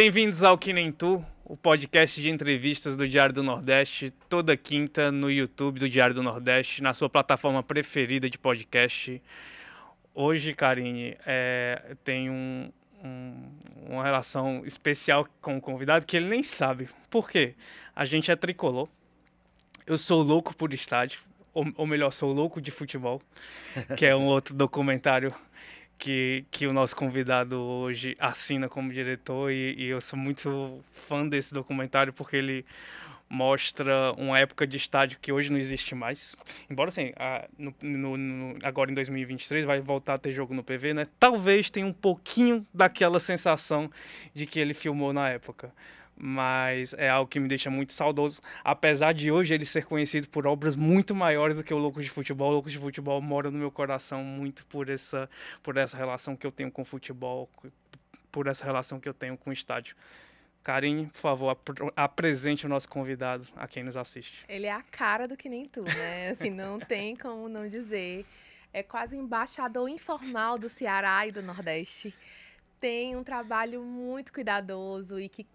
Bem-vindos 0.00 0.44
ao 0.44 0.56
Que 0.56 0.72
Nem 0.72 0.92
Tu, 0.92 1.20
o 1.44 1.56
podcast 1.56 2.22
de 2.22 2.30
entrevistas 2.30 2.96
do 2.96 3.08
Diário 3.08 3.34
do 3.34 3.42
Nordeste, 3.42 4.10
toda 4.28 4.56
quinta 4.56 5.10
no 5.10 5.28
YouTube 5.28 5.80
do 5.80 5.88
Diário 5.88 6.14
do 6.14 6.22
Nordeste, 6.22 6.80
na 6.80 6.94
sua 6.94 7.10
plataforma 7.10 7.64
preferida 7.64 8.30
de 8.30 8.38
podcast. 8.38 9.20
Hoje, 10.14 10.54
Karine, 10.54 11.16
é, 11.26 11.96
tem 12.04 12.30
um, 12.30 12.70
um, 13.02 13.50
uma 13.88 14.04
relação 14.04 14.62
especial 14.64 15.26
com 15.42 15.56
o 15.56 15.60
convidado 15.60 16.06
que 16.06 16.16
ele 16.16 16.28
nem 16.28 16.44
sabe. 16.44 16.88
Por 17.10 17.28
quê? 17.28 17.56
A 17.92 18.04
gente 18.04 18.30
é 18.30 18.36
tricolor. 18.36 18.88
Eu 19.84 19.98
sou 19.98 20.22
louco 20.22 20.54
por 20.54 20.72
estádio, 20.72 21.18
ou, 21.52 21.66
ou 21.76 21.88
melhor, 21.88 22.12
sou 22.12 22.32
louco 22.32 22.60
de 22.60 22.70
futebol, 22.70 23.20
que 23.98 24.06
é 24.06 24.14
um 24.14 24.26
outro 24.26 24.54
documentário 24.54 25.34
que, 25.98 26.44
que 26.50 26.66
o 26.66 26.72
nosso 26.72 26.94
convidado 26.94 27.56
hoje 27.56 28.16
assina 28.18 28.68
como 28.68 28.92
diretor 28.92 29.50
e, 29.50 29.74
e, 29.76 29.86
eu 29.86 30.00
sou 30.00 30.18
muito 30.18 30.80
fã 30.92 31.26
desse 31.26 31.52
documentário 31.52 32.12
porque 32.12 32.36
ele 32.36 32.64
mostra 33.28 34.12
uma 34.16 34.38
época 34.38 34.66
de 34.66 34.76
estádio 34.76 35.18
que 35.20 35.30
hoje 35.30 35.50
não 35.50 35.58
existe 35.58 35.94
mais. 35.94 36.34
Embora 36.70 36.88
assim, 36.88 37.12
a, 37.16 37.46
no, 37.58 37.74
no, 37.82 38.16
no, 38.16 38.58
agora 38.62 38.90
em 38.90 38.94
2023 38.94 39.66
vai 39.66 39.80
voltar 39.80 40.14
a 40.14 40.18
ter 40.18 40.32
jogo 40.32 40.54
no 40.54 40.64
PV, 40.64 40.94
né? 40.94 41.06
Talvez 41.18 41.68
tenha 41.68 41.86
um 41.86 41.92
pouquinho 41.92 42.66
daquela 42.72 43.20
sensação 43.20 43.90
de 44.34 44.46
que 44.46 44.58
ele 44.58 44.72
filmou 44.72 45.12
na 45.12 45.28
época 45.28 45.72
mas 46.20 46.94
é 46.94 47.08
algo 47.08 47.30
que 47.30 47.38
me 47.38 47.48
deixa 47.48 47.70
muito 47.70 47.92
saudoso, 47.92 48.40
apesar 48.64 49.12
de 49.12 49.30
hoje 49.30 49.54
ele 49.54 49.64
ser 49.64 49.84
conhecido 49.84 50.28
por 50.28 50.46
obras 50.46 50.74
muito 50.74 51.14
maiores 51.14 51.56
do 51.56 51.64
que 51.64 51.72
o 51.72 51.78
Loucos 51.78 52.04
de 52.04 52.10
Futebol. 52.10 52.50
O 52.50 52.52
Loucos 52.54 52.72
de 52.72 52.78
Futebol 52.78 53.20
mora 53.20 53.50
no 53.50 53.58
meu 53.58 53.70
coração 53.70 54.24
muito 54.24 54.66
por 54.66 54.88
essa, 54.88 55.30
por 55.62 55.76
essa 55.76 55.96
relação 55.96 56.36
que 56.36 56.46
eu 56.46 56.52
tenho 56.52 56.70
com 56.70 56.82
o 56.82 56.84
futebol, 56.84 57.48
por 58.32 58.46
essa 58.46 58.64
relação 58.64 58.98
que 58.98 59.08
eu 59.08 59.14
tenho 59.14 59.36
com 59.36 59.50
o 59.50 59.52
estádio. 59.52 59.96
Karine, 60.64 61.06
por 61.06 61.20
favor, 61.20 61.50
ap 61.50 61.70
apresente 61.96 62.66
o 62.66 62.68
nosso 62.68 62.88
convidado 62.88 63.46
a 63.56 63.66
quem 63.66 63.84
nos 63.84 63.96
assiste. 63.96 64.44
Ele 64.48 64.66
é 64.66 64.72
a 64.72 64.82
cara 64.82 65.26
do 65.26 65.36
que 65.36 65.48
nem 65.48 65.66
tu, 65.66 65.82
né? 65.82 66.30
Assim, 66.30 66.50
não 66.50 66.78
tem 66.78 67.16
como 67.16 67.48
não 67.48 67.66
dizer. 67.66 68.26
É 68.72 68.82
quase 68.82 69.16
o 69.16 69.18
um 69.18 69.22
embaixador 69.22 69.88
informal 69.88 70.58
do 70.58 70.68
Ceará 70.68 71.26
e 71.26 71.32
do 71.32 71.40
Nordeste 71.40 72.12
tem 72.80 73.16
um 73.16 73.24
trabalho 73.24 73.82
muito 73.82 74.32
cuidadoso 74.32 75.18
e 75.18 75.28
que 75.28 75.46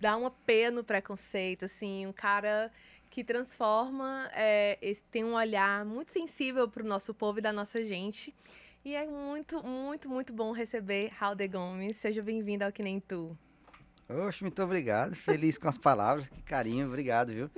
dá 0.00 0.16
uma 0.16 0.30
pena 0.30 0.76
no 0.76 0.84
preconceito, 0.84 1.64
assim, 1.64 2.06
um 2.06 2.12
cara 2.12 2.70
que 3.10 3.24
transforma, 3.24 4.30
é, 4.34 4.78
tem 5.10 5.24
um 5.24 5.34
olhar 5.34 5.84
muito 5.84 6.12
sensível 6.12 6.68
para 6.68 6.82
o 6.82 6.86
nosso 6.86 7.14
povo 7.14 7.38
e 7.38 7.42
da 7.42 7.52
nossa 7.52 7.82
gente. 7.84 8.34
E 8.84 8.94
é 8.94 9.06
muito, 9.06 9.62
muito, 9.62 10.08
muito 10.08 10.32
bom 10.32 10.52
receber 10.52 11.08
Raul 11.16 11.36
Gomes. 11.50 11.96
Seja 11.96 12.22
bem-vindo 12.22 12.64
ao 12.64 12.70
Que 12.70 12.82
Nem 12.82 13.00
Tu. 13.00 13.36
Oxe, 14.08 14.42
muito 14.42 14.62
obrigado. 14.62 15.14
Feliz 15.16 15.58
com 15.58 15.68
as 15.68 15.76
palavras. 15.76 16.28
Que 16.28 16.40
carinho. 16.42 16.86
Obrigado, 16.86 17.32
viu? 17.32 17.50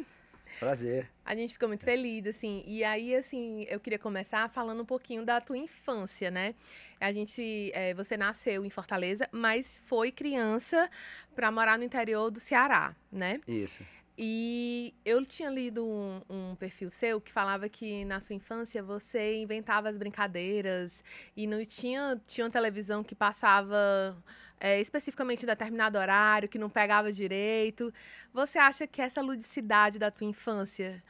Prazer. 0.59 1.09
A 1.25 1.35
gente 1.35 1.53
fica 1.53 1.69
muito 1.69 1.85
feliz, 1.85 2.27
assim. 2.27 2.65
E 2.67 2.83
aí, 2.83 3.15
assim, 3.15 3.67
eu 3.69 3.79
queria 3.79 3.99
começar 3.99 4.49
falando 4.49 4.83
um 4.83 4.87
pouquinho 4.87 5.25
da 5.25 5.41
tua 5.41 5.59
infância, 5.59 6.31
né? 6.31 6.55
A 7.01 7.13
gente, 7.13 7.71
é, 7.75 7.95
você 7.95 8.17
nasceu 8.17 8.65
em 8.65 8.71
Fortaleza, 8.71 9.29
mas 9.31 9.81
foi 9.87 10.11
criança 10.11 10.91
para 11.35 11.51
morar 11.53 11.79
no 11.79 11.85
interior 11.85 12.31
do 12.31 12.41
Ceará, 12.41 12.95
né? 13.13 13.41
Isso. 13.47 13.85
E 14.21 14.93
eu 15.05 15.25
tinha 15.25 15.49
lido 15.49 15.87
um, 15.87 16.21
um, 16.29 16.57
perfil 16.57 16.91
seu 16.91 17.21
que 17.21 17.31
falava 17.31 17.69
que 17.69 18.05
na 18.05 18.21
sua 18.21 18.35
infância 18.35 18.83
você 18.83 19.41
inventava 19.41 19.89
as 19.89 19.97
brincadeiras 19.97 21.05
e 21.37 21.47
não 21.47 21.65
tinha, 21.65 22.21
tinha 22.27 22.45
uma 22.45 22.51
televisão 22.51 23.05
que 23.05 23.15
passava 23.15 24.17
é, 24.59 24.81
especificamente 24.81 25.45
em 25.45 25.47
determinado 25.47 25.99
horário, 25.99 26.49
que 26.49 26.59
não 26.59 26.69
pegava 26.69 27.13
direito. 27.13 27.95
Você 28.35 28.59
acha 28.59 28.89
que 28.89 29.01
essa 29.01 29.21
ludicidade 29.21 30.01
da 30.01 30.11
tua 30.11 30.27
infância 30.27 31.01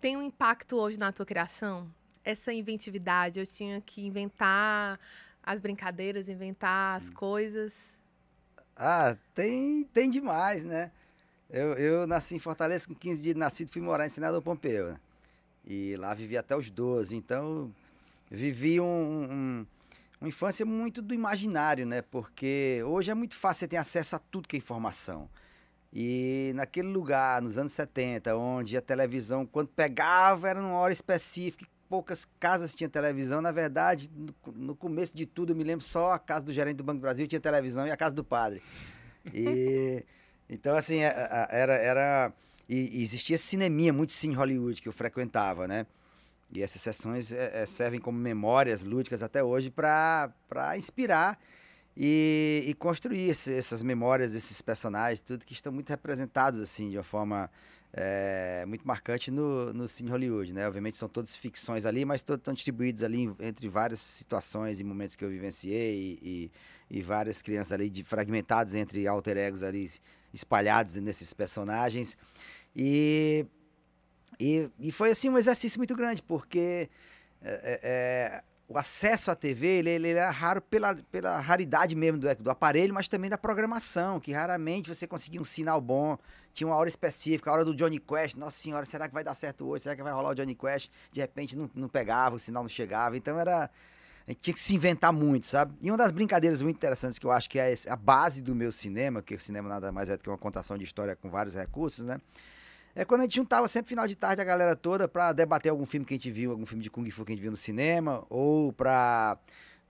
tem 0.00 0.16
um 0.16 0.22
impacto 0.22 0.76
hoje 0.76 0.96
na 0.96 1.10
tua 1.10 1.26
criação? 1.26 1.92
Essa 2.24 2.52
inventividade, 2.52 3.40
eu 3.40 3.46
tinha 3.46 3.80
que 3.80 4.06
inventar 4.06 5.00
as 5.42 5.58
brincadeiras, 5.58 6.28
inventar 6.28 6.96
as 6.96 7.08
hum. 7.08 7.12
coisas. 7.12 7.72
Ah, 8.76 9.16
tem, 9.34 9.82
tem 9.92 10.08
demais, 10.08 10.64
né? 10.64 10.92
Eu, 11.52 11.74
eu 11.74 12.06
nasci 12.06 12.36
em 12.36 12.38
Fortaleza 12.38 12.86
com 12.86 12.94
15 12.94 13.22
dias 13.22 13.34
de 13.34 13.38
nascido, 13.38 13.70
fui 13.70 13.82
morar 13.82 14.06
em 14.06 14.10
Senador 14.10 14.40
Pompeu. 14.40 14.92
Né? 14.92 15.00
E 15.66 15.96
lá 15.96 16.14
vivi 16.14 16.36
até 16.36 16.56
os 16.56 16.70
12. 16.70 17.16
Então, 17.16 17.70
vivi 18.30 18.80
um, 18.80 18.86
um 19.30 19.66
uma 20.20 20.28
infância 20.28 20.66
muito 20.66 21.00
do 21.00 21.14
imaginário, 21.14 21.86
né? 21.86 22.02
Porque 22.02 22.82
hoje 22.86 23.10
é 23.10 23.14
muito 23.14 23.34
fácil, 23.36 23.60
você 23.60 23.68
ter 23.68 23.78
acesso 23.78 24.14
a 24.14 24.18
tudo 24.18 24.46
que 24.46 24.54
é 24.56 24.58
informação. 24.58 25.28
E 25.92 26.52
naquele 26.54 26.88
lugar, 26.88 27.40
nos 27.40 27.56
anos 27.56 27.72
70, 27.72 28.36
onde 28.36 28.76
a 28.76 28.82
televisão, 28.82 29.46
quando 29.46 29.68
pegava, 29.68 30.48
era 30.48 30.60
numa 30.60 30.76
hora 30.76 30.92
específica, 30.92 31.66
poucas 31.88 32.28
casas 32.38 32.74
tinham 32.74 32.90
televisão. 32.90 33.40
Na 33.40 33.50
verdade, 33.50 34.10
no, 34.14 34.52
no, 34.52 34.76
começo 34.76 35.16
de 35.16 35.24
tudo, 35.24 35.52
eu 35.52 35.56
me 35.56 35.64
lembro 35.64 35.84
só 35.84 36.12
a 36.12 36.18
casa 36.18 36.44
do 36.44 36.52
gerente 36.52 36.76
do 36.76 36.84
Banco 36.84 36.98
do 36.98 37.02
Brasil 37.02 37.26
tinha 37.26 37.40
televisão 37.40 37.86
e 37.86 37.90
a 37.90 37.96
casa 37.96 38.14
do 38.14 38.22
padre. 38.22 38.62
E 39.32 40.04
então, 40.50 40.76
assim, 40.76 40.98
é, 40.98 41.06
é, 41.06 41.48
era. 41.50 41.74
era 41.76 42.32
e, 42.68 43.02
existia 43.02 43.38
cineminha, 43.38 43.92
muito 43.92 44.12
sim, 44.12 44.32
Hollywood, 44.32 44.82
que 44.82 44.88
eu 44.88 44.92
frequentava, 44.92 45.66
né? 45.66 45.86
E 46.52 46.62
essas 46.62 46.82
sessões 46.82 47.30
é, 47.30 47.62
é, 47.62 47.66
servem 47.66 48.00
como 48.00 48.18
memórias 48.18 48.82
lúdicas 48.82 49.22
até 49.22 49.42
hoje 49.42 49.70
para 49.70 50.32
inspirar 50.76 51.38
e, 51.96 52.64
e 52.66 52.74
construir 52.74 53.30
esse, 53.30 53.52
essas 53.52 53.82
memórias 53.82 54.32
desses 54.32 54.60
personagens, 54.60 55.20
tudo 55.20 55.44
que 55.44 55.52
estão 55.52 55.72
muito 55.72 55.88
representados 55.90 56.60
assim 56.60 56.90
de 56.90 56.96
uma 56.96 57.04
forma 57.04 57.50
é, 57.92 58.64
muito 58.66 58.86
marcante 58.86 59.30
no, 59.30 59.72
no 59.72 59.86
Cine 59.88 60.10
Hollywood, 60.10 60.52
né? 60.52 60.66
Obviamente 60.66 60.96
são 60.96 61.08
todas 61.08 61.34
ficções 61.36 61.86
ali, 61.86 62.04
mas 62.04 62.22
todos 62.22 62.40
estão 62.40 62.54
distribuídos 62.54 63.02
ali 63.02 63.32
entre 63.40 63.68
várias 63.68 64.00
situações 64.00 64.80
e 64.80 64.84
momentos 64.84 65.16
que 65.16 65.24
eu 65.24 65.28
vivenciei 65.28 66.18
e, 66.22 66.50
e, 66.90 66.98
e 66.98 67.02
várias 67.02 67.42
crianças 67.42 67.72
ali 67.72 67.90
de, 67.90 68.04
fragmentadas 68.04 68.74
entre 68.74 69.06
alter 69.06 69.36
egos 69.36 69.62
ali 69.62 69.90
espalhados 70.32 70.94
nesses 70.96 71.32
personagens. 71.32 72.16
E 72.74 73.46
e, 74.40 74.70
e 74.78 74.90
foi 74.90 75.10
assim 75.10 75.28
um 75.28 75.36
exercício 75.36 75.78
muito 75.78 75.94
grande, 75.94 76.22
porque 76.22 76.88
é, 77.42 77.50
é, 77.52 77.80
é 77.82 78.42
o 78.66 78.78
acesso 78.78 79.32
à 79.32 79.34
TV 79.34 79.66
ele, 79.66 79.90
ele 79.90 80.08
era 80.10 80.30
raro 80.30 80.62
pela, 80.62 80.94
pela 81.10 81.40
raridade 81.40 81.94
mesmo 81.94 82.18
do, 82.18 82.34
do 82.36 82.50
aparelho, 82.50 82.94
mas 82.94 83.08
também 83.08 83.28
da 83.28 83.36
programação, 83.36 84.18
que 84.18 84.32
raramente 84.32 84.88
você 84.88 85.06
conseguia 85.06 85.40
um 85.40 85.44
sinal 85.44 85.80
bom. 85.80 86.16
Tinha 86.54 86.68
uma 86.68 86.76
hora 86.76 86.88
específica, 86.88 87.50
a 87.50 87.52
hora 87.52 87.64
do 87.64 87.74
Johnny 87.74 87.98
Quest. 87.98 88.36
Nossa 88.36 88.56
senhora, 88.56 88.86
será 88.86 89.08
que 89.08 89.14
vai 89.14 89.24
dar 89.24 89.34
certo 89.34 89.66
hoje? 89.66 89.82
Será 89.82 89.94
que 89.94 90.02
vai 90.02 90.12
rolar 90.12 90.30
o 90.30 90.34
Johnny 90.34 90.54
Quest? 90.54 90.88
De 91.12 91.20
repente 91.20 91.56
não, 91.56 91.68
não 91.74 91.88
pegava, 91.88 92.36
o 92.36 92.38
sinal 92.38 92.62
não 92.62 92.70
chegava. 92.70 93.16
Então 93.16 93.38
era. 93.38 93.68
A 94.30 94.32
gente 94.32 94.42
tinha 94.42 94.54
que 94.54 94.60
se 94.60 94.76
inventar 94.76 95.12
muito, 95.12 95.48
sabe? 95.48 95.74
E 95.82 95.90
uma 95.90 95.96
das 95.98 96.12
brincadeiras 96.12 96.62
muito 96.62 96.76
interessantes 96.76 97.18
que 97.18 97.26
eu 97.26 97.32
acho 97.32 97.50
que 97.50 97.58
é 97.58 97.74
a 97.88 97.96
base 97.96 98.40
do 98.40 98.54
meu 98.54 98.70
cinema, 98.70 99.20
que 99.20 99.34
o 99.34 99.40
cinema 99.40 99.68
nada 99.68 99.90
mais 99.90 100.08
é 100.08 100.16
do 100.16 100.22
que 100.22 100.30
uma 100.30 100.38
contação 100.38 100.78
de 100.78 100.84
história 100.84 101.16
com 101.16 101.28
vários 101.28 101.56
recursos, 101.56 102.04
né? 102.04 102.20
É 102.94 103.04
quando 103.04 103.22
a 103.22 103.24
gente 103.24 103.34
juntava 103.34 103.66
sempre 103.66 103.88
final 103.88 104.06
de 104.06 104.14
tarde 104.14 104.40
a 104.40 104.44
galera 104.44 104.76
toda 104.76 105.08
pra 105.08 105.32
debater 105.32 105.68
algum 105.68 105.84
filme 105.84 106.06
que 106.06 106.14
a 106.14 106.16
gente 106.16 106.30
viu, 106.30 106.52
algum 106.52 106.64
filme 106.64 106.80
de 106.80 106.88
Kung 106.88 107.10
Fu 107.10 107.24
que 107.24 107.32
a 107.32 107.34
gente 107.34 107.42
viu 107.42 107.50
no 107.50 107.56
cinema, 107.56 108.24
ou 108.30 108.72
pra, 108.72 109.36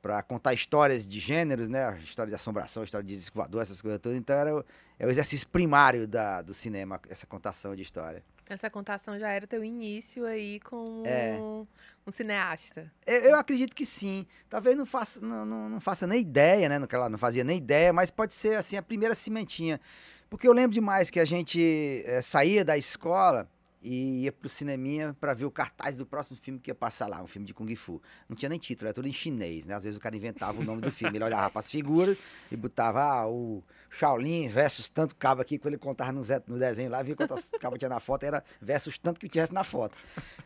pra 0.00 0.22
contar 0.22 0.54
histórias 0.54 1.06
de 1.06 1.20
gêneros, 1.20 1.68
né? 1.68 2.00
História 2.02 2.30
de 2.30 2.34
assombração, 2.34 2.82
história 2.82 3.06
de 3.06 3.12
escovador, 3.12 3.60
essas 3.60 3.82
coisas 3.82 4.00
todas. 4.00 4.16
Então 4.16 4.34
era 4.34 4.64
é 4.98 5.06
o 5.06 5.10
exercício 5.10 5.46
primário 5.48 6.08
da, 6.08 6.40
do 6.40 6.54
cinema, 6.54 6.98
essa 7.10 7.26
contação 7.26 7.76
de 7.76 7.82
história. 7.82 8.24
Essa 8.50 8.68
contação 8.68 9.16
já 9.16 9.30
era 9.30 9.46
teu 9.46 9.64
início 9.64 10.26
aí 10.26 10.58
como 10.60 11.06
é. 11.06 11.38
um 11.38 11.66
cineasta. 12.12 12.92
Eu, 13.06 13.20
eu, 13.20 13.36
acredito 13.36 13.74
que 13.76 13.86
sim. 13.86 14.26
Talvez 14.48 14.76
não 14.76 14.84
faça, 14.84 15.20
não, 15.20 15.46
não, 15.46 15.68
não 15.68 15.80
faça 15.80 16.04
nem 16.04 16.20
ideia, 16.20 16.68
né? 16.68 16.76
No, 16.76 16.88
não 17.08 17.18
fazia 17.18 17.44
nem 17.44 17.58
ideia, 17.58 17.92
mas 17.92 18.10
pode 18.10 18.34
ser 18.34 18.56
assim 18.56 18.76
a 18.76 18.82
primeira 18.82 19.14
cimentinha. 19.14 19.80
Porque 20.28 20.48
eu 20.48 20.52
lembro 20.52 20.72
demais 20.72 21.10
que 21.10 21.20
a 21.20 21.24
gente 21.24 22.02
é, 22.04 22.20
saía 22.22 22.64
da 22.64 22.76
escola 22.76 23.48
e 23.82 24.24
ia 24.24 24.32
pro 24.32 24.48
cineminha 24.48 25.16
para 25.18 25.32
ver 25.32 25.44
o 25.44 25.50
cartaz 25.50 25.96
do 25.96 26.04
próximo 26.04 26.36
filme 26.36 26.58
que 26.58 26.70
ia 26.70 26.74
passar 26.74 27.06
lá, 27.06 27.22
um 27.22 27.26
filme 27.26 27.46
de 27.46 27.54
Kung 27.54 27.74
Fu. 27.76 28.02
Não 28.28 28.36
tinha 28.36 28.48
nem 28.48 28.58
título, 28.58 28.88
era 28.88 28.94
tudo 28.94 29.08
em 29.08 29.12
chinês, 29.12 29.64
né? 29.64 29.74
Às 29.74 29.84
vezes 29.84 29.96
o 29.96 30.00
cara 30.00 30.16
inventava 30.16 30.60
o 30.60 30.64
nome 30.64 30.82
do 30.82 30.90
filme, 30.90 31.16
ele 31.16 31.24
olhava 31.24 31.48
para 31.50 31.60
as 31.60 31.70
figuras 31.70 32.18
e 32.50 32.56
botava 32.56 33.02
ah, 33.02 33.28
o 33.28 33.62
Shaolin 33.90 34.48
versus 34.48 34.88
tanto 34.88 35.16
cabo 35.16 35.42
aqui, 35.42 35.58
quando 35.58 35.74
ele 35.74 35.82
contava 35.82 36.12
no, 36.12 36.22
no 36.46 36.58
desenho 36.58 36.90
lá, 36.90 37.02
via 37.02 37.16
quantas 37.16 37.50
cabos 37.60 37.78
tinha 37.78 37.88
na 37.88 38.00
foto, 38.00 38.24
era 38.24 38.42
versus 38.60 38.98
tanto 38.98 39.18
que 39.18 39.28
tivesse 39.28 39.52
na 39.52 39.64
foto. 39.64 39.96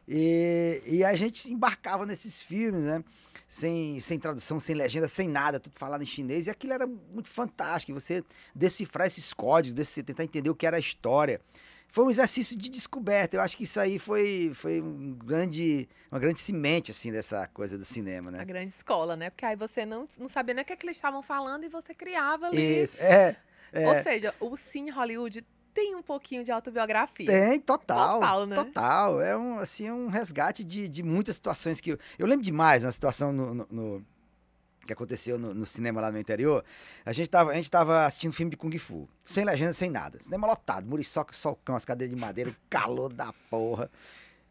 E, 0.09 0.83
e 0.87 1.05
a 1.05 1.15
gente 1.15 1.53
embarcava 1.53 2.07
nesses 2.07 2.43
filmes, 2.43 2.83
né? 2.83 3.05
sem, 3.49 4.01
sem 4.01 4.19
tradução, 4.19 4.59
sem 4.59 4.75
legenda, 4.75 5.07
sem 5.07 5.29
nada, 5.29 5.61
tudo 5.61 5.75
falado 5.77 6.03
em 6.03 6.07
chinês. 6.07 6.47
E 6.47 6.51
aquilo 6.51 6.73
era 6.73 6.87
muito 6.87 7.29
fantástico. 7.29 7.99
Você 7.99 8.25
decifrar 8.55 9.07
esses 9.07 9.33
códigos, 9.33 9.87
você 9.87 10.03
tentar 10.03 10.25
entender 10.25 10.51
o 10.51 10.55
que 10.55 10.67
era 10.67 10.77
a 10.77 10.81
história. 10.81 11.41
Foi 11.95 12.05
um 12.05 12.11
exercício 12.11 12.57
de 12.59 12.69
descoberta. 12.69 13.37
Eu 13.37 13.41
acho 13.41 13.57
que 13.57 13.63
isso 13.63 13.79
aí 13.79 14.01
foi, 14.01 14.51
foi 14.53 14.81
um 14.81 15.13
grande, 15.13 15.89
uma 16.11 16.19
grande 16.19 16.41
semente, 16.41 16.91
assim, 16.91 17.13
dessa 17.13 17.47
coisa 17.47 17.79
do 17.79 17.85
cinema, 17.85 18.33
né? 18.33 18.41
A 18.41 18.45
grande 18.45 18.75
escola, 18.75 19.15
né? 19.15 19.31
Porque 19.31 19.47
aí 19.47 19.55
você 19.55 19.87
não, 19.87 20.09
não 20.19 20.29
sabia 20.29 20.55
nem 20.55 20.65
o 20.65 20.67
que, 20.67 20.73
é 20.73 20.77
que 20.77 20.85
eles 20.85 20.97
estavam 20.97 21.23
falando 21.23 21.63
e 21.63 21.69
você 21.69 21.95
criava 21.95 22.49
ali. 22.49 22.83
Isso, 22.83 22.97
é. 22.99 23.37
É. 23.73 23.87
Ou 23.89 24.03
seja, 24.03 24.35
o 24.41 24.57
Cine 24.57 24.91
Hollywood 24.91 25.47
tem 25.73 25.95
um 25.95 26.03
pouquinho 26.03 26.43
de 26.43 26.51
autobiografia. 26.51 27.27
Tem, 27.27 27.61
total. 27.61 28.19
Total, 28.21 28.47
né? 28.47 28.57
Total. 28.57 29.21
É 29.21 29.37
um, 29.37 29.61
assim, 29.61 29.89
um 29.89 30.09
resgate 30.09 30.65
de, 30.65 30.89
de 30.89 31.01
muitas 31.05 31.37
situações 31.37 31.81
que 31.81 31.91
eu. 31.93 31.99
Eu 32.19 32.27
lembro 32.27 32.45
demais 32.45 32.83
uma 32.83 32.91
situação 32.91 33.33
no, 33.33 33.55
no- 33.55 33.69
no- 33.71 34.07
que 34.85 34.93
aconteceu 34.93 35.39
no, 35.39 35.55
no 35.55 35.67
cinema 35.67 36.01
lá 36.01 36.11
no 36.11 36.19
interior. 36.19 36.65
A 37.05 37.13
gente, 37.13 37.29
tava, 37.29 37.51
a 37.53 37.55
gente 37.55 37.71
tava 37.71 38.05
assistindo 38.07 38.33
filme 38.33 38.51
de 38.51 38.57
Kung 38.57 38.77
Fu, 38.79 39.09
sem 39.25 39.45
legenda, 39.45 39.73
sem 39.73 39.91
nada. 39.91 40.21
Cinema 40.21 40.47
lotado, 40.47 40.87
muriçoca, 40.87 41.33
solcão, 41.33 41.75
as 41.75 41.85
cadeiras 41.85 42.15
de 42.15 42.21
madeira, 42.21 42.55
calor 42.69 43.13
da 43.13 43.33
porra. 43.51 43.91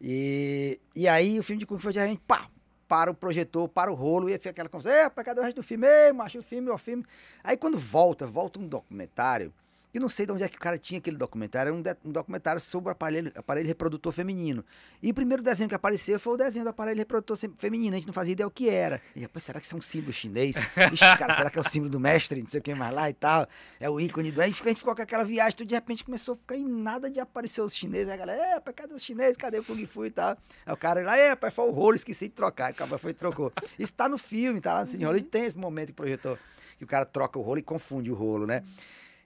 E, 0.00 0.78
e 0.94 1.08
aí 1.08 1.38
o 1.38 1.42
filme 1.42 1.60
de 1.60 1.66
Kung 1.66 1.78
Fu, 1.78 1.92
de 1.92 1.98
repente, 1.98 2.22
pá, 2.26 2.48
para 2.86 3.10
o 3.10 3.14
projetor, 3.14 3.68
para 3.68 3.90
o 3.90 3.94
rolo, 3.94 4.28
e 4.28 4.36
fica 4.38 4.50
aquela 4.50 4.68
conversa, 4.68 5.12
é, 5.16 5.24
cadê 5.24 5.40
o 5.40 5.42
resto 5.42 5.56
do 5.56 5.62
filme? 5.62 5.86
Ei, 5.86 6.12
macho, 6.12 6.38
o 6.38 6.42
filme, 6.42 6.70
o 6.70 6.78
filme. 6.78 7.04
Aí 7.42 7.56
quando 7.56 7.78
volta, 7.78 8.26
volta 8.26 8.58
um 8.58 8.68
documentário, 8.68 9.52
eu 9.94 10.00
não 10.00 10.08
sei 10.08 10.26
de 10.26 10.32
onde 10.32 10.42
é 10.42 10.48
que 10.48 10.56
o 10.56 10.60
cara 10.60 10.76
tinha 10.76 10.98
aquele 10.98 11.16
documentário, 11.16 11.70
era 11.70 11.76
um, 11.76 11.80
de- 11.80 11.96
um 12.04 12.10
documentário 12.12 12.60
sobre 12.60 12.88
o 12.88 12.92
aparelho, 12.92 13.32
aparelho 13.34 13.66
reprodutor 13.66 14.12
feminino. 14.12 14.64
E 15.02 15.10
o 15.10 15.14
primeiro 15.14 15.42
desenho 15.42 15.68
que 15.68 15.74
apareceu 15.74 16.18
foi 16.18 16.34
o 16.34 16.36
desenho 16.36 16.64
do 16.64 16.68
aparelho 16.68 16.98
reprodutor 16.98 17.36
feminino, 17.58 17.94
a 17.94 17.98
gente 17.98 18.06
não 18.06 18.14
fazia 18.14 18.32
ideia 18.32 18.46
o 18.46 18.50
que 18.50 18.68
era. 18.68 19.00
E 19.14 19.20
depois, 19.20 19.44
será 19.44 19.60
que 19.60 19.66
isso 19.66 19.74
é 19.74 19.78
um 19.78 19.82
símbolo 19.82 20.12
chinês? 20.12 20.56
Ixi, 20.92 21.18
cara, 21.18 21.34
será 21.34 21.50
que 21.50 21.58
é 21.58 21.62
o 21.62 21.68
símbolo 21.68 21.90
do 21.90 22.00
mestre, 22.00 22.40
não 22.42 22.48
sei 22.48 22.60
o 22.60 22.62
que 22.62 22.74
mais 22.74 22.94
lá 22.94 23.08
e 23.08 23.14
tal? 23.14 23.46
É 23.78 23.88
o 23.88 24.00
ícone 24.00 24.32
do... 24.32 24.40
Aí 24.40 24.46
a 24.50 24.68
gente 24.68 24.78
ficou 24.78 24.94
com 24.94 25.02
aquela 25.02 25.24
viagem, 25.24 25.56
tudo 25.56 25.68
de 25.68 25.74
repente 25.74 26.04
começou 26.04 26.34
a 26.34 26.36
ficar 26.36 26.56
em 26.56 26.64
nada 26.64 27.10
de 27.10 27.20
aparecer 27.20 27.60
os 27.60 27.74
chineses. 27.74 28.08
Aí 28.08 28.14
a 28.14 28.16
galera, 28.18 28.42
é, 28.66 28.72
cadê 28.72 28.94
os 28.94 29.02
chineses? 29.02 29.36
Cadê 29.36 29.58
o 29.58 29.64
Kung 29.64 29.86
Fu 29.86 30.04
e 30.06 30.10
tal? 30.10 30.36
Aí 30.66 30.72
o 30.72 30.76
cara 30.76 31.02
lá, 31.02 31.16
é, 31.16 31.34
pai, 31.36 31.50
foi 31.50 31.66
o 31.66 31.70
rolo, 31.70 31.94
esqueci 31.94 32.28
de 32.28 32.34
trocar. 32.34 32.72
Cara 32.74 32.98
foi 32.98 33.12
e 33.12 33.14
trocou. 33.14 33.52
Isso 33.78 33.92
tá 33.92 34.08
no 34.08 34.18
filme, 34.18 34.60
tá 34.60 34.74
lá 34.74 34.80
no 34.80 34.86
Cine 34.86 35.04
Hollywood, 35.04 35.28
tem 35.30 35.44
esse 35.44 35.56
momento 35.56 35.88
que 35.88 35.92
projetou, 35.94 36.38
que 36.78 36.84
o 36.84 36.86
cara 36.86 37.04
troca 37.04 37.38
o 37.38 37.42
rolo 37.42 37.58
e 37.58 37.62
confunde 37.62 38.10
o 38.10 38.14
rolo, 38.14 38.46
né? 38.46 38.64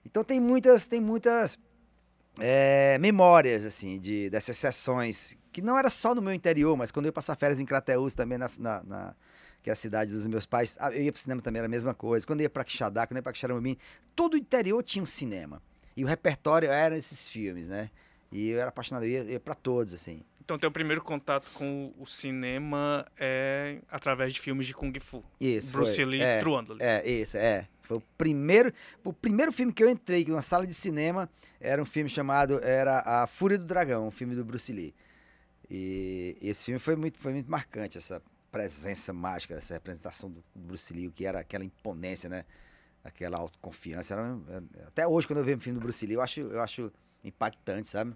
Então 0.05 0.23
tem 0.23 0.39
muitas, 0.39 0.87
tem 0.87 0.99
muitas 1.01 1.57
é, 2.39 2.97
memórias, 2.99 3.65
assim, 3.65 3.99
de, 3.99 4.29
dessas 4.29 4.57
sessões, 4.57 5.37
que 5.51 5.61
não 5.61 5.77
era 5.77 5.89
só 5.89 6.15
no 6.15 6.21
meu 6.21 6.33
interior, 6.33 6.75
mas 6.77 6.91
quando 6.91 7.05
eu 7.05 7.09
ia 7.09 7.13
passar 7.13 7.35
férias 7.35 7.59
em 7.59 7.65
Crateús, 7.65 8.13
também 8.15 8.37
na, 8.37 8.49
na, 8.57 8.83
na- 8.83 9.15
que 9.61 9.69
é 9.69 9.73
a 9.73 9.75
cidade 9.75 10.11
dos 10.11 10.25
meus 10.25 10.45
pais, 10.45 10.77
eu 10.93 11.01
ia 11.03 11.11
pro 11.11 11.21
cinema 11.21 11.41
também, 11.41 11.59
era 11.59 11.67
a 11.67 11.69
mesma 11.69 11.93
coisa. 11.93 12.25
Quando 12.25 12.39
eu 12.39 12.43
ia 12.43 12.49
pra 12.49 12.63
Quixadá, 12.63 13.05
quando 13.05 13.17
eu 13.17 13.19
ia 13.19 13.23
pra 13.23 13.33
Quixaramubim, 13.33 13.77
todo 14.15 14.35
o 14.35 14.37
interior 14.37 14.81
tinha 14.83 15.03
um 15.03 15.05
cinema. 15.05 15.61
E 15.97 16.03
o 16.05 16.07
repertório 16.07 16.71
era 16.71 16.97
esses 16.97 17.27
filmes, 17.27 17.67
né? 17.67 17.89
E 18.31 18.49
eu 18.49 18.59
era 18.59 18.69
apaixonado, 18.69 19.03
eu 19.03 19.09
ia, 19.09 19.23
ia 19.33 19.39
pra 19.39 19.53
todos, 19.53 19.93
assim. 19.93 20.23
Então, 20.49 20.57
teu 20.57 20.71
primeiro 20.71 21.03
contato 21.03 21.47
com 21.53 21.93
o 21.95 22.07
cinema 22.07 23.05
é 23.19 23.77
através 23.87 24.33
de 24.33 24.41
filmes 24.41 24.65
de 24.65 24.73
Kung 24.73 24.91
Fu. 24.99 25.23
Isso, 25.39 25.71
Bruce 25.71 25.95
foi. 25.95 26.05
Lee, 26.05 26.21
é, 26.23 26.41
Lee. 26.43 26.77
É, 26.79 27.07
esse, 27.07 27.37
é. 27.37 27.67
Foi 27.83 27.97
o 27.97 28.01
primeiro, 28.17 28.73
o 29.03 29.13
primeiro 29.13 29.51
filme 29.51 29.71
que 29.71 29.83
eu 29.83 29.87
entrei 29.87 30.25
numa 30.25 30.41
sala 30.41 30.65
de 30.65 30.73
cinema 30.73 31.29
era 31.61 31.79
um 31.79 31.85
filme 31.85 32.09
chamado 32.09 32.59
era 32.63 33.03
A 33.05 33.27
Fúria 33.27 33.59
do 33.59 33.65
Dragão, 33.65 34.07
um 34.07 34.11
filme 34.11 34.33
do 34.33 34.43
Bruce 34.43 34.73
Lee. 34.73 34.91
E 35.69 36.35
esse 36.41 36.65
filme 36.65 36.79
foi 36.79 36.95
muito, 36.95 37.19
foi 37.19 37.33
muito 37.33 37.51
marcante, 37.51 37.99
essa 37.99 38.19
presença 38.51 39.13
mágica, 39.13 39.53
essa 39.53 39.75
representação 39.75 40.31
do 40.31 40.43
Bruce 40.55 40.91
Lee, 40.91 41.09
o 41.09 41.11
que 41.11 41.27
era 41.27 41.41
aquela 41.41 41.63
imponência, 41.63 42.27
né? 42.27 42.43
Aquela 43.03 43.37
autoconfiança. 43.37 44.15
Era, 44.15 44.35
é- 44.49 44.87
até 44.87 45.07
hoje, 45.07 45.27
quando 45.27 45.37
eu 45.37 45.45
vejo 45.45 45.57
um 45.57 45.61
filme 45.61 45.77
do 45.79 45.83
Bruce 45.83 46.03
Lee, 46.07 46.15
eu 46.15 46.21
acho, 46.23 46.39
eu 46.39 46.59
acho 46.59 46.91
impactante, 47.23 47.87
sabe? 47.87 48.15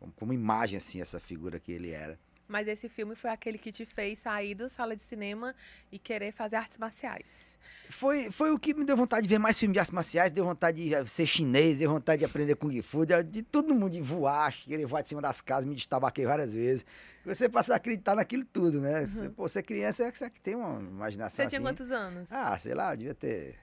Como, 0.00 0.12
como 0.12 0.32
imagem, 0.32 0.78
assim, 0.78 1.00
essa 1.00 1.20
figura 1.20 1.60
que 1.60 1.70
ele 1.70 1.90
era. 1.90 2.18
Mas 2.48 2.66
esse 2.66 2.88
filme 2.88 3.14
foi 3.14 3.30
aquele 3.30 3.58
que 3.58 3.70
te 3.70 3.86
fez 3.86 4.18
sair 4.18 4.56
da 4.56 4.68
sala 4.68 4.96
de 4.96 5.02
cinema 5.04 5.54
e 5.92 5.98
querer 5.98 6.32
fazer 6.32 6.56
artes 6.56 6.78
marciais. 6.78 7.50
Foi, 7.90 8.30
foi 8.30 8.50
o 8.50 8.58
que 8.58 8.72
me 8.72 8.84
deu 8.84 8.96
vontade 8.96 9.22
de 9.22 9.28
ver 9.28 9.38
mais 9.38 9.58
filmes 9.58 9.74
de 9.74 9.78
artes 9.80 9.92
marciais, 9.92 10.32
deu 10.32 10.44
vontade 10.44 10.88
de 10.88 11.10
ser 11.10 11.26
chinês, 11.26 11.78
deu 11.78 11.90
vontade 11.90 12.20
de 12.20 12.24
aprender 12.24 12.54
Kung 12.56 12.80
Fu, 12.82 13.04
de, 13.04 13.22
de 13.22 13.42
todo 13.42 13.74
mundo, 13.74 13.90
de 13.90 14.00
voar, 14.00 14.52
querer 14.52 14.86
voar 14.86 15.02
de 15.02 15.08
cima 15.08 15.20
das 15.20 15.40
casas, 15.40 15.64
me 15.64 15.74
destabaquei 15.74 16.24
várias 16.24 16.54
vezes. 16.54 16.84
Você 17.24 17.48
passa 17.48 17.74
a 17.74 17.76
acreditar 17.76 18.14
naquilo 18.14 18.44
tudo, 18.44 18.80
né? 18.80 19.04
Você, 19.04 19.28
pô, 19.28 19.48
você 19.48 19.58
é 19.58 19.62
criança, 19.62 20.04
é 20.04 20.10
que 20.10 20.18
você 20.18 20.30
tem 20.30 20.54
uma 20.54 20.80
imaginação 20.80 21.44
Você 21.44 21.48
tinha 21.48 21.58
assim. 21.58 21.66
quantos 21.68 21.90
anos? 21.92 22.26
Ah, 22.30 22.56
sei 22.58 22.74
lá, 22.74 22.92
eu 22.92 22.96
devia 22.96 23.14
ter 23.14 23.56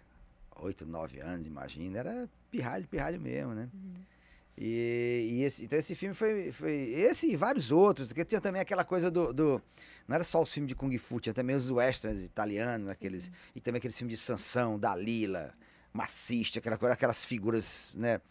oito, 0.58 0.86
nove 0.86 1.20
anos, 1.20 1.48
imagina. 1.48 2.00
Era 2.00 2.30
pirralho, 2.52 2.88
pirralho 2.88 3.20
mesmo, 3.20 3.54
né? 3.54 3.70
E, 4.58 5.30
e 5.40 5.44
esse, 5.44 5.66
então 5.66 5.78
esse 5.78 5.94
filme 5.94 6.16
foi, 6.16 6.52
foi. 6.52 6.72
Esse 6.72 7.28
e 7.32 7.36
vários 7.36 7.72
outros, 7.72 8.08
porque 8.08 8.26
tinha 8.26 8.42
também 8.42 8.62
aquela 8.62 8.84
coisa 8.84 9.12
do. 9.12 9.32
do- 9.32 9.62
não 10.08 10.16
era 10.16 10.24
só 10.24 10.42
os 10.42 10.52
filmes 10.52 10.70
de 10.70 10.76
Kung 10.76 10.98
Fu, 10.98 11.20
tinha 11.20 11.34
também 11.34 11.56
os 11.56 11.70
westerns 11.70 12.22
italianos, 12.24 12.88
aqueles, 12.90 13.30
e 13.54 13.60
também 13.60 13.78
aqueles 13.78 13.98
filmes 13.98 14.18
de 14.18 14.26
Sansão, 14.26 14.80
Dalila, 14.80 15.54
Maciste, 15.94 16.60
aquela, 16.60 16.78
coisa, 16.78 16.94
aquelas 16.94 17.26
figuras, 17.26 17.94
né? 17.98 18.22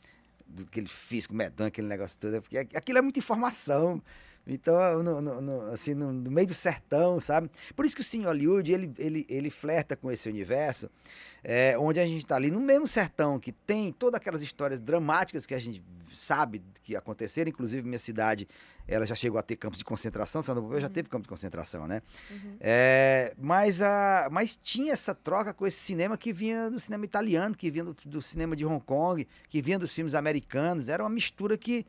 Do 0.46 0.62
aquele 0.64 0.86
físico, 0.88 1.34
medão, 1.34 1.66
aquele 1.66 1.86
negócio 1.86 2.18
todo. 2.18 2.40
Porque 2.40 2.56
aquilo 2.58 2.98
é 2.98 3.02
muita 3.02 3.18
informação. 3.18 4.02
Então, 4.46 5.02
no, 5.02 5.20
no- 5.20 5.40
no- 5.40 5.72
assim, 5.72 5.92
no, 5.94 6.12
no 6.12 6.30
meio 6.30 6.46
do 6.46 6.54
sertão, 6.54 7.18
sabe? 7.18 7.50
Por 7.74 7.84
isso 7.84 7.96
que 7.96 8.00
o 8.00 8.04
Cine 8.04 8.24
Hollywood, 8.26 8.72
ele, 8.72 8.92
ele, 8.96 9.26
ele 9.28 9.50
flerta 9.50 9.96
com 9.96 10.10
esse 10.10 10.28
universo, 10.28 10.88
é, 11.42 11.76
onde 11.78 11.98
a 11.98 12.06
gente 12.06 12.22
está 12.22 12.36
ali 12.36 12.50
no 12.50 12.60
mesmo 12.60 12.86
sertão, 12.86 13.40
que 13.40 13.50
tem 13.52 13.92
todas 13.92 14.20
aquelas 14.20 14.42
histórias 14.42 14.78
dramáticas 14.80 15.46
que 15.46 15.54
a 15.54 15.58
gente 15.58 15.82
sabe 16.14 16.62
que 16.82 16.94
aconteceram, 16.96 17.48
inclusive 17.50 17.86
minha 17.86 17.98
cidade, 17.98 18.48
ela 18.88 19.04
já 19.04 19.14
chegou 19.14 19.38
a 19.38 19.42
ter 19.42 19.56
campos 19.56 19.78
de 19.78 19.84
concentração, 19.84 20.42
São 20.42 20.54
Paulo 20.54 20.80
já 20.80 20.88
teve 20.88 21.08
campo 21.08 21.24
de 21.24 21.28
concentração, 21.28 21.86
né? 21.88 22.00
Uhum. 22.30 22.56
É, 22.60 23.34
mas, 23.36 23.82
a, 23.82 24.28
mas 24.30 24.56
tinha 24.56 24.92
essa 24.92 25.12
troca 25.14 25.52
com 25.52 25.66
esse 25.66 25.78
cinema 25.80 26.16
que 26.16 26.32
vinha 26.32 26.70
do 26.70 26.78
cinema 26.78 27.04
italiano, 27.04 27.54
que 27.54 27.68
vinha 27.70 27.84
do, 27.84 27.96
do 28.06 28.22
cinema 28.22 28.54
de 28.54 28.64
Hong 28.64 28.82
Kong, 28.82 29.26
que 29.48 29.60
vinha 29.60 29.78
dos 29.78 29.92
filmes 29.92 30.14
americanos. 30.14 30.88
Era 30.88 31.02
uma 31.02 31.10
mistura 31.10 31.58
que, 31.58 31.84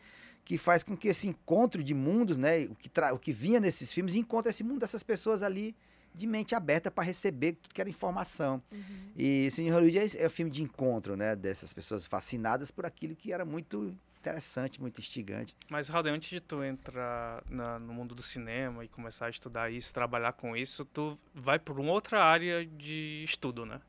que 0.48 0.58
faz 0.58 0.82
com 0.82 0.96
que 0.96 1.10
esse 1.10 1.28
encontro 1.28 1.84
de 1.84 1.94
mundos, 1.94 2.38
né, 2.38 2.64
o 2.68 2.76
que, 2.76 2.88
tra- 2.88 3.14
o 3.14 3.20
que 3.20 3.34
vinha 3.34 3.60
nesses 3.60 3.92
filmes, 3.92 4.16
encontra 4.16 4.50
esse 4.50 4.64
mundo 4.64 4.80
dessas 4.80 5.04
pessoas 5.04 5.44
ali 5.44 5.76
de 6.16 6.26
mente 6.26 6.56
aberta 6.56 6.90
para 6.90 7.04
receber 7.04 7.58
tudo 7.62 7.74
que 7.74 7.82
era 7.82 7.90
informação. 7.90 8.64
Uhum. 8.72 9.12
E 9.14 9.52
Cine 9.52 9.70
Hollywood 9.70 9.98
é, 10.18 10.24
é 10.24 10.28
um 10.28 10.30
filme 10.30 10.50
de 10.50 10.64
encontro, 10.64 11.18
né, 11.18 11.36
dessas 11.36 11.74
pessoas 11.74 12.06
fascinadas 12.08 12.72
por 12.72 12.86
aquilo 12.86 13.14
que 13.14 13.34
era 13.34 13.44
muito 13.44 13.94
interessante, 14.22 14.80
muito 14.80 15.02
instigante. 15.02 15.54
Mas, 15.70 15.90
Raul, 15.90 16.08
antes 16.08 16.30
de 16.30 16.40
tu 16.40 16.64
entrar 16.64 17.44
na- 17.50 17.78
no 17.78 17.94
mundo 17.94 18.16
do 18.16 18.24
cinema 18.24 18.86
e 18.86 18.88
começar 18.88 19.26
a 19.26 19.30
estudar 19.30 19.70
isso, 19.70 19.94
trabalhar 19.94 20.32
com 20.32 20.56
isso, 20.56 20.86
tu 20.86 21.20
vai 21.36 21.60
por 21.60 21.78
uma 21.78 21.92
outra 21.92 22.24
área 22.24 22.66
de 22.66 23.22
estudo, 23.26 23.66
né? 23.66 23.82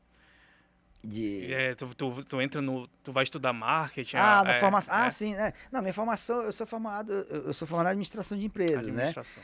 De... 1.03 1.53
É, 1.53 1.75
tu, 1.75 1.93
tu, 1.95 2.23
tu 2.25 2.41
entra 2.41 2.61
no... 2.61 2.87
Tu 3.03 3.11
vai 3.13 3.23
estudar 3.23 3.53
marketing. 3.53 4.17
Ah, 4.17 4.39
a- 4.39 4.43
na 4.43 4.51
é, 4.51 4.59
formação. 4.59 4.93
Ah, 4.95 5.07
é, 5.07 5.09
sim, 5.09 5.33
né? 5.33 5.53
Não, 5.71 5.81
minha 5.81 5.93
formação, 5.93 6.41
eu 6.41 6.51
sou 6.51 6.67
formado, 6.67 7.11
eu 7.11 7.53
sou 7.53 7.67
formado 7.67 7.87
em 7.87 7.91
administração 7.91 8.37
de 8.37 8.45
empresas, 8.45 8.83
né? 8.83 8.89
administração. 8.89 9.43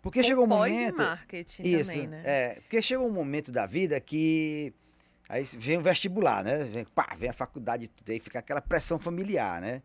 Porque 0.00 0.22
chegou 0.22 0.44
um 0.44 0.46
momento. 0.46 0.98
marketing 0.98 1.62
Isso, 1.62 1.90
também, 1.90 2.06
né? 2.06 2.22
é, 2.24 2.54
porque 2.60 2.80
chegou 2.80 3.08
um 3.08 3.12
momento 3.12 3.50
da 3.50 3.66
vida 3.66 4.00
que 4.00 4.72
aí 5.28 5.42
vem 5.54 5.78
o 5.78 5.82
vestibular, 5.82 6.44
né? 6.44 6.64
Vem, 6.64 6.84
pá, 6.84 7.08
vem 7.18 7.28
a 7.28 7.32
faculdade, 7.32 7.88
tem 8.04 8.18
que 8.18 8.24
ficar 8.24 8.38
aquela 8.38 8.60
pressão 8.60 8.98
familiar, 8.98 9.60
né? 9.60 9.82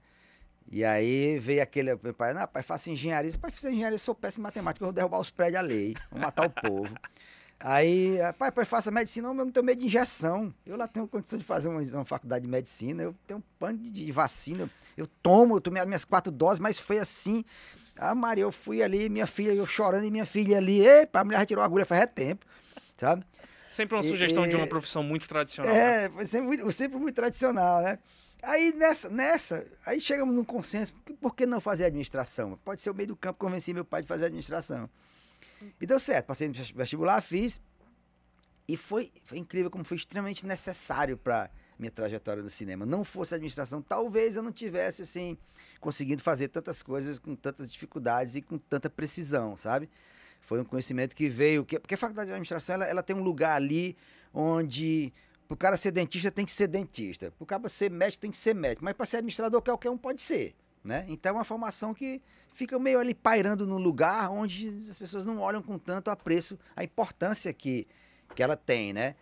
E 0.71 0.85
aí 0.85 1.39
veio 1.39 1.61
aquele, 1.61 1.97
meu 2.01 2.13
pai, 2.13 2.33
não, 2.33 2.47
pai, 2.47 2.61
faça 2.63 2.89
engenharia. 2.89 3.31
Pai, 3.37 3.51
fiz 3.51 3.65
engenharia, 3.65 3.97
sou 3.97 4.13
péssimo 4.15 4.43
em 4.43 4.45
matemática, 4.45 4.83
eu 4.83 4.87
vou 4.87 4.93
derrubar 4.93 5.19
os 5.19 5.29
prédios 5.29 5.57
à 5.57 5.61
lei, 5.61 5.95
vou 6.09 6.21
matar 6.21 6.45
o 6.45 6.49
povo. 6.49 6.95
Aí, 7.63 8.17
pai, 8.39 8.51
pai, 8.51 8.65
faça 8.65 8.89
medicina, 8.89 9.27
não, 9.27 9.35
eu 9.37 9.45
não 9.45 9.51
tenho 9.51 9.65
medo 9.65 9.79
de 9.79 9.85
injeção. 9.85 10.53
Eu 10.65 10.75
lá 10.75 10.87
tenho 10.87 11.07
condição 11.07 11.37
de 11.37 11.45
fazer 11.45 11.69
uma, 11.69 11.79
uma 11.81 12.05
faculdade 12.05 12.43
de 12.45 12.49
medicina, 12.51 13.03
eu 13.03 13.15
tenho 13.27 13.39
um 13.39 13.43
pano 13.59 13.77
de, 13.77 13.91
de 13.91 14.11
vacina, 14.11 14.63
eu, 14.63 14.69
eu 14.97 15.07
tomo, 15.21 15.55
eu 15.57 15.61
tomei 15.61 15.79
as 15.81 15.87
minhas 15.87 16.03
quatro 16.03 16.31
doses, 16.31 16.59
mas 16.59 16.79
foi 16.79 16.97
assim. 16.97 17.45
Ah, 17.97 18.15
Maria, 18.15 18.43
eu 18.43 18.51
fui 18.51 18.81
ali, 18.81 19.09
minha 19.09 19.27
filha, 19.27 19.53
eu 19.53 19.65
chorando, 19.67 20.05
e 20.05 20.11
minha 20.11 20.25
filha 20.25 20.57
ali, 20.57 20.85
epa, 20.85 21.19
a 21.19 21.23
mulher 21.23 21.39
já 21.39 21.45
tirou 21.45 21.61
a 21.61 21.65
agulha 21.65 21.85
faz 21.85 22.07
tempo, 22.15 22.45
sabe? 22.97 23.23
Sempre 23.69 23.95
uma 23.95 24.03
E- 24.03 24.09
sugestão 24.09 24.47
de 24.47 24.55
uma 24.55 24.65
e- 24.65 24.69
profissão 24.69 25.03
muito 25.03 25.27
tradicional. 25.29 25.73
né? 25.73 26.05
É, 26.05 26.09
foi 26.09 26.25
sempre 26.25 26.47
muito, 26.47 26.71
sempre 26.71 26.97
muito 26.97 27.15
tradicional, 27.15 27.81
né? 27.83 27.99
Aí 28.43 28.73
nessa, 28.73 29.07
nessa, 29.07 29.67
aí 29.85 30.01
chegamos 30.01 30.33
num 30.33 30.43
consenso, 30.43 30.93
por 30.93 31.03
que- 31.03 31.13
por 31.13 31.35
que 31.35 31.45
não 31.45 31.61
fazer 31.61 31.85
administração? 31.85 32.57
Pode 32.65 32.81
ser 32.81 32.89
o 32.89 32.93
meio 32.95 33.09
do 33.09 33.15
campo, 33.15 33.37
convenci 33.37 33.71
meu 33.71 33.85
pai 33.85 34.01
de 34.01 34.07
fazer 34.07 34.25
administração. 34.25 34.89
E 35.79 35.85
deu 35.85 35.99
certo, 35.99 36.27
passei 36.27 36.47
no 36.47 36.53
vesti- 36.53 36.73
vestibular, 36.73 37.21
fiz, 37.21 37.61
e 38.67 38.77
foi, 38.77 39.11
foi 39.25 39.37
incrível 39.37 39.69
como 39.69 39.83
foi 39.83 39.97
extremamente 39.97 40.45
necessário 40.45 41.17
para 41.17 41.49
minha 41.77 41.91
trajetória 41.91 42.41
no 42.43 42.49
cinema. 42.49 42.85
Não 42.85 43.03
fosse 43.03 43.33
a 43.33 43.37
administração, 43.37 43.81
talvez 43.81 44.35
eu 44.35 44.43
não 44.43 44.51
tivesse, 44.51 45.01
assim, 45.01 45.37
conseguindo 45.79 46.21
fazer 46.21 46.47
tantas 46.47 46.81
coisas 46.81 47.19
com 47.19 47.35
tantas 47.35 47.71
dificuldades 47.71 48.35
e 48.35 48.41
com 48.41 48.57
tanta 48.57 48.89
precisão, 48.89 49.55
sabe? 49.55 49.89
Foi 50.41 50.59
um 50.59 50.65
conhecimento 50.65 51.15
que 51.15 51.27
veio, 51.29 51.65
que- 51.65 51.79
porque 51.79 51.95
a 51.95 51.97
faculdade 51.97 52.27
de 52.27 52.33
administração, 52.33 52.75
ela, 52.75 52.85
ela 52.85 53.03
tem 53.03 53.15
um 53.15 53.23
lugar 53.23 53.55
ali 53.55 53.97
onde 54.33 55.11
Pro 55.47 55.57
cara 55.57 55.75
ser 55.75 55.91
dentista 55.91 56.31
tem 56.31 56.45
que 56.45 56.51
ser 56.53 56.67
dentista. 56.67 57.29
Pro 57.31 57.45
cara 57.45 57.67
ser 57.67 57.91
médico 57.91 58.21
tem 58.21 58.31
que 58.31 58.37
ser 58.37 58.55
médico. 58.55 58.85
Mas 58.85 58.95
para 58.95 59.05
ser 59.05 59.17
administrador 59.17 59.61
qualquer 59.61 59.89
um 59.89 59.97
pode 59.97 60.21
ser, 60.21 60.55
né? 60.81 61.05
Então 61.09 61.31
é 61.31 61.33
uma 61.39 61.43
formação 61.43 61.93
que 61.93 62.21
fica 62.53 62.77
meio 62.79 62.99
ali 62.99 63.13
pairando 63.13 63.65
num 63.65 63.77
lugar 63.77 64.29
onde 64.31 64.85
as 64.89 64.97
pessoas 64.99 65.25
não 65.25 65.39
olham 65.39 65.61
com 65.61 65.77
tanto 65.77 66.09
apreço 66.09 66.57
a 66.75 66.83
importância 66.83 67.51
que, 67.53 67.87
que 68.35 68.43
ela 68.43 68.55
tem, 68.55 68.93
né? 68.93 69.15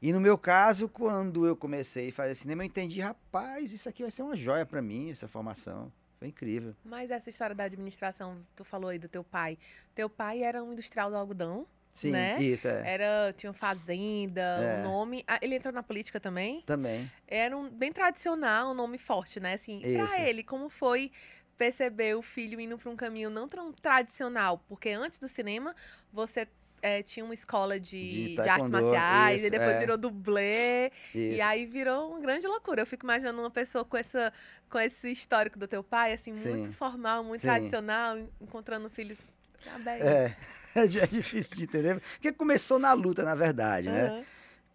E 0.00 0.12
no 0.12 0.20
meu 0.20 0.36
caso, 0.36 0.88
quando 0.88 1.46
eu 1.46 1.56
comecei 1.56 2.10
a 2.10 2.12
fazer 2.12 2.34
cinema, 2.34 2.62
eu 2.62 2.66
entendi, 2.66 3.00
rapaz, 3.00 3.72
isso 3.72 3.88
aqui 3.88 4.02
vai 4.02 4.10
ser 4.10 4.22
uma 4.22 4.36
joia 4.36 4.66
para 4.66 4.82
mim, 4.82 5.10
essa 5.10 5.26
formação. 5.26 5.90
Foi 6.18 6.28
incrível. 6.28 6.74
Mas 6.84 7.10
essa 7.10 7.28
história 7.30 7.54
da 7.54 7.64
administração, 7.64 8.38
tu 8.54 8.64
falou 8.64 8.90
aí 8.90 8.98
do 8.98 9.08
teu 9.08 9.24
pai. 9.24 9.58
Teu 9.94 10.08
pai 10.08 10.42
era 10.42 10.62
um 10.62 10.72
industrial 10.72 11.10
do 11.10 11.16
algodão, 11.16 11.66
Sim, 11.92 12.10
né? 12.10 12.40
isso 12.42 12.68
é. 12.68 12.82
Era, 12.94 13.34
tinha 13.36 13.52
fazenda, 13.52 14.40
É. 14.42 14.80
um 14.80 14.82
nome. 14.84 15.24
Ah, 15.26 15.38
ele 15.42 15.56
entrou 15.56 15.72
na 15.72 15.82
política 15.82 16.20
também? 16.20 16.62
Também. 16.62 17.10
Era 17.26 17.56
um 17.56 17.68
bem 17.70 17.90
tradicional, 17.92 18.70
um 18.70 18.74
nome 18.74 18.98
forte, 18.98 19.40
né? 19.40 19.54
Assim, 19.54 19.80
Isso. 19.82 20.06
pra 20.06 20.20
ele, 20.28 20.42
como 20.42 20.68
foi 20.68 21.10
perceber 21.56 22.16
o 22.16 22.22
filho 22.22 22.60
indo 22.60 22.78
pra 22.78 22.90
um 22.90 22.96
caminho 22.96 23.30
não 23.30 23.48
tão 23.48 23.72
tradicional? 23.72 24.62
Porque 24.68 24.90
antes 24.90 25.18
do 25.18 25.28
cinema, 25.28 25.74
você 26.12 26.46
eh, 26.82 27.02
tinha 27.02 27.24
uma 27.24 27.34
escola 27.34 27.80
de, 27.80 28.08
De 28.08 28.34
de 28.34 28.48
artes 28.48 28.70
marciais, 28.70 29.40
isso, 29.40 29.46
e 29.48 29.50
depois 29.50 29.70
é. 29.76 29.78
virou 29.78 29.96
dublê. 29.96 30.92
E 31.14 31.34
Isso. 31.34 31.42
aí 31.42 31.66
virou 31.66 32.10
uma 32.10 32.20
grande 32.20 32.46
loucura. 32.46 32.82
Eu 32.82 32.86
fico 32.86 33.04
imaginando 33.04 33.40
uma 33.40 33.50
pessoa 33.50 33.84
com, 33.84 33.96
essa, 33.96 34.32
com 34.70 34.78
esse 34.78 35.10
histórico 35.10 35.58
do 35.58 35.66
teu 35.66 35.82
pai, 35.82 36.12
assim, 36.12 36.32
muito 36.32 36.66
Sim. 36.66 36.72
formal, 36.72 37.24
muito 37.24 37.40
Sim. 37.40 37.48
tradicional, 37.48 38.18
encontrando 38.40 38.88
filhos. 38.90 39.18
Já 39.64 39.78
bem. 39.78 40.00
É, 40.00 40.36
é 40.74 40.86
difícil 40.86 41.56
de 41.56 41.64
entender, 41.64 42.00
porque 42.14 42.32
começou 42.32 42.78
na 42.78 42.92
luta, 42.92 43.22
na 43.24 43.34
verdade, 43.34 43.88
né? 43.88 44.24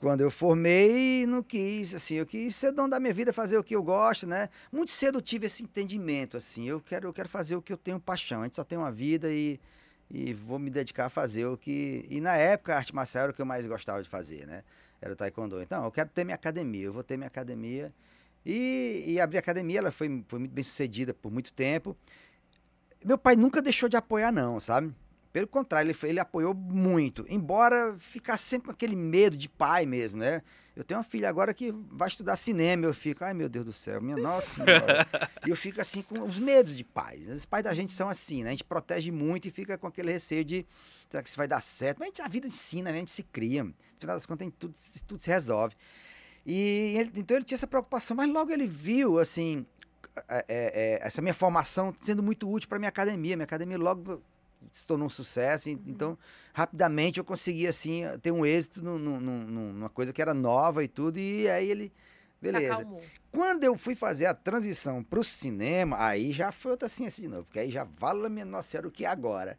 Quando 0.02 0.22
eu 0.22 0.32
formei, 0.32 1.28
não 1.28 1.44
quis, 1.44 1.94
assim, 1.94 2.16
eu 2.16 2.26
quis 2.26 2.56
ser 2.56 2.72
dono 2.72 2.90
da 2.90 3.00
minha 3.00 3.14
vida, 3.14 3.32
fazer 3.32 3.60
o 3.60 3.64
que 3.64 3.76
eu 3.76 3.84
gosto, 3.84 4.26
né? 4.26 4.50
Muito 4.72 4.92
cedo 4.92 5.22
tive 5.22 5.46
esse 5.46 5.62
entendimento, 5.62 6.36
assim, 6.38 6.68
eu 6.68 6.82
quero, 6.82 7.08
eu 7.08 7.14
quero 7.14 7.30
fazer 7.30 7.56
o 7.56 7.62
que 7.62 7.72
eu 7.72 7.78
tenho 7.78 8.00
paixão, 8.00 8.42
a 8.42 8.46
gente 8.46 8.56
só 8.56 8.64
tem 8.64 8.80
uma 8.80 8.92
vida 8.92 9.32
e, 9.32 9.60
e 10.10 10.34
vou 10.34 10.58
me 10.58 10.72
dedicar 10.72 11.06
a 11.06 11.10
fazer 11.10 11.46
o 11.46 11.56
que... 11.56 12.04
E 12.10 12.20
na 12.20 12.36
época 12.36 12.74
a 12.74 12.78
arte 12.78 12.96
marcial 12.96 13.26
era 13.26 13.32
o 13.32 13.36
que 13.36 13.44
eu 13.44 13.46
mais 13.46 13.64
gostava 13.68 14.02
de 14.02 14.10
fazer, 14.10 14.48
né? 14.48 14.64
Era 15.00 15.14
o 15.14 15.16
taekwondo. 15.16 15.62
Então, 15.62 15.86
eu 15.86 15.92
quero 15.92 16.10
ter 16.10 16.24
minha 16.24 16.34
academia, 16.34 16.86
eu 16.86 16.94
vou 16.94 17.04
ter 17.04 17.16
minha 17.16 17.28
academia. 17.28 17.94
E, 18.44 19.04
e 19.06 19.20
abri 19.20 19.38
a 19.38 19.40
academia, 19.40 19.78
ela 19.78 19.92
foi, 19.92 20.24
foi 20.28 20.40
muito 20.40 20.52
bem 20.52 20.64
sucedida 20.64 21.14
por 21.14 21.32
muito 21.32 21.54
tempo. 21.54 21.96
Meu 23.06 23.20
pai 23.20 23.36
nunca 23.36 23.62
deixou 23.62 23.88
de 23.88 23.98
apoiar, 23.98 24.32
não, 24.32 24.60
sabe? 24.60 24.92
Pelo 25.34 25.48
contrário, 25.48 25.88
ele, 25.88 25.94
foi- 25.94 26.10
ele 26.10 26.20
apoiou 26.20 26.54
muito. 26.54 27.26
Embora 27.30 27.96
ficasse 27.98 28.44
sempre 28.44 28.66
com 28.66 28.72
aquele 28.72 28.96
medo 28.96 29.38
de 29.38 29.48
pai 29.48 29.86
mesmo, 29.86 30.20
né? 30.20 30.42
Eu 30.76 30.84
tenho 30.84 30.98
uma 30.98 31.04
filha 31.04 31.28
agora 31.30 31.54
que 31.54 31.72
vai 31.90 32.08
estudar 32.08 32.36
cinema. 32.38 32.86
Eu 32.86 32.94
fico, 32.94 33.24
ai 33.24 33.34
meu 33.34 33.48
Deus 33.50 33.66
do 33.66 33.74
céu, 33.74 34.02
minha 34.02 34.18
nossa 34.18 34.56
senhora. 34.56 35.08
e 35.46 35.50
eu 35.50 35.56
fico 35.56 35.80
assim 35.82 36.02
com 36.02 36.22
os 36.24 36.38
medos 36.40 36.76
de 36.76 36.84
pais. 36.84 37.28
Os 37.30 37.46
pais 37.46 37.64
da 37.64 37.74
gente 37.74 37.92
são 37.92 38.10
assim, 38.10 38.44
né? 38.44 38.50
A 38.50 38.52
gente 38.52 38.64
protege 38.64 39.12
muito 39.12 39.48
e 39.48 39.52
fica 39.52 39.78
com 39.78 39.88
aquele 39.88 40.12
receio 40.12 40.44
de 40.44 40.66
será 41.10 41.22
que 41.24 41.30
isso 41.30 41.38
vai 41.38 41.48
dar 41.48 41.62
certo? 41.62 42.00
Mas 42.00 42.08
a, 42.08 42.10
gente, 42.10 42.22
a 42.22 42.28
vida 42.28 42.48
ensina, 42.48 42.90
né? 42.90 42.98
A 42.98 43.00
gente 43.00 43.12
se 43.12 43.24
cria. 43.24 43.64
No 43.64 43.74
final 44.00 44.16
das 44.16 44.26
contas, 44.26 44.42
a 44.42 44.50
gente 44.50 44.58
tudo, 44.58 44.74
se- 44.76 45.04
tudo 45.04 45.22
se 45.22 45.30
resolve. 45.30 45.76
E 46.46 46.96
ele- 46.98 47.12
então 47.16 47.38
ele 47.38 47.46
tinha 47.46 47.56
essa 47.56 47.68
preocupação, 47.68 48.16
mas 48.18 48.30
logo 48.30 48.52
ele 48.52 48.66
viu, 48.68 49.20
assim, 49.20 49.66
é, 50.28 50.46
é, 50.48 51.00
essa 51.06 51.22
minha 51.22 51.34
formação 51.34 51.94
sendo 52.02 52.24
muito 52.24 52.50
útil 52.50 52.68
para 52.68 52.80
minha 52.80 52.90
academia. 52.90 53.36
Minha 53.38 53.44
academia 53.46 53.78
logo 53.78 54.22
se 54.72 54.86
tornou 54.86 55.08
um 55.08 55.10
sucesso, 55.10 55.70
e- 55.70 55.80
então 55.88 56.18
rapidamente 56.54 57.18
eu 57.18 57.24
consegui, 57.24 57.68
assim, 57.68 58.04
ter 58.22 58.32
um 58.32 58.46
êxito 58.46 58.82
no- 58.84 58.98
no- 59.00 59.20
no- 59.20 59.74
numa 59.74 59.90
coisa 59.90 60.12
que 60.14 60.22
era 60.22 60.34
nova 60.34 60.84
e 60.84 60.88
tudo, 60.88 61.18
e 61.18 61.50
aí 61.50 61.70
ele, 61.70 61.92
beleza. 62.42 62.74
acalmou. 62.74 63.04
Quando 63.32 63.64
eu 63.64 63.78
fui 63.78 63.96
fazer 63.96 64.26
a 64.26 64.34
transição 64.34 65.02
pro 65.04 65.24
cinema, 65.24 65.96
aí 66.06 66.32
já 66.34 66.52
foi 66.52 66.72
outra 66.72 66.90
ciência 66.90 67.22
de 67.24 67.30
novo, 67.30 67.46
porque 67.46 67.60
aí 67.60 67.72
já 67.72 67.84
vala 67.86 68.28
minha 68.28 68.44
nossa 68.46 68.70
senhora 68.72 68.88
o 68.88 68.92
que 68.92 69.06
é 69.06 69.08
agora. 69.08 69.58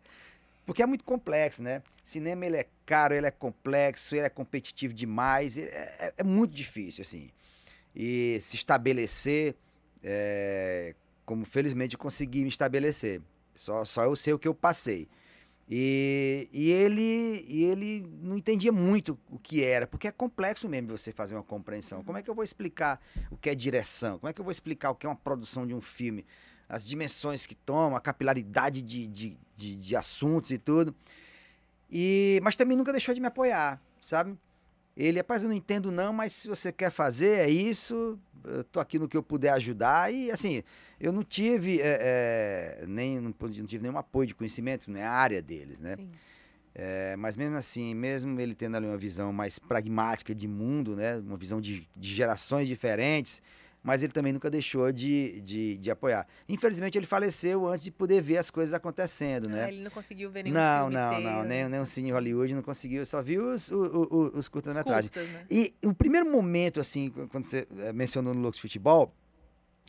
Porque 0.67 0.83
é 0.83 0.87
muito 0.87 1.05
complexo, 1.05 1.63
né? 1.63 1.83
Cinema 2.05 2.47
ele 2.47 2.57
é 2.57 2.67
caro, 2.87 3.15
ele 3.15 3.27
é 3.27 3.31
complexo, 3.31 4.15
ele 4.15 4.27
é 4.27 4.29
competitivo 4.29 4.93
demais, 4.95 5.57
é, 5.57 5.63
é- 5.99 6.15
é 6.19 6.23
muito 6.23 6.53
difícil, 6.55 7.03
assim. 7.03 7.31
E 7.97 8.39
se 8.41 8.57
estabelecer, 8.57 9.57
é, 10.03 10.95
como 11.25 11.45
felizmente 11.45 11.95
eu 11.95 11.99
consegui 11.99 12.43
me 12.43 12.49
estabelecer. 12.49 13.21
Só, 13.55 13.85
só 13.85 14.05
eu 14.05 14.17
sei 14.17 14.33
o 14.33 14.39
que 14.39 14.49
eu 14.49 14.55
passei. 14.55 15.09
E, 15.69 16.49
e 16.53 16.71
ele 16.71 17.47
e 17.49 17.65
ele 17.65 18.07
não 18.21 18.37
entendia 18.37 18.73
muito 18.73 19.19
o 19.31 19.39
que 19.39 19.63
era, 19.65 19.87
porque 19.87 20.09
é 20.09 20.13
complexo 20.13 20.69
mesmo 20.69 20.97
você 20.97 21.13
fazer 21.13 21.35
uma 21.35 21.43
compreensão. 21.43 22.03
Como 22.05 22.19
é 22.19 22.23
que 22.23 22.29
eu 22.29 22.35
vou 22.35 22.45
explicar 22.45 23.01
o 23.31 23.37
que 23.37 23.49
é 23.49 23.55
direção? 23.55 24.19
Como 24.19 24.29
é 24.29 24.33
que 24.33 24.41
eu 24.41 24.45
vou 24.45 24.53
explicar 24.53 24.91
o 24.91 24.95
que 24.95 25.07
é 25.07 25.09
uma 25.09 25.17
produção 25.17 25.67
de 25.67 25.75
um 25.75 25.81
filme? 25.81 26.27
As 26.69 26.87
dimensões 26.87 27.47
que 27.47 27.55
toma, 27.55 27.97
a 27.97 28.01
capilaridade 28.01 28.83
de, 28.83 29.07
de, 29.07 29.39
de, 29.57 29.77
de 29.77 29.97
assuntos 29.97 30.51
e 30.51 30.59
tudo. 30.59 30.95
E, 31.91 32.41
mas 32.43 32.57
também 32.57 32.77
nunca 32.77 32.93
deixou 32.93 33.15
de 33.15 33.21
me 33.21 33.27
apoiar, 33.27 33.81
sabe? 34.01 34.37
Ele, 34.97 35.19
rapaz, 35.19 35.43
eu 35.43 35.49
não 35.49 35.57
entendo 35.57 35.91
não, 35.91 36.13
mas 36.13 36.33
se 36.33 36.49
você 36.49 36.71
quer 36.71 36.91
fazer, 36.91 37.39
é 37.39 37.49
isso, 37.49 38.19
eu 38.45 38.63
tô 38.65 38.79
aqui 38.79 38.99
no 38.99 39.09
que 39.09 39.17
eu 39.17 39.23
puder 39.23 39.51
ajudar. 39.51 40.13
E, 40.13 40.31
assim, 40.31 40.63
eu 41.01 41.13
não 41.13 41.23
tive, 41.23 41.81
é, 41.81 42.79
é, 42.81 42.85
nem, 42.87 43.21
não, 43.21 43.35
não 43.41 43.67
tive 43.67 43.83
nenhum 43.83 43.99
apoio 43.99 44.27
de 44.27 44.35
conhecimento, 44.35 44.91
não 44.91 45.01
é 45.01 45.05
a 45.05 45.13
área 45.13 45.41
deles, 45.41 45.81
né? 45.81 45.97
É, 46.75 47.17
mas 47.17 47.37
mesmo 47.37 47.57
assim, 47.57 47.95
mesmo 47.95 48.41
ele 48.41 48.55
tendo 48.55 48.77
ali 48.77 48.87
uma 48.87 48.97
visão 48.97 49.33
mais 49.33 49.59
pragmática 49.59 50.35
de 50.35 50.49
mundo, 50.49 50.97
né? 50.97 51.17
Uma 51.17 51.37
visão 51.37 51.61
de, 51.61 51.89
de 51.95 52.15
gerações 52.15 52.67
diferentes, 52.67 53.43
mas 53.83 54.03
ele 54.03 54.12
também 54.12 54.33
nunca 54.33 54.49
deixou 54.49 54.93
de, 54.93 55.41
de, 55.41 55.77
de 55.79 55.91
apoiar. 55.91 56.27
Infelizmente, 56.49 56.97
ele 56.97 57.07
faleceu 57.07 57.67
antes 57.67 57.83
de 57.85 57.91
poder 57.91 58.21
ver 58.23 58.39
as 58.39 58.49
coisas 58.51 58.73
acontecendo, 58.73 59.49
né? 59.49 59.65
Ah, 59.65 59.69
ele 59.69 59.83
não 59.83 59.91
conseguiu 59.91 60.31
ver 60.31 60.45
nenhum 60.45 60.55
Não, 60.55 60.81
filme 60.89 60.95
não, 60.95 61.12
inteiro, 61.19 61.31
não, 61.39 61.45
nem, 61.45 61.69
nem 61.69 61.81
o 61.81 61.87
Cine 61.87 62.12
Hollywood 62.12 62.55
não 62.55 62.62
conseguiu, 62.62 63.05
só 63.05 63.21
viu 63.21 63.49
os, 63.53 63.71
o- 63.71 63.77
o- 63.83 64.15
o- 64.17 64.39
os 64.39 64.49
curtas-metragens. 64.49 65.11
Curtas, 65.12 65.29
né? 65.31 65.45
E 65.51 65.75
o 65.85 65.93
primeiro 65.93 66.31
momento, 66.31 66.81
assim, 66.81 67.11
qu- 67.11 67.27
quando 67.29 67.45
você 67.45 67.67
eh, 67.79 67.93
mencionou 67.93 68.33
no 68.35 68.41
Lux 68.41 68.59
Futebol, 68.59 69.12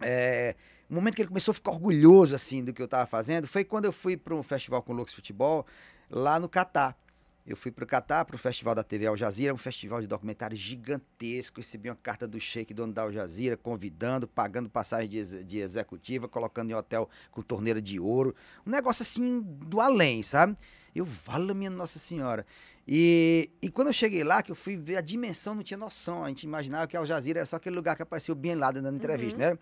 é, 0.01 0.55
o 0.89 0.93
momento 0.95 1.15
que 1.15 1.21
ele 1.21 1.29
começou 1.29 1.51
a 1.51 1.55
ficar 1.55 1.71
orgulhoso, 1.71 2.33
assim, 2.35 2.63
do 2.63 2.73
que 2.73 2.81
eu 2.81 2.85
estava 2.85 3.05
fazendo, 3.05 3.47
foi 3.47 3.63
quando 3.63 3.85
eu 3.85 3.91
fui 3.91 4.17
para 4.17 4.33
um 4.35 4.43
festival 4.43 4.81
com 4.81 4.93
o 4.93 4.95
Lux 4.95 5.13
Futebol, 5.13 5.65
lá 6.09 6.39
no 6.39 6.49
Catar. 6.49 6.97
Eu 7.45 7.57
fui 7.57 7.71
para 7.71 7.83
o 7.83 7.87
Catar, 7.87 8.23
para 8.23 8.35
o 8.35 8.39
festival 8.39 8.73
da 8.73 8.83
TV 8.83 9.05
Al 9.05 9.17
Jazeera, 9.17 9.53
um 9.53 9.57
festival 9.57 9.99
de 9.99 10.07
documentário 10.07 10.55
gigantesco. 10.55 11.59
Recebi 11.59 11.89
uma 11.89 11.95
carta 11.95 12.25
do 12.25 12.39
Sheik, 12.39 12.73
dono 12.73 12.93
da 12.93 13.01
Al 13.01 13.11
Jazeera, 13.11 13.57
convidando, 13.57 14.25
pagando 14.25 14.69
passagem 14.69 15.09
de, 15.09 15.43
de 15.43 15.57
executiva, 15.59 16.27
colocando 16.27 16.71
em 16.71 16.73
hotel 16.73 17.09
com 17.31 17.41
torneira 17.41 17.81
de 17.81 17.99
ouro. 17.99 18.33
Um 18.65 18.71
negócio 18.71 19.03
assim 19.03 19.41
do 19.41 19.81
além, 19.81 20.23
sabe? 20.23 20.57
Eu, 20.95 21.03
vala 21.03 21.53
minha 21.53 21.69
Nossa 21.69 21.99
Senhora. 21.99 22.45
E, 22.87 23.49
e 23.61 23.69
quando 23.69 23.87
eu 23.87 23.93
cheguei 23.93 24.23
lá, 24.23 24.41
que 24.41 24.51
eu 24.51 24.55
fui 24.55 24.77
ver 24.77 24.97
a 24.97 25.01
dimensão, 25.01 25.55
não 25.55 25.63
tinha 25.63 25.77
noção. 25.77 26.23
A 26.23 26.29
gente 26.29 26.43
imaginava 26.43 26.87
que 26.87 26.95
Al 26.95 27.05
Jazeera 27.05 27.39
era 27.39 27.45
só 27.45 27.57
aquele 27.57 27.75
lugar 27.75 27.95
que 27.97 28.03
apareceu 28.03 28.35
Bin 28.35 28.55
Laden 28.55 28.83
dando 28.83 28.97
entrevista, 28.97 29.37
né? 29.37 29.57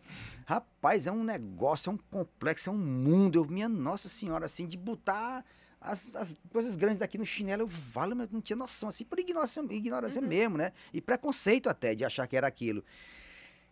Rapaz, 0.45 1.07
é 1.07 1.11
um 1.11 1.23
negócio, 1.23 1.89
é 1.89 1.93
um 1.93 1.97
complexo, 1.97 2.69
é 2.69 2.73
um 2.73 2.77
mundo. 2.77 3.39
Eu, 3.39 3.45
minha 3.45 3.69
Nossa 3.69 4.07
Senhora, 4.07 4.45
assim, 4.45 4.67
de 4.67 4.77
botar 4.77 5.43
as, 5.81 6.15
as 6.15 6.37
coisas 6.51 6.75
grandes 6.75 6.99
daqui 6.99 7.17
no 7.17 7.25
chinelo, 7.25 7.63
eu 7.63 7.67
valo, 7.67 8.15
mas 8.15 8.29
não 8.29 8.39
tinha 8.39 8.55
noção, 8.55 8.87
assim, 8.87 9.03
por 9.03 9.19
ignorância, 9.19 9.61
ignorância 9.71 10.21
mesmo, 10.21 10.57
né? 10.57 10.71
E 10.93 11.01
preconceito 11.01 11.67
até 11.67 11.95
de 11.95 12.05
achar 12.05 12.27
que 12.27 12.37
era 12.37 12.47
aquilo. 12.47 12.83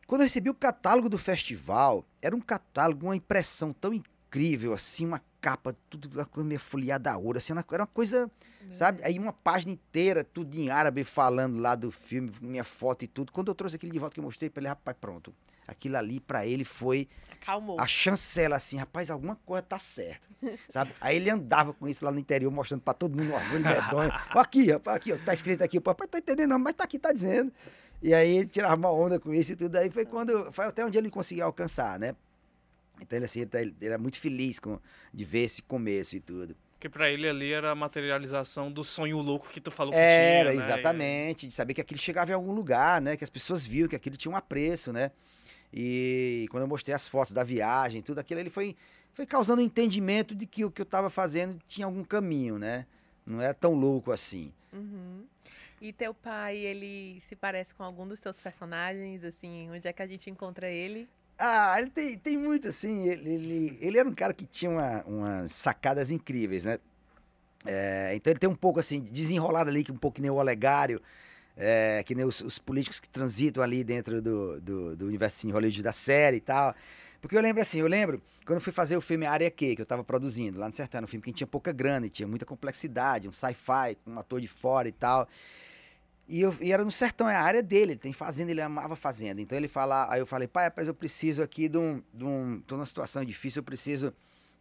Quando 0.08 0.22
eu 0.22 0.25
recebi 0.25 0.50
o 0.50 0.56
catálogo 0.56 1.08
do 1.08 1.20
festival, 1.20 2.04
era 2.20 2.36
um 2.36 2.42
catálogo, 2.42 3.06
uma 3.06 3.16
impressão 3.16 3.72
tão 3.72 3.94
incrível, 3.94 4.74
assim, 4.74 5.06
uma 5.06 5.22
capa, 5.39 5.75
tudo 5.88 6.10
meio 6.44 6.60
folheada 6.60 7.12
a 7.12 7.18
ouro, 7.18 7.38
assim, 7.38 7.54
era 7.54 7.84
uma 7.84 7.88
coisa, 7.88 8.30
sabe? 8.72 9.04
Aí 9.04 9.20
uma 9.20 9.32
página 9.32 9.72
inteira, 9.72 10.24
tudo 10.24 10.56
em 10.56 10.72
árabe, 10.72 11.04
falando 11.04 11.60
lá 11.60 11.75
do 11.75 11.92
filme, 11.92 12.32
minha 12.42 12.63
foto 12.63 13.06
e 13.06 13.08
tudo. 13.08 13.32
Quando 13.32 13.50
eu 13.50 13.56
trouxe 13.56 13.75
aquilo 13.75 13.94
de 13.94 14.00
volta 14.00 14.16
que 14.16 14.20
eu 14.20 14.24
mostrei 14.24 14.50
pra 14.50 14.62
ele, 14.62 14.68
rapaz, 14.68 14.98
pronto. 15.00 15.32
Aquilo 15.70 15.98
ali 15.98 16.20
pra 16.20 16.46
ele 16.46 16.64
foi 16.64 17.08
Acalmou. 17.42 17.80
a 17.80 17.86
chancela, 17.86 18.56
assim, 18.56 18.78
rapaz, 18.78 19.10
alguma 19.12 19.36
coisa 19.46 19.62
tá 19.62 19.78
certa, 19.80 20.28
sabe? 20.68 20.94
Aí 21.00 21.16
ele 21.18 21.30
andava 21.30 21.74
com 21.74 21.88
isso 21.88 22.04
lá 22.04 22.12
no 22.12 22.20
interior, 22.20 22.52
mostrando 22.52 22.82
pra 22.82 22.94
todo 22.94 23.16
mundo, 23.18 23.34
orgulho 23.34 23.64
medonho. 23.64 24.12
Aqui, 24.36 24.72
rapaz, 24.72 24.98
aqui, 24.98 25.14
ó, 25.14 25.18
tá 25.18 25.34
escrito 25.34 25.64
aqui, 25.64 25.80
pô, 25.80 25.92
rapaz, 25.92 26.10
tá 26.10 26.18
entendendo 26.18 26.50
não, 26.50 26.60
mas 26.60 26.74
tá 26.74 26.84
aqui, 26.84 26.98
tá 26.98 27.12
dizendo. 27.14 27.52
E 28.02 28.14
aí 28.14 28.38
ele 28.38 28.48
tirava 28.48 28.76
uma 28.76 28.92
onda 28.92 29.20
com 29.20 29.34
isso 29.34 29.52
e 29.52 29.56
tudo, 29.56 29.76
aí 29.76 29.90
foi 29.90 30.06
quando, 30.06 30.52
foi 30.52 30.66
até 30.66 30.86
onde 30.86 30.98
ele 30.98 31.10
conseguiu 31.10 31.46
alcançar, 31.46 32.00
né? 32.00 32.16
Então 33.02 33.18
ele, 33.18 33.26
assim, 33.26 33.48
ele, 33.54 33.76
era 33.82 33.98
muito 33.98 34.18
feliz 34.20 34.60
com, 34.60 34.80
de 35.14 35.24
ver 35.24 35.44
esse 35.44 35.62
começo 35.62 36.16
e 36.16 36.20
tudo. 36.20 36.56
Porque 36.74 36.88
pra 36.88 37.10
ele 37.10 37.28
ali 37.28 37.52
era 37.52 37.72
a 37.72 37.76
materialização 37.76 38.72
do 38.72 38.86
sonho 38.86 39.18
louco 39.20 39.50
que 39.50 39.60
tu 39.60 39.70
falou 39.70 39.92
que 39.92 40.00
Era, 40.00 40.52
tinha, 40.52 40.60
né? 40.62 40.66
exatamente, 40.66 41.48
de 41.48 41.54
saber 41.54 41.74
que 41.74 41.82
aquilo 41.82 42.00
chegava 42.00 42.32
em 42.32 42.34
algum 42.34 42.54
lugar, 42.54 43.02
né? 43.02 43.18
Que 43.18 43.24
as 43.24 43.30
pessoas 43.30 43.66
viam 43.66 43.88
que 43.88 43.98
aquilo 43.98 44.16
tinha 44.16 44.32
um 44.32 44.36
apreço, 44.38 44.94
né? 44.94 45.12
E 45.74 46.48
quando 46.50 46.64
eu 46.64 46.68
mostrei 46.68 46.96
as 46.96 47.08
fotos 47.08 47.34
da 47.34 47.44
viagem, 47.44 48.02
tudo 48.02 48.20
aquilo, 48.20 48.40
ele 48.40 48.50
foi, 48.50 48.76
foi 49.14 49.26
causando 49.26 49.62
um 49.62 49.66
entendimento 49.66 50.36
de 50.36 50.46
que 50.46 50.66
o 50.66 50.72
que 50.72 50.82
eu 50.82 50.84
estava 50.84 51.10
fazendo 51.10 51.60
tinha 51.68 51.86
algum 51.86 52.04
caminho, 52.04 52.58
né? 52.58 52.86
Não 53.26 53.42
é 53.42 53.54
tão 53.54 53.74
louco 53.74 54.12
assim. 54.12 54.52
Uhum. 54.74 55.26
E 55.82 55.94
teu 55.94 56.14
pai, 56.14 56.58
ele 56.58 57.22
se 57.22 57.36
parece 57.36 57.74
com 57.74 57.84
algum 57.84 58.08
dos 58.08 58.20
teus 58.20 58.38
personagens, 58.38 59.24
assim, 59.24 59.70
onde 59.72 59.88
é 59.88 59.94
que 59.94 60.02
a 60.02 60.08
gente 60.08 60.30
encontra 60.30 60.70
ele? 60.70 61.08
Ah, 61.38 61.76
ele 61.80 61.90
tem, 61.90 62.18
tem 62.18 62.38
muito, 62.38 62.68
assim. 62.68 63.08
Ele, 63.08 63.30
ele, 63.30 63.78
ele 63.80 63.98
era 63.98 64.10
um 64.10 64.14
cara 64.14 64.34
que 64.34 64.46
tinha 64.46 64.70
uma, 64.70 65.04
umas 65.04 65.52
sacadas 65.54 66.12
incríveis, 66.12 66.66
né? 66.66 66.80
É, 67.66 68.12
então 68.16 68.32
ele 68.32 68.40
tem 68.40 68.50
um 68.50 68.56
pouco, 68.56 68.80
assim, 68.80 69.00
desenrolado 69.00 69.70
ali, 69.70 69.86
um 69.90 69.98
pouco 69.98 70.16
que 70.16 70.22
nem 70.22 70.30
o 70.30 70.36
Olegário. 70.36 71.02
É, 71.62 72.01
que 72.04 72.16
nem 72.16 72.25
os, 72.25 72.39
os, 72.39 72.58
políticos 72.58 73.01
que 73.01 73.10
transitam 73.10 73.62
ali 73.62 73.84
dentro 73.84 74.22
do, 74.22 74.62
do, 74.62 74.96
do 74.96 75.06
universo 75.06 75.46
de 75.46 75.51
Hollywood 75.51 75.84
da 75.84 75.92
série 75.92 76.38
e 76.38 76.39
tal. 76.39 76.74
Porque 77.20 77.36
eu 77.36 77.42
lembro 77.42 77.62
assim, 77.62 77.80
eu 77.80 77.88
lembro 77.88 78.22
quando 78.46 78.58
eu 78.58 78.62
fui 78.62 78.72
fazer 78.72 78.96
o 78.96 79.01
filme 79.01 79.25
Área 79.25 79.51
Q, 79.51 79.75
que 79.75 79.82
eu 79.82 79.84
estava 79.84 80.01
produzindo 80.01 80.58
lá 80.58 80.68
no 80.68 80.74
Sertão, 80.74 81.04
um 81.04 81.08
filme 81.08 81.22
que 81.22 81.34
tinha 81.34 81.46
pouca 81.46 81.74
grana 81.74 82.06
e 82.06 82.10
tinha 82.10 82.25
muita 82.25 82.46
complexidade, 82.46 83.28
um 83.28 83.32
sci-fi, 83.32 83.98
um 84.08 84.18
ator 84.18 84.39
de 84.39 84.48
fora 84.48 84.88
e 84.88 84.94
tal. 84.94 85.28
E, 86.30 86.42
eu, 86.42 86.56
e 86.62 86.72
era 86.72 86.86
no 86.86 86.92
sertão, 86.92 87.28
é 87.28 87.36
a 87.36 87.42
área 87.42 87.62
dele, 87.62 87.94
ele 87.94 88.00
tem 88.00 88.13
fazenda, 88.13 88.51
ele 88.51 88.62
amava 88.62 88.96
fazenda. 88.96 89.42
Então 89.42 89.58
ele 89.58 89.68
fala, 89.68 90.08
aí 90.12 90.22
eu 90.22 90.28
falei, 90.28 90.48
pai, 90.48 90.66
rapaz, 90.66 90.88
eu 90.88 90.94
preciso 90.94 91.42
aqui 91.42 91.68
de 91.68 91.78
um, 91.78 92.01
de 92.13 92.24
um. 92.24 92.62
tô 92.66 92.75
numa 92.75 92.86
situação 92.86 93.25
difícil, 93.25 93.60
eu 93.60 93.63
preciso 93.63 94.13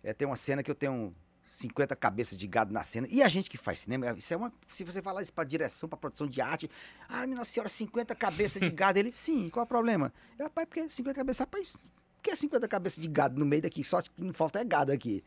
é, 0.03 0.13
ter 0.13 0.25
uma 0.25 0.37
cena 0.37 0.63
que 0.63 0.71
eu 0.71 0.75
tenho 0.75 1.15
50 1.51 1.97
cabeças 1.97 2.39
de 2.39 2.47
gado 2.47 2.73
na 2.73 2.85
cena. 2.85 3.07
E 3.11 3.23
a 3.23 3.29
gente 3.29 3.49
que 3.49 3.57
faz 3.57 3.81
cinema, 3.81 4.15
isso 4.17 4.33
é 4.33 4.37
uma. 4.37 4.53
Se 4.69 4.85
você 4.85 5.01
falar 5.01 5.23
isso 5.23 5.33
pra 5.33 5.45
direção, 5.45 5.89
pra 5.89 5.99
produção 5.99 6.27
de 6.27 6.41
arte, 6.41 6.71
ah, 7.09 7.27
minha 7.27 7.45
senhora, 7.45 7.69
50 7.69 8.15
cabeças 8.15 8.61
de 8.61 8.71
gado. 8.71 8.99
Ele, 8.99 9.13
sim, 9.13 9.49
qual 9.49 9.63
é 9.63 9.65
o 9.65 9.69
problema? 9.69 10.13
Eu, 10.39 10.47
rapaz, 10.47 10.69
porque 10.69 10.89
50 10.89 11.15
cabeças, 11.15 11.41
rapaz, 11.41 11.71
por 11.71 12.23
que 12.23 12.35
50 12.35 12.69
cabeças 12.69 13.03
de 13.03 13.09
gado 13.09 13.39
no 13.39 13.47
meio 13.47 13.63
daqui? 13.63 13.83
Só 13.85 14.03
que 14.03 14.11
não 14.19 14.33
falta 14.33 14.61
é 14.61 14.65
gado 14.65 14.93
aqui. 14.93 15.23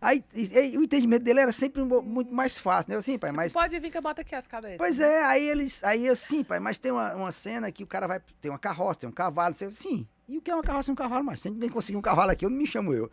Aí 0.00 0.24
e, 0.32 0.78
o 0.78 0.82
entendimento 0.82 1.24
dele 1.24 1.40
era 1.40 1.52
sempre 1.52 1.82
muito 1.82 2.32
mais 2.32 2.58
fácil, 2.58 2.90
né? 2.90 2.96
Eu, 2.96 3.02
sim, 3.02 3.18
pai, 3.18 3.32
mas. 3.32 3.52
Pode 3.52 3.78
vir 3.80 3.90
que 3.90 3.98
eu 3.98 4.02
boto 4.02 4.20
aqui 4.20 4.34
as 4.34 4.46
cabeças. 4.46 4.78
Pois 4.78 5.00
é, 5.00 5.24
aí 5.24 5.48
eles. 5.48 5.82
Aí 5.82 6.06
eu, 6.06 6.14
sim, 6.14 6.44
pai, 6.44 6.60
mas 6.60 6.78
tem 6.78 6.92
uma, 6.92 7.14
uma 7.14 7.32
cena 7.32 7.70
que 7.72 7.82
o 7.82 7.86
cara 7.86 8.06
vai. 8.06 8.20
Tem 8.40 8.50
uma 8.50 8.58
carroça, 8.58 9.00
tem 9.00 9.08
um 9.08 9.12
cavalo. 9.12 9.56
Você, 9.56 9.70
sim. 9.72 10.06
E 10.28 10.36
o 10.36 10.42
que 10.42 10.50
é 10.50 10.54
uma 10.54 10.62
carroça 10.62 10.90
e 10.90 10.92
um 10.92 10.96
cavalo? 10.96 11.24
Mas 11.24 11.40
se 11.40 11.48
a 11.48 11.50
gente 11.50 11.60
nem 11.60 11.70
conseguir 11.70 11.96
um 11.96 12.02
cavalo 12.02 12.30
aqui, 12.30 12.44
eu 12.44 12.50
não 12.50 12.56
me 12.58 12.66
chamo 12.66 12.92
eu. 12.92 13.10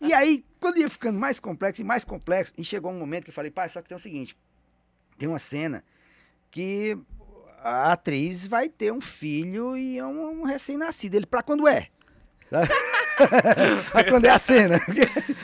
E 0.00 0.12
aí, 0.12 0.44
quando 0.58 0.78
ia 0.78 0.90
ficando 0.90 1.18
mais 1.18 1.38
complexo 1.38 1.80
e 1.80 1.84
mais 1.84 2.04
complexo, 2.04 2.52
e 2.58 2.64
chegou 2.64 2.90
um 2.90 2.98
momento 2.98 3.24
que 3.24 3.30
eu 3.30 3.34
falei, 3.34 3.52
pai, 3.52 3.68
só 3.68 3.80
que 3.80 3.88
tem 3.88 3.96
o 3.96 4.00
seguinte: 4.00 4.36
tem 5.16 5.28
uma 5.28 5.38
cena 5.38 5.84
que 6.50 6.98
a 7.62 7.92
atriz 7.92 8.48
vai 8.48 8.68
ter 8.68 8.92
um 8.92 9.00
filho 9.00 9.76
e 9.76 9.98
é 9.98 10.04
um, 10.04 10.40
um 10.40 10.42
recém-nascido. 10.42 11.14
Ele, 11.14 11.26
pra 11.26 11.42
quando 11.42 11.68
é? 11.68 11.88
quando 14.08 14.24
é 14.24 14.30
a 14.30 14.38
cena. 14.38 14.80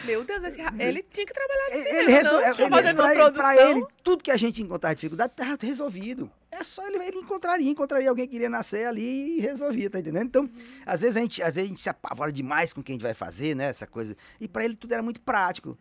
Meu 0.05 0.25
Deus, 0.25 0.43
esse, 0.45 0.61
ele 0.79 1.05
tinha 1.05 1.27
que 1.27 1.33
trabalhar 1.33 1.67
de 1.69 1.77
ele, 1.77 2.13
resol... 2.13 2.41
ele, 2.41 2.49
ele 2.49 2.95
pra, 2.95 3.33
pra, 3.33 3.57
ele, 3.57 3.85
tudo 4.03 4.25
que 4.25 4.31
a 4.31 4.37
gente 4.37 4.61
encontrar 4.61 4.95
dificuldade 4.95 5.33
tá 5.35 5.57
resolvido. 5.61 6.31
É 6.53 6.63
só 6.63 6.87
ele, 6.87 7.03
ele 7.03 7.19
encontraria, 7.19 7.71
encontraria 7.71 8.11
alguém 8.11 8.27
que 8.27 8.33
queria 8.33 8.51
nascer 8.51 8.87
ali 8.87 9.39
e 9.39 9.41
resolvia, 9.41 9.89
tá 9.89 9.99
entendendo? 9.99 10.27
Então, 10.27 10.43
uhum. 10.43 10.51
às 10.85 11.01
vezes 11.01 11.17
a 11.17 11.21
gente, 11.21 11.43
às 11.43 11.55
vezes 11.55 11.67
a 11.67 11.69
gente 11.71 11.81
se 11.81 11.89
apavora 11.89 12.31
demais 12.31 12.75
com 12.75 12.83
o 12.83 12.85
que 12.85 12.93
a 12.93 12.95
gente 12.95 13.03
vai 13.03 13.15
fazer, 13.15 13.57
né? 13.57 13.65
Essa 13.65 13.87
coisa. 13.87 14.15
E 14.39 14.47
para 14.47 14.63
ele 14.63 14.77
tudo 14.77 14.93
era 14.93 15.03
muito 15.03 15.19
prático. 15.23 15.79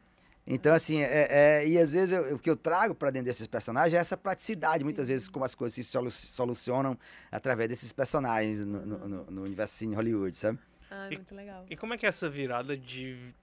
Então, 0.48 0.74
assim, 0.74 1.02
é, 1.02 1.28
é, 1.30 1.68
e 1.68 1.78
às 1.78 1.92
vezes 1.92 2.12
eu, 2.12 2.36
o 2.36 2.40
que 2.40 2.50
eu 2.50 2.56
trago 2.56 2.96
para 2.96 3.12
dentro 3.12 3.26
desses 3.26 3.46
personagens 3.48 3.94
é 3.94 3.98
essa 3.98 4.16
praticidade, 4.16 4.84
muitas 4.84 5.10
vezes, 5.10 5.28
como 5.28 5.44
as 5.44 5.54
coisas 5.54 5.86
se 5.86 6.28
solucionam 6.30 6.98
através 7.30 7.70
desses 7.70 7.92
personagens 7.92 8.62
no, 8.62 8.86
no, 8.86 9.08
no, 9.08 9.32
no 9.32 9.44
universo 9.44 9.86
de 9.86 9.94
Hollywood, 9.94 10.38
sabe? 10.38 10.58
Ah, 10.90 11.08
e, 11.12 11.16
muito 11.16 11.36
legal. 11.36 11.66
E 11.70 11.76
como 11.76 11.94
é 11.94 11.98
que 11.98 12.06
é 12.06 12.10
essa 12.10 12.30
virada 12.30 12.78
de 12.78 13.34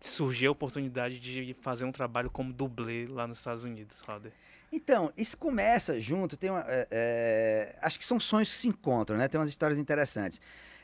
surgir 0.00 0.46
a 0.46 0.50
oportunidade 0.50 1.20
de 1.20 1.54
fazer 1.60 1.84
um 1.84 1.92
trabalho 1.92 2.30
como 2.30 2.52
dublê 2.52 3.06
lá 3.06 3.26
nos 3.26 3.38
Estados 3.38 3.62
Unidos, 3.62 4.00
Rader? 4.00 4.32
Então, 4.72 5.12
isso 5.16 5.36
começa 5.36 5.98
junto, 5.98 6.36
tem 6.36 6.50
uma, 6.50 6.64
é, 6.66 6.88
é, 6.90 7.78
acho 7.80 7.98
que 7.98 8.04
são 8.04 8.18
sonhos 8.18 8.50
que 8.50 8.56
se 8.56 8.68
encontram, 8.68 9.16
né? 9.16 9.28
Tem 9.28 9.40
umas 9.40 9.50
histórias 9.50 9.78
interessantes. 9.78 10.40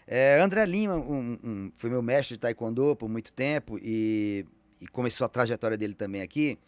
É, 0.07 0.41
André 0.41 0.65
Lima 0.65 0.97
um, 0.97 1.39
um, 1.43 1.73
foi 1.77 1.91
meu 1.91 2.03
mestre 2.03 2.37
de 2.37 2.41
taekwondo 2.41 2.97
por 2.97 3.09
muito 3.09 3.33
tempo 3.33 3.79
e, 3.81 4.47
e 4.81 4.87
começou 4.89 5.25
a 5.25 5.29
trajetória 5.29 5.77
dele 5.77 5.95
também 5.95 6.23
aqui. 6.23 6.59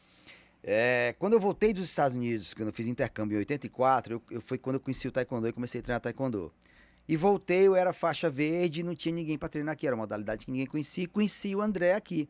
É, 0.63 1.15
quando 1.19 1.35
eu 1.35 1.41
voltei 1.41 1.75
dos 1.75 1.85
Estados 1.85 2.17
Unidos, 2.17 2.55
quando 2.55 2.69
eu 2.69 2.73
fiz 2.73 2.87
intercâmbio 2.87 3.37
em 3.37 3.39
84, 3.41 4.15
eu, 4.15 4.23
eu, 4.31 4.41
foi 4.41 4.57
quando 4.57 4.77
eu 4.77 4.81
conheci 4.81 5.07
o 5.07 5.13
taekwondo 5.13 5.47
e 5.47 5.53
comecei 5.53 5.81
a 5.81 5.83
treinar 5.83 6.01
taekwondo. 6.01 6.53
E 7.07 7.17
voltei, 7.17 7.67
eu 7.67 7.77
era 7.77 7.93
faixa 7.93 8.31
verde, 8.31 8.83
não 8.83 8.95
tinha 8.95 9.15
ninguém 9.15 9.37
para 9.37 9.49
treinar 9.49 9.75
aqui, 9.75 9.87
era 9.87 9.95
uma 9.95 10.05
modalidade 10.05 10.47
que 10.47 10.51
ninguém 10.51 10.67
conhecia, 10.67 11.07
conheci 11.07 11.55
o 11.55 11.61
André 11.61 11.95
aqui. 11.95 12.29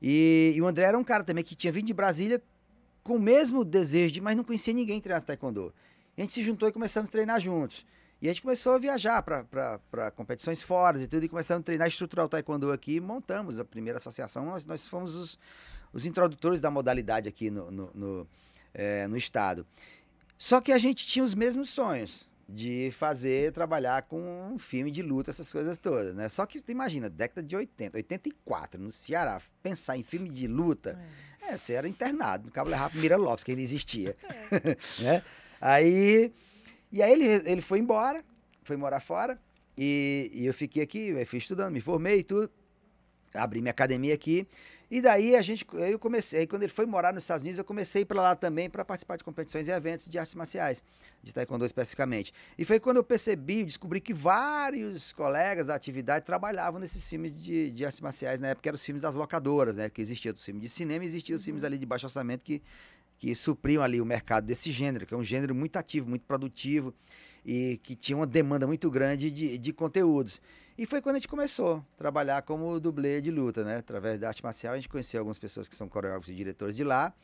E, 0.00 0.52
e, 0.54 0.62
o 0.62 0.66
André 0.66 0.84
era 0.84 0.96
um 0.96 1.02
cara 1.02 1.24
também 1.24 1.42
que 1.42 1.56
tinha 1.56 1.72
vindo 1.72 1.86
de 1.86 1.94
Brasília 1.94 2.40
com 3.06 3.14
o 3.16 3.20
mesmo 3.20 3.64
desejo 3.64 4.14
de, 4.14 4.20
mas 4.20 4.36
não 4.36 4.42
conhecia 4.42 4.74
ninguém 4.74 5.00
treinar 5.00 5.22
taekwondo. 5.22 5.72
A 6.16 6.20
gente 6.20 6.32
se 6.32 6.42
juntou 6.42 6.68
e 6.68 6.72
começamos 6.72 7.08
a 7.08 7.12
treinar 7.12 7.40
juntos. 7.40 7.86
E 8.20 8.28
a 8.28 8.32
gente 8.32 8.42
começou 8.42 8.72
a 8.72 8.78
viajar 8.78 9.22
para 9.22 10.10
competições 10.10 10.60
fora 10.60 11.00
e 11.00 11.06
tudo, 11.06 11.24
e 11.24 11.28
começamos 11.28 11.60
a 11.60 11.64
treinar 11.64 11.86
estrutural 11.86 12.28
taekwondo 12.28 12.72
aqui, 12.72 12.98
montamos 12.98 13.60
a 13.60 13.64
primeira 13.64 13.98
associação, 13.98 14.44
nós, 14.46 14.66
nós 14.66 14.86
fomos 14.86 15.14
os, 15.14 15.38
os 15.92 16.04
introdutores 16.04 16.60
da 16.60 16.70
modalidade 16.70 17.28
aqui 17.28 17.50
no, 17.50 17.70
no, 17.70 17.90
no, 17.94 18.28
é, 18.74 19.06
no 19.06 19.16
estado. 19.16 19.64
Só 20.36 20.60
que 20.60 20.72
a 20.72 20.78
gente 20.78 21.06
tinha 21.06 21.24
os 21.24 21.34
mesmos 21.34 21.70
sonhos 21.70 22.26
de 22.48 22.92
fazer, 22.92 23.52
trabalhar 23.52 24.02
com 24.02 24.52
um 24.52 24.58
filme 24.58 24.90
de 24.90 25.02
luta, 25.02 25.30
essas 25.30 25.52
coisas 25.52 25.78
todas, 25.78 26.14
né? 26.14 26.28
Só 26.28 26.46
que, 26.46 26.62
imagina, 26.68 27.10
década 27.10 27.42
de 27.42 27.56
80, 27.56 27.96
84, 27.96 28.80
no 28.80 28.92
Ceará, 28.92 29.40
pensar 29.62 29.96
em 29.96 30.02
filme 30.04 30.28
de 30.28 30.46
luta, 30.46 30.98
é, 31.42 31.54
é 31.54 31.58
você 31.58 31.72
era 31.72 31.88
internado 31.88 32.46
no 32.46 32.52
Cabo 32.52 32.70
Rápido 32.70 33.00
Mira 33.00 33.16
Lopes, 33.16 33.42
que 33.42 33.50
ainda 33.50 33.62
existia, 33.62 34.16
é. 34.50 34.76
né? 35.02 35.22
Aí, 35.60 36.32
e 36.92 37.02
aí 37.02 37.12
ele, 37.12 37.26
ele 37.50 37.60
foi 37.60 37.80
embora, 37.80 38.24
foi 38.62 38.76
morar 38.76 39.00
fora, 39.00 39.38
e, 39.76 40.30
e 40.32 40.46
eu 40.46 40.54
fiquei 40.54 40.82
aqui, 40.82 41.08
eu 41.08 41.26
fui 41.26 41.38
estudando, 41.38 41.72
me 41.72 41.80
formei 41.80 42.20
e 42.20 42.24
tudo, 42.24 42.50
abri 43.34 43.60
minha 43.60 43.72
academia 43.72 44.14
aqui, 44.14 44.46
e 44.90 45.00
daí 45.00 45.34
a 45.34 45.42
gente, 45.42 45.66
eu 45.72 45.98
comecei, 45.98 46.40
aí 46.40 46.46
quando 46.46 46.62
ele 46.62 46.72
foi 46.72 46.86
morar 46.86 47.12
nos 47.12 47.24
Estados 47.24 47.42
Unidos, 47.42 47.58
eu 47.58 47.64
comecei 47.64 48.04
para 48.04 48.22
lá 48.22 48.36
também 48.36 48.70
para 48.70 48.84
participar 48.84 49.16
de 49.16 49.24
competições 49.24 49.66
e 49.66 49.72
eventos 49.72 50.08
de 50.08 50.16
artes 50.16 50.34
marciais, 50.34 50.82
de 51.22 51.34
taekwondo 51.34 51.66
especificamente. 51.66 52.32
E 52.56 52.64
foi 52.64 52.78
quando 52.78 52.98
eu 52.98 53.04
percebi, 53.04 53.64
descobri 53.64 54.00
que 54.00 54.14
vários 54.14 55.12
colegas 55.12 55.66
da 55.66 55.74
atividade 55.74 56.24
trabalhavam 56.24 56.78
nesses 56.78 57.08
filmes 57.08 57.36
de, 57.36 57.70
de 57.70 57.84
artes 57.84 58.00
marciais, 58.00 58.38
na 58.38 58.48
época 58.48 58.68
eram 58.68 58.76
os 58.76 58.84
filmes 58.84 59.02
das 59.02 59.16
locadoras, 59.16 59.74
né? 59.74 59.88
Porque 59.88 60.00
existia 60.00 60.32
o 60.32 60.36
filme 60.36 60.60
de 60.60 60.68
cinema 60.68 61.04
e 61.04 61.08
existia 61.08 61.34
os 61.34 61.44
filmes 61.44 61.62
uhum. 61.64 61.66
ali 61.66 61.78
de 61.78 61.86
baixo 61.86 62.06
orçamento 62.06 62.44
que, 62.44 62.62
que 63.18 63.34
supriam 63.34 63.82
ali 63.82 64.00
o 64.00 64.06
mercado 64.06 64.46
desse 64.46 64.70
gênero, 64.70 65.04
que 65.04 65.14
é 65.14 65.16
um 65.16 65.24
gênero 65.24 65.52
muito 65.52 65.76
ativo, 65.76 66.08
muito 66.08 66.24
produtivo 66.26 66.94
e 67.44 67.80
que 67.82 67.96
tinha 67.96 68.16
uma 68.16 68.26
demanda 68.26 68.66
muito 68.68 68.88
grande 68.88 69.32
de, 69.32 69.58
de 69.58 69.72
conteúdos. 69.72 70.40
E 70.78 70.84
foi 70.84 71.00
quando 71.00 71.16
a 71.16 71.18
gente 71.18 71.28
começou 71.28 71.76
a 71.76 71.96
trabalhar 71.96 72.42
como 72.42 72.78
dublê 72.78 73.20
de 73.20 73.30
luta, 73.30 73.64
né? 73.64 73.76
Através 73.76 74.20
da 74.20 74.28
arte 74.28 74.42
marcial, 74.42 74.74
a 74.74 74.76
gente 74.76 74.88
conheceu 74.88 75.20
algumas 75.20 75.38
pessoas 75.38 75.68
que 75.68 75.74
são 75.74 75.88
coreógrafos 75.88 76.28
e 76.28 76.34
diretores 76.34 76.76
de 76.76 76.84
lá. 76.84 77.14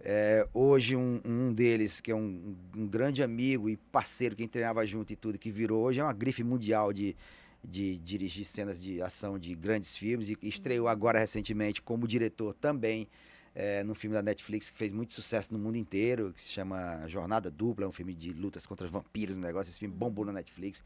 É, 0.00 0.46
hoje, 0.52 0.94
um, 0.94 1.20
um, 1.24 1.52
deles, 1.52 2.00
que 2.00 2.10
é 2.10 2.14
um, 2.14 2.54
um, 2.76 2.86
grande 2.86 3.22
amigo 3.22 3.68
e 3.68 3.76
parceiro, 3.76 4.36
quem 4.36 4.46
treinava 4.46 4.84
junto 4.84 5.12
e 5.12 5.16
tudo, 5.16 5.38
que 5.38 5.50
virou 5.50 5.84
hoje, 5.84 6.00
é 6.00 6.04
uma 6.04 6.12
grife 6.12 6.44
mundial 6.44 6.92
de, 6.92 7.16
de 7.64 7.96
dirigir 7.98 8.44
cenas 8.44 8.80
de 8.80 9.00
ação 9.00 9.38
de 9.38 9.54
grandes 9.54 9.96
filmes 9.96 10.28
e 10.28 10.36
estreou 10.42 10.84
uhum. 10.84 10.92
agora 10.92 11.18
recentemente 11.18 11.80
como 11.80 12.06
diretor 12.06 12.54
também 12.54 13.08
é, 13.54 13.82
num 13.82 13.94
filme 13.94 14.14
da 14.14 14.22
Netflix 14.22 14.70
que 14.70 14.76
fez 14.76 14.92
muito 14.92 15.12
sucesso 15.12 15.52
no 15.52 15.58
mundo 15.58 15.76
inteiro, 15.76 16.32
que 16.32 16.40
se 16.40 16.50
chama 16.50 17.06
Jornada 17.08 17.50
Dupla, 17.50 17.86
é 17.86 17.88
um 17.88 17.92
filme 17.92 18.14
de 18.14 18.32
lutas 18.32 18.66
contra 18.66 18.86
vampiros, 18.86 19.36
um 19.36 19.40
negócio, 19.40 19.70
esse 19.70 19.80
filme 19.80 19.92
bombou 19.92 20.24
na 20.24 20.32
Netflix. 20.32 20.82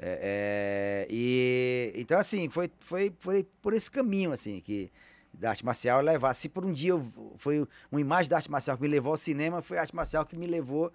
É, 0.00 1.06
é, 1.08 1.12
e 1.12 1.92
então 1.96 2.16
assim 2.16 2.48
foi, 2.48 2.70
foi, 2.78 3.12
foi 3.18 3.44
por 3.60 3.72
esse 3.74 3.90
caminho 3.90 4.30
assim 4.30 4.60
que 4.60 4.92
da 5.32 5.50
arte 5.50 5.64
marcial 5.64 6.00
levar. 6.00 6.34
Se 6.34 6.48
por 6.48 6.64
um 6.64 6.72
dia 6.72 6.90
eu, 6.90 7.34
foi 7.36 7.66
uma 7.90 8.00
imagem 8.00 8.30
da 8.30 8.36
arte 8.36 8.50
marcial 8.50 8.76
que 8.76 8.82
me 8.82 8.88
levou 8.88 9.12
ao 9.12 9.18
cinema, 9.18 9.62
foi 9.62 9.78
a 9.78 9.82
arte 9.82 9.94
marcial 9.94 10.24
que 10.24 10.36
me 10.36 10.46
levou 10.46 10.92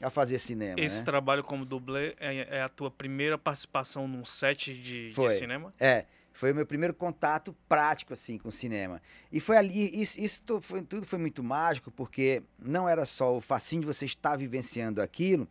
a 0.00 0.10
fazer 0.10 0.38
cinema. 0.38 0.78
Esse 0.78 0.98
né? 0.98 1.04
trabalho 1.04 1.42
como 1.42 1.64
dublê 1.64 2.14
é, 2.18 2.58
é, 2.58 2.62
a 2.62 2.68
tua 2.68 2.90
primeira 2.90 3.38
participação 3.38 4.06
num 4.06 4.24
set 4.24 4.74
de, 4.74 5.12
foi. 5.14 5.28
de 5.28 5.38
cinema? 5.38 5.72
É. 5.78 6.04
Foi 6.32 6.52
o 6.52 6.54
meu 6.54 6.66
primeiro 6.66 6.92
contato 6.92 7.56
prático 7.66 8.12
assim 8.12 8.36
com 8.36 8.50
o 8.50 8.52
cinema. 8.52 9.00
E 9.32 9.40
foi 9.40 9.56
ali, 9.56 10.02
isso, 10.02 10.20
isso 10.20 10.42
foi, 10.60 10.82
tudo 10.82 11.06
foi 11.06 11.18
muito 11.18 11.42
mágico, 11.42 11.90
porque 11.90 12.42
não 12.58 12.86
era 12.86 13.06
só 13.06 13.34
o 13.34 13.40
facinho 13.40 13.80
de 13.80 13.86
você 13.86 14.04
estar 14.04 14.36
vivenciando 14.36 15.00
aquilo, 15.00 15.48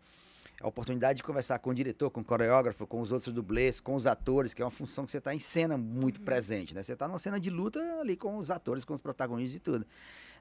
a 0.62 0.68
oportunidade 0.68 1.18
de 1.18 1.24
conversar 1.24 1.60
com 1.60 1.70
o 1.70 1.74
diretor, 1.74 2.10
com 2.10 2.22
o 2.22 2.24
coreógrafo, 2.24 2.88
com 2.88 3.02
os 3.02 3.12
outros 3.12 3.34
dublês, 3.34 3.80
com 3.80 3.96
os 3.96 4.08
atores, 4.08 4.54
que 4.54 4.62
é 4.62 4.66
uma 4.66 4.72
função 4.72 5.06
que 5.06 5.12
você 5.12 5.18
está 5.18 5.34
em 5.34 5.40
cena 5.40 5.78
muito 5.78 6.20
uhum. 6.20 6.26
presente, 6.26 6.74
né? 6.74 6.82
Você 6.82 6.94
está 6.94 7.08
numa 7.08 7.20
cena 7.20 7.40
de 7.40 7.50
luta 7.50 7.80
ali 8.00 8.16
com 8.16 8.38
os 8.38 8.50
atores, 8.50 8.86
com 8.86 8.94
os 8.94 9.02
protagonistas 9.02 9.56
e 9.56 9.60
tudo. 9.60 9.86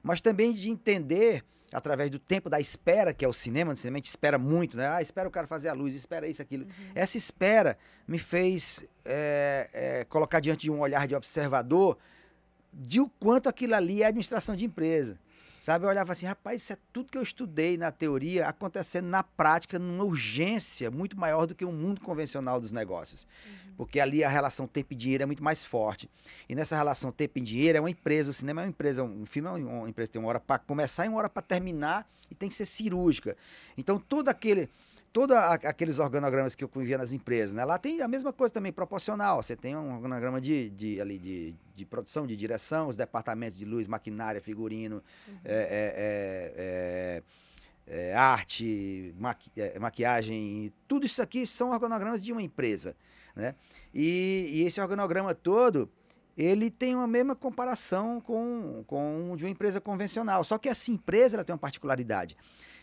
Mas 0.01 0.21
também 0.21 0.53
de 0.53 0.69
entender, 0.69 1.43
através 1.71 2.09
do 2.09 2.19
tempo 2.19 2.49
da 2.49 2.59
espera, 2.59 3.13
que 3.13 3.25
é 3.25 3.27
o 3.27 3.33
cinema, 3.33 3.71
no 3.71 3.77
cinema 3.77 3.97
a 3.97 3.99
gente 3.99 4.09
espera 4.09 4.37
muito, 4.37 4.77
né? 4.77 4.87
Ah, 4.87 5.01
espera 5.01 5.27
o 5.27 5.31
cara 5.31 5.47
fazer 5.47 5.67
a 5.67 5.73
luz, 5.73 5.93
espera 5.95 6.27
isso, 6.27 6.41
aquilo. 6.41 6.63
Uhum. 6.63 6.91
Essa 6.95 7.17
espera 7.17 7.77
me 8.07 8.17
fez 8.17 8.85
é, 9.03 9.69
é, 9.73 10.05
colocar 10.05 10.39
diante 10.39 10.61
de 10.61 10.71
um 10.71 10.79
olhar 10.79 11.07
de 11.07 11.15
observador 11.15 11.97
de 12.71 12.99
o 12.99 13.09
quanto 13.19 13.47
aquilo 13.47 13.75
ali 13.75 14.01
é 14.03 14.07
administração 14.07 14.55
de 14.55 14.65
empresa. 14.65 15.17
Sabe, 15.65 15.83
eu 15.83 15.89
olhava 15.89 16.11
assim, 16.11 16.27
rapaz, 16.27 16.61
isso 16.61 16.73
é 16.73 16.77
tudo 16.93 17.11
que 17.11 17.17
eu 17.17 17.23
estudei 17.23 17.75
na 17.75 17.91
teoria 17.91 18.45
acontecendo 18.45 19.07
na 19.07 19.23
prática 19.23 19.79
numa 19.79 20.03
urgência 20.03 20.91
muito 20.91 21.19
maior 21.19 21.47
do 21.47 21.55
que 21.55 21.65
o 21.65 21.71
mundo 21.71 22.01
convencional 22.01 22.61
dos 22.61 22.71
negócios. 22.71 23.25
Uhum. 23.43 23.73
Porque 23.75 23.99
ali 23.99 24.23
a 24.23 24.29
relação 24.29 24.67
tempo 24.67 24.93
e 24.93 24.95
dinheiro 24.95 25.23
é 25.23 25.25
muito 25.25 25.43
mais 25.43 25.65
forte. 25.65 26.07
E 26.47 26.53
nessa 26.53 26.75
relação 26.75 27.11
tempo 27.11 27.39
e 27.39 27.41
dinheiro 27.41 27.79
é 27.79 27.81
uma 27.81 27.89
empresa, 27.89 28.29
o 28.29 28.33
cinema 28.35 28.61
é 28.61 28.65
uma 28.65 28.69
empresa, 28.69 29.01
um 29.01 29.25
filme 29.25 29.49
é 29.49 29.51
uma 29.53 29.89
empresa 29.89 30.11
tem 30.11 30.21
uma 30.21 30.29
hora 30.29 30.39
para 30.39 30.59
começar 30.59 31.07
e 31.07 31.09
uma 31.09 31.17
hora 31.17 31.29
para 31.29 31.41
terminar 31.41 32.07
e 32.29 32.35
tem 32.35 32.47
que 32.47 32.53
ser 32.53 32.65
cirúrgica. 32.65 33.35
Então 33.75 33.97
todo 33.97 34.29
aquele 34.29 34.69
todos 35.15 35.33
aqueles 35.33 35.97
organogramas 35.97 36.55
que 36.55 36.63
eu 36.65 36.69
via 36.75 36.97
nas 36.97 37.13
empresas, 37.13 37.53
né? 37.53 37.63
Lá 37.63 37.77
tem 37.77 38.01
a 38.01 38.07
mesma 38.07 38.33
coisa 38.33 38.53
também, 38.53 38.73
proporcional. 38.73 39.41
Você 39.41 39.55
tem 39.55 39.73
um 39.73 39.95
organograma 39.95 40.41
de, 40.41 40.69
de, 40.71 40.99
ali, 40.99 41.17
de, 41.17 41.55
de 41.73 41.85
produção, 41.85 42.27
de 42.27 42.35
direção, 42.35 42.89
os 42.89 42.97
departamentos 42.97 43.57
de 43.57 43.63
luz, 43.63 43.87
maquinária, 43.87 44.41
figurino, 44.41 45.01
uhum. 45.25 45.35
é, 45.45 46.51
é, 46.57 47.23
é, 47.87 48.13
arte, 48.13 49.15
maqui, 49.17 49.49
maquiagem, 49.79 50.73
tudo 50.85 51.05
isso 51.05 51.21
aqui 51.21 51.47
são 51.47 51.71
organogramas 51.71 52.21
de 52.21 52.33
uma 52.33 52.41
empresa, 52.41 52.93
né? 53.33 53.55
E, 53.93 54.49
e 54.51 54.63
esse 54.63 54.81
organograma 54.81 55.33
todo, 55.33 55.89
ele 56.37 56.69
tem 56.69 56.93
uma 56.93 57.07
mesma 57.07 57.37
comparação 57.37 58.19
com, 58.19 58.83
com 58.85 59.33
de 59.37 59.45
uma 59.45 59.49
empresa 59.49 59.79
convencional. 59.79 60.43
Só 60.43 60.57
que 60.57 60.67
essa 60.67 60.91
empresa 60.91 61.37
ela 61.37 61.45
tem 61.45 61.53
uma 61.53 61.59
particularidade. 61.59 62.35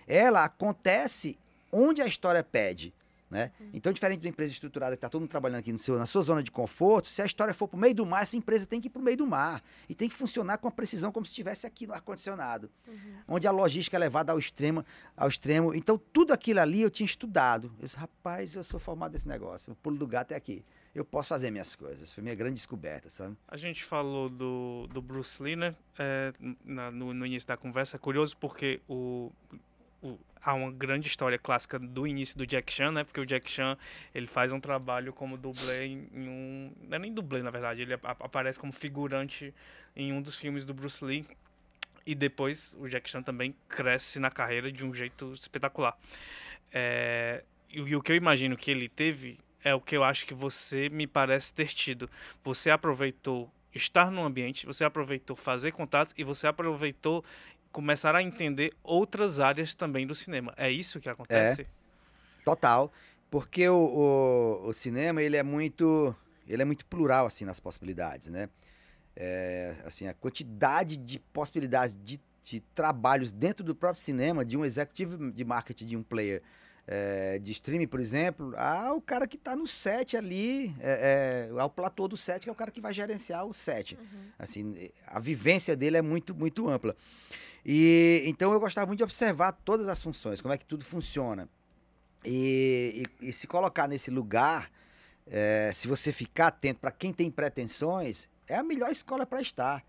Ela 0.06 0.44
acontece 0.44 1.38
onde 1.72 2.02
a 2.02 2.06
história 2.06 2.44
pede. 2.44 2.94
Né? 3.32 3.50
Uhum. 3.58 3.70
Então, 3.72 3.90
diferente 3.94 4.20
de 4.20 4.26
uma 4.26 4.30
empresa 4.30 4.52
estruturada 4.52 4.94
que 4.94 4.98
está 4.98 5.08
todo 5.08 5.22
mundo 5.22 5.30
trabalhando 5.30 5.60
aqui 5.60 5.72
no 5.72 5.78
seu, 5.78 5.98
na 5.98 6.04
sua 6.04 6.20
zona 6.20 6.42
de 6.42 6.50
conforto, 6.50 7.08
se 7.08 7.22
a 7.22 7.24
história 7.24 7.54
for 7.54 7.66
para 7.66 7.78
o 7.78 7.80
meio 7.80 7.94
do 7.94 8.04
mar, 8.04 8.22
essa 8.22 8.36
empresa 8.36 8.66
tem 8.66 8.78
que 8.78 8.88
ir 8.88 8.90
para 8.90 9.00
o 9.00 9.02
meio 9.02 9.16
do 9.16 9.26
mar. 9.26 9.62
E 9.88 9.94
tem 9.94 10.06
que 10.06 10.14
funcionar 10.14 10.58
com 10.58 10.68
a 10.68 10.70
precisão 10.70 11.10
como 11.10 11.24
se 11.24 11.30
estivesse 11.30 11.66
aqui 11.66 11.86
no 11.86 11.94
ar-condicionado. 11.94 12.70
Uhum. 12.86 13.14
Onde 13.26 13.48
a 13.48 13.50
logística 13.50 13.96
é 13.96 14.00
levada 14.00 14.32
ao 14.32 14.38
extremo, 14.38 14.84
ao 15.16 15.28
extremo. 15.28 15.74
Então, 15.74 15.98
tudo 16.12 16.34
aquilo 16.34 16.60
ali 16.60 16.82
eu 16.82 16.90
tinha 16.90 17.06
estudado. 17.06 17.72
Eu 17.78 17.86
disse, 17.86 17.96
rapaz, 17.96 18.54
eu 18.54 18.62
sou 18.62 18.78
formado 18.78 19.12
nesse 19.12 19.26
negócio. 19.26 19.72
O 19.72 19.76
pulo 19.76 19.96
do 19.96 20.06
gato 20.06 20.32
é 20.32 20.36
aqui. 20.36 20.62
Eu 20.94 21.02
posso 21.02 21.30
fazer 21.30 21.50
minhas 21.50 21.74
coisas. 21.74 22.12
Foi 22.12 22.22
minha 22.22 22.34
grande 22.34 22.56
descoberta, 22.56 23.08
sabe? 23.08 23.34
A 23.48 23.56
gente 23.56 23.82
falou 23.82 24.28
do, 24.28 24.86
do 24.92 25.00
Bruce 25.00 25.42
Lee, 25.42 25.56
né? 25.56 25.74
É, 25.98 26.34
na, 26.62 26.90
no, 26.90 27.14
no 27.14 27.24
início 27.24 27.48
da 27.48 27.56
conversa. 27.56 27.96
É 27.96 27.98
curioso 27.98 28.36
porque 28.36 28.82
o 28.86 29.32
o, 30.02 30.18
há 30.42 30.54
uma 30.54 30.70
grande 30.70 31.06
história 31.06 31.38
clássica 31.38 31.78
do 31.78 32.06
início 32.06 32.36
do 32.36 32.46
Jack 32.46 32.72
Chan, 32.72 32.92
né? 32.92 33.04
Porque 33.04 33.20
o 33.20 33.26
Jack 33.26 33.50
Chan, 33.50 33.78
ele 34.14 34.26
faz 34.26 34.52
um 34.52 34.60
trabalho 34.60 35.12
como 35.12 35.36
dublê 35.36 35.86
em 35.86 36.28
um... 36.28 36.72
Não 36.88 36.96
é 36.96 36.98
nem 36.98 37.12
dublê, 37.12 37.42
na 37.42 37.50
verdade. 37.50 37.82
Ele 37.82 37.94
aparece 38.02 38.58
como 38.58 38.72
figurante 38.72 39.54
em 39.94 40.12
um 40.12 40.20
dos 40.20 40.36
filmes 40.36 40.64
do 40.64 40.74
Bruce 40.74 41.04
Lee. 41.04 41.26
E 42.04 42.14
depois 42.14 42.76
o 42.80 42.88
Jack 42.88 43.08
Chan 43.08 43.22
também 43.22 43.54
cresce 43.68 44.18
na 44.18 44.30
carreira 44.30 44.72
de 44.72 44.84
um 44.84 44.92
jeito 44.92 45.32
espetacular. 45.34 45.96
É, 46.72 47.44
e, 47.70 47.78
e 47.78 47.96
o 47.96 48.02
que 48.02 48.10
eu 48.10 48.16
imagino 48.16 48.56
que 48.56 48.70
ele 48.70 48.88
teve 48.88 49.38
é 49.62 49.72
o 49.74 49.80
que 49.80 49.96
eu 49.96 50.02
acho 50.02 50.26
que 50.26 50.34
você 50.34 50.88
me 50.88 51.06
parece 51.06 51.52
ter 51.52 51.68
tido. 51.68 52.10
Você 52.42 52.70
aproveitou 52.70 53.48
estar 53.74 54.10
no 54.10 54.24
ambiente, 54.24 54.66
você 54.66 54.84
aproveitou 54.84 55.34
fazer 55.34 55.72
contatos 55.72 56.14
e 56.18 56.24
você 56.24 56.46
aproveitou 56.46 57.24
começar 57.72 58.14
a 58.14 58.22
entender 58.22 58.72
outras 58.82 59.40
áreas 59.40 59.74
também 59.74 60.06
do 60.06 60.14
cinema. 60.14 60.52
É 60.56 60.70
isso 60.70 61.00
que 61.00 61.08
acontece? 61.08 61.62
É, 61.62 61.66
total. 62.44 62.92
Porque 63.30 63.66
o, 63.68 63.74
o, 63.74 64.68
o, 64.68 64.72
cinema, 64.74 65.22
ele 65.22 65.36
é 65.36 65.42
muito 65.42 66.14
ele 66.46 66.60
é 66.60 66.64
muito 66.64 66.84
plural, 66.84 67.24
assim, 67.26 67.44
nas 67.44 67.58
possibilidades, 67.58 68.28
né? 68.28 68.48
É, 69.16 69.74
assim, 69.84 70.06
a 70.06 70.14
quantidade 70.14 70.96
de 70.96 71.18
possibilidades 71.18 71.98
de, 72.02 72.20
de 72.42 72.60
trabalhos 72.74 73.32
dentro 73.32 73.64
do 73.64 73.74
próprio 73.74 74.02
cinema, 74.02 74.44
de 74.44 74.56
um 74.56 74.64
executivo 74.64 75.30
de 75.30 75.44
marketing, 75.44 75.86
de 75.86 75.96
um 75.96 76.02
player 76.02 76.42
é, 76.86 77.38
de 77.38 77.52
streaming, 77.52 77.86
por 77.86 78.00
exemplo, 78.00 78.52
ah, 78.56 78.92
o 78.92 79.00
cara 79.00 79.26
que 79.26 79.36
está 79.36 79.54
no 79.54 79.66
set 79.66 80.16
ali, 80.16 80.74
é, 80.80 81.48
é, 81.50 81.60
ao 81.60 81.70
platô 81.70 82.08
do 82.08 82.16
set, 82.16 82.42
que 82.42 82.48
é 82.48 82.52
o 82.52 82.56
cara 82.56 82.70
que 82.70 82.80
vai 82.80 82.92
gerenciar 82.92 83.46
o 83.46 83.54
set. 83.54 83.96
Uhum. 83.96 84.20
Assim, 84.38 84.90
a 85.06 85.20
vivência 85.20 85.76
dele 85.76 85.96
é 85.96 86.02
muito, 86.02 86.34
muito 86.34 86.68
ampla. 86.68 86.96
E 87.64 88.22
então 88.26 88.52
eu 88.52 88.60
gostava 88.60 88.86
muito 88.86 88.98
de 88.98 89.04
observar 89.04 89.52
todas 89.52 89.88
as 89.88 90.02
funções, 90.02 90.40
como 90.40 90.52
é 90.52 90.58
que 90.58 90.64
tudo 90.64 90.84
funciona. 90.84 91.48
E, 92.24 93.04
e, 93.20 93.28
e 93.28 93.32
se 93.32 93.46
colocar 93.46 93.88
nesse 93.88 94.10
lugar, 94.10 94.70
é, 95.26 95.70
se 95.74 95.88
você 95.88 96.12
ficar 96.12 96.48
atento 96.48 96.80
para 96.80 96.90
quem 96.90 97.12
tem 97.12 97.30
pretensões, 97.30 98.28
é 98.48 98.56
a 98.56 98.62
melhor 98.62 98.90
escola 98.90 99.24
para 99.26 99.40
estar. 99.40 99.84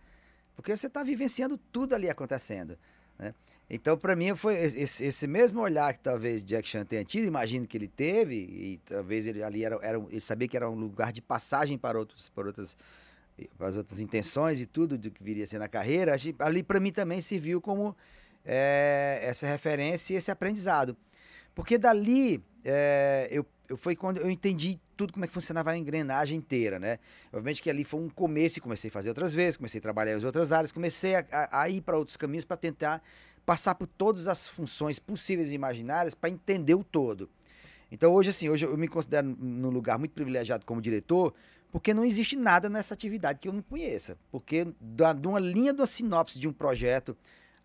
Porque 0.56 0.76
você 0.76 0.88
está 0.88 1.04
vivenciando 1.04 1.58
tudo 1.72 1.94
ali 1.96 2.10
acontecendo. 2.10 2.78
Né? 3.18 3.34
Então, 3.70 3.98
para 3.98 4.16
mim, 4.16 4.36
foi 4.36 4.56
esse, 4.56 5.04
esse, 5.04 5.28
mesmo 5.28 5.62
olhar 5.62 5.94
que 5.94 6.02
talvez 6.02 6.44
Jack 6.44 6.68
Chan 6.68 6.86
tenha 6.86 7.04
tido, 7.04 7.26
imagino 7.26 7.66
que 7.66 7.76
ele 7.76 7.88
teve, 7.88 8.36
e 8.36 8.82
talvez 8.86 9.26
ele 9.26 9.42
ali 9.42 9.64
era, 9.64 9.80
era 9.82 9.98
ele 9.98 10.22
sabia 10.22 10.48
que 10.48 10.56
era 10.56 10.70
um 10.70 10.76
lugar 10.76 11.12
de 11.12 11.22
passagem 11.22 11.78
para, 11.78 11.98
outros, 11.98 12.30
para 12.30 12.48
outras 12.48 12.78
as 13.60 13.78
outras 13.78 14.00
intenções 14.00 14.60
e 14.60 14.66
tudo 14.66 14.98
do 14.98 15.10
que 15.12 15.24
viria 15.24 15.44
a 15.44 15.48
ser 15.48 15.60
na 15.60 15.68
carreira, 15.68 16.16
ali 16.40 16.64
para 16.64 16.80
mim 16.80 16.92
também 16.92 17.22
serviu 17.22 17.60
como 17.60 17.96
é, 18.46 19.20
essa 19.24 19.48
referência 19.48 20.14
e 20.14 20.18
esse 20.18 20.32
aprendizado. 20.32 20.96
Porque 21.56 21.78
dali 21.78 22.44
é, 22.64 23.28
eu, 23.32 23.46
eu 23.68 23.78
foi 23.78 23.96
quando 23.96 24.18
eu 24.18 24.30
entendi 24.30 24.80
tudo 24.96 25.14
como 25.14 25.26
é 25.26 25.28
que 25.28 25.34
funcionava 25.34 25.72
a 25.72 25.78
engrenagem 25.78 26.38
inteira, 26.38 26.80
né? 26.80 27.00
Obviamente 27.28 27.62
que 27.62 27.70
ali 27.70 27.84
foi 27.84 28.00
um 28.00 28.10
começo 28.10 28.60
e 28.60 28.62
comecei 28.62 28.90
a 28.90 28.92
fazer 28.92 29.10
outras 29.10 29.34
vezes, 29.34 29.58
comecei 29.58 29.80
a 29.80 29.82
trabalhar 29.82 30.18
em 30.18 30.26
outras 30.26 30.52
áreas, 30.52 30.72
comecei 30.72 31.16
a, 31.16 31.26
a, 31.32 31.62
a 31.62 31.70
ir 31.70 31.82
para 31.82 31.98
outros 31.98 32.18
caminhos 32.18 32.46
para 32.46 32.58
tentar 32.58 33.04
passar 33.46 33.76
por 33.76 33.88
todas 33.88 34.28
as 34.28 34.48
funções 34.48 35.00
possíveis 35.00 35.52
e 35.52 35.56
imaginárias 35.56 36.14
para 36.14 36.30
entender 36.30 36.76
o 36.76 36.84
todo. 36.84 37.30
Então 37.92 38.14
hoje 38.14 38.30
assim, 38.30 38.50
hoje 38.50 38.66
eu 38.66 38.78
me 38.78 38.88
considero 38.88 39.36
num 39.40 39.70
lugar 39.70 40.00
muito 40.00 40.14
privilegiado 40.14 40.66
como 40.66 40.82
diretor, 40.82 41.34
porque 41.74 41.92
não 41.92 42.06
existe 42.06 42.36
nada 42.36 42.70
nessa 42.70 42.94
atividade 42.94 43.40
que 43.40 43.48
eu 43.48 43.52
não 43.52 43.64
conheça. 43.64 44.16
Porque 44.32 44.68
da, 44.80 45.12
de 45.12 45.28
uma 45.28 45.40
linha 45.40 45.74
da 45.74 45.88
sinopse 45.88 46.38
de 46.40 46.48
um 46.48 46.54
projeto, 46.54 47.18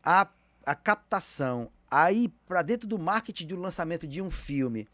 a, 0.03 0.27
a 0.64 0.75
captação, 0.75 1.71
aí 1.90 2.33
para 2.47 2.62
dentro 2.62 2.88
do 2.88 2.99
marketing 2.99 3.47
do 3.49 3.61
lançamento 3.61 4.07
de 4.07 4.23
um 4.23 4.31
filme, 4.31 4.88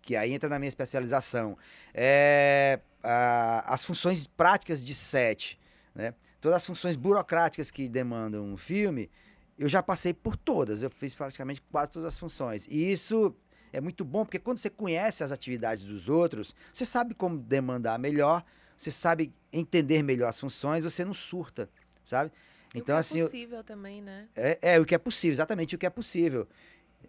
que 0.00 0.16
aí 0.16 0.32
entra 0.32 0.48
na 0.48 0.58
minha 0.58 0.70
especialização, 0.70 1.58
é, 1.92 2.80
a, 3.02 3.74
as 3.74 3.84
funções 3.84 4.26
práticas 4.26 4.82
de 4.82 4.94
set, 4.94 5.60
né? 5.94 6.14
todas 6.40 6.56
as 6.56 6.64
funções 6.64 6.96
burocráticas 6.96 7.70
que 7.70 7.86
demandam 7.86 8.42
um 8.42 8.56
filme, 8.56 9.10
eu 9.58 9.68
já 9.68 9.82
passei 9.82 10.14
por 10.14 10.34
todas, 10.34 10.82
eu 10.82 10.88
fiz 10.88 11.14
praticamente 11.14 11.60
quase 11.70 11.92
todas 11.92 12.08
as 12.08 12.18
funções. 12.18 12.66
E 12.70 12.90
isso 12.90 13.36
é 13.76 13.80
muito 13.80 14.06
bom, 14.06 14.24
porque 14.24 14.38
quando 14.38 14.56
você 14.56 14.70
conhece 14.70 15.22
as 15.22 15.30
atividades 15.30 15.84
dos 15.84 16.08
outros, 16.08 16.54
você 16.72 16.86
sabe 16.86 17.14
como 17.14 17.36
demandar 17.36 17.98
melhor, 17.98 18.42
você 18.76 18.90
sabe 18.90 19.34
entender 19.52 20.02
melhor 20.02 20.28
as 20.28 20.40
funções, 20.40 20.82
você 20.82 21.04
não 21.04 21.12
surta, 21.12 21.68
sabe? 22.02 22.32
Então, 22.74 22.80
o 22.80 22.84
que 22.84 22.90
é 22.92 22.94
assim. 22.94 23.20
É 23.20 23.24
possível 23.24 23.58
eu, 23.58 23.64
também, 23.64 24.00
né? 24.00 24.28
É, 24.34 24.58
é, 24.62 24.80
o 24.80 24.84
que 24.86 24.94
é 24.94 24.98
possível, 24.98 25.34
exatamente 25.34 25.74
o 25.74 25.78
que 25.78 25.84
é 25.84 25.90
possível. 25.90 26.48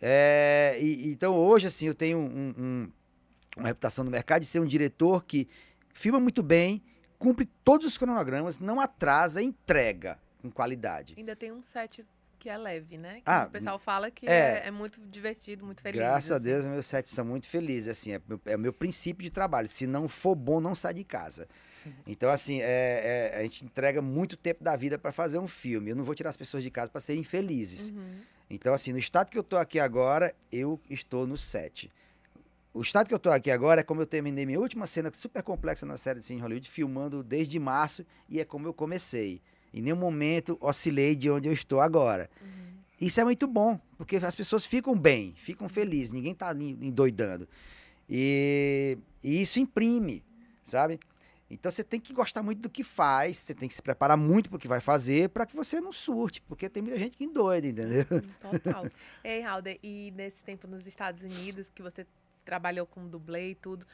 É, 0.02 0.78
e, 0.82 1.10
então, 1.10 1.38
hoje, 1.38 1.68
assim, 1.68 1.88
eu 1.88 1.96
tenho 1.96 2.18
um, 2.18 2.54
um, 2.58 2.92
uma 3.56 3.68
reputação 3.70 4.04
no 4.04 4.12
mercado 4.12 4.42
de 4.42 4.48
ser 4.48 4.60
um 4.60 4.66
diretor 4.66 5.24
que 5.24 5.48
filma 5.94 6.20
muito 6.20 6.44
bem, 6.44 6.84
cumpre 7.18 7.46
todos 7.64 7.88
os 7.88 7.98
cronogramas, 7.98 8.60
não 8.60 8.82
atrasa, 8.82 9.42
entrega 9.42 10.20
com 10.42 10.52
qualidade. 10.52 11.16
Ainda 11.18 11.36
tem 11.36 11.50
um 11.54 11.62
set 11.62 12.06
que 12.48 12.50
é 12.50 12.58
leve, 12.58 12.98
né? 12.98 13.16
Que 13.16 13.24
ah, 13.26 13.46
o 13.46 13.52
pessoal 13.52 13.78
fala 13.78 14.10
que 14.10 14.26
é, 14.26 14.62
é, 14.64 14.68
é, 14.68 14.72
muito 14.72 15.02
divertido, 15.02 15.66
muito 15.66 15.82
feliz. 15.82 16.00
Graças 16.00 16.32
assim. 16.32 16.36
a 16.36 16.40
Deus, 16.40 16.66
meus 16.66 16.86
sets 16.86 17.12
são 17.12 17.26
muito 17.26 17.46
felizes, 17.46 17.90
assim, 17.90 18.14
é, 18.14 18.22
é 18.46 18.56
o 18.56 18.60
meu 18.60 18.72
princípio 18.72 19.22
de 19.22 19.30
trabalho. 19.30 19.68
Se 19.68 19.86
não 19.86 20.08
for 20.08 20.34
bom, 20.34 20.62
não 20.62 20.74
sai 20.74 20.94
de 20.94 21.04
casa. 21.04 21.46
Uhum. 21.86 21.92
Então, 22.08 22.30
assim, 22.30 22.62
é, 22.62 23.34
é, 23.34 23.38
a 23.38 23.44
gente 23.44 23.66
entrega 23.66 24.02
muito 24.02 24.38
tempo 24.38 24.64
da 24.64 24.78
vida 24.78 24.98
para 24.98 25.12
fazer 25.12 25.40
um 25.40 25.48
filme. 25.48 25.92
Eu 25.92 25.96
não 25.98 26.06
vou 26.06 26.16
tirar 26.16 26.30
as 26.30 26.38
pessoas 26.38 26.64
de 26.64 26.72
casa 26.72 26.90
para 26.90 27.02
serem 27.02 27.22
felizes. 27.22 27.90
Uhum. 27.90 28.22
Então, 28.50 28.74
assim, 28.74 28.94
no 28.94 28.98
estado 28.98 29.30
que 29.30 29.38
eu 29.38 29.44
tô 29.44 29.58
aqui 29.58 29.78
agora, 29.78 30.34
eu 30.50 30.80
estou 30.90 31.28
no 31.28 31.38
set. 31.38 31.92
O 32.74 32.82
estado 32.82 33.10
que 33.10 33.14
eu 33.14 33.20
tô 33.20 33.30
aqui 33.30 33.52
agora 33.52 33.82
é 33.82 33.84
como 33.84 34.02
eu 34.02 34.08
terminei 34.08 34.46
minha 34.46 34.60
última 34.60 34.88
cena 34.88 35.12
super 35.14 35.44
complexa 35.44 35.86
na 35.86 35.98
série 35.98 36.22
de 36.22 36.26
Cine 36.26 36.40
Hollywood, 36.40 36.70
filmando 36.70 37.22
desde 37.22 37.60
março, 37.60 38.06
e 38.30 38.40
é 38.40 38.46
como 38.46 38.68
eu 38.68 38.74
comecei. 38.74 39.42
Em 39.78 39.82
nenhum 39.82 39.98
momento 39.98 40.58
oscilei 40.60 41.16
de 41.16 41.30
onde 41.30 41.48
eu 41.48 41.54
estou 41.54 41.80
agora. 41.80 42.30
Uhum. 42.42 42.48
Isso 43.00 43.20
é 43.20 43.24
muito 43.24 43.46
bom, 43.46 43.80
porque 43.98 44.18
as 44.18 44.36
pessoas 44.36 44.66
ficam 44.66 44.98
bem, 44.98 45.34
ficam 45.36 45.70
felizes, 45.70 46.12
ninguém 46.12 46.32
está 46.32 46.52
endoidando. 46.52 47.48
E, 48.10 48.98
e 49.24 49.42
isso 49.42 49.60
imprime, 49.60 50.24
sabe? 50.64 51.00
Então 51.50 51.72
você 51.72 51.84
tem 51.84 52.00
que 52.00 52.14
gostar 52.14 52.44
muito 52.44 52.60
do 52.60 52.70
que 52.70 52.84
faz, 52.84 53.38
você 53.38 53.54
tem 53.54 53.70
que 53.70 53.76
se 53.76 53.82
preparar 53.82 54.18
muito 54.18 54.50
para 54.50 54.58
o 54.58 54.60
que 54.60 54.68
vai 54.68 54.82
fazer 54.82 55.30
para 55.30 55.46
que 55.46 55.56
você 55.56 55.80
não 55.80 55.94
surte, 55.94 56.42
porque 56.42 56.68
tem 56.68 56.84
muita 56.84 56.98
gente 56.98 57.16
que 57.16 57.24
endoida, 57.24 57.68
entendeu? 57.68 58.06
Total. 58.42 58.86
Ei, 59.24 59.42
Halder, 59.44 59.80
e 59.82 60.12
nesse 60.16 60.44
tempo 60.44 60.68
nos 60.68 60.86
Estados 60.86 61.22
Unidos, 61.24 61.72
que 61.74 61.82
você 61.82 62.06
trabalhou 62.44 62.86
com 62.86 63.08
dublê 63.08 63.52
e 63.52 63.56
tudo, 63.56 63.86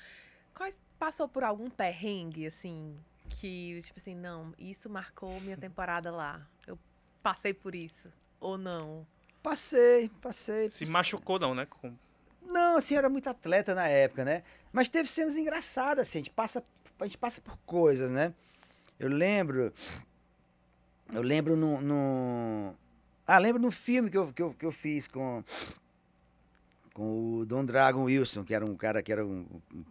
quais, 0.56 0.76
passou 0.98 1.28
por 1.28 1.44
algum 1.44 1.70
perrengue, 1.70 2.48
assim, 2.48 2.96
que, 3.30 3.82
tipo 3.84 4.00
assim, 4.00 4.16
não, 4.16 4.54
isso 4.58 4.90
marcou 4.90 5.40
minha 5.42 5.58
temporada 5.58 6.12
lá. 6.12 6.46
Eu 6.68 6.78
passei 7.22 7.54
por 7.54 7.76
isso. 7.76 8.12
Ou 8.40 8.58
não? 8.58 9.06
Passei, 9.42 10.10
passei. 10.22 10.70
Se 10.70 10.86
machucou, 10.86 11.40
não, 11.40 11.54
né? 11.54 11.66
Com... 11.66 11.94
Não, 12.42 12.78
assim, 12.78 12.96
era 12.96 13.10
muito 13.10 13.30
atleta 13.30 13.74
na 13.76 13.88
época, 13.88 14.24
né? 14.24 14.44
Mas 14.72 14.90
teve 14.90 15.10
cenas 15.10 15.38
engraçadas, 15.38 16.08
assim, 16.08 16.20
a 16.20 16.22
gente 16.22 16.32
passa, 16.32 16.64
a 17.00 17.06
gente 17.06 17.18
passa 17.18 17.42
por 17.42 17.58
coisas, 17.66 18.10
né? 18.10 18.34
Eu 19.00 19.10
lembro. 19.10 19.74
Eu 21.12 21.22
lembro 21.22 21.56
no. 21.56 21.82
no 21.82 22.76
ah, 23.26 23.38
lembro 23.38 23.62
no 23.62 23.72
filme 23.72 24.10
que 24.10 24.18
eu, 24.18 24.34
que 24.34 24.42
eu, 24.42 24.54
que 24.54 24.66
eu 24.66 24.72
fiz 24.72 25.08
com. 25.08 25.44
Com 26.94 27.40
o 27.40 27.46
Don 27.46 27.66
Dragon 27.66 28.04
Wilson, 28.04 28.44
que 28.44 28.54
era 28.54 28.66
um 28.66 28.76
cara 28.76 29.02
que 29.02 29.12
era 29.12 29.26
um, 29.26 29.46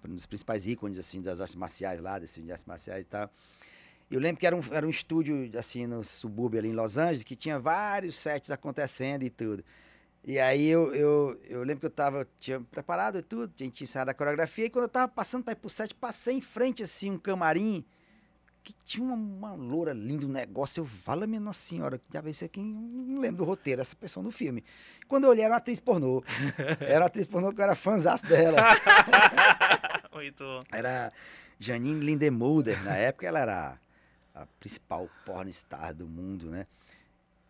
um 0.04 0.14
dos 0.14 0.26
principais 0.26 0.66
ícones 0.66 0.98
assim 0.98 1.20
das 1.20 1.40
artes 1.40 1.56
marciais 1.56 2.00
lá, 2.00 2.18
desse 2.18 2.40
de 2.40 2.50
artes 2.50 2.64
marciais 2.64 3.02
e 3.02 3.04
tal. 3.04 3.30
Eu 4.10 4.20
lembro 4.20 4.38
que 4.38 4.46
era 4.46 4.54
um, 4.54 4.60
era 4.70 4.86
um 4.86 4.90
estúdio 4.90 5.50
assim 5.58 5.86
no 5.86 6.04
subúrbio 6.04 6.58
ali 6.58 6.68
em 6.68 6.72
Los 6.72 6.98
Angeles 6.98 7.24
que 7.24 7.34
tinha 7.34 7.58
vários 7.58 8.16
sets 8.16 8.50
acontecendo 8.50 9.24
e 9.24 9.30
tudo. 9.30 9.64
E 10.24 10.38
aí 10.38 10.68
eu, 10.68 10.94
eu, 10.94 11.40
eu 11.48 11.62
lembro 11.64 11.80
que 11.80 11.86
eu 11.86 11.90
tava, 11.90 12.28
tinha 12.38 12.60
preparado 12.60 13.18
e 13.18 13.22
tudo, 13.22 13.52
tinha 13.56 13.68
ensaiado 13.68 14.10
a 14.10 14.14
coreografia, 14.14 14.66
e 14.66 14.70
quando 14.70 14.84
eu 14.84 14.88
tava 14.88 15.08
passando 15.08 15.42
para 15.42 15.52
ir 15.52 15.56
pro 15.56 15.68
set, 15.68 15.92
passei 15.96 16.36
em 16.36 16.40
frente 16.40 16.82
assim 16.84 17.10
um 17.10 17.18
camarim 17.18 17.84
que 18.62 18.72
tinha 18.84 19.04
uma, 19.04 19.14
uma 19.14 19.54
loura 19.54 19.92
linda, 19.92 20.26
um 20.26 20.28
negócio. 20.28 20.80
Eu 20.82 20.86
falo, 20.86 21.26
minha 21.26 21.40
Nossa 21.40 21.60
Senhora, 21.60 22.00
já 22.12 22.20
ver 22.20 22.32
se 22.34 22.48
quem 22.48 22.64
não 22.64 23.20
lembro 23.20 23.38
do 23.38 23.44
roteiro, 23.44 23.80
essa 23.80 23.96
pessoa 23.96 24.22
no 24.22 24.30
filme. 24.30 24.64
Quando 25.08 25.24
eu 25.24 25.30
olhei, 25.30 25.44
era 25.44 25.54
uma 25.54 25.58
atriz 25.58 25.80
pornô. 25.80 26.22
Era 26.80 27.00
uma 27.00 27.06
atriz 27.06 27.26
pornô 27.26 27.52
que 27.52 27.60
eu 27.60 27.64
era 27.64 27.74
fãzaço 27.74 28.26
dela. 28.26 28.58
Muito 30.14 30.42
bom. 30.42 30.62
Era 30.72 31.12
Janine 31.58 32.04
Lindemulder. 32.04 32.82
Na 32.84 32.96
época 32.96 33.26
ela 33.26 33.40
era 33.40 33.78
a 34.34 34.46
principal 34.58 35.08
pornstar 35.24 35.94
do 35.94 36.06
mundo, 36.06 36.50
né? 36.50 36.66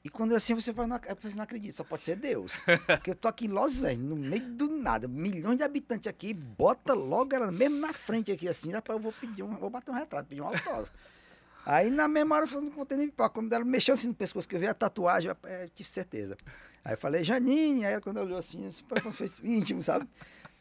E 0.04 0.08
quando 0.08 0.32
eu 0.32 0.36
assim, 0.36 0.54
você 0.54 0.72
fala, 0.72 0.88
não, 0.88 1.00
você 1.20 1.36
não 1.36 1.44
acredita, 1.44 1.76
só 1.76 1.84
pode 1.84 2.02
ser 2.02 2.16
Deus. 2.16 2.52
Porque 2.86 3.10
eu 3.10 3.14
tô 3.14 3.28
aqui 3.28 3.46
em 3.46 3.48
Los 3.48 3.84
Angeles, 3.84 4.04
no 4.04 4.16
meio 4.16 4.48
do 4.50 4.68
nada, 4.68 5.06
milhões 5.06 5.58
de 5.58 5.62
habitantes 5.62 6.08
aqui, 6.08 6.34
bota 6.34 6.92
logo 6.92 7.34
ela 7.34 7.52
mesmo 7.52 7.76
na 7.78 7.92
frente 7.92 8.32
aqui, 8.32 8.48
assim, 8.48 8.72
eu 8.72 8.98
vou 8.98 9.12
pedir 9.12 9.42
um, 9.44 9.56
vou 9.56 9.70
bater 9.70 9.92
um 9.92 9.94
retrato, 9.94 10.26
pedir 10.28 10.40
um 10.40 10.48
autógrafo. 10.48 10.92
Aí 11.64 11.90
na 11.90 12.08
mesma 12.08 12.34
hora 12.36 12.46
eu 12.50 12.60
não 12.60 12.70
contei 12.70 12.98
nem 12.98 13.08
pipoca. 13.08 13.30
Quando 13.30 13.52
ela 13.52 13.64
mexeu 13.64 13.94
assim 13.94 14.08
no 14.08 14.14
pescoço, 14.14 14.48
que 14.48 14.56
eu 14.56 14.60
vi 14.60 14.66
a 14.66 14.74
tatuagem, 14.74 15.30
eu, 15.30 15.48
eu 15.48 15.68
tive 15.70 15.88
certeza. 15.88 16.36
Aí 16.84 16.94
eu 16.94 16.98
falei, 16.98 17.22
Janine, 17.22 17.84
aí 17.84 17.92
ela, 17.92 18.02
quando 18.02 18.16
ela 18.16 18.26
olhou 18.26 18.38
assim, 18.38 18.66
assim 18.66 18.84
foi 18.84 19.26
íntimo, 19.44 19.80
sabe? 19.80 20.08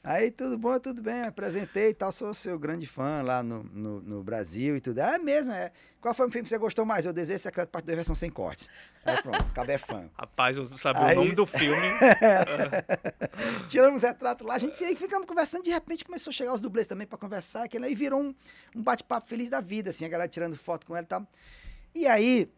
Aí 0.04 0.32
tudo 0.32 0.58
bom, 0.58 0.80
tudo 0.80 1.00
bem, 1.00 1.22
apresentei 1.22 1.90
e 1.90 1.94
tal, 1.94 2.12
sou 2.12 2.34
seu 2.34 2.58
grande 2.58 2.88
fã 2.88 3.22
lá 3.22 3.44
no, 3.44 3.64
no, 3.66 4.02
no 4.02 4.24
Brasil 4.24 4.76
e 4.76 4.82
tudo. 4.82 5.00
É 5.00 5.20
mesmo, 5.20 5.54
é. 5.54 5.72
Qual 6.02 6.12
foi 6.16 6.26
o 6.28 6.32
filme 6.32 6.44
que 6.44 6.50
você 6.50 6.58
gostou 6.58 6.84
mais? 6.84 7.06
Eu 7.06 7.14
Desejo 7.14 7.38
Secreto 7.38 7.70
Parte 7.70 7.86
2, 7.86 7.96
versão 7.98 8.16
sem 8.16 8.32
cortes. 8.32 8.68
Aí 9.06 9.22
pronto, 9.22 9.42
acabei 9.42 9.78
fã. 9.78 10.10
Rapaz, 10.18 10.58
eu 10.58 10.66
sabia 10.76 11.06
Aí... 11.06 11.16
o 11.16 11.20
nome 11.20 11.36
do 11.36 11.46
filme. 11.46 11.88
Tiramos 13.70 14.02
retrato 14.02 14.44
lá, 14.44 14.56
a 14.56 14.58
gente 14.58 14.84
aí 14.84 14.96
ficamos 14.96 15.28
conversando, 15.28 15.64
de 15.64 15.70
repente 15.70 16.04
começou 16.04 16.32
a 16.32 16.34
chegar 16.34 16.54
os 16.54 16.62
dublês 16.62 16.88
também 16.88 17.06
para 17.06 17.20
conversar, 17.20 17.68
que 17.68 17.78
aí 17.78 17.94
virou 17.94 18.22
um, 18.22 18.34
um 18.76 18.82
bate-papo 18.82 19.28
feliz 19.28 19.50
da 19.50 19.62
vida, 19.62 19.92
assim, 19.92 20.04
a 20.04 20.10
galera 20.10 20.28
tirando 20.28 20.56
foto 20.56 20.88
com 20.88 20.96
ela 20.96 21.04
e 21.04 21.08
tal. 21.08 21.28
E 21.94 22.08
aí, 22.08 22.50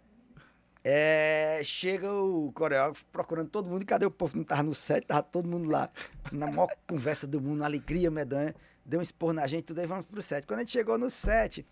é, 0.83 1.61
chega 1.63 2.11
o 2.11 2.51
coreógrafo 2.53 3.05
procurando 3.11 3.49
todo 3.49 3.69
mundo. 3.69 3.83
E 3.83 3.85
cadê 3.85 4.05
o 4.05 4.11
povo 4.11 4.37
não 4.37 4.43
tava 4.43 4.63
no 4.63 4.73
set? 4.73 5.05
Tava 5.05 5.23
todo 5.23 5.47
mundo 5.47 5.69
lá, 5.69 5.89
na 6.31 6.47
maior 6.47 6.69
conversa 6.87 7.25
do 7.25 7.39
mundo, 7.39 7.63
alegria 7.63 8.11
medonha. 8.11 8.53
Deu 8.85 8.99
um 8.99 9.03
expor 9.03 9.33
na 9.33 9.47
gente, 9.47 9.63
tudo 9.63 9.79
aí 9.79 9.87
vamos 9.87 10.05
pro 10.05 10.21
set. 10.21 10.45
Quando 10.45 10.59
a 10.59 10.63
gente 10.63 10.73
chegou 10.73 10.97
no 10.97 11.09
set, 11.09 11.65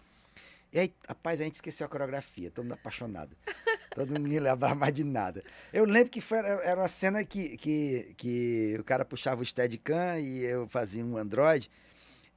e 0.72 0.80
aí, 0.80 0.94
rapaz, 1.06 1.42
a 1.42 1.44
gente 1.44 1.56
esqueceu 1.56 1.86
a 1.86 1.90
coreografia, 1.90 2.50
todo 2.50 2.64
mundo 2.64 2.76
apaixonado. 2.76 3.36
Todo 3.94 4.08
mundo 4.08 4.22
não 4.22 4.30
lembrava 4.30 4.74
mais 4.74 4.94
de 4.94 5.04
nada. 5.04 5.44
Eu 5.74 5.84
lembro 5.84 6.10
que 6.10 6.22
foi, 6.22 6.38
era 6.38 6.80
uma 6.80 6.88
cena 6.88 7.26
que, 7.26 7.58
que, 7.58 8.14
que 8.16 8.78
o 8.80 8.84
cara 8.86 9.04
puxava 9.04 9.42
o 9.42 9.46
Steadicam 9.46 10.18
e 10.18 10.46
eu 10.46 10.66
fazia 10.70 11.04
um 11.04 11.18
Android. 11.18 11.70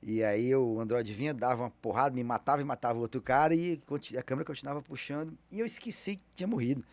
E 0.06 0.22
aí 0.22 0.54
o 0.54 0.78
Android 0.78 1.10
vinha, 1.14 1.32
dava 1.32 1.62
uma 1.62 1.70
porrada, 1.70 2.14
me 2.14 2.22
matava 2.22 2.60
e 2.60 2.64
matava 2.64 2.98
o 2.98 3.02
outro 3.02 3.22
cara 3.22 3.54
e 3.54 3.80
a 4.18 4.22
câmera 4.22 4.44
continuava 4.44 4.82
puxando. 4.82 5.32
E 5.50 5.58
eu 5.58 5.64
esqueci 5.64 6.16
que 6.16 6.22
tinha 6.36 6.46
morrido. 6.46 6.84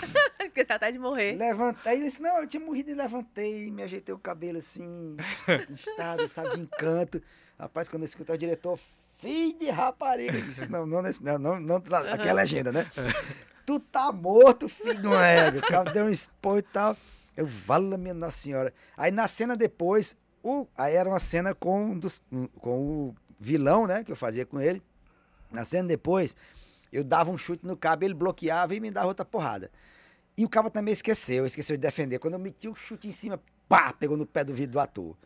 Esqueci 0.40 0.72
até 0.72 0.90
de 0.90 0.98
morrer. 0.98 1.36
Levantei, 1.36 1.94
ele 1.94 2.04
disse, 2.04 2.22
não, 2.22 2.38
eu 2.40 2.46
tinha 2.46 2.64
morrido 2.64 2.90
e 2.90 2.94
levantei, 2.94 3.70
me 3.70 3.82
ajeitei 3.82 4.14
o 4.14 4.18
cabelo 4.18 4.58
assim, 4.58 5.16
estado, 5.74 6.26
sabe, 6.26 6.56
de 6.56 6.60
encanto. 6.62 7.22
Rapaz, 7.58 7.88
quando 7.88 8.02
eu 8.02 8.06
escutei 8.06 8.34
o 8.34 8.38
diretor, 8.38 8.78
filho 9.18 9.58
de 9.58 9.70
rapariga, 9.70 10.38
eu 10.38 10.46
disse, 10.46 10.66
não, 10.66 10.86
não, 10.86 11.02
não, 11.02 11.38
não, 11.38 11.60
não, 11.60 11.76
aqui 12.12 12.26
é 12.26 12.30
a 12.30 12.34
legenda, 12.34 12.72
né? 12.72 12.90
tu 13.68 13.78
tá 13.78 14.10
morto, 14.10 14.68
filho 14.68 15.00
de 15.00 15.06
um 15.06 15.14
ego. 15.14 15.58
O 15.58 15.62
cara 15.62 15.92
deu 15.92 16.06
um 16.06 16.10
expor 16.10 16.58
e 16.58 16.62
tal. 16.62 16.96
Eu, 17.36 17.46
vala 17.46 17.98
minha 17.98 18.14
Nossa 18.14 18.38
Senhora. 18.38 18.72
Aí 18.96 19.10
na 19.10 19.28
cena 19.28 19.56
depois, 19.56 20.16
o, 20.42 20.66
aí 20.76 20.94
era 20.94 21.08
uma 21.08 21.18
cena 21.18 21.54
com, 21.54 21.98
dos, 21.98 22.22
com 22.60 22.80
o 22.80 23.14
vilão, 23.38 23.86
né? 23.86 24.04
Que 24.04 24.12
eu 24.12 24.16
fazia 24.16 24.46
com 24.46 24.60
ele. 24.60 24.82
Na 25.50 25.64
cena 25.64 25.88
depois, 25.88 26.36
eu 26.92 27.02
dava 27.02 27.30
um 27.30 27.38
chute 27.38 27.66
no 27.66 27.76
cabo, 27.76 28.04
ele 28.04 28.14
bloqueava 28.14 28.74
e 28.74 28.80
me 28.80 28.90
dava 28.90 29.08
outra 29.08 29.24
porrada. 29.24 29.70
E 30.36 30.44
o 30.44 30.48
cabo 30.48 30.70
também 30.70 30.92
esqueceu, 30.92 31.44
esqueceu 31.44 31.76
de 31.76 31.80
defender. 31.80 32.18
Quando 32.18 32.34
eu 32.34 32.40
meti 32.40 32.68
o 32.68 32.74
chute 32.74 33.08
em 33.08 33.12
cima, 33.12 33.40
pá, 33.68 33.92
pegou 33.92 34.16
no 34.16 34.26
pé 34.26 34.44
do 34.44 34.54
vidro 34.54 34.72
do 34.72 34.80
ator. 34.80 35.16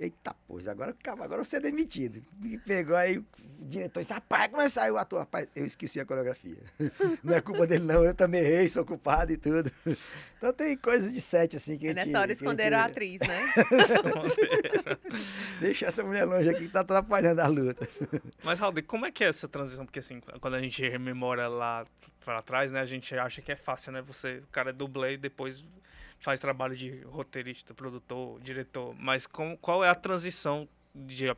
Eita, 0.00 0.34
pois, 0.48 0.66
agora 0.66 0.96
agora 1.06 1.44
você 1.44 1.58
é 1.58 1.60
demitido. 1.60 2.24
E 2.42 2.56
pegou 2.56 2.96
aí, 2.96 3.18
o 3.18 3.26
diretor 3.60 4.00
disse, 4.00 4.14
rapaz, 4.14 4.48
como 4.48 4.62
é 4.62 4.64
que 4.64 4.70
saiu 4.70 4.94
o 4.94 4.96
ator? 4.96 5.18
Rapaz, 5.18 5.46
eu 5.54 5.66
esqueci 5.66 6.00
a 6.00 6.06
coreografia. 6.06 6.56
Não 7.22 7.34
é 7.34 7.40
culpa 7.42 7.66
dele, 7.66 7.84
não, 7.84 8.02
eu 8.02 8.14
também 8.14 8.40
errei, 8.40 8.66
sou 8.66 8.82
culpado 8.82 9.30
e 9.30 9.36
tudo. 9.36 9.70
Então 10.38 10.54
tem 10.54 10.74
coisas 10.74 11.12
de 11.12 11.20
sete, 11.20 11.56
assim, 11.56 11.76
que 11.76 11.84
a 11.84 11.92
gente... 11.92 12.06
Nessa 12.06 12.18
hora 12.18 12.32
esconderam 12.32 12.78
a, 12.78 12.88
gente... 12.88 12.88
a 12.88 12.92
atriz, 12.92 13.20
né? 13.20 13.52
Deixa 15.60 15.84
essa 15.84 16.02
mulher 16.02 16.24
longe 16.24 16.48
aqui 16.48 16.62
que 16.66 16.72
tá 16.72 16.80
atrapalhando 16.80 17.42
a 17.42 17.46
luta. 17.46 17.86
Mas, 18.42 18.58
Raul, 18.58 18.72
como 18.86 19.04
é 19.04 19.12
que 19.12 19.22
é 19.22 19.28
essa 19.28 19.46
transição? 19.46 19.84
Porque, 19.84 19.98
assim, 19.98 20.18
quando 20.40 20.54
a 20.54 20.62
gente 20.62 20.80
rememora 20.88 21.46
lá 21.46 21.86
para 22.24 22.40
trás, 22.40 22.72
né, 22.72 22.80
a 22.80 22.86
gente 22.86 23.14
acha 23.14 23.42
que 23.42 23.52
é 23.52 23.56
fácil, 23.56 23.92
né? 23.92 24.00
Você, 24.00 24.38
o 24.38 24.46
cara 24.50 24.70
é 24.70 24.72
dublê 24.72 25.12
e 25.12 25.18
depois 25.18 25.62
faz 26.20 26.38
trabalho 26.38 26.76
de 26.76 27.00
roteirista, 27.02 27.74
produtor, 27.74 28.40
diretor, 28.40 28.94
mas 28.98 29.26
com, 29.26 29.56
qual 29.56 29.82
é 29.84 29.88
a 29.88 29.94
transição 29.94 30.68
de 30.94 31.34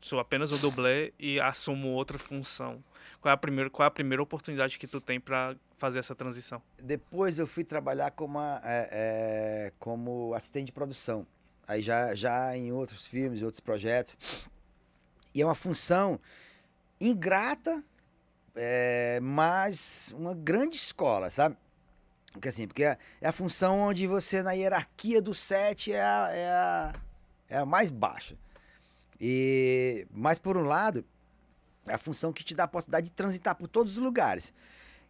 sou 0.00 0.18
apenas 0.18 0.52
o 0.52 0.58
dublê 0.58 1.12
e 1.18 1.40
assumo 1.40 1.88
outra 1.88 2.18
função? 2.18 2.82
Qual 3.20 3.30
é 3.30 3.34
a 3.34 3.36
primeira, 3.36 3.70
qual 3.70 3.84
é 3.84 3.88
a 3.88 3.90
primeira 3.90 4.22
oportunidade 4.22 4.78
que 4.78 4.86
tu 4.86 5.00
tem 5.00 5.20
para 5.20 5.56
fazer 5.78 5.98
essa 5.98 6.14
transição? 6.14 6.62
Depois 6.80 7.38
eu 7.38 7.46
fui 7.46 7.64
trabalhar 7.64 8.10
como, 8.10 8.40
é, 8.40 8.60
é, 8.64 9.72
como 9.78 10.34
assistente 10.34 10.66
de 10.66 10.72
produção. 10.72 11.26
Aí 11.66 11.82
já, 11.82 12.14
já 12.14 12.56
em 12.56 12.72
outros 12.72 13.06
filmes, 13.06 13.42
outros 13.42 13.60
projetos. 13.60 14.16
E 15.34 15.42
é 15.42 15.44
uma 15.44 15.54
função 15.54 16.20
ingrata, 17.00 17.82
é, 18.54 19.18
mas 19.20 20.14
uma 20.16 20.34
grande 20.34 20.76
escola, 20.76 21.30
sabe? 21.30 21.56
Porque 22.36 22.48
assim, 22.48 22.66
porque 22.66 22.84
é, 22.84 22.98
é, 23.20 23.28
a 23.28 23.32
função 23.32 23.80
onde 23.80 24.06
você, 24.06 24.42
na 24.42 24.52
hierarquia 24.52 25.20
do 25.20 25.34
set, 25.34 25.92
é 25.92 26.00
a, 26.00 26.30
é 26.30 26.48
a, 26.48 26.92
é 27.48 27.58
a 27.58 27.66
mais 27.66 27.90
baixa. 27.90 28.36
E, 29.20 30.06
mas 30.10 30.38
por 30.38 30.56
um 30.56 30.64
lado, 30.64 31.04
é 31.86 31.94
a 31.94 31.98
função 31.98 32.32
que 32.32 32.44
te 32.44 32.54
dá 32.54 32.64
a 32.64 32.68
possibilidade 32.68 33.06
de 33.06 33.12
transitar 33.12 33.54
por 33.54 33.68
todos 33.68 33.96
os 33.96 34.02
lugares. 34.02 34.52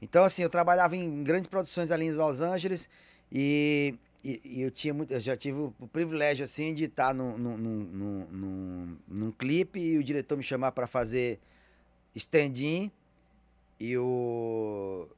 Então, 0.00 0.24
assim, 0.24 0.42
eu 0.42 0.50
trabalhava 0.50 0.96
em 0.96 1.22
grandes 1.24 1.48
produções 1.48 1.90
ali 1.90 2.06
em 2.06 2.12
Los 2.12 2.40
Angeles 2.40 2.88
e, 3.32 3.94
e, 4.22 4.40
e 4.44 4.62
eu 4.62 4.70
tinha 4.70 4.92
muito, 4.92 5.12
eu 5.12 5.20
já 5.20 5.36
tive 5.36 5.58
o, 5.58 5.88
privilégio, 5.88 6.44
assim, 6.44 6.74
de 6.74 6.84
estar 6.84 7.14
num, 7.14 7.36
num, 7.36 7.56
num, 7.56 8.26
num, 8.30 8.96
num 9.08 9.32
clipe 9.32 9.80
e 9.80 9.98
o 9.98 10.04
diretor 10.04 10.36
me 10.36 10.42
chamar 10.42 10.72
para 10.72 10.86
fazer 10.86 11.40
stand-in 12.14 12.90
e 13.80 13.96
o, 13.96 15.08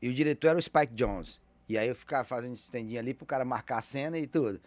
e 0.00 0.08
o 0.08 0.14
diretor 0.14 0.48
era 0.48 0.58
o 0.58 0.62
Spike 0.62 0.94
Jones. 0.94 1.40
E 1.68 1.76
aí 1.76 1.88
eu 1.88 1.94
ficava 1.94 2.24
fazendo 2.24 2.54
estendinho 2.54 2.98
ali 2.98 3.12
pro 3.12 3.26
cara 3.26 3.44
marcar 3.44 3.78
a 3.78 3.82
cena 3.82 4.18
e 4.18 4.26
tudo. 4.26 4.60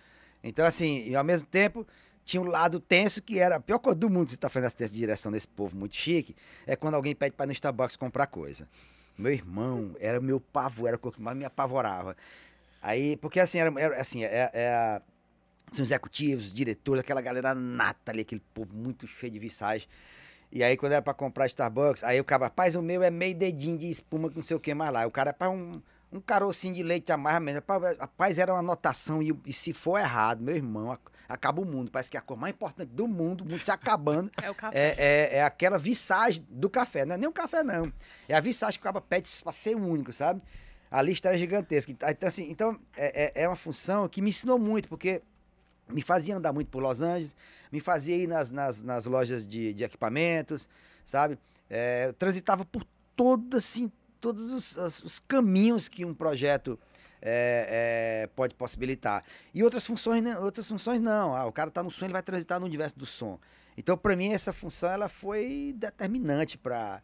Então, 0.43 0.65
assim, 0.65 1.07
e 1.07 1.15
ao 1.15 1.23
mesmo 1.23 1.47
tempo, 1.47 1.85
tinha 2.23 2.41
um 2.41 2.45
lado 2.45 2.79
tenso 2.79 3.21
que 3.21 3.39
era 3.39 3.55
a 3.55 3.59
pior 3.59 3.79
coisa 3.79 3.97
do 3.97 4.09
mundo 4.09 4.29
você 4.29 4.37
tá 4.37 4.49
fazendo 4.49 4.67
essa 4.67 4.87
de 4.87 4.93
direção 4.93 5.31
desse 5.31 5.47
povo 5.47 5.75
muito 5.75 5.95
chique, 5.95 6.35
é 6.65 6.75
quando 6.75 6.95
alguém 6.95 7.15
pede 7.15 7.35
para 7.35 7.45
ir 7.45 7.47
no 7.47 7.53
Starbucks 7.53 7.95
comprar 7.95 8.27
coisa. 8.27 8.67
Meu 9.17 9.31
irmão, 9.31 9.95
era 9.99 10.19
o 10.19 10.23
meu 10.23 10.39
pavor, 10.39 10.87
era 10.87 10.97
o 10.97 11.11
que 11.11 11.21
mais 11.21 11.37
me 11.37 11.45
apavorava. 11.45 12.15
Aí, 12.81 13.17
porque 13.17 13.39
assim, 13.39 13.59
era, 13.59 13.79
era 13.79 14.01
assim, 14.01 14.23
é, 14.23 14.49
é, 14.53 15.01
são 15.71 15.83
executivos, 15.83 16.53
diretores, 16.53 17.01
aquela 17.01 17.21
galera 17.21 17.53
nata 17.53 18.11
ali, 18.11 18.21
aquele 18.21 18.41
povo 18.53 18.73
muito 18.73 19.07
cheio 19.07 19.31
de 19.31 19.39
visagem. 19.39 19.87
E 20.51 20.63
aí, 20.63 20.75
quando 20.75 20.93
era 20.93 21.01
para 21.01 21.13
comprar 21.13 21.45
Starbucks, 21.45 22.03
aí 22.03 22.19
o 22.19 22.23
cara, 22.25 22.45
rapaz, 22.45 22.75
o 22.75 22.81
meu 22.81 23.01
é 23.03 23.09
meio 23.09 23.35
dedinho 23.35 23.77
de 23.77 23.89
espuma 23.89 24.29
não 24.35 24.43
sei 24.43 24.57
o 24.57 24.59
que 24.59 24.73
mais 24.73 24.91
lá. 24.91 25.05
O 25.05 25.11
cara, 25.11 25.31
para 25.31 25.49
um, 25.49 25.81
um 26.11 26.19
carocinho 26.19 26.73
de 26.73 26.83
leite 26.83 27.11
amarra 27.11 27.39
mesmo. 27.39 27.63
Rapaz, 27.99 28.37
era 28.37 28.53
uma 28.53 28.59
anotação 28.59 29.23
e, 29.23 29.33
e, 29.45 29.53
se 29.53 29.73
for 29.73 29.97
errado, 29.97 30.41
meu 30.41 30.55
irmão, 30.55 30.97
acaba 31.27 31.61
o 31.61 31.65
mundo. 31.65 31.89
Parece 31.89 32.11
que 32.11 32.17
é 32.17 32.19
a 32.19 32.23
cor 32.23 32.37
mais 32.37 32.53
importante 32.53 32.89
do 32.89 33.07
mundo, 33.07 33.41
o 33.41 33.45
mundo 33.45 33.63
se 33.63 33.71
acabando. 33.71 34.29
É 34.41 34.49
o 34.49 34.55
café. 34.55 34.77
É, 34.77 34.95
é, 34.97 35.37
é, 35.37 35.43
aquela 35.43 35.77
visagem 35.77 36.45
do 36.49 36.69
café. 36.69 37.05
Não 37.05 37.15
é 37.15 37.17
nem 37.17 37.29
o 37.29 37.31
café, 37.31 37.63
não. 37.63 37.91
É 38.27 38.35
a 38.35 38.39
visagem 38.39 38.79
que 38.79 38.81
o 38.81 38.91
cara 38.91 38.99
pede 38.99 39.29
para 39.41 39.51
ser 39.51 39.75
único, 39.75 40.11
sabe? 40.11 40.41
A 40.89 41.01
lista 41.01 41.29
era 41.29 41.37
gigantesca. 41.37 41.91
Então, 41.91 42.27
assim, 42.27 42.49
então 42.49 42.79
é, 42.97 43.31
é, 43.35 43.43
é 43.43 43.47
uma 43.47 43.55
função 43.55 44.09
que 44.09 44.21
me 44.21 44.29
ensinou 44.29 44.59
muito, 44.59 44.89
porque 44.89 45.21
me 45.87 46.01
fazia 46.01 46.35
andar 46.35 46.51
muito 46.51 46.69
por 46.69 46.81
Los 46.81 47.01
Angeles, 47.01 47.35
me 47.71 47.79
fazia 47.79 48.15
ir 48.15 48.27
nas, 48.27 48.51
nas, 48.51 48.83
nas 48.83 49.05
lojas 49.05 49.47
de, 49.47 49.73
de 49.73 49.83
equipamentos, 49.83 50.67
sabe? 51.05 51.37
É, 51.69 52.11
transitava 52.13 52.65
por 52.65 52.85
toda, 53.15 53.57
assim, 53.57 53.91
todos 54.21 54.53
os, 54.53 54.77
os, 54.77 55.03
os 55.03 55.19
caminhos 55.19 55.89
que 55.89 56.05
um 56.05 56.13
projeto 56.13 56.79
é, 57.21 58.23
é, 58.23 58.27
pode 58.35 58.55
possibilitar. 58.55 59.23
E 59.53 59.63
outras 59.63 59.85
funções, 59.85 60.23
outras 60.37 60.67
funções 60.67 61.01
não. 61.01 61.35
Ah, 61.35 61.45
o 61.45 61.51
cara 61.51 61.69
está 61.69 61.83
no 61.83 61.91
som, 61.91 62.05
ele 62.05 62.13
vai 62.13 62.23
transitar 62.23 62.59
no 62.59 62.65
universo 62.65 62.97
do 62.97 63.05
som. 63.05 63.39
Então, 63.77 63.97
para 63.97 64.15
mim, 64.15 64.31
essa 64.31 64.53
função 64.53 64.89
ela 64.89 65.09
foi 65.09 65.73
determinante 65.77 66.57
para 66.57 67.01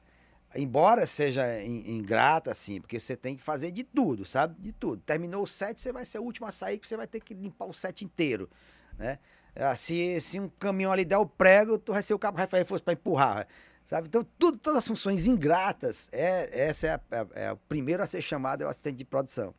embora 0.56 1.06
seja 1.06 1.62
ingrata, 1.62 2.52
assim, 2.52 2.80
porque 2.80 3.00
você 3.00 3.18
tem 3.18 3.36
que 3.36 3.44
fazer 3.44 3.70
de 3.70 3.84
tudo, 3.84 4.26
sabe? 4.26 4.56
De 4.60 4.72
tudo. 4.72 5.02
Terminou 5.06 5.44
o 5.44 5.48
set, 5.48 5.80
você 5.80 5.92
vai 5.92 6.06
ser 6.06 6.20
o 6.20 6.24
último 6.24 6.48
a 6.48 6.52
sair, 6.52 6.78
porque 6.78 6.88
você 6.88 6.96
vai 6.96 7.06
ter 7.06 7.20
que 7.20 7.34
limpar 7.34 7.66
o 7.66 7.74
set 7.74 8.04
inteiro, 8.06 8.50
né? 8.98 9.20
Ah, 9.56 9.76
se, 9.76 10.22
se 10.22 10.40
um 10.40 10.48
caminhão 10.48 10.92
ali 10.92 11.04
der 11.04 11.18
o 11.18 11.26
prego, 11.26 11.78
tu 11.78 11.92
vai 11.92 12.02
ser 12.02 12.14
o 12.14 12.20
cabo 12.20 12.38
Rafael 12.38 12.66
fosse 12.66 12.84
para 12.84 12.94
empurrar, 12.94 13.48
sabe? 13.88 14.08
Então, 14.08 14.26
tudo, 14.38 14.58
todas 14.58 14.80
as 14.80 14.88
funções 14.88 15.26
ingratas, 15.26 16.10
é, 16.12 16.67
essa 16.67 16.88
é, 16.88 16.91
a, 16.91 17.02
é, 17.12 17.45
é 17.45 17.52
o 17.52 17.58
primeiro 17.58 18.04
a 18.04 18.08
ser 18.08 18.21
chamado, 18.21 18.62
é 18.62 18.65
o 18.65 18.69
assistente 18.69 18.97
de 18.97 19.06
produção. 19.06 19.54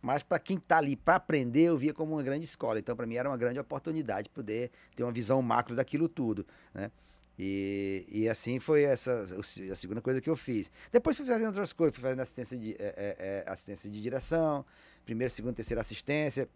Mas 0.00 0.22
para 0.22 0.38
quem 0.38 0.58
está 0.58 0.78
ali 0.78 0.96
para 0.96 1.16
aprender, 1.16 1.62
eu 1.62 1.78
via 1.78 1.94
como 1.94 2.14
uma 2.14 2.22
grande 2.22 2.44
escola. 2.44 2.78
Então, 2.78 2.94
para 2.94 3.06
mim, 3.06 3.16
era 3.16 3.28
uma 3.28 3.38
grande 3.38 3.58
oportunidade 3.58 4.28
poder 4.28 4.70
ter 4.94 5.02
uma 5.02 5.12
visão 5.12 5.40
macro 5.40 5.74
daquilo 5.74 6.08
tudo, 6.08 6.46
né? 6.74 6.90
E, 7.36 8.04
e 8.08 8.28
assim 8.28 8.60
foi 8.60 8.82
essa 8.82 9.24
a 9.72 9.74
segunda 9.74 10.00
coisa 10.00 10.20
que 10.20 10.30
eu 10.30 10.36
fiz. 10.36 10.70
Depois 10.92 11.16
fui 11.16 11.26
fazendo 11.26 11.48
outras 11.48 11.72
coisas, 11.72 11.96
fui 11.96 12.02
fazendo 12.02 12.20
assistência 12.20 12.56
de, 12.56 12.76
é, 12.78 12.94
é, 12.96 13.44
é 13.46 13.50
assistência 13.50 13.90
de 13.90 14.00
direção, 14.00 14.64
primeira, 15.04 15.30
segunda, 15.30 15.54
terceira 15.54 15.80
assistência. 15.80 16.48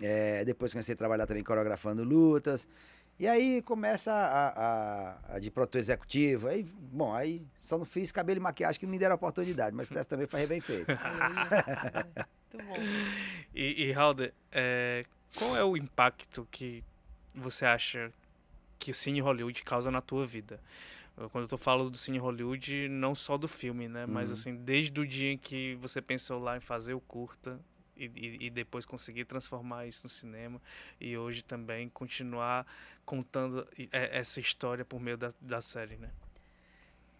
É, 0.00 0.44
depois 0.44 0.72
comecei 0.72 0.94
a 0.94 0.96
trabalhar 0.96 1.26
também 1.26 1.44
coreografando 1.44 2.02
lutas. 2.02 2.66
E 3.20 3.28
aí 3.28 3.60
começa 3.60 4.10
a, 4.10 4.48
a, 4.48 5.36
a 5.36 5.38
de 5.38 5.50
produtor 5.50 5.78
executivo. 5.78 6.48
Aí, 6.48 6.62
bom, 6.62 7.14
aí 7.14 7.46
só 7.60 7.76
não 7.76 7.84
fiz 7.84 8.10
cabelo 8.10 8.40
e 8.40 8.42
maquiagem 8.42 8.80
que 8.80 8.86
não 8.86 8.90
me 8.92 8.98
deram 8.98 9.12
a 9.12 9.16
oportunidade, 9.16 9.76
mas 9.76 9.90
esse 9.90 10.08
também 10.08 10.26
foi 10.26 10.46
bem 10.46 10.62
feito. 10.62 10.86
Muito 12.50 12.66
bom. 12.66 12.76
E, 13.54 13.88
e 13.88 13.92
Halder, 13.92 14.32
é, 14.50 15.04
qual 15.36 15.54
é 15.54 15.62
o 15.62 15.76
impacto 15.76 16.48
que 16.50 16.82
você 17.34 17.66
acha 17.66 18.10
que 18.78 18.90
o 18.90 18.94
Cine 18.94 19.20
Hollywood 19.20 19.62
causa 19.64 19.90
na 19.90 20.00
tua 20.00 20.26
vida? 20.26 20.58
Quando 21.30 21.44
eu 21.44 21.48
tô 21.48 21.58
falando 21.58 21.90
do 21.90 21.98
Cine 21.98 22.16
Hollywood, 22.16 22.88
não 22.88 23.14
só 23.14 23.36
do 23.36 23.46
filme, 23.46 23.86
né? 23.86 24.06
Uhum. 24.06 24.12
Mas 24.12 24.30
assim, 24.30 24.56
desde 24.56 24.98
o 24.98 25.06
dia 25.06 25.32
em 25.32 25.36
que 25.36 25.74
você 25.74 26.00
pensou 26.00 26.40
lá 26.40 26.56
em 26.56 26.60
fazer 26.60 26.94
o 26.94 27.00
curta, 27.00 27.60
e, 28.04 28.46
e, 28.46 28.50
depois 28.50 28.86
conseguir 28.86 29.24
transformar 29.24 29.86
isso 29.86 30.04
no 30.04 30.10
cinema 30.10 30.60
e 31.00 31.16
hoje 31.16 31.42
também 31.42 31.88
continuar 31.88 32.66
contando 33.04 33.66
é, 33.92 34.18
essa 34.18 34.40
história 34.40 34.84
por 34.84 35.00
meio 35.00 35.16
da, 35.16 35.32
da 35.40 35.60
série, 35.60 35.96
né? 35.96 36.10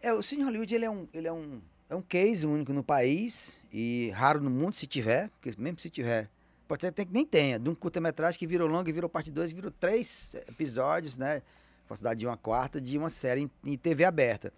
É, 0.01 0.13
o 0.13 0.23
Cine 0.23 0.45
Hollywood 0.45 0.75
ele 0.75 0.85
é 0.85 0.91
um, 0.91 1.07
ele 1.13 1.29
é 1.29 1.33
um, 1.33 1.61
é 1.91 1.95
um 1.95 2.01
case 2.01 2.47
único 2.47 2.73
no 2.73 2.83
país 2.83 3.61
e 3.73 4.11
raro 4.15 4.41
no 4.41 4.49
mundo 4.49 4.75
se 4.75 4.87
tiver, 4.87 5.29
porque 5.31 5.61
mesmo 5.61 5.79
se 5.79 5.91
tiver, 5.91 6.31
pode 6.67 6.83
ser 6.83 6.93
que 6.93 7.07
nem 7.13 7.27
tenha, 7.27 7.59
de 7.59 7.69
um 7.69 7.75
curta-metragem 7.75 8.39
que 8.39 8.47
virou 8.47 8.69
longo 8.69 8.91
virou 8.93 9.11
parte 9.11 9.31
2, 9.31 9.53
virou 9.53 9.71
três 9.71 10.35
episódios, 10.49 11.19
né? 11.19 11.43
Capacidade 11.83 12.21
de 12.21 12.27
uma 12.27 12.37
quarta 12.37 12.81
de 12.81 12.97
uma 12.97 13.11
série 13.11 13.43
em, 13.43 13.51
em 13.65 13.77
TV 13.77 14.05
aberta. 14.05 14.53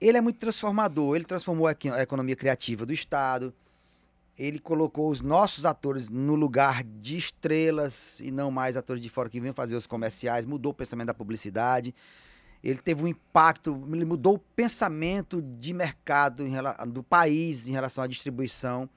Ele 0.00 0.16
é 0.16 0.20
muito 0.20 0.38
transformador, 0.38 1.16
ele 1.16 1.24
transformou 1.24 1.66
a 1.66 1.72
economia 2.00 2.36
criativa 2.36 2.86
do 2.86 2.92
Estado, 2.92 3.52
ele 4.38 4.60
colocou 4.60 5.10
os 5.10 5.20
nossos 5.20 5.64
atores 5.64 6.08
no 6.08 6.36
lugar 6.36 6.84
de 6.84 7.18
estrelas 7.18 8.20
e 8.20 8.30
não 8.30 8.50
mais 8.50 8.76
atores 8.76 9.02
de 9.02 9.08
fora 9.08 9.28
que 9.28 9.40
vinham 9.40 9.52
fazer 9.52 9.74
os 9.74 9.86
comerciais, 9.86 10.46
mudou 10.46 10.70
o 10.70 10.74
pensamento 10.74 11.08
da 11.08 11.14
publicidade. 11.14 11.92
Ele 12.62 12.78
teve 12.78 13.02
um 13.02 13.08
impacto, 13.08 13.84
ele 13.92 14.04
mudou 14.04 14.34
o 14.34 14.38
pensamento 14.38 15.42
de 15.42 15.74
mercado 15.74 16.46
em, 16.46 16.54
do 16.88 17.02
país 17.02 17.66
em 17.66 17.72
relação 17.72 18.04
à 18.04 18.06
distribuição, 18.06 18.88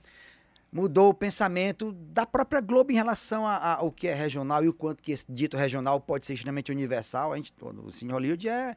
mudou 0.71 1.09
o 1.09 1.13
pensamento 1.13 1.91
da 1.91 2.25
própria 2.25 2.61
Globo 2.61 2.91
em 2.91 2.95
relação 2.95 3.45
ao 3.47 3.91
que 3.91 4.07
é 4.07 4.13
regional 4.13 4.63
e 4.63 4.69
o 4.69 4.73
quanto 4.73 5.01
que 5.01 5.11
esse 5.11 5.25
dito 5.27 5.57
regional 5.57 5.99
pode 5.99 6.25
ser 6.25 6.33
extremamente 6.33 6.71
universal. 6.71 7.33
A 7.33 7.37
gente, 7.37 7.51
o 7.61 7.91
Cine 7.91 8.11
Hollywood 8.11 8.47
é, 8.47 8.75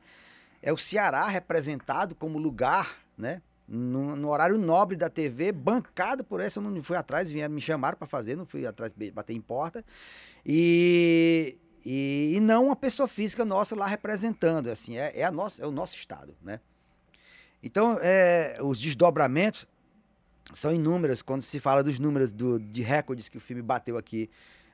é 0.63 0.73
o 0.73 0.79
Ceará 0.79 1.27
representado 1.27 2.15
como 2.15 2.39
lugar, 2.39 2.97
né? 3.17 3.43
No, 3.67 4.15
no, 4.15 4.29
horário 4.29 4.59
nobre 4.59 4.97
da 4.97 5.09
TV, 5.09 5.53
bancado 5.53 6.23
por 6.23 6.41
essa, 6.41 6.59
eu 6.59 6.63
não 6.63 6.83
fui 6.83 6.97
atrás, 6.97 7.31
vieram 7.31 7.55
me 7.55 7.61
chamaram 7.61 7.97
para 7.97 8.07
fazer, 8.07 8.37
não 8.37 8.45
fui 8.45 8.67
atrás 8.67 8.95
bater 9.13 9.35
em 9.35 9.41
porta. 9.41 9.85
E, 10.45 11.57
e, 11.85 12.35
e, 12.37 12.41
não 12.41 12.67
uma 12.67 12.77
pessoa 12.77 13.09
física 13.09 13.45
nossa 13.45 13.75
lá 13.75 13.87
representando, 13.87 14.69
assim, 14.69 14.99
é, 14.99 15.13
é, 15.19 15.25
a 15.25 15.31
nossa, 15.31 15.63
é 15.63 15.67
o 15.67 15.71
nosso 15.71 15.95
estado, 15.97 16.35
né? 16.43 16.61
Então, 17.63 17.99
é, 18.03 18.59
os 18.61 18.79
desdobramentos 18.79 19.67
são 20.53 20.75
inúmeros 20.75 21.23
quando 21.23 21.41
se 21.41 21.59
fala 21.59 21.83
dos 21.83 21.99
números 21.99 22.31
do, 22.31 22.61
de 22.61 22.83
recordes 22.83 23.29
que 23.31 23.39
o 23.39 23.41
filme 23.41 23.63
bateu 23.63 23.97
aqui 23.97 24.29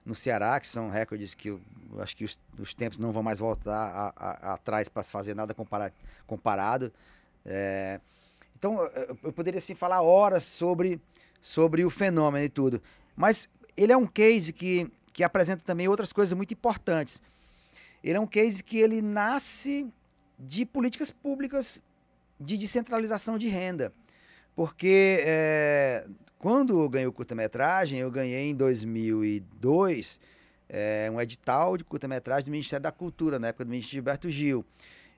no 0.04 0.14
Ceará, 0.14 0.58
que 0.58 0.66
são 0.66 0.88
recordes 0.88 1.32
que 1.32 1.50
eu, 1.50 1.60
eu 1.92 2.02
acho 2.02 2.16
que 2.16 2.24
os, 2.24 2.40
os, 2.58 2.74
tempos 2.74 2.98
não 2.98 3.12
vão 3.12 3.22
mais 3.22 3.38
voltar 3.38 4.12
atrás 4.16 4.88
para 4.88 5.04
se 5.04 5.12
fazer 5.12 5.34
nada 5.34 5.54
compara, 5.54 5.92
comparado. 6.26 6.92
É, 7.46 8.00
então, 8.60 8.78
eu 9.24 9.32
poderia 9.32 9.56
assim 9.56 9.74
falar 9.74 10.02
horas 10.02 10.44
sobre, 10.44 11.00
sobre 11.40 11.82
o 11.82 11.88
fenômeno 11.88 12.44
e 12.44 12.48
tudo. 12.50 12.82
Mas 13.16 13.48
ele 13.74 13.90
é 13.90 13.96
um 13.96 14.06
case 14.06 14.52
que, 14.52 14.86
que 15.14 15.24
apresenta 15.24 15.62
também 15.64 15.88
outras 15.88 16.12
coisas 16.12 16.34
muito 16.34 16.52
importantes. 16.52 17.22
Ele 18.04 18.18
é 18.18 18.20
um 18.20 18.26
case 18.26 18.62
que 18.62 18.76
ele 18.76 19.00
nasce 19.00 19.90
de 20.38 20.66
políticas 20.66 21.10
públicas 21.10 21.80
de 22.38 22.58
descentralização 22.58 23.38
de 23.38 23.48
renda. 23.48 23.94
Porque 24.54 25.22
é, 25.24 26.06
quando 26.38 26.82
eu 26.82 26.88
ganhei 26.90 27.06
o 27.06 27.12
curta-metragem, 27.12 27.98
eu 27.98 28.10
ganhei 28.10 28.50
em 28.50 28.54
2002 28.54 30.20
é, 30.68 31.10
um 31.10 31.18
edital 31.18 31.78
de 31.78 31.84
curta-metragem 31.84 32.44
do 32.44 32.50
Ministério 32.50 32.82
da 32.82 32.92
Cultura, 32.92 33.38
na 33.38 33.48
época 33.48 33.64
do 33.64 33.70
ministro 33.70 33.92
Gilberto 33.92 34.28
Gil. 34.28 34.66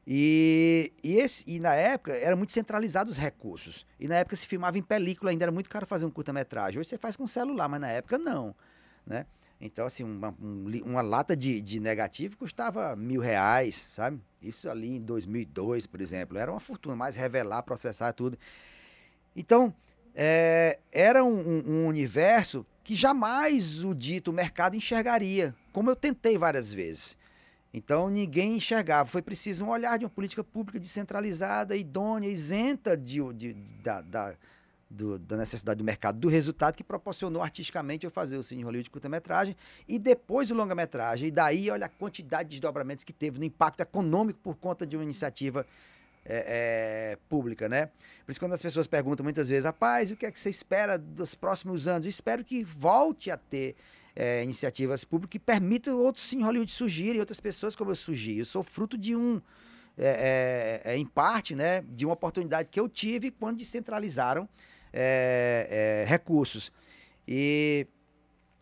E, 0.06 0.92
e, 1.02 1.18
esse, 1.18 1.44
e 1.46 1.60
na 1.60 1.74
época 1.74 2.12
era 2.12 2.34
muito 2.34 2.52
centralizado 2.52 3.10
os 3.10 3.18
recursos. 3.18 3.86
E 4.00 4.08
na 4.08 4.16
época 4.16 4.34
se 4.36 4.46
filmava 4.46 4.76
em 4.78 4.82
película, 4.82 5.30
ainda 5.30 5.44
era 5.44 5.52
muito 5.52 5.70
caro 5.70 5.86
fazer 5.86 6.04
um 6.06 6.10
curta-metragem. 6.10 6.80
Hoje 6.80 6.88
você 6.88 6.98
faz 6.98 7.14
com 7.14 7.26
celular, 7.26 7.68
mas 7.68 7.80
na 7.80 7.88
época 7.88 8.18
não. 8.18 8.54
Né? 9.06 9.26
Então, 9.60 9.86
assim, 9.86 10.02
uma, 10.02 10.34
um, 10.42 10.66
uma 10.84 11.02
lata 11.02 11.36
de, 11.36 11.60
de 11.60 11.78
negativo 11.78 12.36
custava 12.36 12.96
mil 12.96 13.20
reais, 13.20 13.76
sabe? 13.76 14.20
Isso 14.42 14.68
ali 14.68 14.96
em 14.96 15.00
2002, 15.00 15.86
por 15.86 16.00
exemplo. 16.00 16.36
Era 16.36 16.50
uma 16.50 16.58
fortuna, 16.58 16.96
mais 16.96 17.14
revelar, 17.14 17.62
processar 17.62 18.12
tudo. 18.12 18.36
Então, 19.36 19.72
é, 20.14 20.80
era 20.90 21.24
um, 21.24 21.62
um, 21.64 21.86
universo 21.86 22.66
que 22.82 22.96
jamais 22.96 23.84
o 23.84 23.94
dito 23.94 24.32
mercado 24.32 24.74
enxergaria, 24.74 25.54
como 25.72 25.90
eu 25.90 25.96
tentei 25.96 26.36
várias 26.36 26.72
vezes. 26.74 27.16
Então 27.72 28.10
ninguém 28.10 28.56
enxergava. 28.56 29.08
Foi 29.08 29.22
preciso 29.22 29.64
um 29.64 29.70
olhar 29.70 29.98
de 29.98 30.04
uma 30.04 30.10
política 30.10 30.44
pública 30.44 30.78
descentralizada, 30.78 31.74
idônea, 31.76 32.28
isenta 32.28 32.96
de, 32.96 33.20
de, 33.32 33.52
de 33.54 33.74
da, 33.74 34.00
da, 34.02 34.34
do, 34.90 35.18
da, 35.18 35.36
necessidade 35.38 35.78
do 35.78 35.84
mercado, 35.84 36.18
do 36.18 36.28
resultado 36.28 36.76
que 36.76 36.84
proporcionou 36.84 37.42
artisticamente 37.42 38.04
eu 38.04 38.10
fazer 38.10 38.36
o 38.36 38.42
Cine 38.42 38.62
Hollywood 38.62 38.84
de 38.84 38.90
curta-metragem 38.90 39.56
e 39.88 39.98
depois 39.98 40.50
o 40.50 40.54
longa-metragem. 40.54 41.28
E 41.28 41.30
daí, 41.30 41.70
olha 41.70 41.86
a 41.86 41.88
quantidade 41.88 42.50
de 42.50 42.56
desdobramentos 42.56 43.04
que 43.04 43.12
teve 43.12 43.38
no 43.38 43.44
impacto 43.44 43.80
econômico 43.80 44.38
por 44.42 44.56
conta 44.56 44.86
de 44.86 44.96
uma 44.96 45.02
iniciativa 45.02 45.66
é, 46.24 47.14
é, 47.14 47.18
pública, 47.28 47.68
né? 47.68 47.86
Por 48.24 48.30
isso, 48.30 48.38
quando 48.38 48.52
as 48.52 48.62
pessoas 48.62 48.86
perguntam 48.86 49.24
muitas 49.24 49.48
vezes, 49.48 49.64
rapaz, 49.64 50.10
o 50.10 50.16
que 50.16 50.26
é 50.26 50.30
que 50.30 50.38
você 50.38 50.50
espera 50.50 50.96
dos 50.98 51.34
próximos 51.34 51.88
anos? 51.88 52.04
Eu 52.04 52.10
espero 52.10 52.44
que 52.44 52.62
volte 52.62 53.30
a 53.30 53.36
ter 53.36 53.74
é, 54.14 54.42
iniciativas 54.42 55.04
públicas 55.04 55.32
que 55.32 55.38
permitam 55.38 55.98
outros 55.98 56.26
sim 56.26 56.42
Hollywood 56.42 56.70
surgirem, 56.70 57.20
outras 57.20 57.40
pessoas 57.40 57.74
como 57.74 57.90
eu 57.90 57.96
surgi. 57.96 58.38
Eu 58.38 58.44
sou 58.44 58.62
fruto 58.62 58.96
de 58.96 59.16
um, 59.16 59.40
é, 59.96 60.80
é, 60.84 60.92
é, 60.92 60.96
em 60.96 61.06
parte, 61.06 61.54
né, 61.54 61.82
de 61.82 62.04
uma 62.04 62.14
oportunidade 62.14 62.68
que 62.70 62.80
eu 62.80 62.88
tive 62.88 63.30
quando 63.30 63.58
descentralizaram 63.58 64.48
é, 64.92 66.04
é, 66.04 66.08
recursos. 66.08 66.72
E 67.26 67.86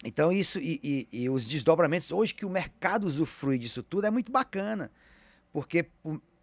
então 0.05 0.33
isso 0.33 0.59
e, 0.59 0.81
e, 1.13 1.25
e, 1.25 1.31
os 1.31 1.47
desdobramentos 1.47 2.11
hoje 2.11 2.35
que 2.35 2.47
o 2.47 2.51
mercado 2.51 3.05
usufrui 3.05 3.59
disso 3.59 3.83
tudo 3.83 4.07
é 4.07 4.11
muito 4.11 4.33
bacana, 4.33 4.91
porque 5.53 5.87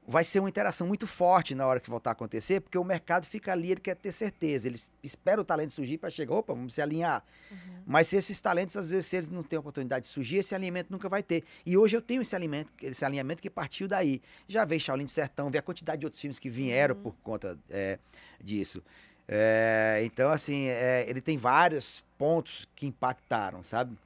vai 0.07 0.23
ser 0.23 0.39
uma 0.39 0.47
interação 0.47 0.87
muito 0.87 1.05
forte 1.05 1.53
na 1.53 1.67
hora 1.67 1.81
que 1.81 1.89
voltar 1.89 2.11
a 2.11 2.13
acontecer, 2.13 2.61
porque 2.61 2.77
o 2.77 2.83
mercado 2.83 3.25
fica 3.25 3.51
ali, 3.51 3.71
ele 3.71 3.81
quer 3.81 3.95
ter 3.95 4.13
certeza, 4.13 4.69
ele 4.69 4.81
espera 5.03 5.41
o 5.41 5.43
talento 5.43 5.73
surgir 5.73 5.97
para 5.97 6.09
chegar, 6.09 6.33
opa, 6.33 6.53
vamos 6.53 6.73
se 6.73 6.81
alinhar. 6.81 7.21
Uhum. 7.51 7.57
Mas 7.85 8.07
se 8.07 8.15
esses 8.15 8.39
talentos, 8.39 8.77
às 8.77 8.89
vezes, 8.89 9.05
se 9.05 9.17
eles 9.17 9.29
não 9.29 9.43
têm 9.43 9.59
oportunidade 9.59 10.05
de 10.05 10.07
surgir, 10.07 10.37
esse 10.37 10.55
alinhamento 10.55 10.93
nunca 10.93 11.09
vai 11.09 11.21
ter. 11.21 11.43
E 11.65 11.77
hoje 11.77 11.97
eu 11.97 12.01
tenho 12.01 12.21
esse 12.21 12.33
alinhamento, 12.33 12.71
esse 12.81 13.03
alinhamento 13.03 13.41
que 13.41 13.49
partiu 13.49 13.85
daí. 13.85 14.21
Já 14.47 14.63
veio 14.63 14.79
Shaolin 14.79 15.05
do 15.05 15.11
Sertão, 15.11 15.51
vê 15.51 15.57
a 15.57 15.61
quantidade 15.61 15.99
de 15.99 16.05
outros 16.05 16.21
filmes 16.21 16.39
que 16.39 16.49
vieram 16.49 16.95
uhum. 16.95 17.01
por 17.01 17.15
conta 17.21 17.59
é, 17.69 17.99
disso. 18.41 18.81
É, 19.27 20.01
então, 20.05 20.31
assim, 20.31 20.67
é, 20.67 21.05
ele 21.09 21.19
tem 21.19 21.37
vários 21.37 22.01
pontos 22.17 22.65
que 22.73 22.87
impactaram, 22.87 23.61
sabe? 23.61 23.97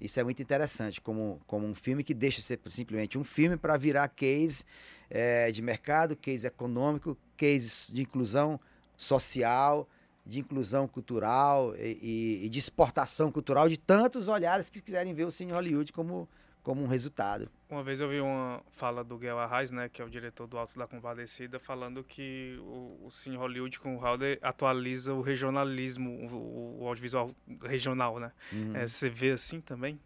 Isso 0.00 0.20
é 0.20 0.22
muito 0.22 0.40
interessante, 0.40 1.00
como, 1.00 1.40
como 1.48 1.66
um 1.66 1.74
filme 1.74 2.04
que 2.04 2.14
deixa 2.14 2.40
ser 2.40 2.60
simplesmente 2.66 3.18
um 3.18 3.24
filme 3.24 3.56
para 3.56 3.76
virar 3.76 4.06
case 4.06 4.64
é, 5.10 5.50
de 5.50 5.62
mercado, 5.62 6.16
case 6.16 6.46
econômico, 6.46 7.16
case 7.36 7.92
de 7.92 8.02
inclusão 8.02 8.60
social, 8.96 9.88
de 10.28 10.40
inclusão 10.40 10.86
cultural 10.86 11.74
e, 11.76 12.42
e, 12.44 12.48
de 12.50 12.58
exportação 12.58 13.32
cultural 13.32 13.68
de 13.68 13.78
tantos 13.78 14.28
olhares 14.28 14.68
que 14.68 14.80
quiserem 14.82 15.14
ver 15.14 15.24
o 15.24 15.30
Cine 15.30 15.52
Hollywood 15.52 15.90
como, 15.90 16.28
como 16.62 16.82
um 16.82 16.86
resultado. 16.86 17.48
Uma 17.70 17.82
vez 17.82 18.00
eu 18.00 18.08
vi 18.10 18.20
uma 18.20 18.60
fala 18.72 19.02
do 19.02 19.16
Guel 19.16 19.38
Arraes, 19.38 19.70
né, 19.70 19.88
que 19.88 20.02
é 20.02 20.04
o 20.04 20.10
diretor 20.10 20.46
do 20.46 20.58
Alto 20.58 20.78
da 20.78 20.86
Compadecida, 20.86 21.58
falando 21.58 22.04
que 22.04 22.58
o, 22.60 23.06
o 23.06 23.10
Cine 23.10 23.36
Hollywood 23.36 23.78
com 23.78 23.96
o 23.96 24.04
Halder 24.04 24.38
atualiza 24.42 25.14
o 25.14 25.22
regionalismo, 25.22 26.10
o, 26.30 26.82
o 26.82 26.88
audiovisual 26.88 27.34
regional, 27.62 28.18
né? 28.20 28.30
Uhum. 28.52 28.76
É, 28.76 28.86
você 28.86 29.08
vê 29.08 29.30
assim 29.30 29.62
também? 29.62 29.98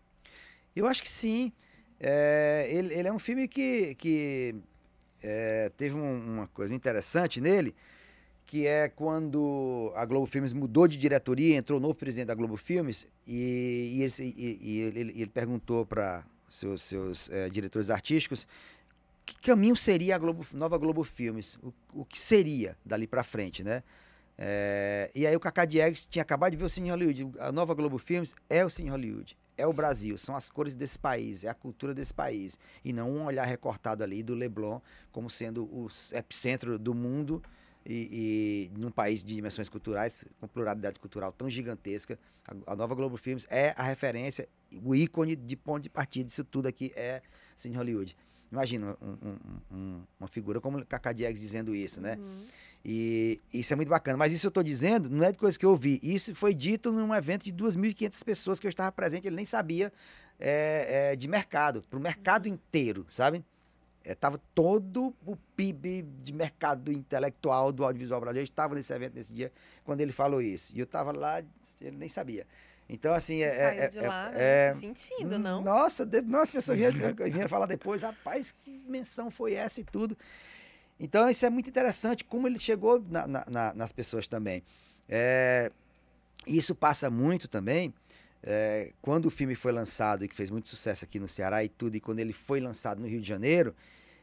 Eu 0.74 0.86
acho 0.86 1.02
que 1.02 1.10
sim. 1.10 1.52
É, 1.98 2.68
ele, 2.70 2.94
ele, 2.94 3.08
é 3.08 3.12
um 3.12 3.18
filme 3.18 3.46
que, 3.46 3.94
que 3.96 4.54
é, 5.22 5.70
teve 5.76 5.94
um, 5.94 6.34
uma 6.34 6.46
coisa 6.48 6.74
interessante 6.74 7.40
nele, 7.40 7.74
que 8.44 8.66
é 8.66 8.88
quando 8.88 9.92
a 9.94 10.04
Globo 10.04 10.26
Filmes 10.26 10.52
mudou 10.52 10.86
de 10.86 10.96
diretoria, 10.98 11.56
entrou 11.56 11.78
o 11.78 11.82
novo 11.82 11.94
presidente 11.94 12.26
da 12.26 12.34
Globo 12.34 12.56
Filmes, 12.56 13.06
e, 13.26 13.96
e, 13.96 14.02
ele, 14.02 14.34
e 14.60 14.80
ele, 14.80 15.00
ele, 15.00 15.26
perguntou 15.26 15.86
para 15.86 16.24
seus, 16.48 16.82
seus 16.82 17.30
é, 17.30 17.48
diretores 17.48 17.88
artísticos 17.88 18.46
que 19.24 19.36
caminho 19.36 19.76
seria 19.76 20.16
a 20.16 20.18
Globo, 20.18 20.44
nova 20.52 20.76
Globo 20.76 21.04
Filmes, 21.04 21.56
o, 21.62 21.72
o 21.94 22.04
que 22.04 22.20
seria 22.20 22.76
dali 22.84 23.06
para 23.06 23.22
frente, 23.22 23.62
né? 23.62 23.82
É, 24.36 25.10
e 25.14 25.26
aí 25.26 25.36
o 25.36 25.40
Cacá 25.40 25.64
Diegues 25.64 26.06
tinha 26.06 26.22
acabado 26.22 26.50
de 26.50 26.56
ver 26.56 26.64
o 26.64 26.68
Cine 26.68 26.90
Hollywood. 26.90 27.30
A 27.38 27.52
nova 27.52 27.74
Globo 27.74 27.98
Filmes 27.98 28.34
é 28.50 28.64
o 28.64 28.70
Cine 28.70 28.90
Hollywood 28.90 29.36
é 29.56 29.66
o 29.66 29.72
Brasil, 29.72 30.16
são 30.18 30.34
as 30.34 30.48
cores 30.50 30.74
desse 30.74 30.98
país, 30.98 31.44
é 31.44 31.48
a 31.48 31.54
cultura 31.54 31.94
desse 31.94 32.12
país. 32.12 32.58
E 32.84 32.92
não 32.92 33.10
um 33.10 33.24
olhar 33.24 33.44
recortado 33.44 34.02
ali 34.02 34.22
do 34.22 34.34
Leblon 34.34 34.80
como 35.10 35.28
sendo 35.28 35.64
o 35.64 35.88
epicentro 36.12 36.78
do 36.78 36.94
mundo 36.94 37.42
e, 37.84 38.70
e 38.74 38.78
num 38.78 38.90
país 38.90 39.22
de 39.22 39.34
dimensões 39.34 39.68
culturais, 39.68 40.24
com 40.40 40.46
pluralidade 40.46 40.98
cultural 40.98 41.32
tão 41.32 41.50
gigantesca. 41.50 42.18
A, 42.46 42.72
a, 42.72 42.76
nova 42.76 42.94
Globo 42.94 43.16
Filmes 43.16 43.46
é 43.50 43.74
a 43.76 43.82
referência, 43.82 44.48
o 44.82 44.94
ícone 44.94 45.36
de 45.36 45.56
ponto 45.56 45.82
de 45.82 45.90
partida 45.90 46.26
disso 46.26 46.44
tudo 46.44 46.66
aqui 46.66 46.92
é 46.94 47.22
Cine 47.56 47.76
Hollywood. 47.76 48.16
Imagina 48.50 48.96
um, 49.00 49.28
um, 49.28 49.76
um, 49.76 50.02
uma 50.20 50.28
figura 50.28 50.60
como 50.60 50.84
Cacá 50.84 51.12
Diegues 51.12 51.40
dizendo 51.40 51.74
isso, 51.74 52.00
né? 52.02 52.16
Uhum. 52.16 52.46
E 52.84 53.40
isso 53.52 53.72
é 53.72 53.76
muito 53.76 53.88
bacana. 53.88 54.16
Mas 54.16 54.32
isso 54.32 54.46
eu 54.46 54.48
estou 54.48 54.62
dizendo 54.62 55.08
não 55.08 55.24
é 55.24 55.32
de 55.32 55.38
coisa 55.38 55.58
que 55.58 55.64
eu 55.64 55.70
ouvi. 55.70 56.00
Isso 56.02 56.34
foi 56.34 56.54
dito 56.54 56.90
num 56.90 57.14
evento 57.14 57.44
de 57.44 57.52
2.500 57.52 58.24
pessoas 58.24 58.60
que 58.60 58.66
eu 58.66 58.70
estava 58.70 58.90
presente, 58.90 59.26
ele 59.26 59.36
nem 59.36 59.46
sabia 59.46 59.92
é, 60.38 61.10
é, 61.12 61.16
de 61.16 61.28
mercado, 61.28 61.82
para 61.88 61.98
o 61.98 62.02
mercado 62.02 62.48
inteiro, 62.48 63.06
sabe? 63.08 63.44
Estava 64.04 64.36
é, 64.36 64.40
todo 64.52 65.14
o 65.24 65.36
PIB 65.56 66.04
de 66.24 66.32
mercado 66.32 66.90
intelectual 66.90 67.70
do 67.70 67.84
audiovisual 67.84 68.20
brasileiro 68.20 68.50
estava 68.50 68.74
nesse 68.74 68.92
evento 68.92 69.14
nesse 69.14 69.32
dia, 69.32 69.52
quando 69.84 70.00
ele 70.00 70.10
falou 70.10 70.42
isso. 70.42 70.72
E 70.74 70.80
eu 70.80 70.84
estava 70.84 71.12
lá, 71.12 71.40
ele 71.80 71.96
nem 71.96 72.08
sabia. 72.08 72.44
Então, 72.88 73.14
assim, 73.14 73.42
é. 73.42 73.84
é, 73.84 73.88
de 73.88 74.00
lá, 74.00 74.30
né? 74.30 74.36
é, 74.38 74.74
sentindo, 74.74 75.38
não? 75.38 75.62
Nossa, 75.62 76.04
de, 76.04 76.20
nossa, 76.20 76.44
as 76.44 76.50
pessoas 76.50 76.76
vinham, 76.76 76.92
vinham 77.32 77.48
falar 77.48 77.66
depois, 77.66 78.02
rapaz, 78.02 78.52
que 78.64 78.82
menção 78.86 79.30
foi 79.30 79.54
essa 79.54 79.80
e 79.80 79.84
tudo. 79.84 80.18
Então, 81.02 81.28
isso 81.28 81.44
é 81.44 81.50
muito 81.50 81.68
interessante, 81.68 82.24
como 82.24 82.46
ele 82.46 82.60
chegou 82.60 83.04
na, 83.10 83.26
na, 83.26 83.74
nas 83.74 83.90
pessoas 83.90 84.28
também. 84.28 84.62
É, 85.08 85.72
isso 86.46 86.76
passa 86.76 87.10
muito 87.10 87.48
também, 87.48 87.92
é, 88.40 88.92
quando 89.02 89.26
o 89.26 89.30
filme 89.30 89.56
foi 89.56 89.72
lançado 89.72 90.24
e 90.24 90.28
que 90.28 90.34
fez 90.34 90.48
muito 90.48 90.68
sucesso 90.68 91.04
aqui 91.04 91.18
no 91.18 91.26
Ceará 91.26 91.64
e 91.64 91.68
tudo, 91.68 91.96
e 91.96 92.00
quando 92.00 92.20
ele 92.20 92.32
foi 92.32 92.60
lançado 92.60 93.00
no 93.00 93.08
Rio 93.08 93.20
de 93.20 93.26
Janeiro, 93.26 93.74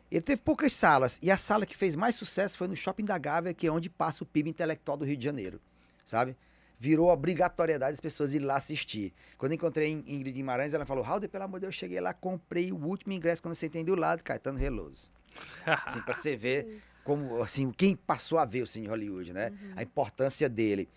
ele 0.10 0.22
teve 0.22 0.42
poucas 0.42 0.72
salas, 0.72 1.20
e 1.22 1.30
a 1.30 1.36
sala 1.36 1.66
que 1.66 1.76
fez 1.76 1.98
mais 1.98 2.16
sucesso 2.16 2.58
foi 2.58 2.70
no 2.70 2.78
Shopping 2.78 3.04
da 3.04 3.18
Gávea, 3.18 3.54
que 3.54 3.68
é 3.68 3.72
onde 3.72 3.90
passa 3.90 4.24
o 4.24 4.26
PIB 4.26 4.50
intelectual 4.50 4.96
do 4.96 5.04
Rio 5.04 5.18
de 5.18 5.26
Janeiro, 5.26 5.60
sabe? 6.06 6.34
Virou 6.80 7.10
obrigatoriedade 7.10 7.96
as 7.96 8.00
pessoas 8.00 8.34
irem 8.34 8.48
lá 8.48 8.56
assistir. 8.56 9.14
Quando 9.38 9.52
encontrei 9.52 9.92
Ingrid 9.92 10.32
Guimarães, 10.32 10.74
ela 10.74 10.86
falou, 10.86 11.04
Raul, 11.04 11.20
pelo 11.28 11.44
amor 11.44 11.60
de 11.60 11.66
Deus, 11.66 11.76
eu 11.76 11.78
cheguei 11.78 12.00
lá, 12.00 12.14
comprei 12.14 12.72
o 12.72 12.78
último 12.78 13.12
ingresso 13.12 13.42
quando 13.42 13.54
você 13.54 13.66
entendeu 13.66 13.98
do 13.98 14.02
lado, 14.02 14.24
Caetano 14.24 14.58
Reloso. 14.58 15.19
Assim, 15.66 16.02
para 16.02 16.16
você 16.16 16.36
ver 16.36 16.82
como, 17.04 17.42
assim, 17.42 17.72
quem 17.72 17.96
passou 17.96 18.38
a 18.38 18.46
ver 18.46 18.62
o 18.62 18.68
Cine 18.68 18.88
Hollywood, 18.88 19.34
né? 19.34 19.50
Uhum. 19.50 19.74
A 19.76 19.84
importância 19.84 20.48
dele. 20.48 20.88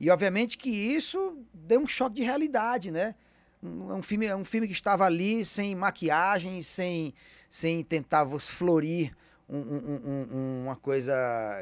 E 0.00 0.10
obviamente 0.10 0.58
que 0.58 0.68
isso 0.68 1.38
deu 1.54 1.80
um 1.80 1.86
choque 1.86 2.16
de 2.16 2.22
realidade, 2.22 2.90
né? 2.90 3.14
Um, 3.62 3.94
um 3.94 4.02
filme, 4.02 4.32
um 4.34 4.44
filme 4.44 4.66
que 4.66 4.72
estava 4.72 5.04
ali 5.04 5.44
sem 5.44 5.74
maquiagem, 5.76 6.60
sem, 6.62 7.14
sem 7.48 7.84
tentar 7.84 8.26
florir 8.40 9.12
um, 9.48 9.58
um, 9.58 10.62
uma 10.64 10.76
coisa 10.76 11.14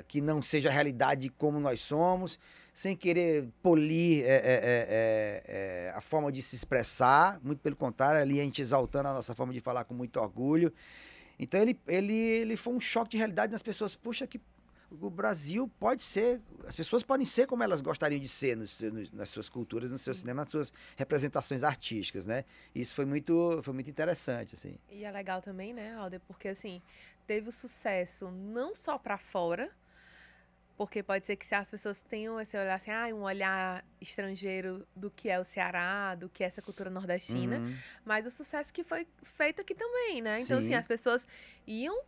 que 0.09 0.21
não 0.21 0.41
seja 0.41 0.69
a 0.69 0.73
realidade 0.73 1.29
como 1.29 1.59
nós 1.59 1.81
somos, 1.81 2.39
sem 2.73 2.97
querer 2.97 3.49
polir 3.63 4.25
é, 4.25 4.29
é, 4.29 4.33
é, 4.33 5.43
é, 5.47 5.93
a 5.95 6.01
forma 6.01 6.31
de 6.31 6.41
se 6.41 6.57
expressar, 6.57 7.39
muito 7.43 7.59
pelo 7.59 7.77
contrário, 7.77 8.21
ali 8.21 8.41
a 8.41 8.45
gente 8.45 8.63
exaltando 8.63 9.09
a 9.09 9.13
nossa 9.13 9.35
forma 9.35 9.53
de 9.53 9.61
falar 9.61 9.85
com 9.85 9.93
muito 9.93 10.19
orgulho. 10.19 10.73
Então 11.41 11.59
ele, 11.59 11.81
ele, 11.89 12.15
ele 12.15 12.57
foi 12.57 12.75
um 12.75 12.81
choque 12.81 13.13
de 13.13 13.17
realidade 13.17 13.51
nas 13.51 13.63
pessoas. 13.63 13.97
Puxa, 13.97 14.27
que 14.27 14.39
o 14.91 15.09
Brasil 15.09 15.71
pode 15.81 16.03
ser, 16.03 16.39
as 16.67 16.77
pessoas 16.77 17.03
podem 17.03 17.25
ser 17.25 17.47
como 17.47 17.63
elas 17.63 17.81
gostariam 17.81 18.21
de 18.21 18.29
ser 18.29 18.57
nos, 18.57 18.79
nos, 18.83 19.11
nas 19.11 19.31
suas 19.31 19.49
culturas, 19.49 19.91
no 19.91 19.99
seu 19.99 20.13
cinema, 20.13 20.43
nas 20.43 20.51
suas 20.51 20.73
representações 20.97 21.63
artísticas, 21.63 22.27
né? 22.27 22.45
Isso 22.75 22.95
foi 22.95 23.07
muito, 23.07 23.61
foi 23.63 23.73
muito 23.73 23.89
interessante, 23.89 24.55
assim. 24.55 24.77
E 24.91 25.05
é 25.05 25.11
legal 25.11 25.41
também, 25.41 25.73
né, 25.73 25.95
Alder, 25.95 26.21
porque 26.27 26.49
assim, 26.49 26.83
teve 27.27 27.49
o 27.49 27.53
sucesso 27.53 28.31
não 28.31 28.75
só 28.75 28.99
para 28.99 29.17
fora, 29.17 29.71
porque 30.81 31.03
pode 31.03 31.27
ser 31.27 31.37
que 31.37 31.45
se 31.45 31.55
as 31.55 31.71
pessoas 31.71 32.01
tenham 32.09 32.41
esse 32.41 32.57
olhar 32.57 32.75
assim, 32.75 32.91
ah, 32.91 33.07
um 33.15 33.21
olhar 33.21 33.85
estrangeiro 34.01 34.89
do 34.97 35.11
que 35.11 35.29
é 35.29 35.39
o 35.39 35.45
Ceará, 35.45 36.15
do 36.15 36.27
que 36.27 36.43
é 36.43 36.47
essa 36.47 36.63
cultura 36.63 36.89
nordestina, 36.89 37.59
uhum. 37.59 37.77
mas 38.03 38.25
o 38.25 38.31
sucesso 38.31 38.73
que 38.73 38.83
foi 38.83 39.07
feito 39.23 39.61
aqui 39.61 39.75
também, 39.75 40.23
né? 40.23 40.41
Então, 40.41 40.57
assim, 40.57 40.69
Sim. 40.69 40.73
assim, 40.73 40.75
as 40.75 40.87
pessoas 40.87 41.29
iam 41.67 42.03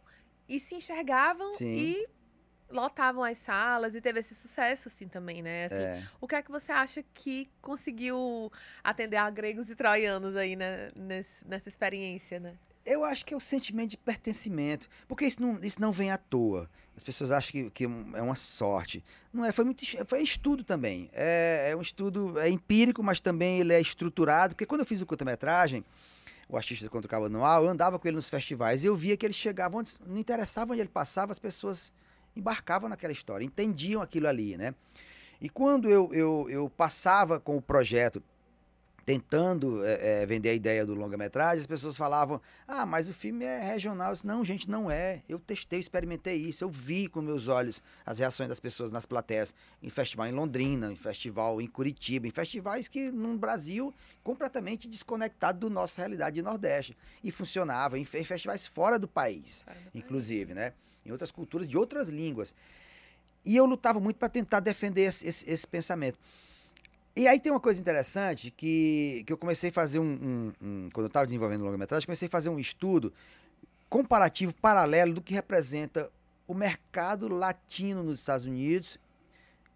e 0.49 0.59
se 0.59 0.75
enxergavam 0.75 1.53
Sim. 1.53 1.67
e 1.67 2.09
lotavam 2.71 3.23
as 3.23 3.37
salas 3.37 3.95
e 3.95 4.01
teve 4.01 4.21
esse 4.21 4.35
sucesso, 4.35 4.89
assim, 4.89 5.07
também, 5.07 5.43
né? 5.43 5.67
Assim, 5.67 5.77
é. 5.77 6.03
O 6.19 6.27
que 6.27 6.35
é 6.35 6.43
que 6.43 6.51
você 6.51 6.73
acha 6.73 7.05
que 7.13 7.51
conseguiu 7.61 8.51
atender 8.83 9.19
a 9.19 9.29
gregos 9.29 9.69
e 9.69 9.77
troianos 9.77 10.35
aí, 10.35 10.57
né? 10.57 10.91
nessa 11.45 11.69
experiência, 11.69 12.41
né? 12.41 12.55
Eu 12.87 13.05
acho 13.05 13.27
que 13.27 13.35
é 13.35 13.37
o 13.37 13.41
sentimento 13.41 13.91
de 13.91 13.99
pertencimento, 13.99 14.89
porque 15.07 15.27
isso 15.27 15.43
não, 15.43 15.63
isso 15.63 15.79
não 15.79 15.93
vem 15.93 16.11
à 16.11 16.17
toa. 16.17 16.71
As 16.97 17.03
pessoas 17.03 17.31
acham 17.31 17.53
que, 17.53 17.71
que 17.71 17.85
é 17.85 18.23
uma 18.23 18.35
sorte. 18.35 19.03
Não 19.33 19.45
é, 19.45 19.53
foi 19.53 19.65
muito 19.65 19.83
foi 20.07 20.23
estudo 20.23 20.63
também. 20.63 21.09
É, 21.13 21.71
é 21.71 21.77
um 21.77 21.81
estudo 21.81 22.39
é 22.39 22.49
empírico, 22.49 23.03
mas 23.03 23.21
também 23.21 23.61
ele 23.61 23.73
é 23.73 23.81
estruturado, 23.81 24.55
porque 24.55 24.67
quando 24.67 24.81
eu 24.81 24.87
fiz 24.87 25.01
o 25.01 25.07
curta-metragem, 25.07 25.85
o 26.49 26.57
artista 26.57 26.89
contra 26.89 27.07
o 27.07 27.11
cabo 27.11 27.27
anual, 27.27 27.65
eu 27.65 27.71
andava 27.71 27.99
com 27.99 28.07
ele 28.07 28.17
nos 28.17 28.29
festivais 28.29 28.85
e 28.85 28.87
eu 28.87 28.95
via 28.95 29.17
que 29.17 29.25
ele 29.25 29.33
chegava 29.33 29.77
onde 29.77 29.93
não 30.07 30.19
interessava 30.19 30.73
onde 30.73 30.83
ele 30.83 30.89
passava, 30.89 31.33
as 31.33 31.39
pessoas 31.39 31.91
embarcavam 32.37 32.89
naquela 32.89 33.13
história, 33.13 33.45
entendiam 33.45 34.03
aquilo 34.03 34.29
ali, 34.29 34.57
né? 34.57 34.75
E 35.41 35.49
quando 35.49 35.89
eu, 35.89 36.13
eu, 36.13 36.47
eu 36.49 36.71
passava 36.71 37.41
com 37.41 37.57
o 37.57 37.63
projeto 37.63 38.23
tentando 39.05 39.85
é, 39.85 40.23
é, 40.23 40.27
vender 40.27 40.51
a 40.51 40.55
ideia 40.55 40.87
do 40.87 40.95
longa-metragem, 40.95 41.61
as 41.61 41.67
pessoas 41.67 41.97
falavam: 41.97 42.41
ah, 42.67 42.87
mas 42.87 43.09
o 43.09 43.13
filme 43.13 43.45
é 43.45 43.61
regional. 43.61 44.09
Eu 44.09 44.15
disse, 44.15 44.27
não, 44.27 44.45
gente, 44.45 44.71
não 44.71 44.91
é. 44.91 45.23
Eu 45.29 45.39
testei, 45.39 45.81
experimentei 45.81 46.37
isso. 46.37 46.65
Eu 46.65 46.71
vi 46.71 47.09
com 47.09 47.21
meus 47.21 47.49
olhos 47.49 47.83
as 48.07 48.19
reações 48.19 48.49
das 48.49 48.61
pessoas 48.61 48.91
nas 48.91 49.07
plateias, 49.07 49.55
em 49.83 49.91
festival 49.91 50.27
em 50.27 50.33
Londrina, 50.33 50.91
em 50.91 50.97
festival 50.97 51.61
em 51.61 51.67
Curitiba, 51.67 52.27
em 52.27 52.31
festivais 52.31 52.89
que 52.89 53.11
no 53.11 53.37
Brasil 53.37 53.93
completamente 54.23 54.89
desconectado 54.89 55.69
da 55.69 55.75
nossa 55.75 56.01
realidade 56.01 56.37
de 56.37 56.43
Nordeste. 56.43 56.97
E 57.23 57.31
funcionava 57.31 57.99
em, 57.99 58.03
em 58.03 58.25
festivais 58.25 58.67
fora 58.67 58.99
do 58.99 59.09
país, 59.09 59.63
fora 59.63 59.79
do 59.93 59.99
inclusive, 59.99 60.55
país. 60.55 60.57
né? 60.57 60.73
Em 61.05 61.11
outras 61.11 61.31
culturas, 61.31 61.69
de 61.69 61.77
outras 61.77 62.09
línguas. 62.09 62.55
E 63.45 63.57
eu 63.57 63.67
lutava 63.67 63.99
muito 63.99 64.17
para 64.19 64.29
tentar 64.29 64.61
defender 64.61 65.03
esse, 65.03 65.27
esse, 65.27 65.51
esse 65.51 65.67
pensamento. 65.67 66.17
E 67.15 67.29
aí 67.29 67.39
tem 67.39 67.53
uma 67.53 67.61
coisa 67.61 67.79
interessante 67.79 68.51
que, 68.51 69.23
que 69.27 69.33
eu 69.33 69.37
comecei 69.37 69.71
a 69.71 69.73
fazer 69.73 69.99
um. 69.99 70.05
um, 70.13 70.53
um 70.63 70.89
quando 70.93 71.05
eu 71.05 71.09
estava 71.09 71.27
desenvolvendo 71.27 71.65
longa-metragem, 71.65 72.07
comecei 72.07 72.27
a 72.27 72.31
fazer 72.31 72.49
um 72.49 72.59
estudo 72.59 73.13
comparativo 73.89 74.55
paralelo 74.55 75.15
do 75.15 75.21
que 75.21 75.35
representa 75.35 76.11
o 76.49 76.55
mercado 76.55 77.29
latino 77.29 78.03
nos 78.03 78.21
Estados 78.21 78.47
Unidos, 78.47 78.99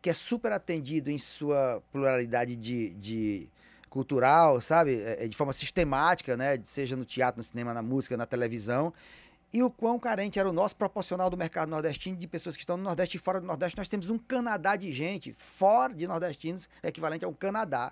que 0.00 0.08
é 0.08 0.14
super 0.14 0.50
atendido 0.52 1.10
em 1.10 1.18
sua 1.18 1.82
pluralidade 1.92 2.56
de, 2.56 2.90
de 2.94 3.48
cultural, 3.90 4.60
sabe? 4.62 5.02
É, 5.02 5.24
é 5.24 5.28
de 5.28 5.36
forma 5.36 5.52
sistemática, 5.52 6.36
né? 6.38 6.58
Seja 6.62 6.96
no 6.96 7.04
teatro, 7.04 7.38
no 7.38 7.44
cinema, 7.44 7.74
na 7.74 7.82
música, 7.82 8.16
na 8.16 8.24
televisão 8.24 8.94
e 9.56 9.62
o 9.62 9.70
quão 9.70 9.98
carente 9.98 10.38
era 10.38 10.46
o 10.46 10.52
nosso 10.52 10.76
proporcional 10.76 11.30
do 11.30 11.36
mercado 11.36 11.70
nordestino 11.70 12.14
de 12.14 12.28
pessoas 12.28 12.54
que 12.54 12.60
estão 12.60 12.76
no 12.76 12.82
Nordeste 12.82 13.16
e 13.16 13.18
fora 13.18 13.40
do 13.40 13.46
Nordeste. 13.46 13.74
Nós 13.78 13.88
temos 13.88 14.10
um 14.10 14.18
Canadá 14.18 14.76
de 14.76 14.92
gente 14.92 15.34
fora 15.38 15.94
de 15.94 16.06
nordestinos, 16.06 16.68
equivalente 16.82 17.24
a 17.24 17.28
um 17.28 17.32
Canadá. 17.32 17.90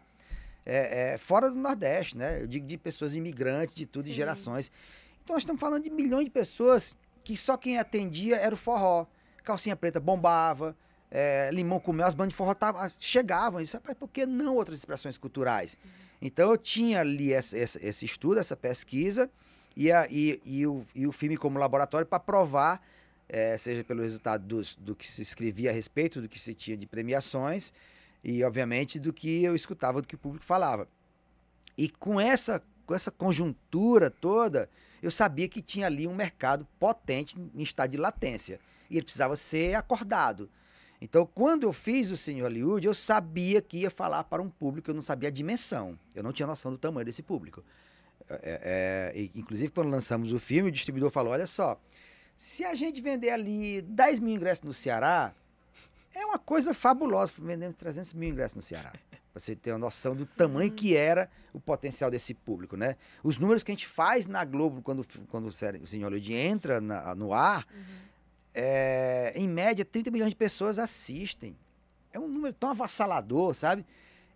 É, 0.67 1.15
é, 1.15 1.19
fora 1.19 1.49
do 1.49 1.57
Nordeste, 1.57 2.19
né? 2.19 2.43
Eu 2.43 2.47
digo 2.47 2.67
de 2.67 2.77
pessoas 2.77 3.15
imigrantes, 3.15 3.75
de 3.75 3.87
tudo, 3.87 4.05
Sim. 4.05 4.11
de 4.11 4.15
gerações. 4.15 4.71
Então 5.23 5.33
nós 5.33 5.43
estamos 5.43 5.59
falando 5.59 5.83
de 5.83 5.89
milhões 5.89 6.27
de 6.27 6.31
pessoas 6.31 6.95
que 7.23 7.35
só 7.35 7.57
quem 7.57 7.79
atendia 7.79 8.37
era 8.37 8.55
o 8.55 8.59
forró. 8.59 9.07
Calcinha 9.43 9.75
preta 9.75 9.99
bombava, 9.99 10.77
é, 11.11 11.49
Limão 11.51 11.81
com 11.81 11.95
Mel, 11.95 12.07
as 12.07 12.13
bandas 12.13 12.35
de 12.35 12.37
forró 12.37 12.53
tava, 12.53 12.93
chegavam. 12.99 13.59
E 13.59 13.65
disse, 13.65 13.77
rapaz, 13.77 13.97
por 13.97 14.11
que 14.11 14.27
não 14.27 14.57
outras 14.57 14.81
expressões 14.81 15.17
culturais? 15.17 15.79
Então 16.21 16.51
eu 16.51 16.59
tinha 16.59 17.01
ali 17.01 17.33
esse 17.33 18.05
estudo, 18.05 18.39
essa 18.39 18.55
pesquisa, 18.55 19.31
e, 19.77 19.91
a, 19.91 20.07
e, 20.11 20.41
e, 20.45 20.67
o, 20.67 20.87
e 20.95 21.07
o 21.07 21.13
filme 21.13 21.37
como 21.37 21.59
laboratório 21.59 22.07
para 22.07 22.21
provar, 22.21 22.85
é, 23.29 23.57
seja 23.57 23.83
pelo 23.83 24.03
resultado 24.03 24.45
dos, 24.45 24.75
do 24.77 24.95
que 24.95 25.11
se 25.11 25.23
escrevia 25.23 25.71
a 25.71 25.73
respeito, 25.73 26.21
do 26.21 26.29
que 26.29 26.39
se 26.39 26.55
tinha 26.55 26.77
de 26.77 26.87
premiações, 26.87 27.73
e 28.23 28.43
obviamente 28.45 28.99
do 28.99 29.13
que 29.13 29.43
eu 29.43 29.55
escutava, 29.55 30.01
do 30.01 30.09
que 30.09 30.15
o 30.15 30.19
público 30.19 30.45
falava. 30.45 30.89
E 31.77 31.89
com 31.89 32.21
essa, 32.21 32.63
com 32.87 32.95
essa 32.95 33.11
conjuntura 33.11 34.11
toda, 34.11 34.69
eu 35.03 35.11
sabia 35.11 35.49
que 35.49 35.61
tinha 35.61 35.87
ali 35.87 36.07
um 36.07 36.15
mercado 36.15 36.67
potente 36.79 37.37
em 37.55 37.63
estado 37.63 37.91
de 37.91 37.99
latência. 37.99 38.61
E 38.89 38.97
ele 38.97 39.05
precisava 39.05 39.37
ser 39.37 39.75
acordado. 39.75 40.49
Então, 41.01 41.27
quando 41.27 41.65
eu 41.65 41.73
fiz 41.73 42.11
o 42.11 42.17
Senhor 42.17 42.45
Hollywood, 42.45 42.87
eu 42.87 42.95
sabia 42.95 43.61
que 43.61 43.79
ia 43.79 43.91
falar 43.91 44.25
para 44.25 44.41
um 44.41 44.49
público, 44.49 44.91
eu 44.91 44.95
não 44.95 45.03
sabia 45.03 45.29
a 45.29 45.33
dimensão. 45.33 45.99
Eu 46.15 46.23
não 46.23 46.33
tinha 46.33 46.47
noção 46.47 46.71
do 46.71 46.79
tamanho 46.79 47.05
desse 47.05 47.23
público. 47.23 47.63
É, 48.29 49.13
é, 49.15 49.29
inclusive, 49.35 49.71
quando 49.71 49.91
lançamos 49.91 50.33
o 50.33 50.39
filme, 50.39 50.71
o 50.71 50.73
distribuidor 50.73 51.11
falou: 51.11 51.33
olha 51.33 51.47
só, 51.47 51.79
se 52.37 52.65
a 52.65 52.75
gente 52.75 53.01
vender 53.01 53.31
ali 53.31 53.83
10 53.83 54.19
mil 54.19 54.35
ingressos 54.35 54.65
no 54.65 54.75
Ceará, 54.75 55.35
é 56.15 56.25
uma 56.25 56.39
coisa 56.39 56.73
fabulosa. 56.73 57.33
Vendendo 57.39 57.75
300 57.75 58.13
mil 58.15 58.31
ingressos 58.31 58.57
no 58.57 58.63
Ceará. 58.63 58.93
Pra 59.33 59.41
você 59.41 59.57
ter 59.57 59.73
uma 59.73 59.79
noção 59.79 60.15
do 60.15 60.25
tamanho 60.25 60.71
que 60.71 60.97
era 60.97 61.29
o 61.53 61.59
potencial 61.59 62.11
desse 62.11 62.33
público, 62.33 62.77
né? 62.77 62.97
Os 63.23 63.37
números 63.37 63.65
que 63.65 63.73
a 63.73 63.75
gente 63.75 63.87
faz 63.87 64.27
na 64.27 64.45
Globo 64.45 64.81
quando, 64.81 65.05
quando 65.29 65.47
o 65.47 65.53
Senhor 65.53 66.05
Hollywood 66.05 66.33
entra 66.33 66.81
na, 66.81 67.15
no 67.17 67.33
ar, 67.33 67.67
uhum. 67.75 67.83
é, 68.55 69.33
em 69.35 69.49
média, 69.49 69.85
30 69.85 70.11
milhões 70.13 70.31
de 70.31 70.37
pessoas 70.37 70.79
assistem. 70.79 71.57
É 72.13 72.19
um 72.19 72.29
número 72.29 72.55
tão 72.55 72.71
avassalador, 72.71 73.55
sabe? 73.55 73.85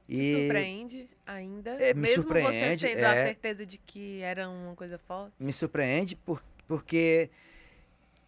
E 0.08 0.34
surpreende 0.34 1.08
ainda, 1.28 1.72
é, 1.72 1.92
me 1.92 2.00
mesmo 2.00 2.22
surpreende, 2.22 2.80
você 2.80 2.94
tendo 2.94 3.04
é, 3.04 3.06
a 3.06 3.26
certeza 3.26 3.66
de 3.66 3.76
que 3.76 4.22
era 4.22 4.48
uma 4.48 4.74
coisa 4.74 4.98
forte. 4.98 5.34
Me 5.38 5.52
surpreende 5.52 6.16
por, 6.16 6.42
porque 6.66 7.30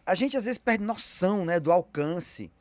a 0.05 0.13
gente 0.13 0.37
às 0.37 0.45
vezes 0.45 0.59
perde 0.59 0.83
noção 0.83 1.43
né, 1.43 1.59
do 1.59 1.71
alcance. 1.71 2.51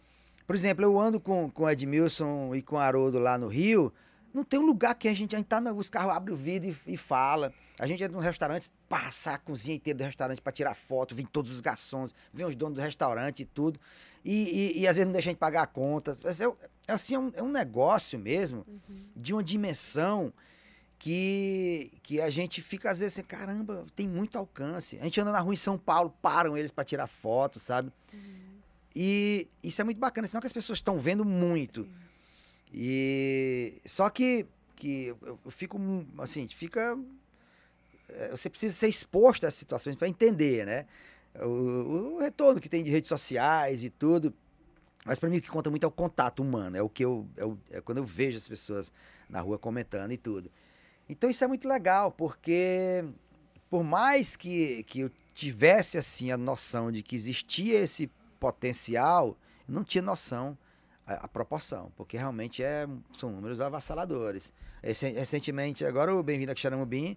Por 0.46 0.56
exemplo, 0.56 0.82
eu 0.82 0.98
ando 0.98 1.20
com, 1.20 1.50
com 1.50 1.68
Edmilson 1.68 2.54
e 2.54 2.62
com 2.62 2.78
Haroldo 2.78 3.18
lá 3.18 3.36
no 3.36 3.48
Rio, 3.48 3.92
não 4.32 4.42
tem 4.42 4.58
um 4.58 4.64
lugar 4.64 4.94
que 4.94 5.08
a 5.08 5.14
gente, 5.14 5.34
a 5.34 5.38
gente 5.38 5.46
tá, 5.46 5.60
os 5.72 5.90
carros 5.90 6.14
abrem 6.14 6.34
o 6.34 6.38
vidro 6.38 6.70
e, 6.70 6.94
e, 6.94 6.96
fala. 6.96 7.52
A 7.78 7.86
gente 7.86 8.02
entra 8.02 8.16
nos 8.16 8.24
restaurantes, 8.24 8.70
passa 8.88 9.32
a 9.32 9.38
cozinha 9.38 9.76
inteira 9.76 9.98
do 9.98 10.04
restaurante 10.04 10.40
para 10.40 10.52
tirar 10.52 10.74
foto, 10.74 11.14
vem 11.14 11.26
todos 11.26 11.52
os 11.52 11.60
garçons, 11.60 12.14
vem 12.32 12.46
os 12.46 12.56
donos 12.56 12.76
do 12.76 12.80
restaurante 12.80 13.40
e 13.40 13.44
tudo. 13.44 13.78
E, 14.24 14.76
e, 14.76 14.80
e 14.80 14.88
às 14.88 14.96
vezes 14.96 15.06
não 15.06 15.12
deixa 15.12 15.28
a 15.28 15.32
gente 15.32 15.38
pagar 15.38 15.62
a 15.62 15.66
conta. 15.66 16.16
É, 16.86 16.92
assim, 16.92 17.14
é 17.14 17.18
um, 17.18 17.32
é 17.34 17.42
um 17.42 17.50
negócio 17.50 18.18
mesmo, 18.18 18.64
uhum. 18.66 19.04
de 19.14 19.32
uma 19.32 19.42
dimensão 19.42 20.32
que, 20.98 21.92
que 22.02 22.20
a 22.20 22.28
gente 22.30 22.60
fica 22.60 22.90
às 22.90 23.00
vezes 23.00 23.18
assim, 23.18 23.26
caramba, 23.26 23.86
tem 23.96 24.06
muito 24.06 24.36
alcance. 24.36 24.98
A 25.00 25.04
gente 25.04 25.20
anda 25.20 25.32
na 25.32 25.40
rua 25.40 25.54
em 25.54 25.56
São 25.56 25.78
Paulo, 25.78 26.14
param 26.20 26.56
eles 26.56 26.70
para 26.70 26.84
tirar 26.84 27.06
foto, 27.06 27.58
sabe? 27.58 27.92
Uhum. 28.12 28.50
E 28.94 29.48
isso 29.62 29.80
é 29.80 29.84
muito 29.84 29.98
bacana, 29.98 30.26
senão 30.26 30.40
que 30.40 30.46
as 30.46 30.52
pessoas 30.52 30.78
estão 30.78 30.98
vendo 30.98 31.24
muito. 31.24 31.84
Sim. 31.84 31.90
E 32.72 33.80
só 33.86 34.08
que, 34.10 34.46
que 34.76 35.14
eu, 35.22 35.38
fico 35.50 35.78
assim, 36.18 36.46
fica 36.48 36.96
é, 38.08 38.28
você 38.28 38.48
precisa 38.48 38.74
ser 38.74 38.88
exposto 38.88 39.44
a 39.44 39.48
essas 39.48 39.58
situações 39.58 39.96
para 39.96 40.08
entender, 40.08 40.66
né? 40.66 40.86
O, 41.34 42.16
o, 42.16 42.18
retorno 42.18 42.60
que 42.60 42.68
tem 42.68 42.82
de 42.82 42.90
redes 42.90 43.08
sociais 43.08 43.84
e 43.84 43.90
tudo. 43.90 44.34
Mas 45.04 45.18
para 45.18 45.28
mim 45.28 45.38
o 45.38 45.42
que 45.42 45.48
conta 45.48 45.70
muito 45.70 45.84
é 45.84 45.86
o 45.86 45.90
contato 45.90 46.42
humano, 46.42 46.76
é 46.76 46.82
o 46.82 46.88
que 46.88 47.04
eu 47.04 47.26
é, 47.36 47.44
o, 47.44 47.58
é 47.70 47.80
quando 47.80 47.98
eu 47.98 48.04
vejo 48.04 48.36
as 48.36 48.48
pessoas 48.48 48.92
na 49.28 49.40
rua 49.40 49.58
comentando 49.58 50.12
e 50.12 50.18
tudo. 50.18 50.50
Então 51.08 51.28
isso 51.28 51.42
é 51.42 51.46
muito 51.46 51.66
legal, 51.66 52.10
porque 52.12 53.04
por 53.68 53.82
mais 53.82 54.36
que, 54.36 54.82
que 54.84 55.00
eu 55.00 55.10
tivesse 55.34 55.96
assim 55.96 56.30
a 56.30 56.36
noção 56.36 56.92
de 56.92 57.02
que 57.02 57.16
existia 57.16 57.78
esse 57.80 58.10
potencial, 58.38 59.36
eu 59.66 59.74
não 59.74 59.84
tinha 59.84 60.02
noção 60.02 60.56
a, 61.06 61.24
a, 61.24 61.28
proporção, 61.28 61.90
porque 61.96 62.16
realmente 62.16 62.62
é, 62.62 62.86
são 63.12 63.30
números 63.30 63.60
avassaladores. 63.60 64.52
Recentemente, 64.82 65.84
agora 65.84 66.14
o 66.14 66.22
Bem-vindo 66.22 66.52
a 66.52 66.56
Xaramubim 66.56 67.16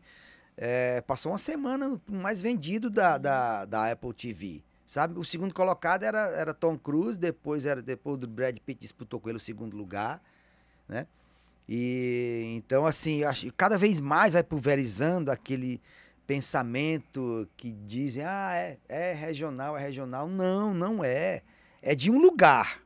é, 0.58 1.02
passou 1.02 1.32
uma 1.32 1.38
semana 1.38 2.00
mais 2.08 2.42
vendido 2.42 2.90
da, 2.90 3.18
da, 3.18 3.66
da, 3.66 3.92
Apple 3.92 4.14
TV. 4.14 4.64
Sabe? 4.86 5.18
O 5.18 5.24
segundo 5.24 5.54
colocado 5.54 6.04
era, 6.04 6.28
era 6.32 6.54
Tom 6.54 6.78
Cruise, 6.78 7.20
depois 7.20 7.66
era 7.66 7.82
depois 7.82 8.20
do 8.20 8.28
Brad 8.28 8.58
Pitt 8.60 8.82
disputou 8.82 9.20
com 9.20 9.30
ele 9.30 9.38
o 9.38 9.42
segundo 9.42 9.78
lugar, 9.78 10.22
né? 10.88 11.08
E 11.68 12.54
então 12.58 12.86
assim, 12.86 13.24
acho, 13.24 13.52
cada 13.54 13.78
vez 13.78 14.02
mais 14.02 14.34
vai 14.34 14.44
pulverizando 14.44 15.32
aquele 15.32 15.82
pensamento 16.28 17.48
que 17.56 17.72
dizem, 17.72 18.24
ah, 18.24 18.54
é, 18.56 18.78
é 18.88 19.14
regional, 19.14 19.78
é 19.78 19.82
regional. 19.82 20.28
Não, 20.28 20.74
não 20.74 21.04
é. 21.04 21.42
É 21.82 21.94
de 21.94 22.10
um 22.10 22.20
lugar. 22.20 22.82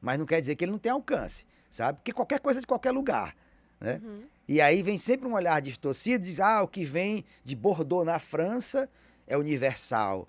Mas 0.00 0.18
não 0.18 0.26
quer 0.26 0.40
dizer 0.40 0.56
que 0.56 0.64
ele 0.64 0.72
não 0.72 0.78
tem 0.78 0.92
alcance, 0.92 1.44
sabe? 1.70 1.98
Porque 1.98 2.12
qualquer 2.12 2.40
coisa 2.40 2.60
é 2.60 2.62
de 2.62 2.66
qualquer 2.66 2.90
lugar, 2.90 3.36
né? 3.78 4.00
Uhum. 4.02 4.24
E 4.48 4.60
aí 4.60 4.82
vem 4.82 4.98
sempre 4.98 5.28
um 5.28 5.34
olhar 5.34 5.60
distorcido, 5.60 6.24
diz, 6.24 6.40
ah, 6.40 6.62
o 6.62 6.68
que 6.68 6.84
vem 6.84 7.24
de 7.44 7.54
Bordeaux 7.54 8.04
na 8.04 8.18
França 8.18 8.88
é 9.26 9.36
universal. 9.36 10.26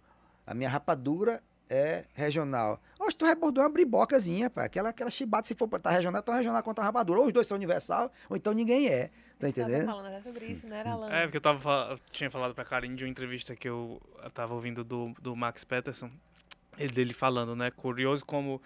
A 0.51 0.53
minha 0.53 0.69
rapadura 0.69 1.41
é 1.69 2.03
regional. 2.13 2.77
Hoje 2.99 3.15
tu 3.15 3.25
rebordou 3.25 3.63
uma 3.63 3.69
bribocazinha, 3.69 4.49
pá. 4.49 4.65
Aquela, 4.65 4.89
aquela 4.89 5.09
chibata, 5.09 5.47
se 5.47 5.55
for 5.55 5.65
botar 5.65 5.91
regional, 5.91 6.19
então 6.21 6.35
regional 6.35 6.61
contra 6.61 6.83
a 6.83 6.87
rapadura. 6.87 7.21
Ou 7.21 7.27
os 7.27 7.31
dois 7.31 7.47
são 7.47 7.55
universal, 7.55 8.11
ou 8.29 8.35
então 8.35 8.51
ninguém 8.51 8.89
é. 8.89 9.09
Tá 9.39 9.47
entendendo? 9.47 9.85
Tava 9.85 10.03
falando 10.03 10.21
sobre 10.21 10.45
isso, 10.47 10.67
né? 10.67 10.81
Era 10.81 11.15
É, 11.15 11.21
porque 11.23 11.37
eu, 11.37 11.41
tava, 11.41 11.87
eu 11.91 11.99
tinha 12.11 12.29
falado 12.29 12.53
pra 12.53 12.65
Karen 12.65 12.93
de 12.93 13.05
uma 13.05 13.09
entrevista 13.09 13.55
que 13.55 13.69
eu, 13.69 14.01
eu 14.21 14.29
tava 14.29 14.53
ouvindo 14.53 14.83
do, 14.83 15.13
do 15.21 15.37
Max 15.37 15.63
Peterson. 15.63 16.11
Ele 16.77 16.91
dele 16.91 17.13
falando, 17.13 17.55
né? 17.55 17.71
Curioso 17.71 18.25
como 18.25 18.61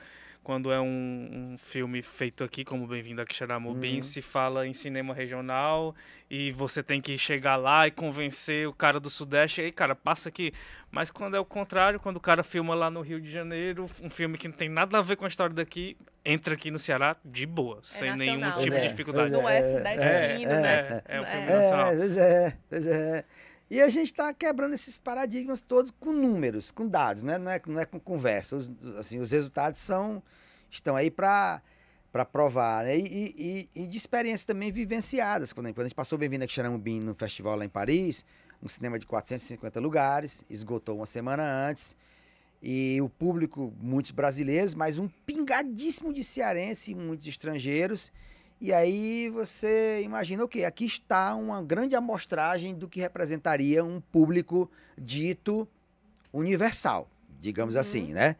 quando 0.45 0.71
é 0.71 0.79
um, 0.79 1.53
um 1.53 1.57
filme 1.57 2.03
feito 2.03 2.43
aqui, 2.43 2.63
como 2.63 2.85
Bem-vindo 2.85 3.19
a 3.19 3.25
Quixaramubim, 3.25 3.95
uhum. 3.95 4.01
se 4.01 4.21
fala 4.21 4.67
em 4.67 4.73
cinema 4.73 5.11
regional 5.11 5.95
e 6.29 6.51
você 6.51 6.83
tem 6.83 7.01
que 7.01 7.17
chegar 7.17 7.55
lá 7.55 7.87
e 7.87 7.91
convencer 7.91 8.67
o 8.67 8.71
cara 8.73 8.99
do 8.99 9.09
Sudeste, 9.09 9.61
aí, 9.61 9.71
cara, 9.71 9.95
passa 9.95 10.29
aqui. 10.29 10.53
Mas 10.91 11.09
quando 11.09 11.35
é 11.35 11.39
o 11.39 11.45
contrário, 11.45 11.99
quando 11.99 12.17
o 12.17 12.19
cara 12.19 12.43
filma 12.43 12.75
lá 12.75 12.91
no 12.91 13.01
Rio 13.01 13.19
de 13.19 13.31
Janeiro, 13.31 13.89
um 13.99 14.09
filme 14.09 14.37
que 14.37 14.47
não 14.47 14.55
tem 14.55 14.69
nada 14.69 14.99
a 14.99 15.01
ver 15.01 15.15
com 15.15 15.25
a 15.25 15.27
história 15.27 15.55
daqui, 15.55 15.97
entra 16.23 16.53
aqui 16.53 16.69
no 16.69 16.77
Ceará 16.77 17.17
de 17.25 17.47
boa, 17.47 17.79
é 17.79 17.79
sem 17.81 18.15
nacional. 18.15 18.37
nenhum 18.37 18.59
tipo 18.59 18.75
é, 18.75 18.81
de 18.81 18.87
dificuldade. 18.89 19.31
Não 19.31 19.49
é 19.49 19.77
Sudeste 19.77 19.99
é, 19.99 20.43
é, 20.43 20.45
né? 20.45 21.01
É, 21.05 21.17
é, 21.17 21.21
um 21.21 21.25
filme 21.25 21.45
nacional. 21.47 21.95
Pois 21.97 22.17
é, 22.17 22.57
pois 22.69 22.85
é. 22.85 23.25
E 23.69 23.81
a 23.81 23.89
gente 23.89 24.07
está 24.07 24.31
quebrando 24.33 24.75
esses 24.75 24.97
paradigmas 24.97 25.61
todos 25.61 25.91
com 25.99 26.11
números, 26.11 26.69
com 26.69 26.87
dados, 26.87 27.23
né? 27.23 27.37
não, 27.37 27.51
é, 27.51 27.61
não 27.65 27.79
é 27.79 27.85
com 27.85 27.99
conversa. 27.99 28.55
Os, 28.55 28.71
assim, 28.97 29.19
os 29.19 29.31
resultados 29.31 29.81
são, 29.81 30.21
estão 30.69 30.95
aí 30.95 31.09
para 31.09 31.61
provar, 32.31 32.85
né? 32.85 32.97
E, 32.97 33.69
e, 33.75 33.83
e, 33.83 33.87
de 33.87 33.97
experiências 33.97 34.45
também 34.45 34.71
vivenciadas. 34.71 35.51
Quando, 35.51 35.73
quando 35.73 35.81
a 35.81 35.87
gente 35.87 35.95
passou 35.95 36.17
Bem-vindo 36.17 36.43
a 36.43 36.47
Xaramubim 36.47 36.99
no 36.99 37.15
festival 37.15 37.55
lá 37.55 37.65
em 37.65 37.69
Paris, 37.69 38.23
um 38.61 38.67
cinema 38.67 38.99
de 38.99 39.07
450 39.07 39.79
lugares, 39.79 40.45
esgotou 40.47 40.97
uma 40.97 41.07
semana 41.07 41.43
antes, 41.67 41.95
e 42.61 42.99
o 43.01 43.09
público, 43.09 43.73
muitos 43.79 44.11
brasileiros, 44.11 44.75
mas 44.75 44.97
um 44.97 45.07
pingadíssimo 45.07 46.13
de 46.13 46.23
cearense 46.23 46.91
e 46.91 46.95
muitos 46.95 47.27
estrangeiros, 47.27 48.11
e 48.59 48.73
aí 48.73 49.29
você 49.29 50.01
imagina 50.03 50.43
o 50.43 50.47
quê? 50.47 50.63
Aqui 50.63 50.85
está 50.85 51.35
uma 51.35 51.61
grande 51.61 51.95
amostragem 51.95 52.73
do 52.73 52.87
que 52.87 52.99
representaria 52.99 53.83
um 53.83 53.99
público 53.99 54.69
dito 54.97 55.67
universal, 56.31 57.09
digamos 57.39 57.75
uhum. 57.75 57.81
assim, 57.81 58.13
né? 58.13 58.35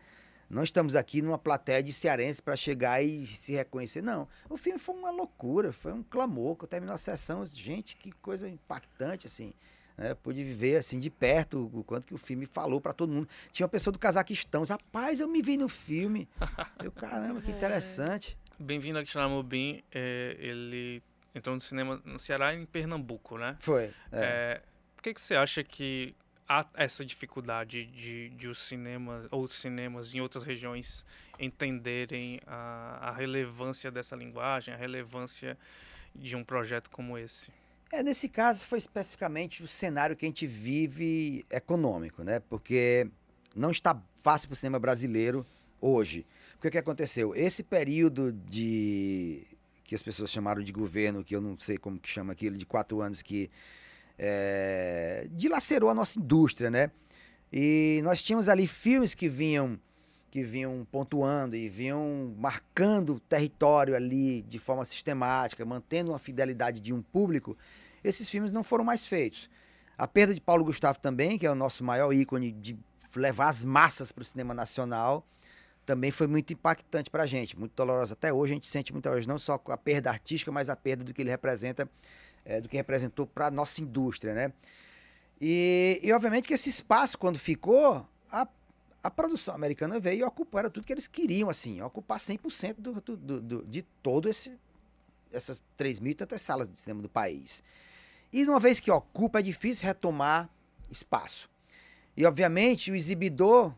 Não 0.49 0.63
estamos 0.63 0.95
aqui 0.95 1.22
numa 1.22 1.38
plateia 1.38 1.82
de 1.82 1.91
cearense 1.91 2.41
para 2.41 2.55
chegar 2.55 3.03
e 3.03 3.26
se 3.26 3.53
reconhecer, 3.53 4.01
não. 4.01 4.28
O 4.49 4.57
filme 4.57 4.78
foi 4.78 4.95
uma 4.95 5.09
loucura, 5.09 5.74
foi 5.74 5.91
um 5.91 6.03
clamor. 6.03 6.55
Quando 6.55 6.70
terminou 6.70 6.93
a 6.93 6.99
sessão, 6.99 7.43
gente, 7.45 7.97
que 7.97 8.11
coisa 8.11 8.47
impactante, 8.47 9.26
assim. 9.26 9.53
Né? 9.97 10.13
Pude 10.13 10.43
viver 10.43 10.78
assim 10.78 10.99
de 10.99 11.09
perto 11.09 11.70
o 11.74 11.84
quanto 11.84 12.05
que 12.05 12.13
o 12.13 12.18
filme 12.18 12.45
falou 12.45 12.80
para 12.80 12.93
todo 12.93 13.11
mundo. 13.11 13.28
Tinha 13.51 13.66
uma 13.66 13.70
pessoa 13.70 13.91
do 13.91 13.97
Cazaquistão, 13.97 14.63
rapaz, 14.63 15.20
eu 15.20 15.28
me 15.28 15.41
vi 15.41 15.57
no 15.57 15.68
filme. 15.68 16.28
eu, 16.84 16.91
caramba, 16.91 17.41
que 17.41 17.51
é. 17.51 17.55
interessante. 17.55 18.38
Bem-vindo 18.58 18.99
a 18.99 19.06
Xaramubim, 19.06 19.84
é, 19.91 20.36
ele 20.39 21.03
entrou 21.34 21.56
no 21.56 21.62
cinema 21.62 22.01
no 22.06 22.18
Ceará 22.18 22.53
e 22.53 22.62
em 22.62 22.66
Pernambuco, 22.66 23.38
né? 23.38 23.58
Foi. 23.60 23.86
É. 23.86 23.91
É, 24.14 24.62
por 24.95 25.03
que, 25.03 25.14
que 25.14 25.22
você 25.22 25.36
acha 25.36 25.64
que 25.64 26.16
há 26.47 26.66
essa 26.76 27.03
dificuldade 27.03 27.86
de, 27.88 28.30
de 28.30 28.47
os 28.47 28.60
cinemas, 28.60 29.28
ou 29.32 29.47
cinemas 29.47 30.14
em 30.14 30.22
outras 30.22 30.43
regiões 30.43 31.06
entenderem 31.39 32.39
a, 32.47 33.10
a 33.10 33.12
relevância 33.12 33.91
dessa 33.91 34.16
linguagem, 34.16 34.74
a 34.74 34.78
relevância 34.78 35.58
de 36.14 36.36
um 36.36 36.43
projeto 36.43 36.89
como 36.89 37.18
esse? 37.18 37.51
É, 37.91 38.01
nesse 38.01 38.30
caso 38.30 38.66
foi 38.66 38.78
especificamente 38.78 39.64
o 39.64 39.68
cenário 39.68 40.16
que 40.16 40.26
a 40.26 40.30
gente 40.30 40.47
vive 40.47 41.45
econômico, 41.49 42.24
né? 42.24 42.39
Porque 42.39 43.08
não 43.56 43.72
está 43.72 43.99
fácil 44.22 44.47
para 44.47 44.53
o 44.53 44.58
cinema 44.58 44.80
brasileiro 44.80 45.45
hoje. 45.82 46.26
Porque 46.66 46.78
que, 46.78 46.84
que 46.84 46.89
aconteceu? 46.89 47.36
Esse 47.36 47.61
período 47.61 48.32
de 48.32 49.43
que 49.84 49.93
as 49.93 50.01
pessoas 50.01 50.32
chamaram 50.32 50.63
de 50.63 50.72
governo, 50.72 51.24
que 51.24 51.36
eu 51.36 51.39
não 51.39 51.55
sei 51.59 51.78
como 51.78 51.99
que 51.99 52.09
chama 52.09 52.34
aquilo, 52.34 52.57
de 52.57 52.66
quatro 52.66 53.01
anos 53.01 53.22
que 53.22 53.51
é, 54.18 55.28
dilacerou 55.30 55.91
a 55.91 55.93
nossa 55.93 56.18
indústria, 56.18 56.72
né? 56.72 56.89
E 57.53 58.01
nós 58.03 58.24
tínhamos 58.24 58.49
ali 58.49 58.66
filmes 58.66 59.13
que 59.13 59.30
vinham 59.30 59.80
que 60.32 60.41
vinham 60.41 60.86
pontuando 60.91 61.55
e 61.55 61.70
vinham 61.70 62.34
marcando 62.36 63.13
o 63.13 63.20
território 63.20 63.95
ali 63.95 64.41
de 64.41 64.57
forma 64.57 64.84
sistemática, 64.86 65.63
mantendo 65.63 66.13
uma 66.13 66.20
fidelidade 66.20 66.80
de 66.80 66.91
um 66.91 67.01
público, 67.01 67.55
esses 68.03 68.28
filmes 68.28 68.51
não 68.51 68.63
foram 68.63 68.84
mais 68.84 69.05
feitos. 69.05 69.51
A 69.95 70.07
perda 70.07 70.34
de 70.34 70.41
Paulo 70.41 70.66
Gustavo 70.66 70.97
também, 70.99 71.38
que 71.38 71.45
é 71.45 71.51
o 71.51 71.55
nosso 71.55 71.84
maior 71.84 72.11
ícone 72.11 72.51
de 72.51 72.76
levar 73.16 73.49
as 73.49 73.63
massas 73.63 74.11
para 74.11 74.24
o 74.24 74.26
cinema 74.26 74.53
nacional, 74.53 75.26
também 75.86 76.12
foi 76.12 76.28
muito 76.28 76.52
impactante 76.52 77.10
para 77.10 77.24
a 77.24 77.26
gente, 77.26 77.58
muito 77.58 77.74
dolorosa. 77.76 78.14
Até 78.14 78.34
hoje 78.34 78.54
a 78.54 78.56
gente 78.56 78.68
sente 78.68 78.92
muita 78.92 79.12
hoje 79.12 79.28
não 79.28 79.38
só 79.38 79.62
a 79.68 79.78
perda 79.78 80.10
artística, 80.10 80.52
mas 80.52 80.70
a 80.70 80.76
perda 80.76 81.04
do 81.04 81.14
que 81.14 81.22
ele 81.22 81.30
representa, 81.30 81.90
é, 82.44 82.60
do 82.60 82.68
que 82.68 82.76
representou 82.76 83.28
para 83.28 83.48
a 83.48 83.52
nossa 83.52 83.82
indústria, 83.82 84.34
né? 84.34 84.54
E, 85.40 86.00
e, 86.02 86.12
obviamente 86.14 86.48
que 86.48 86.54
esse 86.54 86.70
espaço, 86.70 87.18
quando 87.18 87.38
ficou, 87.38 88.08
a, 88.32 88.48
a 89.04 89.12
produção 89.12 89.54
americana 89.54 90.00
veio 90.00 90.22
e 90.22 90.24
ocupou, 90.24 90.60
era 90.60 90.70
tudo 90.70 90.86
que 90.86 90.94
eles 90.94 91.08
queriam, 91.08 91.50
assim, 91.50 91.82
ocupar 91.82 92.20
100% 92.20 92.76
do, 92.78 92.94
do, 93.02 93.42
do, 93.42 93.66
de 93.66 93.82
todo 94.02 94.30
esse 94.30 94.58
essas 95.32 95.62
3 95.76 96.00
mil 96.00 96.12
e 96.12 96.16
tantas 96.16 96.42
salas 96.42 96.72
de 96.72 96.80
cinema 96.80 97.02
do 97.02 97.10
país. 97.10 97.62
E 98.32 98.44
uma 98.46 98.60
vez 98.60 98.80
que 98.80 98.90
ocupa, 98.90 99.40
é 99.40 99.42
difícil 99.42 99.86
retomar 99.86 100.50
espaço. 100.90 101.50
E 102.16 102.26
obviamente 102.26 102.92
o 102.92 102.96
exibidor 102.96 103.74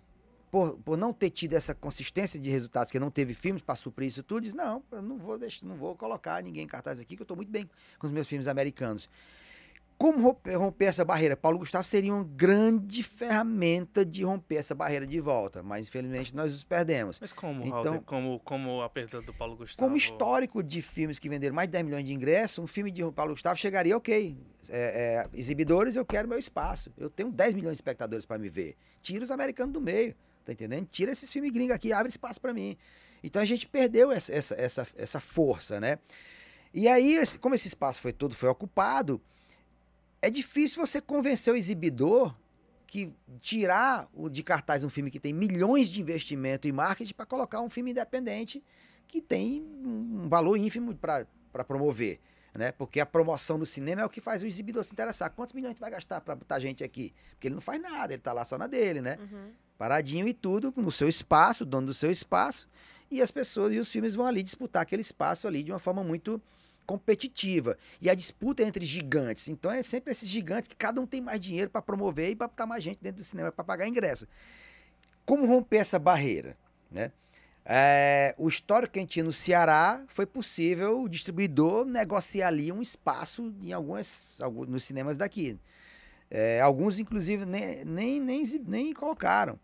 por, 0.51 0.77
por 0.79 0.97
não 0.97 1.11
ter 1.13 1.29
tido 1.29 1.53
essa 1.53 1.75
consistência 1.75 2.39
de 2.39 2.49
resultados, 2.49 2.91
que 2.91 2.99
não 2.99 3.11
teve 3.11 3.33
filmes 3.33 3.61
para 3.61 3.75
suprir 3.75 4.07
isso 4.07 4.23
tudo, 4.23 4.41
diz, 4.41 4.53
não, 4.53 4.83
eu 4.91 5.01
não 5.01 5.17
vou, 5.17 5.37
deixar, 5.37 5.65
não 5.65 5.75
vou 5.75 5.95
colocar 5.95 6.41
ninguém 6.41 6.63
em 6.63 6.67
cartaz 6.67 6.99
aqui, 6.99 7.15
que 7.15 7.21
eu 7.21 7.25
estou 7.25 7.37
muito 7.37 7.51
bem 7.51 7.69
com 7.99 8.07
os 8.07 8.13
meus 8.13 8.27
filmes 8.27 8.47
americanos. 8.47 9.09
Como 9.97 10.21
romper, 10.21 10.55
romper, 10.55 10.85
essa 10.85 11.03
barreira? 11.03 11.35
Paulo 11.35 11.57
Gustavo 11.57 11.83
seria 11.83 12.13
uma 12.13 12.23
grande 12.23 13.01
ferramenta 13.01 14.05
de 14.05 14.23
romper 14.23 14.57
essa 14.57 14.75
barreira 14.75 15.07
de 15.07 15.19
volta, 15.19 15.63
mas 15.63 15.87
infelizmente 15.87 16.35
nós 16.35 16.53
os 16.53 16.63
perdemos. 16.63 17.17
Mas 17.19 17.33
como, 17.33 17.65
então, 17.65 17.99
como, 18.03 18.39
como 18.41 18.81
a 18.83 18.89
perda 18.89 19.23
do 19.23 19.33
Paulo 19.33 19.55
Gustavo? 19.55 19.87
Como 19.87 19.97
histórico 19.97 20.61
de 20.61 20.83
filmes 20.83 21.17
que 21.17 21.27
venderam 21.27 21.55
mais 21.55 21.67
de 21.67 21.71
10 21.71 21.85
milhões 21.85 22.05
de 22.05 22.13
ingressos, 22.13 22.59
um 22.59 22.67
filme 22.67 22.91
de 22.91 23.03
Paulo 23.11 23.31
Gustavo 23.31 23.57
chegaria, 23.59 23.97
ok, 23.97 24.37
é, 24.69 25.25
é, 25.25 25.29
exibidores, 25.33 25.95
eu 25.95 26.05
quero 26.05 26.27
meu 26.27 26.37
espaço. 26.37 26.93
Eu 26.95 27.09
tenho 27.09 27.31
10 27.31 27.55
milhões 27.55 27.73
de 27.73 27.77
espectadores 27.77 28.23
para 28.23 28.37
me 28.37 28.49
ver. 28.49 28.77
Tira 29.01 29.23
os 29.23 29.31
americanos 29.31 29.73
do 29.73 29.81
meio. 29.81 30.15
Tá 30.47 30.53
entendendo? 30.53 30.87
Tira 30.87 31.11
esses 31.11 31.29
filmes 31.29 31.51
gringos 31.51 31.75
aqui, 31.75 31.91
abre 31.91 32.09
espaço 32.09 32.39
para 32.39 32.53
mim. 32.53 32.77
Então 33.21 33.41
a 33.41 33.45
gente 33.45 33.67
perdeu 33.67 34.13
essa, 34.13 34.33
essa, 34.33 34.55
essa, 34.55 34.87
essa 34.95 35.19
força, 35.19 35.77
né? 35.77 35.99
E 36.73 36.87
aí, 36.87 37.21
como 37.41 37.53
esse 37.53 37.67
espaço 37.67 37.99
foi 37.99 38.13
todo 38.13 38.33
foi 38.33 38.47
ocupado, 38.47 39.21
é 40.21 40.29
difícil 40.29 40.79
você 40.79 41.01
convencer 41.01 41.53
o 41.53 41.57
exibidor 41.57 42.33
que 42.85 43.11
tirar 43.41 44.09
o 44.13 44.29
de 44.29 44.41
cartaz 44.41 44.85
um 44.85 44.89
filme 44.89 45.11
que 45.11 45.19
tem 45.19 45.33
milhões 45.33 45.89
de 45.89 45.99
investimento 45.99 46.65
em 46.65 46.71
marketing 46.71 47.13
para 47.13 47.25
colocar 47.25 47.59
um 47.59 47.69
filme 47.69 47.91
independente 47.91 48.63
que 49.05 49.19
tem 49.19 49.61
um 49.61 50.29
valor 50.29 50.55
ínfimo 50.55 50.95
para 50.95 51.25
promover. 51.65 52.21
Né? 52.53 52.71
Porque 52.71 53.01
a 53.01 53.05
promoção 53.05 53.59
do 53.59 53.65
cinema 53.65 54.01
é 54.01 54.05
o 54.05 54.09
que 54.09 54.21
faz 54.21 54.41
o 54.41 54.45
exibidor 54.45 54.85
se 54.85 54.93
interessar. 54.93 55.29
Quantos 55.31 55.53
milhões 55.53 55.77
vai 55.77 55.91
gastar 55.91 56.21
para 56.21 56.35
botar 56.35 56.57
gente 56.59 56.85
aqui? 56.85 57.13
Porque 57.31 57.49
ele 57.49 57.55
não 57.55 57.61
faz 57.61 57.81
nada, 57.81 58.13
ele 58.13 58.21
está 58.21 58.31
lá 58.31 58.45
só 58.45 58.57
na 58.57 58.65
dele, 58.65 59.01
né? 59.01 59.17
Uhum 59.19 59.66
paradinho 59.77 60.27
e 60.27 60.33
tudo, 60.33 60.73
no 60.75 60.91
seu 60.91 61.07
espaço, 61.07 61.65
dono 61.65 61.87
do 61.87 61.93
seu 61.93 62.11
espaço, 62.11 62.67
e 63.09 63.21
as 63.21 63.31
pessoas 63.31 63.73
e 63.73 63.79
os 63.79 63.89
filmes 63.89 64.15
vão 64.15 64.25
ali 64.25 64.43
disputar 64.43 64.81
aquele 64.81 65.01
espaço 65.01 65.47
ali 65.47 65.63
de 65.63 65.71
uma 65.71 65.79
forma 65.79 66.03
muito 66.03 66.41
competitiva. 66.85 67.77
E 68.01 68.09
a 68.09 68.15
disputa 68.15 68.63
é 68.63 68.65
entre 68.65 68.85
gigantes. 68.85 69.47
Então 69.47 69.69
é 69.69 69.83
sempre 69.83 70.11
esses 70.11 70.27
gigantes 70.27 70.67
que 70.67 70.75
cada 70.75 70.99
um 70.99 71.05
tem 71.05 71.21
mais 71.21 71.39
dinheiro 71.39 71.69
para 71.69 71.81
promover 71.81 72.31
e 72.31 72.35
para 72.35 72.47
botar 72.47 72.65
mais 72.65 72.83
gente 72.83 72.99
dentro 73.01 73.21
do 73.21 73.25
cinema 73.25 73.51
para 73.51 73.63
pagar 73.63 73.87
ingresso. 73.87 74.27
Como 75.25 75.45
romper 75.45 75.77
essa 75.77 75.99
barreira, 75.99 76.57
né? 76.89 77.11
É, 77.69 78.33
o 78.37 78.47
histórico 78.47 78.93
que 78.93 78.99
a 78.99 79.01
gente 79.01 79.11
tinha 79.11 79.25
no 79.25 79.33
Ceará 79.33 80.01
foi 80.07 80.25
possível 80.25 81.01
o 81.01 81.09
distribuidor 81.09 81.85
negociar 81.85 82.47
ali 82.47 82.71
um 82.71 82.81
espaço 82.81 83.53
em 83.61 83.73
algumas, 83.73 84.37
alguns, 84.39 84.67
nos 84.67 84.85
cinemas 84.85 85.17
daqui. 85.17 85.59
É, 86.31 86.61
alguns, 86.61 86.97
inclusive, 86.97 87.45
nem, 87.45 87.83
nem, 87.83 88.21
nem, 88.21 88.43
nem 88.65 88.93
colocaram. 88.93 89.59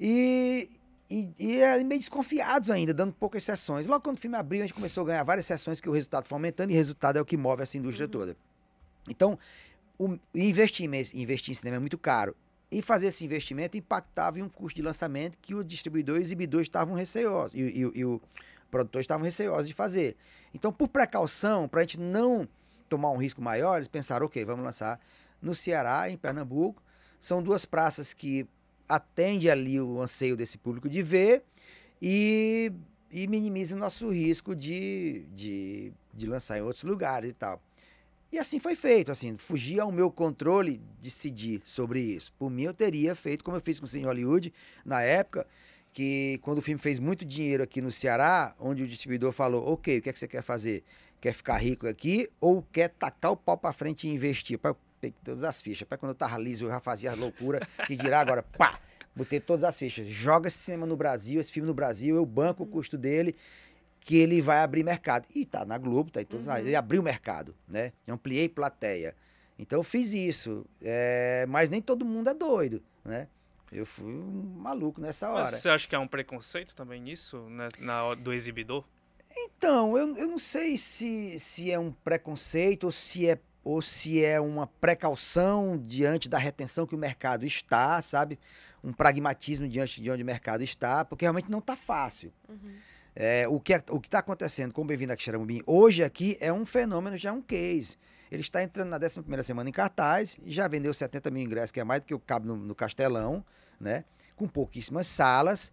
E, 0.00 0.68
e, 1.10 1.32
e 1.38 1.56
é 1.60 1.82
meio 1.82 1.98
desconfiados 1.98 2.70
ainda, 2.70 2.92
dando 2.94 3.12
poucas 3.12 3.42
sessões. 3.42 3.86
Logo 3.86 4.02
quando 4.02 4.16
o 4.16 4.20
filme 4.20 4.36
abriu, 4.36 4.62
a 4.62 4.66
gente 4.66 4.74
começou 4.74 5.02
a 5.02 5.06
ganhar 5.06 5.22
várias 5.22 5.46
sessões 5.46 5.80
que 5.80 5.88
o 5.88 5.92
resultado 5.92 6.26
foi 6.26 6.36
aumentando 6.36 6.70
e 6.70 6.74
o 6.74 6.76
resultado 6.76 7.18
é 7.18 7.20
o 7.20 7.24
que 7.24 7.36
move 7.36 7.62
essa 7.62 7.76
indústria 7.76 8.06
uhum. 8.06 8.12
toda. 8.12 8.36
Então, 9.08 9.38
o, 9.98 10.18
investir, 10.34 10.88
investir 11.14 11.52
em 11.52 11.54
cinema 11.54 11.76
é 11.76 11.80
muito 11.80 11.98
caro. 11.98 12.36
E 12.70 12.82
fazer 12.82 13.06
esse 13.06 13.24
investimento 13.24 13.78
impactava 13.78 14.38
em 14.38 14.42
um 14.42 14.48
custo 14.48 14.76
de 14.76 14.82
lançamento 14.82 15.38
que 15.40 15.54
o 15.54 15.64
distribuidor 15.64 16.16
e 16.16 16.18
o 16.18 16.22
exibidor 16.22 16.60
estavam 16.60 16.94
receosos, 16.94 17.54
e, 17.54 17.60
e, 17.60 17.80
e 18.00 18.04
o 18.04 18.20
produtor 18.70 19.00
estavam 19.00 19.24
receosos 19.24 19.66
de 19.66 19.72
fazer. 19.72 20.16
Então, 20.52 20.70
por 20.70 20.88
precaução, 20.88 21.66
para 21.66 21.80
a 21.80 21.82
gente 21.82 21.98
não 21.98 22.46
tomar 22.88 23.10
um 23.10 23.16
risco 23.16 23.40
maior, 23.40 23.76
eles 23.76 23.88
pensaram, 23.88 24.26
ok, 24.26 24.44
vamos 24.44 24.64
lançar 24.64 25.00
no 25.40 25.54
Ceará, 25.54 26.10
em 26.10 26.16
Pernambuco. 26.16 26.82
São 27.20 27.42
duas 27.42 27.64
praças 27.64 28.12
que 28.12 28.46
atende 28.88 29.50
ali 29.50 29.80
o 29.80 30.00
anseio 30.00 30.36
desse 30.36 30.56
público 30.56 30.88
de 30.88 31.02
ver 31.02 31.42
e, 32.00 32.72
e 33.10 33.26
minimiza 33.26 33.76
nosso 33.76 34.08
risco 34.10 34.54
de, 34.56 35.24
de, 35.32 35.92
de 36.14 36.26
lançar 36.26 36.58
em 36.58 36.62
outros 36.62 36.84
lugares 36.84 37.30
e 37.30 37.34
tal. 37.34 37.60
E 38.30 38.38
assim 38.38 38.58
foi 38.58 38.74
feito, 38.74 39.10
assim, 39.10 39.38
fugia 39.38 39.82
ao 39.82 39.90
meu 39.90 40.10
controle 40.10 40.82
decidir 41.00 41.62
sobre 41.64 42.00
isso. 42.00 42.32
Por 42.38 42.50
mim, 42.50 42.64
eu 42.64 42.74
teria 42.74 43.14
feito 43.14 43.42
como 43.42 43.56
eu 43.56 43.60
fiz 43.60 43.78
com 43.78 43.86
o 43.86 43.88
Cine 43.88 44.04
Hollywood 44.04 44.52
na 44.84 45.00
época, 45.00 45.46
que 45.94 46.38
quando 46.42 46.58
o 46.58 46.62
filme 46.62 46.78
fez 46.78 46.98
muito 46.98 47.24
dinheiro 47.24 47.62
aqui 47.62 47.80
no 47.80 47.90
Ceará, 47.90 48.54
onde 48.60 48.82
o 48.82 48.86
distribuidor 48.86 49.32
falou, 49.32 49.72
ok, 49.72 49.98
o 49.98 50.02
que, 50.02 50.10
é 50.10 50.12
que 50.12 50.18
você 50.18 50.28
quer 50.28 50.42
fazer? 50.42 50.84
Quer 51.20 51.32
ficar 51.32 51.56
rico 51.56 51.88
aqui 51.88 52.28
ou 52.38 52.62
quer 52.70 52.90
tacar 52.90 53.32
o 53.32 53.36
pau 53.36 53.56
para 53.56 53.72
frente 53.72 54.06
e 54.06 54.10
investir? 54.10 54.58
Peguei 55.00 55.18
todas 55.24 55.44
as 55.44 55.60
fichas. 55.60 55.86
Para 55.86 55.98
quando 55.98 56.10
eu 56.10 56.14
tava 56.14 56.38
liso, 56.38 56.66
eu 56.66 56.70
já 56.70 56.80
fazia 56.80 57.14
loucura, 57.14 57.66
que 57.86 57.96
dirá 57.96 58.20
agora, 58.20 58.42
pá! 58.42 58.80
Botei 59.14 59.40
todas 59.40 59.64
as 59.64 59.76
fichas. 59.76 60.06
Joga 60.06 60.48
esse 60.48 60.58
cinema 60.58 60.86
no 60.86 60.96
Brasil, 60.96 61.40
esse 61.40 61.50
filme 61.50 61.66
no 61.66 61.74
Brasil, 61.74 62.16
eu 62.16 62.24
banco 62.24 62.62
uhum. 62.62 62.68
o 62.68 62.72
custo 62.72 62.96
dele, 62.96 63.34
que 64.00 64.16
ele 64.16 64.40
vai 64.40 64.58
abrir 64.58 64.84
mercado. 64.84 65.26
E 65.34 65.44
tá 65.44 65.64
na 65.64 65.76
Globo, 65.76 66.10
tá 66.10 66.22
em 66.22 66.24
todos 66.24 66.46
uhum. 66.46 66.56
Ele 66.56 66.76
abriu 66.76 67.00
o 67.00 67.04
mercado, 67.04 67.54
né? 67.66 67.92
Ampliei 68.06 68.48
plateia. 68.48 69.16
Então 69.58 69.80
eu 69.80 69.82
fiz 69.82 70.12
isso. 70.12 70.64
É... 70.80 71.44
Mas 71.48 71.68
nem 71.68 71.82
todo 71.82 72.04
mundo 72.04 72.30
é 72.30 72.34
doido, 72.34 72.80
né? 73.04 73.26
Eu 73.72 73.84
fui 73.84 74.06
um 74.06 74.54
maluco 74.56 75.00
nessa 75.00 75.28
hora. 75.28 75.50
Mas 75.50 75.56
você 75.56 75.68
acha 75.68 75.86
que 75.86 75.94
há 75.94 76.00
um 76.00 76.08
preconceito 76.08 76.74
também 76.74 77.00
nisso, 77.00 77.38
né? 77.50 77.68
Na, 77.78 78.14
do 78.14 78.32
exibidor? 78.32 78.84
Então, 79.36 79.96
eu, 79.96 80.16
eu 80.16 80.26
não 80.26 80.38
sei 80.38 80.78
se, 80.78 81.38
se 81.38 81.70
é 81.70 81.78
um 81.78 81.92
preconceito 81.92 82.84
ou 82.84 82.92
se 82.92 83.28
é 83.28 83.38
ou 83.64 83.82
se 83.82 84.24
é 84.24 84.40
uma 84.40 84.66
precaução 84.66 85.76
diante 85.76 86.28
da 86.28 86.38
retenção 86.38 86.86
que 86.86 86.94
o 86.94 86.98
mercado 86.98 87.44
está, 87.44 88.00
sabe? 88.02 88.38
Um 88.82 88.92
pragmatismo 88.92 89.68
diante 89.68 90.00
de 90.00 90.10
onde 90.10 90.22
o 90.22 90.26
mercado 90.26 90.62
está, 90.62 91.04
porque 91.04 91.24
realmente 91.24 91.50
não 91.50 91.58
está 91.58 91.76
fácil. 91.76 92.32
Uhum. 92.48 92.76
É, 93.14 93.48
o 93.48 93.58
que 93.58 93.74
é, 93.74 93.82
o 93.90 93.96
está 93.96 94.20
acontecendo 94.20 94.72
com 94.72 94.82
o 94.82 94.84
Bem-vindo 94.84 95.12
a 95.12 95.16
Quixeramobim 95.16 95.60
hoje 95.66 96.04
aqui 96.04 96.36
é 96.40 96.52
um 96.52 96.64
fenômeno, 96.64 97.16
já 97.16 97.30
é 97.30 97.32
um 97.32 97.42
case. 97.42 97.96
Ele 98.30 98.42
está 98.42 98.62
entrando 98.62 98.90
na 98.90 98.96
11 98.96 99.42
semana 99.42 99.68
em 99.68 99.72
cartaz, 99.72 100.38
já 100.46 100.68
vendeu 100.68 100.94
70 100.94 101.30
mil 101.30 101.42
ingressos, 101.42 101.72
que 101.72 101.80
é 101.80 101.84
mais 101.84 102.00
do 102.00 102.06
que 102.06 102.14
o 102.14 102.18
cabe 102.20 102.46
no, 102.46 102.56
no 102.56 102.74
Castelão, 102.74 103.44
né? 103.80 104.04
Com 104.36 104.46
pouquíssimas 104.46 105.06
salas. 105.06 105.72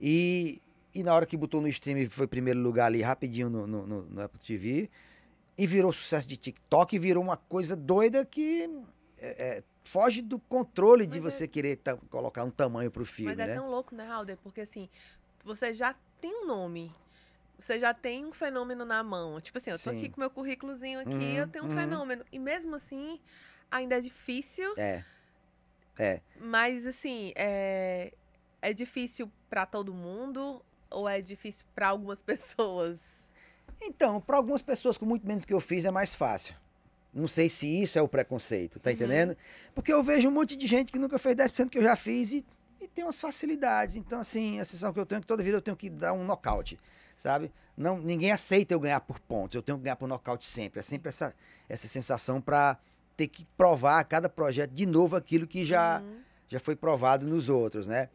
E, 0.00 0.62
e 0.94 1.02
na 1.02 1.14
hora 1.14 1.26
que 1.26 1.36
botou 1.36 1.60
no 1.60 1.68
stream, 1.68 2.08
foi 2.08 2.26
primeiro 2.26 2.60
lugar 2.60 2.86
ali 2.86 3.02
rapidinho 3.02 3.50
no, 3.50 3.66
no, 3.66 3.86
no, 3.86 4.02
no 4.02 4.22
Apple 4.22 4.40
TV 4.40 4.88
e 5.58 5.66
virou 5.66 5.92
sucesso 5.92 6.28
de 6.28 6.36
TikTok 6.36 6.94
e 6.94 6.98
virou 7.00 7.22
uma 7.22 7.36
coisa 7.36 7.74
doida 7.74 8.24
que 8.24 8.70
é, 9.18 9.56
é, 9.58 9.62
foge 9.82 10.22
do 10.22 10.38
controle 10.38 11.04
de 11.04 11.20
Mas 11.20 11.34
você 11.34 11.44
é... 11.44 11.48
querer 11.48 11.80
colocar 12.08 12.44
um 12.44 12.50
tamanho 12.50 12.90
pro 12.92 13.04
filme, 13.04 13.32
Mas 13.32 13.40
é 13.40 13.48
né? 13.48 13.54
tão 13.54 13.68
louco, 13.68 13.94
né, 13.94 14.06
Halder? 14.06 14.38
Porque 14.38 14.60
assim, 14.60 14.88
você 15.44 15.74
já 15.74 15.96
tem 16.20 16.44
um 16.44 16.46
nome. 16.46 16.94
Você 17.58 17.80
já 17.80 17.92
tem 17.92 18.24
um 18.24 18.32
fenômeno 18.32 18.84
na 18.84 19.02
mão. 19.02 19.40
Tipo 19.40 19.58
assim, 19.58 19.70
eu 19.70 19.78
tô 19.78 19.90
Sim. 19.90 19.98
aqui 19.98 20.08
com 20.08 20.20
meu 20.20 20.30
currículozinho 20.30 21.00
aqui, 21.00 21.10
uhum, 21.10 21.34
eu 21.34 21.48
tenho 21.48 21.64
um 21.64 21.68
uhum. 21.68 21.74
fenômeno. 21.74 22.24
E 22.30 22.38
mesmo 22.38 22.76
assim, 22.76 23.20
ainda 23.68 23.96
é 23.96 24.00
difícil. 24.00 24.72
É. 24.76 25.04
É. 25.98 26.20
Mas 26.38 26.86
assim, 26.86 27.32
é, 27.34 28.12
é 28.62 28.72
difícil 28.72 29.28
para 29.50 29.66
todo 29.66 29.92
mundo 29.92 30.62
ou 30.88 31.08
é 31.08 31.20
difícil 31.20 31.66
para 31.74 31.88
algumas 31.88 32.20
pessoas? 32.22 33.00
Então, 33.80 34.20
para 34.20 34.36
algumas 34.36 34.62
pessoas 34.62 34.98
com 34.98 35.06
muito 35.06 35.26
menos 35.26 35.44
que 35.44 35.54
eu 35.54 35.60
fiz 35.60 35.84
é 35.84 35.90
mais 35.90 36.14
fácil. 36.14 36.54
Não 37.12 37.26
sei 37.26 37.48
se 37.48 37.66
isso 37.66 37.98
é 37.98 38.02
o 38.02 38.08
preconceito, 38.08 38.78
tá 38.78 38.90
uhum. 38.90 38.96
entendendo? 38.96 39.36
Porque 39.74 39.92
eu 39.92 40.02
vejo 40.02 40.28
um 40.28 40.32
monte 40.32 40.56
de 40.56 40.66
gente 40.66 40.92
que 40.92 40.98
nunca 40.98 41.18
fez 41.18 41.34
10% 41.36 41.70
que 41.70 41.78
eu 41.78 41.82
já 41.82 41.96
fiz 41.96 42.32
e 42.32 42.44
e 42.80 42.86
tem 42.86 43.04
umas 43.04 43.20
facilidades. 43.20 43.96
Então, 43.96 44.20
assim, 44.20 44.60
a 44.60 44.64
sensação 44.64 44.92
que 44.92 45.00
eu 45.00 45.06
tenho 45.06 45.18
é 45.18 45.20
que 45.20 45.26
toda 45.26 45.42
vida 45.42 45.56
eu 45.56 45.62
tenho 45.62 45.76
que 45.76 45.90
dar 45.90 46.12
um 46.12 46.24
nocaute, 46.24 46.78
sabe? 47.16 47.50
Não, 47.76 47.98
ninguém 47.98 48.32
aceita 48.32 48.74
eu 48.74 48.80
ganhar 48.80 49.00
por 49.00 49.18
pontos, 49.20 49.54
eu 49.54 49.62
tenho 49.62 49.78
que 49.78 49.84
ganhar 49.84 49.96
por 49.96 50.08
nocaute 50.08 50.46
sempre. 50.46 50.80
É 50.80 50.82
sempre 50.82 51.08
essa, 51.08 51.34
essa 51.68 51.88
sensação 51.88 52.40
para 52.40 52.78
ter 53.16 53.28
que 53.28 53.44
provar 53.56 53.98
a 53.98 54.04
cada 54.04 54.28
projeto 54.28 54.70
de 54.70 54.86
novo 54.86 55.16
aquilo 55.16 55.46
que 55.46 55.64
já, 55.64 56.00
Uhum. 56.00 56.20
já 56.48 56.60
foi 56.60 56.76
provado 56.76 57.26
nos 57.26 57.48
outros, 57.48 57.86
né? 57.86 58.08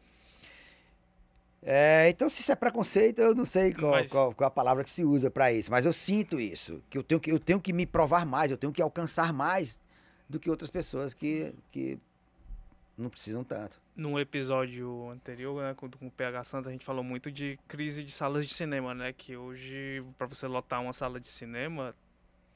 É, 1.66 2.10
então, 2.10 2.28
se 2.28 2.42
isso 2.42 2.52
é 2.52 2.56
preconceito, 2.56 3.20
eu 3.20 3.34
não 3.34 3.46
sei 3.46 3.72
qual, 3.72 3.92
Mas- 3.92 4.10
qual, 4.10 4.34
qual 4.34 4.48
a 4.48 4.50
palavra 4.50 4.84
que 4.84 4.90
se 4.90 5.02
usa 5.02 5.30
para 5.30 5.50
isso, 5.50 5.70
mas 5.70 5.86
eu 5.86 5.94
sinto 5.94 6.38
isso, 6.38 6.82
que 6.90 6.98
eu 6.98 7.02
tenho 7.02 7.18
que 7.18 7.32
eu 7.32 7.38
tenho 7.38 7.58
que 7.58 7.72
me 7.72 7.86
provar 7.86 8.26
mais, 8.26 8.50
eu 8.50 8.58
tenho 8.58 8.72
que 8.72 8.82
alcançar 8.82 9.32
mais 9.32 9.80
do 10.28 10.38
que 10.38 10.50
outras 10.50 10.70
pessoas 10.70 11.14
que, 11.14 11.54
que 11.72 11.98
não 12.98 13.08
precisam 13.08 13.42
tanto. 13.42 13.80
Num 13.96 14.18
episódio 14.18 15.08
anterior, 15.08 15.62
né, 15.62 15.74
com, 15.74 15.88
com 15.90 16.06
o 16.08 16.10
PH 16.10 16.44
Santos, 16.44 16.68
a 16.68 16.72
gente 16.72 16.84
falou 16.84 17.02
muito 17.02 17.30
de 17.32 17.58
crise 17.66 18.04
de 18.04 18.12
salas 18.12 18.46
de 18.46 18.52
cinema, 18.52 18.94
né? 18.94 19.12
Que 19.12 19.36
hoje, 19.36 20.04
para 20.18 20.26
você 20.26 20.46
lotar 20.46 20.82
uma 20.82 20.92
sala 20.92 21.18
de 21.20 21.28
cinema, 21.28 21.94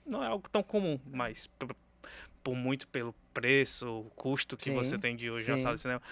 não 0.05 0.23
é 0.23 0.27
algo 0.27 0.49
tão 0.51 0.63
comum, 0.63 0.99
mas 1.11 1.47
por, 1.59 1.75
muito 2.55 2.89
pelo 2.89 3.15
preço, 3.33 3.89
o 4.01 4.11
custo 4.17 4.57
que 4.57 4.71
Sim, 4.71 4.75
você 4.75 4.99
tem 4.99 5.15
de 5.15 5.31
hoje 5.31 5.51
na 5.51 5.57
sim. 5.57 5.63
sala 5.63 5.75
de 5.77 5.81
cinema. 5.81 6.03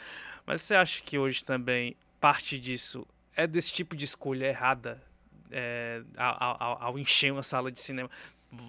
Mas 0.47 0.62
você 0.62 0.74
acha 0.74 1.03
que 1.03 1.18
hoje 1.18 1.44
também 1.44 1.97
parte 2.26 2.58
disso 2.58 3.06
é 3.36 3.46
desse 3.46 3.70
tipo 3.72 3.94
de 3.94 4.04
escolha 4.04 4.46
errada 4.46 5.00
é, 5.48 6.02
ao, 6.16 6.56
ao- 6.60 6.82
ao 6.82 6.98
encher 6.98 7.32
uma 7.32 7.42
sala 7.44 7.70
de 7.70 7.78
cinema? 7.78 8.10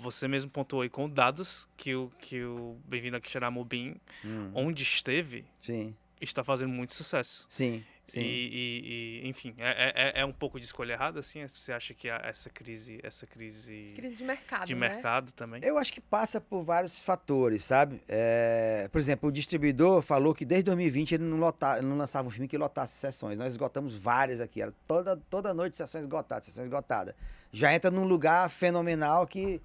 Você 0.03 0.27
mesmo 0.27 0.51
pontuou 0.51 0.83
aí 0.83 0.89
com 0.89 1.09
dados 1.09 1.67
que 1.75 1.95
o, 1.95 2.11
que 2.19 2.43
o 2.43 2.79
Bem-vindo 2.85 3.17
a 3.17 3.19
Quixeramobim, 3.21 3.95
Hum, 4.23 4.51
onde 4.53 4.83
esteve, 4.83 5.43
sim, 5.59 5.95
está 6.21 6.43
fazendo 6.43 6.69
muito 6.69 6.93
sucesso. 6.93 7.47
sim, 7.49 7.83
sim. 8.07 8.19
E, 8.19 8.23
e- 8.23 9.21
e, 9.25 9.27
enfim, 9.29 9.53
é, 9.57 10.13
é- 10.17 10.21
é 10.21 10.25
um 10.25 10.31
pouco 10.31 10.59
de 10.59 10.65
escolha 10.65 10.93
errada, 10.93 11.19
assim? 11.19 11.45
Você 11.47 11.71
acha 11.71 11.93
que 11.93 12.09
essa 12.09 12.49
crise, 12.49 12.99
essa 13.03 13.25
crise, 13.27 13.93
Crise 13.95 14.15
de 14.15 14.23
mercado, 14.23 14.65
de 14.67 14.75
né? 14.75 14.89
mercado 14.89 15.31
também? 15.33 15.61
Eu 15.63 15.77
acho 15.77 15.91
que 15.93 15.99
passa 16.01 16.39
por 16.39 16.63
vários 16.63 16.99
fatores, 16.99 17.63
sabe? 17.63 18.01
É, 18.07 18.87
por 18.91 18.99
exemplo, 18.99 19.29
o 19.29 19.31
distribuidor 19.31 20.01
falou 20.01 20.33
que 20.33 20.45
desde 20.45 20.63
2020 20.65 21.13
ele 21.15 21.23
não, 21.23 21.37
lota, 21.37 21.77
ele 21.77 21.87
não 21.87 21.97
lançava 21.97 22.27
um 22.27 22.31
filme 22.31 22.47
que 22.47 22.57
lotasse 22.57 22.93
sessões. 22.95 23.37
Nós 23.37 23.53
esgotamos 23.53 23.95
várias 23.95 24.39
aqui, 24.39 24.61
era 24.61 24.73
toda, 24.87 25.17
toda 25.29 25.53
noite 25.53 25.75
sessões 25.77 26.01
esgotadas, 26.03 26.45
sessões 26.45 26.65
esgotadas. 26.65 27.13
Já 27.51 27.73
entra 27.73 27.89
num 27.91 28.03
lugar 28.05 28.49
fenomenal 28.49 29.25
que 29.27 29.61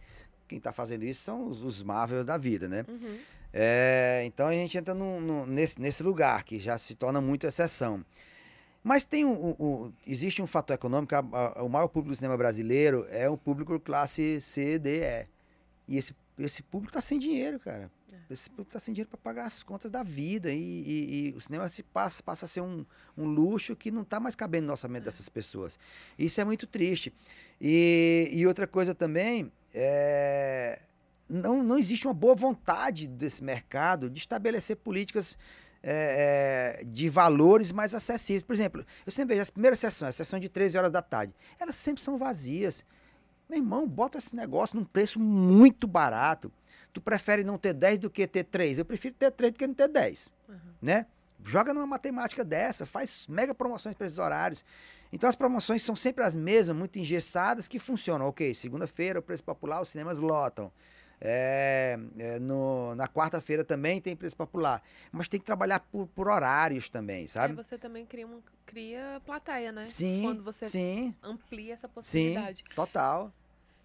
quem 0.49 0.61
tá 0.61 0.73
fazendo 0.73 1.05
isso 1.05 1.23
são 1.23 1.47
os, 1.49 1.63
os 1.63 1.83
Marvel 1.83 2.25
da 2.25 2.37
vida, 2.37 2.69
né? 2.69 2.85
Uhum. 2.89 3.19
É, 3.55 4.23
então 4.25 4.47
a 4.47 4.53
gente 4.53 4.77
entra 4.79 4.95
num- 4.95 5.21
num- 5.21 5.47
nesse, 5.47 5.81
nesse 5.81 6.03
lugar 6.03 6.43
que 6.45 6.59
já 6.59 6.79
se 6.79 6.95
torna 6.95 7.21
muito 7.21 7.47
exceção. 7.47 8.05
Mas 8.83 9.05
tem 9.05 9.25
um, 9.25 9.55
um- 9.59 9.93
existe 10.07 10.43
um 10.43 10.47
fator 10.47 10.75
econômico, 10.75 11.15
a- 11.15 11.19
a- 11.57 11.63
o 11.63 11.69
maior 11.69 11.89
público 11.89 12.13
do 12.15 12.17
cinema 12.17 12.37
brasileiro 12.37 13.07
é 13.11 13.31
um 13.31 13.37
público 13.37 13.79
classe 13.79 14.41
C, 14.41 14.79
D, 14.79 15.01
E. 15.03 15.27
E 15.89 15.99
esse, 15.99 16.15
esse 16.39 16.63
público 16.63 16.91
está 16.91 17.01
sem 17.01 17.19
dinheiro, 17.19 17.61
cara. 17.61 17.91
Esse 18.31 18.49
público 18.51 18.71
está 18.71 18.81
sem 18.81 18.93
dinheiro 18.95 19.11
para 19.11 19.19
pagar 19.19 19.45
as 19.47 19.63
contas 19.63 19.91
da 19.91 20.03
vida. 20.03 20.51
E, 20.53 20.59
e- 20.59 21.29
e 21.29 21.33
o 21.37 21.41
cinema 21.41 21.69
se 21.69 21.83
passa, 21.83 22.23
passa 22.23 22.45
a 22.45 22.49
ser 22.49 22.61
um, 22.61 22.85
um 23.17 23.25
luxo 23.25 23.77
que 23.77 23.91
não 23.91 24.03
está 24.03 24.19
mais 24.19 24.35
cabendo 24.35 24.67
no 24.67 24.73
orçamento 24.73 25.05
dessas 25.05 25.29
pessoas. 25.29 25.79
Isso 26.19 26.41
é 26.41 26.45
muito 26.45 26.67
triste. 26.67 27.13
E, 27.61 28.29
e 28.33 28.47
outra 28.47 28.67
coisa 28.67 28.95
também, 28.95 29.53
é, 29.75 30.81
não, 31.29 31.63
não 31.63 31.79
existe 31.79 32.07
uma 32.07 32.15
boa 32.15 32.35
vontade 32.35 33.07
desse 33.07 33.43
mercado 33.45 34.09
de 34.11 34.19
estabelecer 34.19 34.77
políticas 34.77 35.37
é, 35.83 36.79
é, 36.81 36.85
de 36.85 37.09
valores 37.09 37.73
mais 37.73 37.95
acessíveis. 37.95 38.43
Por 38.43 38.55
exemplo, 38.55 38.85
eu 39.05 39.13
sempre 39.13 39.35
vejo 39.35 39.43
as 39.43 39.51
primeiras 39.51 39.79
sessões, 39.79 40.11
as 40.11 40.15
sessões 40.17 40.41
de 40.41 40.49
13 40.49 40.79
horas 40.79 40.93
da 40.93 41.03
tarde, 41.03 41.35
elas 41.59 41.77
sempre 41.77 42.03
são 42.03 42.17
vazias. 42.17 42.85
Meu 43.49 43.59
irmão, 43.59 43.87
bota 43.87 44.19
esse 44.19 44.35
negócio 44.35 44.77
num 44.77 44.85
preço 44.85 45.19
muito 45.21 45.87
barato. 45.87 46.51
Tu 46.93 47.01
prefere 47.01 47.43
não 47.45 47.59
ter 47.59 47.73
10 47.73 47.99
do 47.99 48.11
que 48.11 48.27
ter 48.27 48.45
3? 48.45 48.79
Eu 48.79 48.85
prefiro 48.85 49.15
ter 49.15 49.31
3 49.31 49.53
do 49.53 49.59
que 49.59 49.67
não 49.67 49.75
ter 49.75 49.89
10 49.89 50.33
Uhum. 50.49 50.57
né? 50.81 51.07
Joga 51.45 51.75
numa 51.75 51.87
matemática 51.87 52.45
dessa, 52.45 52.87
faz 52.87 53.27
mega 53.27 53.53
promoções 53.55 53.97
para 53.97 54.07
esses 54.07 54.19
horários. 54.19 54.65
Então 55.13 55.29
as 55.29 55.35
promoções 55.35 55.83
são 55.83 55.97
sempre 55.97 56.23
as 56.23 56.37
mesmas, 56.37 56.77
muito 56.77 56.99
engessadas, 56.99 57.67
que 57.67 57.79
funcionam. 57.79 58.27
Ok, 58.27 58.55
segunda-feira 58.55 59.19
o 59.19 59.23
preço 59.23 59.43
popular, 59.43 59.83
os 59.83 59.89
cinemas 59.89 60.19
lotam. 60.19 60.71
É, 61.25 61.97
é, 62.19 62.39
no- 62.41 62.97
na 62.97 63.07
quarta-feira 63.07 63.65
também 63.65 64.01
tem 64.01 64.17
preço 64.17 64.37
popular. 64.37 64.83
Mas 65.13 65.29
tem 65.29 65.39
que 65.39 65.47
trabalhar 65.47 65.79
por, 65.79 66.09
por 66.09 66.27
horários 66.29 66.91
também, 66.91 67.21
Aí 67.23 67.29
sabe? 67.29 67.55
você 67.55 67.79
também 67.79 68.05
cria, 68.05 68.27
uma, 68.27 68.41
cria 68.67 69.23
plateia, 69.25 69.71
né? 69.71 69.87
Sim, 69.89 70.23
Quando 70.25 70.43
você 70.43 70.65
sim, 70.65 71.15
amplia 71.23 71.75
essa 71.75 71.87
sim, 71.87 71.93
possibilidade. 71.95 72.65
total. 72.75 73.33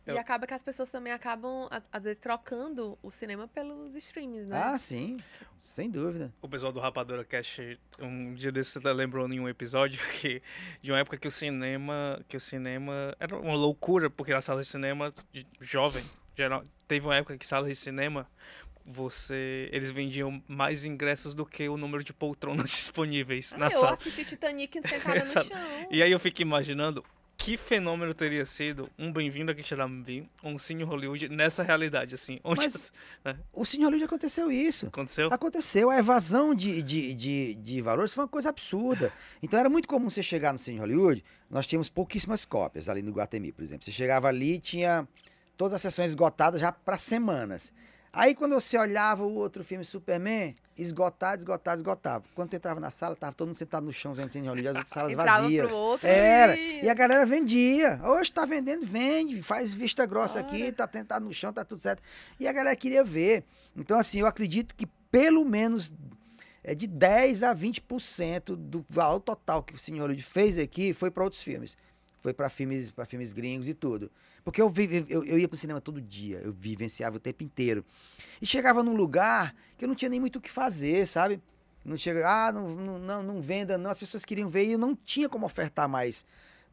E 0.08 0.10
Eu- 0.10 0.18
acaba 0.20 0.48
que 0.48 0.54
as 0.54 0.64
pessoas 0.64 0.90
também 0.90 1.14
acabam, 1.14 1.68
às 1.92 2.02
vezes, 2.04 2.18
trocando 2.20 2.98
o 3.04 3.12
cinema 3.12 3.48
pelos 3.48 3.94
streams, 3.96 4.48
né? 4.48 4.60
Ah, 4.60 4.78
sim, 4.80 5.18
sem 5.62 5.92
dúvida. 5.92 6.34
O 6.42 6.48
pessoal 6.50 6.72
do 6.72 6.80
Rapadura 6.80 7.24
Cast, 7.26 7.78
um 8.00 8.34
dia 8.34 8.52
desse 8.52 8.72
você 8.72 8.80
tá 8.80 8.92
lembrando 8.94 9.36
em 9.36 9.40
um 9.40 9.50
episódio 9.50 10.00
que 10.20 10.42
de 10.82 10.92
uma 10.92 11.00
época 11.00 11.18
que 11.18 11.28
o 11.28 11.32
cinema, 11.32 12.20
que 12.28 12.38
o 12.38 12.40
cinema 12.40 13.14
era 13.20 13.38
uma 13.38 13.54
loucura, 13.56 14.10
porque 14.10 14.32
a 14.34 14.42
sala 14.42 14.62
de 14.62 14.68
cinema 14.68 15.14
de- 15.32 15.46
jovem, 15.62 16.04
geral, 16.38 16.64
teve 16.88 17.06
uma 17.06 17.16
época 17.16 17.38
que 17.38 17.46
salas 17.48 17.68
de 17.68 17.76
cinema 17.76 18.28
você 18.86 19.68
eles 19.74 19.92
vendiam 19.92 20.42
mais 20.48 20.86
ingressos 20.86 21.34
do 21.36 21.46
que 21.46 21.68
o 21.68 21.76
número 21.78 22.04
de 22.04 22.14
poltronas 22.14 22.70
disponíveis 22.72 23.52
Ah, 23.54 23.58
na 23.58 23.66
eu 23.68 23.72
sala. 23.82 23.94
assisti 24.00 24.24
Titanic 24.24 24.80
sentada 24.88 25.20
no 25.20 25.28
chão. 25.28 25.46
E 25.92 26.02
aí 26.02 26.12
eu 26.12 26.20
fico 26.20 26.42
imaginando 26.42 27.04
que 27.36 27.56
fenômeno 27.58 28.14
teria 28.14 28.46
sido 28.46 28.90
um 28.98 29.12
bem-vindo 29.12 29.52
a 29.52 29.56
Quixeramobim, 29.56 30.28
um 30.44 30.58
Cine 30.58 30.84
Hollywood 30.84 31.30
nessa 31.30 31.62
realidade 31.64 32.16
assim, 32.16 32.40
onde 32.44 32.62
Mas- 32.62 32.92
O 33.54 33.64
Cine 33.66 33.84
Hollywood 33.84 34.06
aconteceu 34.06 34.52
isso. 34.52 34.88
aconteceu? 34.88 35.28
Aconteceu, 35.32 35.90
a 35.92 36.00
evasão 36.00 36.56
de, 36.56 36.82
de, 36.82 37.14
de, 37.14 37.54
de 37.56 37.82
valores 37.82 38.14
foi 38.14 38.24
uma 38.24 38.28
coisa 38.30 38.50
absurda. 38.50 39.12
Então 39.44 39.60
era 39.60 39.70
muito 39.70 39.88
comum 39.88 40.10
você 40.10 40.24
chegar 40.24 40.52
no 40.54 40.58
Cine 40.58 40.80
Hollywood, 40.80 41.24
nós 41.50 41.68
tínhamos 41.68 41.90
pouquíssimas 41.90 42.44
cópias 42.46 42.88
ali 42.90 43.02
no 43.04 43.12
Guatemi, 43.12 43.52
por 43.52 43.64
exemplo. 43.64 43.84
Você 43.86 43.92
chegava 43.92 44.28
ali 44.30 44.54
e 44.56 44.60
tinha 44.60 45.08
todas 45.58 45.74
as 45.74 45.82
sessões 45.82 46.10
esgotadas 46.12 46.62
já 46.62 46.72
para 46.72 46.98
semanas. 46.98 47.74
Aí 48.14 48.34
quando 48.34 48.54
você 48.54 48.78
olhava 48.78 49.24
o 49.24 49.36
outro 49.36 49.64
filme 49.64 49.84
Superman, 49.84 50.56
esgotado, 50.78 51.42
esgotado, 51.42 51.78
esgotado. 51.80 52.26
Quando 52.34 52.50
tu 52.50 52.56
entrava 52.56 52.80
na 52.80 52.90
sala, 52.90 53.16
tava 53.16 53.34
todo 53.34 53.48
mundo 53.50 53.58
sentado 53.58 53.86
no 53.86 53.94
chão 53.94 54.14
vendo 54.14 54.32
Cine 54.32 54.48
Hollywood, 54.48 54.70
as 54.70 54.76
outras 54.76 54.94
salas 54.94 55.12
Entrava 55.14 55.42
vazias. 55.44 55.72
pro 55.72 55.82
outro 55.82 56.08
Era. 56.08 56.56
e- 56.58 56.84
E 56.86 56.90
a 56.90 56.94
galera 56.94 57.26
vendia. 57.26 58.00
Hoje 58.04 58.32
tá 58.32 58.46
vendendo, 58.46 58.86
vende, 58.86 59.42
faz 59.42 59.74
vista 59.74 60.06
grossa 60.06 60.40
aqui, 60.40 60.64
Ora. 60.64 60.74
tá 60.74 60.88
tentado 60.88 61.26
no 61.26 61.34
chão, 61.34 61.52
tá 61.54 61.64
tudo 61.66 61.80
certo. 61.80 62.02
E 62.40 62.48
a 62.48 62.54
galera 62.54 62.76
queria 62.76 63.04
ver. 63.04 63.44
Então, 63.76 64.00
assim, 64.00 64.20
eu 64.22 64.26
acredito 64.26 64.74
que 64.76 64.88
pelo 65.12 65.44
menos 65.46 65.92
é 66.64 66.74
de 66.74 66.88
10 66.88 67.44
a 67.44 67.54
20% 67.56 68.56
do 68.56 68.84
valor 68.90 69.20
total 69.20 69.62
que 69.64 69.76
o 69.76 69.78
Cine 69.78 70.00
Hollywood 70.00 70.24
fez 70.24 70.58
aqui 70.58 70.92
foi 70.92 71.12
para 71.12 71.24
outros 71.24 71.42
filmes. 71.42 71.78
Foi 72.22 72.34
para 72.34 72.50
filmes, 72.50 72.92
para 72.92 73.06
filmes 73.06 73.32
gringos 73.34 73.68
e 73.68 73.74
tudo. 73.74 74.12
Porque 74.44 74.62
eu, 74.62 74.70
vi- 74.70 75.06
eu, 75.10 75.24
eu 75.24 75.38
ia 75.38 75.48
pro 75.48 75.58
cinema 75.58 75.80
todo 75.80 76.02
dia, 76.02 76.42
eu 76.44 76.52
vivenciava 76.52 77.18
o 77.18 77.20
tempo 77.20 77.44
inteiro. 77.44 77.86
E 78.42 78.46
chegava 78.46 78.84
num 78.84 78.96
lugar 78.96 79.56
que 79.78 79.86
eu 79.86 79.88
não 79.88 79.96
tinha 79.96 80.10
nem 80.10 80.20
muito 80.20 80.38
o 80.38 80.42
que 80.42 80.50
fazer, 80.50 81.06
sabe? 81.08 81.42
Não 81.86 81.98
chega, 81.98 82.28
ah, 82.28 82.52
não, 82.52 82.70
não, 83.00 83.24
não, 83.24 83.42
venda, 83.42 83.78
não. 83.78 83.90
As 83.92 84.00
pessoas 84.00 84.26
queriam 84.26 84.50
ver 84.50 84.66
e 84.66 84.72
eu 84.74 84.78
não 84.80 84.96
tinha 84.96 85.30
como 85.30 85.46
ofertar 85.46 85.88
mais, 85.88 86.26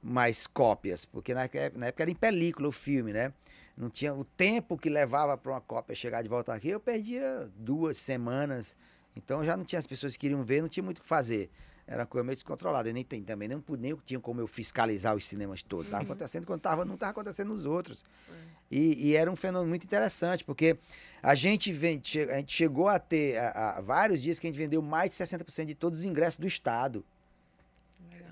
mais 0.02 0.46
cópias, 0.46 1.04
porque 1.04 1.32
na, 1.34 1.44
época- 1.44 1.72
na 1.78 1.86
época 1.86 2.02
era 2.02 2.10
em 2.10 2.14
película 2.14 2.68
o 2.68 2.72
filme, 2.72 3.12
né? 3.12 3.32
Não 3.76 3.90
tinha 3.90 4.14
o 4.14 4.24
tempo 4.24 4.76
que 4.78 4.88
levava 4.88 5.36
para 5.36 5.52
uma 5.52 5.60
cópia 5.60 5.94
chegar 5.94 6.22
de 6.22 6.28
volta 6.28 6.52
aqui, 6.54 6.68
eu 6.68 6.80
perdia 6.80 7.48
duas 7.56 7.98
semanas. 7.98 8.74
Então 9.16 9.44
já 9.44 9.56
não 9.56 9.64
tinha 9.64 9.78
as 9.78 9.86
pessoas 9.86 10.14
que 10.14 10.20
queriam 10.20 10.42
ver, 10.42 10.60
não 10.62 10.68
tinha 10.68 10.82
muito 10.82 10.98
o 10.98 11.02
que 11.02 11.06
fazer. 11.08 11.50
Era 11.86 12.00
uma 12.02 12.06
coisa 12.06 12.24
meio 12.24 12.34
descontrolada. 12.36 12.88
E 12.88 12.92
nem 12.92 13.04
tem 13.04 13.22
também, 13.22 13.46
nem, 13.48 13.62
nem 13.78 13.96
tinha 14.06 14.18
como 14.20 14.40
eu 14.40 14.46
fiscalizar 14.46 15.14
os 15.14 15.26
cinemas 15.26 15.62
todos. 15.62 15.86
Estava 15.86 16.02
Uhum. 16.02 16.10
acontecendo 16.10 16.46
quando 16.46 16.60
tava, 16.60 16.84
não 16.84 16.94
estava 16.94 17.10
acontecendo 17.12 17.48
nos 17.48 17.66
outros. 17.66 18.04
É. 18.30 18.32
E, 18.70 19.08
e 19.08 19.14
era 19.16 19.30
um 19.30 19.36
fenômeno 19.36 19.68
muito 19.68 19.84
interessante, 19.84 20.42
porque 20.44 20.78
a 21.22 21.34
gente, 21.34 21.72
vem, 21.72 22.00
che- 22.02 22.30
a 22.30 22.36
gente 22.36 22.52
chegou 22.56 22.88
a 22.88 22.98
ter 22.98 23.36
a- 23.38 23.76
a 23.76 23.80
vários 23.82 24.22
dias 24.22 24.38
que 24.38 24.46
a 24.46 24.50
gente 24.50 24.58
vendeu 24.58 24.80
mais 24.80 25.10
de 25.10 25.16
60% 25.16 25.66
de 25.66 25.74
todos 25.74 25.98
os 26.00 26.04
ingressos 26.04 26.38
do 26.40 26.46
Estado. 26.46 27.04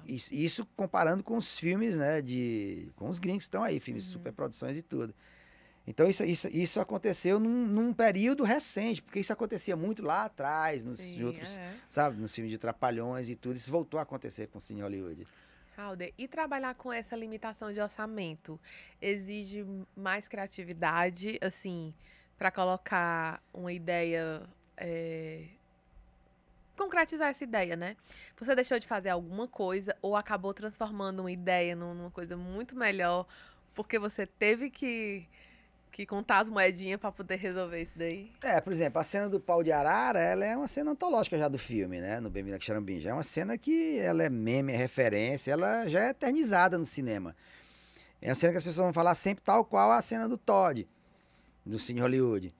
Isso, 0.06 0.34
isso 0.34 0.66
comparando 0.76 1.22
com 1.22 1.36
os 1.36 1.58
filmes, 1.58 1.94
né, 1.94 2.20
de, 2.20 2.88
com 2.96 3.08
os 3.08 3.18
gringos 3.20 3.44
que 3.44 3.48
estão 3.48 3.62
aí, 3.62 3.78
filmes 3.78 4.04
de 4.04 4.10
Uhum. 4.10 4.18
superproduções 4.18 4.76
e 4.76 4.82
tudo. 4.82 5.14
Então 5.86 6.06
isso, 6.06 6.24
isso, 6.24 6.48
isso 6.48 6.80
aconteceu 6.80 7.40
num, 7.40 7.66
num 7.66 7.92
período 7.92 8.44
recente, 8.44 9.02
porque 9.02 9.18
isso 9.20 9.32
acontecia 9.32 9.76
muito 9.76 10.02
lá 10.02 10.24
atrás, 10.24 10.84
nos 10.84 10.98
Sim, 10.98 11.24
outros, 11.24 11.50
é. 11.50 11.74
sabe, 11.90 12.20
nos 12.20 12.32
filmes 12.32 12.52
de 12.52 12.58
Trapalhões 12.58 13.28
e 13.28 13.34
tudo. 13.34 13.56
Isso 13.56 13.70
voltou 13.70 13.98
a 13.98 14.04
acontecer 14.04 14.46
com 14.46 14.58
o 14.58 14.60
Cine 14.60 14.82
Hollywood. 14.82 15.26
Halder, 15.76 16.12
e 16.16 16.28
trabalhar 16.28 16.74
com 16.74 16.92
essa 16.92 17.16
limitação 17.16 17.72
de 17.72 17.80
orçamento 17.80 18.60
exige 19.00 19.66
mais 19.96 20.28
criatividade, 20.28 21.38
assim, 21.40 21.92
para 22.38 22.50
colocar 22.50 23.42
uma 23.52 23.72
ideia 23.72 24.42
é, 24.76 25.46
concretizar 26.76 27.28
essa 27.28 27.44
ideia, 27.44 27.76
né? 27.76 27.96
Você 28.38 28.54
deixou 28.54 28.78
de 28.78 28.86
fazer 28.86 29.10
alguma 29.10 29.46
coisa 29.48 29.96
ou 30.02 30.16
acabou 30.16 30.52
transformando 30.52 31.20
uma 31.20 31.32
ideia 31.32 31.74
numa 31.74 32.10
coisa 32.10 32.36
muito 32.36 32.76
melhor 32.76 33.26
porque 33.74 33.98
você 33.98 34.26
teve 34.26 34.70
que 34.70 35.26
que 35.92 36.06
contar 36.06 36.40
as 36.40 36.48
moedinhas 36.48 36.98
para 36.98 37.12
poder 37.12 37.36
resolver 37.36 37.82
isso 37.82 37.92
daí. 37.94 38.32
É, 38.42 38.60
por 38.60 38.72
exemplo, 38.72 38.98
a 38.98 39.04
cena 39.04 39.28
do 39.28 39.38
pau 39.38 39.62
de 39.62 39.70
arara, 39.70 40.18
ela 40.18 40.44
é 40.44 40.56
uma 40.56 40.66
cena 40.66 40.92
antológica 40.92 41.36
já 41.36 41.46
do 41.48 41.58
filme, 41.58 42.00
né? 42.00 42.18
No 42.18 42.30
Bem-vindo 42.30 42.56
a 42.56 42.60
Xarambim. 42.60 42.98
Já 42.98 43.10
é 43.10 43.12
uma 43.12 43.22
cena 43.22 43.58
que 43.58 43.98
ela 43.98 44.22
é 44.22 44.30
meme, 44.30 44.72
é 44.72 44.76
referência, 44.76 45.52
ela 45.52 45.86
já 45.86 46.06
é 46.06 46.08
eternizada 46.08 46.78
no 46.78 46.86
cinema. 46.86 47.36
É 48.22 48.30
uma 48.30 48.34
cena 48.34 48.52
que 48.52 48.58
as 48.58 48.64
pessoas 48.64 48.84
vão 48.86 48.92
falar 48.92 49.14
sempre 49.14 49.44
tal 49.44 49.64
qual 49.64 49.92
a 49.92 50.00
cena 50.00 50.28
do 50.28 50.38
Todd, 50.38 50.88
do 51.64 51.78
Cine 51.78 52.00
Hollywood. 52.00 52.54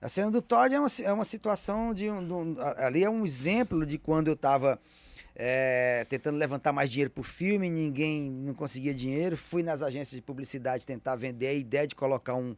A 0.00 0.08
cena 0.08 0.30
do 0.30 0.40
Todd 0.40 0.74
é 0.74 0.80
uma, 0.80 0.88
é 1.04 1.12
uma 1.12 1.24
situação 1.24 1.92
de 1.92 2.10
um, 2.10 2.26
de 2.26 2.32
um, 2.32 2.56
Ali 2.78 3.04
é 3.04 3.10
um 3.10 3.24
exemplo 3.24 3.84
de 3.84 3.98
quando 3.98 4.28
eu 4.28 4.34
estava 4.34 4.80
é, 5.34 6.06
tentando 6.08 6.36
levantar 6.36 6.72
mais 6.72 6.90
dinheiro 6.90 7.10
para 7.10 7.20
o 7.20 7.24
filme, 7.24 7.70
ninguém 7.70 8.30
não 8.30 8.54
conseguia 8.54 8.92
dinheiro. 8.92 9.36
Fui 9.36 9.62
nas 9.62 9.82
agências 9.82 10.14
de 10.14 10.22
publicidade 10.22 10.84
tentar 10.86 11.16
vender 11.16 11.48
a 11.48 11.52
ideia 11.52 11.86
de 11.86 11.94
colocar 11.94 12.34
um 12.34 12.56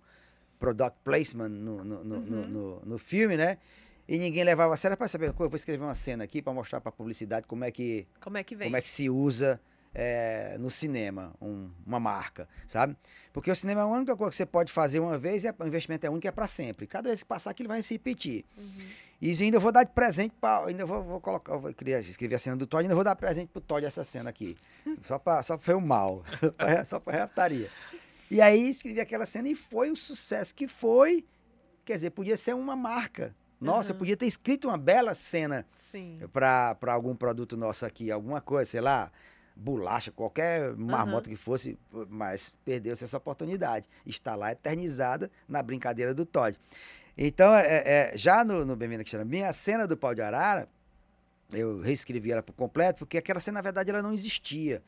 product 0.58 0.98
placement 1.04 1.48
no, 1.48 1.84
no, 1.84 2.04
no, 2.04 2.16
uhum. 2.16 2.48
no, 2.48 2.80
no 2.84 2.98
filme, 2.98 3.36
né? 3.36 3.58
E 4.06 4.18
ninguém 4.18 4.44
levava 4.44 4.74
a 4.74 4.76
sério 4.76 4.96
para 4.96 5.08
saber, 5.08 5.28
eu 5.28 5.34
vou 5.34 5.54
escrever 5.54 5.82
uma 5.82 5.94
cena 5.94 6.24
aqui 6.24 6.42
para 6.42 6.52
mostrar 6.52 6.80
para 6.80 6.90
a 6.90 6.92
publicidade 6.92 7.46
como 7.46 7.64
é 7.64 7.70
que 7.70 8.06
como 8.20 8.36
é 8.36 8.44
que, 8.44 8.54
vem. 8.54 8.68
como 8.68 8.76
é 8.76 8.82
que 8.82 8.88
se 8.88 9.08
usa 9.08 9.58
é, 9.94 10.56
no 10.58 10.68
cinema 10.68 11.32
um, 11.40 11.70
uma 11.86 12.00
marca, 12.00 12.46
sabe? 12.66 12.96
Porque 13.32 13.50
o 13.50 13.56
cinema 13.56 13.80
é 13.80 13.84
a 13.84 13.86
única 13.86 14.14
coisa 14.16 14.30
que 14.30 14.36
você 14.36 14.44
pode 14.44 14.72
fazer 14.72 15.00
uma 15.00 15.16
vez 15.16 15.44
e 15.44 15.48
o 15.48 15.66
investimento 15.66 16.06
é 16.06 16.10
único 16.10 16.26
é 16.26 16.30
para 16.30 16.46
sempre. 16.46 16.86
Cada 16.86 17.08
vez 17.08 17.22
que 17.22 17.28
passar 17.28 17.50
aquilo 17.50 17.68
vai 17.68 17.82
se 17.82 17.94
repetir. 17.94 18.44
Uhum. 18.58 18.88
E 19.20 19.30
ainda 19.42 19.58
vou 19.58 19.72
dar 19.72 19.84
de 19.84 19.92
presente 19.92 20.34
para. 20.40 20.66
Ainda 20.66 20.84
vou, 20.84 21.02
vou 21.02 21.20
colocar. 21.20 21.56
Vou 21.56 21.72
criar, 21.72 22.00
escrever 22.00 22.34
a 22.34 22.38
cena 22.38 22.56
do 22.56 22.66
Todd, 22.66 22.82
ainda 22.82 22.94
vou 22.94 23.04
dar 23.04 23.16
presente 23.16 23.48
pro 23.48 23.60
Todd 23.60 23.84
essa 23.84 24.04
cena 24.04 24.30
aqui. 24.30 24.56
Só 25.02 25.18
para 25.20 25.42
só 25.42 25.56
pra 25.56 25.76
o 25.76 25.80
mal. 25.80 26.22
só 26.84 27.00
para 27.00 27.18
reptaria. 27.18 27.70
E 28.30 28.40
aí 28.40 28.68
escrevi 28.68 29.00
aquela 29.00 29.26
cena 29.26 29.48
e 29.48 29.54
foi 29.54 29.90
o 29.90 29.96
sucesso 29.96 30.54
que 30.54 30.66
foi. 30.66 31.24
Quer 31.84 31.94
dizer, 31.94 32.10
podia 32.10 32.36
ser 32.36 32.54
uma 32.54 32.74
marca. 32.74 33.34
Nossa, 33.60 33.90
uhum. 33.90 33.94
eu 33.94 33.98
podia 33.98 34.16
ter 34.16 34.26
escrito 34.26 34.68
uma 34.68 34.78
bela 34.78 35.14
cena 35.14 35.66
para 36.32 36.92
algum 36.92 37.14
produto 37.14 37.56
nosso 37.56 37.86
aqui, 37.86 38.10
alguma 38.10 38.40
coisa, 38.40 38.70
sei 38.70 38.80
lá, 38.80 39.12
bolacha, 39.54 40.10
qualquer 40.10 40.74
marmota 40.76 41.28
uhum. 41.28 41.36
que 41.36 41.40
fosse, 41.40 41.78
mas 42.08 42.52
perdeu-se 42.64 43.04
essa 43.04 43.16
oportunidade. 43.16 43.88
Está 44.04 44.34
lá 44.34 44.52
eternizada 44.52 45.30
na 45.48 45.62
brincadeira 45.62 46.12
do 46.12 46.26
Todd. 46.26 46.58
Então, 47.16 47.54
é, 47.54 47.82
é, 47.84 48.12
já 48.16 48.44
no, 48.44 48.64
no 48.64 48.74
Bem-vindo 48.74 49.02
aqui 49.02 49.42
a 49.42 49.52
cena 49.52 49.86
do 49.86 49.96
pau 49.96 50.14
de 50.14 50.20
arara, 50.20 50.68
eu 51.52 51.80
reescrevi 51.80 52.32
ela 52.32 52.42
por 52.42 52.52
completo, 52.54 53.00
porque 53.00 53.16
aquela 53.16 53.38
cena, 53.38 53.58
na 53.58 53.62
verdade, 53.62 53.90
ela 53.90 54.02
não 54.02 54.12
existia. 54.12 54.82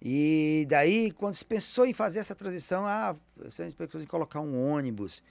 E 0.00 0.66
daí, 0.68 1.10
quando 1.10 1.34
se 1.34 1.44
pensou 1.44 1.84
em 1.84 1.92
fazer 1.92 2.20
essa 2.20 2.34
transição, 2.34 2.86
ah, 2.86 3.14
você 3.36 3.70
pensou 3.72 4.00
em 4.00 4.06
colocar 4.06 4.40
um 4.40 4.72
ônibus. 4.72 5.22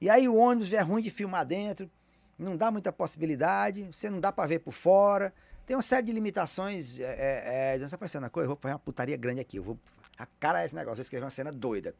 E 0.00 0.10
aí 0.10 0.28
o 0.28 0.34
ônibus 0.34 0.72
é 0.72 0.80
ruim 0.80 1.02
de 1.02 1.10
filmar 1.10 1.44
dentro, 1.46 1.88
não 2.38 2.56
dá 2.56 2.70
muita 2.70 2.92
possibilidade, 2.92 3.88
você 3.92 4.10
não 4.10 4.18
dá 4.18 4.32
para 4.32 4.48
ver 4.48 4.60
por 4.60 4.72
fora. 4.72 5.32
Tem 5.66 5.76
uma 5.76 5.82
série 5.82 6.06
de 6.06 6.12
limitações. 6.12 6.98
É, 6.98 7.74
é, 7.74 7.78
não 7.78 7.84
está 7.84 7.98
pensando 7.98 8.22
na 8.22 8.30
coisa, 8.30 8.46
eu 8.46 8.48
vou 8.48 8.58
fazer 8.60 8.74
uma 8.74 8.80
putaria 8.80 9.16
grande 9.16 9.40
aqui, 9.40 9.58
eu 9.58 9.62
vou. 9.62 9.78
A 10.16 10.26
cara 10.40 10.62
é 10.62 10.64
esse 10.64 10.74
negócio, 10.74 11.00
eu 11.00 11.02
escrevi 11.02 11.24
uma 11.24 11.30
cena 11.30 11.52
doida. 11.52 11.94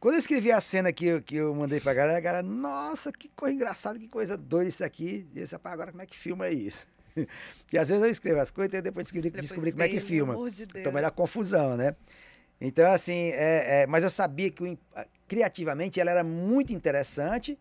Quando 0.00 0.14
eu 0.14 0.18
escrevi 0.18 0.50
a 0.50 0.62
cena 0.62 0.90
que 0.94 1.04
eu, 1.04 1.20
que 1.20 1.36
eu 1.36 1.54
mandei 1.54 1.78
pra 1.78 1.92
galera, 1.92 2.16
a 2.16 2.20
galera, 2.22 2.42
nossa, 2.42 3.12
que 3.12 3.28
coisa 3.28 3.54
engraçada, 3.54 3.98
que 3.98 4.08
coisa 4.08 4.34
doida 4.34 4.70
isso 4.70 4.82
aqui. 4.82 5.28
E 5.34 5.38
eu 5.38 5.42
disse, 5.42 5.54
agora 5.62 5.90
como 5.90 6.02
é 6.02 6.06
que 6.06 6.16
filma 6.16 6.48
isso? 6.48 6.88
e 7.70 7.76
às 7.76 7.90
vezes 7.90 8.02
eu 8.02 8.08
escrevo 8.08 8.40
as 8.40 8.50
coisas 8.50 8.78
e 8.78 8.80
depois 8.80 9.06
descobri, 9.06 9.28
depois 9.28 9.44
descobri 9.44 9.72
como 9.72 9.82
é 9.82 9.88
que 9.90 10.00
filma. 10.00 10.50
De 10.50 10.62
então 10.62 10.90
vai 10.90 11.02
dar 11.02 11.10
confusão, 11.10 11.76
né? 11.76 11.94
Então, 12.58 12.90
assim, 12.90 13.28
é, 13.28 13.82
é, 13.82 13.86
mas 13.86 14.02
eu 14.02 14.08
sabia 14.08 14.50
que 14.50 14.62
o, 14.64 14.78
criativamente 15.28 16.00
ela 16.00 16.10
era 16.10 16.24
muito 16.24 16.72
interessante, 16.72 17.58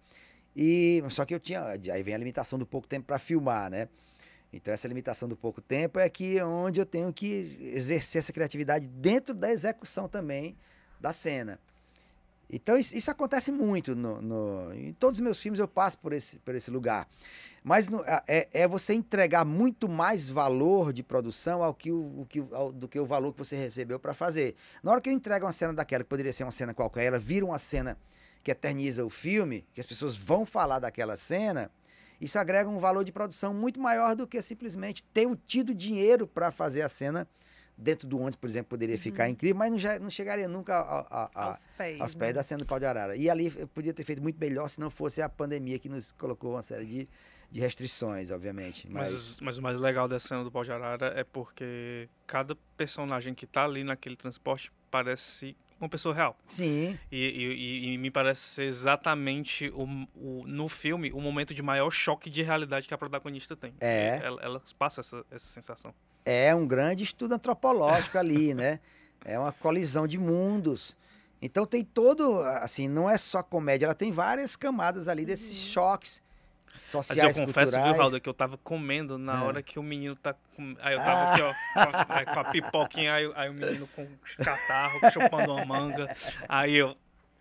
e 0.55 1.03
só 1.09 1.25
que 1.25 1.35
eu 1.35 1.41
tinha. 1.41 1.61
Aí 1.91 2.03
vem 2.03 2.15
a 2.15 2.17
limitação 2.17 2.57
do 2.57 2.65
pouco 2.65 2.87
tempo 2.87 3.05
para 3.05 3.19
filmar, 3.19 3.69
né? 3.69 3.89
Então, 4.51 4.73
essa 4.73 4.87
limitação 4.87 5.27
do 5.27 5.35
pouco 5.35 5.61
tempo 5.61 5.99
é 5.99 6.09
que 6.09 6.41
onde 6.41 6.79
eu 6.79 6.85
tenho 6.85 7.11
que 7.11 7.57
exercer 7.73 8.19
essa 8.19 8.31
criatividade 8.31 8.87
dentro 8.87 9.33
da 9.33 9.51
execução 9.51 10.07
também 10.07 10.55
da 11.01 11.11
cena. 11.11 11.59
Então 12.51 12.77
isso, 12.77 12.97
isso 12.97 13.11
acontece 13.11 13.51
muito 13.51 13.95
no, 13.95 14.21
no, 14.21 14.73
em 14.73 14.93
todos 14.93 15.19
os 15.19 15.23
meus 15.23 15.39
filmes 15.39 15.59
eu 15.59 15.67
passo 15.67 15.97
por 15.99 16.13
esse, 16.13 16.39
por 16.39 16.55
esse 16.55 16.71
lugar. 16.71 17.07
Mas 17.63 17.89
no, 17.89 18.03
é, 18.27 18.47
é 18.51 18.67
você 18.67 18.93
entregar 18.93 19.45
muito 19.45 19.87
mais 19.87 20.27
valor 20.27 20.91
de 20.91 21.03
produção 21.03 21.61
ao 21.61 21.73
que 21.73 21.91
o, 21.91 22.25
que, 22.27 22.43
ao, 22.51 22.71
do 22.71 22.87
que 22.87 22.99
o 22.99 23.05
valor 23.05 23.33
que 23.33 23.39
você 23.39 23.55
recebeu 23.55 23.99
para 23.99 24.13
fazer. 24.13 24.55
Na 24.81 24.91
hora 24.91 25.01
que 25.01 25.09
eu 25.09 25.13
entrego 25.13 25.45
uma 25.45 25.51
cena 25.51 25.73
daquela, 25.73 26.03
que 26.03 26.09
poderia 26.09 26.33
ser 26.33 26.43
uma 26.43 26.51
cena 26.51 26.73
qualquer, 26.73 27.03
ela 27.03 27.19
vira 27.19 27.45
uma 27.45 27.59
cena 27.59 27.97
que 28.43 28.49
eterniza 28.49 29.05
o 29.05 29.09
filme, 29.09 29.65
que 29.73 29.81
as 29.81 29.85
pessoas 29.85 30.15
vão 30.15 30.45
falar 30.45 30.79
daquela 30.79 31.17
cena, 31.17 31.69
isso 32.19 32.37
agrega 32.37 32.69
um 32.69 32.79
valor 32.79 33.03
de 33.03 33.11
produção 33.11 33.53
muito 33.53 33.79
maior 33.79 34.15
do 34.15 34.27
que 34.27 34.41
simplesmente 34.41 35.03
ter 35.03 35.27
tido 35.45 35.73
dinheiro 35.73 36.27
para 36.27 36.51
fazer 36.51 36.81
a 36.81 36.89
cena 36.89 37.27
dentro 37.79 38.07
do 38.07 38.17
ônibus, 38.17 38.35
por 38.35 38.49
exemplo, 38.49 38.69
poderia 38.69 38.95
uhum. 38.95 39.01
ficar 39.01 39.29
incrível, 39.29 39.57
mas 39.57 39.71
não, 39.71 39.99
não 39.99 40.09
chegaria 40.09 40.47
nunca 40.47 40.75
a, 40.75 40.99
a, 40.99 41.29
a, 41.33 41.45
aos 41.49 41.67
pés, 41.77 42.01
aos 42.01 42.13
pés 42.13 42.29
né? 42.29 42.33
da 42.33 42.43
cena 42.43 42.59
do 42.59 42.65
pau 42.65 42.77
de 42.77 42.85
arara. 42.85 43.15
E 43.15 43.29
ali 43.29 43.51
eu 43.55 43.67
podia 43.67 43.93
ter 43.93 44.03
feito 44.03 44.21
muito 44.21 44.37
melhor 44.37 44.69
se 44.69 44.79
não 44.81 44.89
fosse 44.89 45.21
a 45.21 45.29
pandemia 45.29 45.79
que 45.79 45.87
nos 45.87 46.11
colocou 46.11 46.51
uma 46.51 46.61
série 46.61 46.85
de, 46.85 47.09
de 47.49 47.59
restrições, 47.59 48.31
obviamente. 48.31 48.87
Mas... 48.91 49.11
mas... 49.11 49.39
Mas, 49.41 49.57
o 49.57 49.61
mais 49.61 49.79
legal 49.79 50.07
da 50.07 50.19
cena 50.19 50.43
do 50.43 50.51
pau 50.51 50.63
de 50.63 50.71
arara 50.71 51.13
é 51.15 51.23
porque 51.23 52.09
cada 52.27 52.55
personagem 52.75 53.33
que 53.33 53.45
está 53.45 53.63
ali 53.63 53.83
naquele 53.83 54.17
transporte 54.17 54.71
parece 54.91 55.55
uma 55.79 55.87
pessoa 55.87 56.13
real. 56.13 56.37
Sim. 56.45 56.99
E, 57.09 57.17
e, 57.17 57.93
e, 57.93 57.97
me 57.97 58.11
parece 58.11 58.41
ser 58.41 58.65
exatamente 58.65 59.69
o, 59.69 59.87
o, 60.13 60.43
no 60.45 60.67
filme 60.67 61.09
o 61.13 61.21
momento 61.21 61.53
de 61.53 61.61
maior 61.61 61.89
choque 61.89 62.29
de 62.29 62.43
realidade 62.43 62.85
que 62.85 62.93
a 62.93 62.97
protagonista 62.97 63.55
tem. 63.55 63.73
É. 63.79 64.19
Ela, 64.21 64.41
ela 64.41 64.61
passa 64.77 64.99
essa, 64.99 65.25
essa 65.31 65.47
sensação 65.47 65.95
é 66.25 66.53
um 66.53 66.67
grande 66.67 67.03
estudo 67.03 67.33
antropológico 67.33 68.17
ali, 68.17 68.53
né? 68.55 68.79
É 69.23 69.37
uma 69.37 69.51
colisão 69.51 70.07
de 70.07 70.17
mundos. 70.17 70.95
Então 71.41 71.65
tem 71.65 71.83
todo, 71.83 72.41
assim, 72.41 72.87
não 72.87 73.09
é 73.09 73.17
só 73.17 73.41
comédia, 73.41 73.85
ela 73.85 73.95
tem 73.95 74.11
várias 74.11 74.55
camadas 74.55 75.07
ali 75.07 75.25
desses 75.25 75.61
uhum. 75.61 75.73
choques 75.73 76.21
sociais, 76.83 77.23
Mas 77.23 77.37
eu 77.37 77.45
confesso, 77.45 77.71
culturais. 77.71 77.95
viu, 77.95 78.03
Raul, 78.03 78.21
que 78.21 78.29
eu 78.29 78.33
tava 78.33 78.57
comendo 78.57 79.17
na 79.17 79.39
é. 79.39 79.43
hora 79.43 79.63
que 79.63 79.79
o 79.79 79.83
menino 79.83 80.15
tá 80.15 80.33
com... 80.55 80.75
Aí 80.79 80.93
eu 80.93 80.99
tava 80.99 81.21
ah. 81.21 81.33
aqui, 81.33 81.41
ó, 81.41 81.53
com 81.73 82.13
a, 82.13 82.25
com 82.25 82.39
a 82.39 82.43
pipoquinha, 82.51 83.13
aí, 83.13 83.31
aí 83.35 83.49
o 83.49 83.53
menino 83.53 83.87
com 83.95 84.07
catarro, 84.43 84.99
chupando 85.11 85.53
uma 85.53 85.65
manga. 85.65 86.13
Aí 86.47 86.75
eu, 86.75 86.95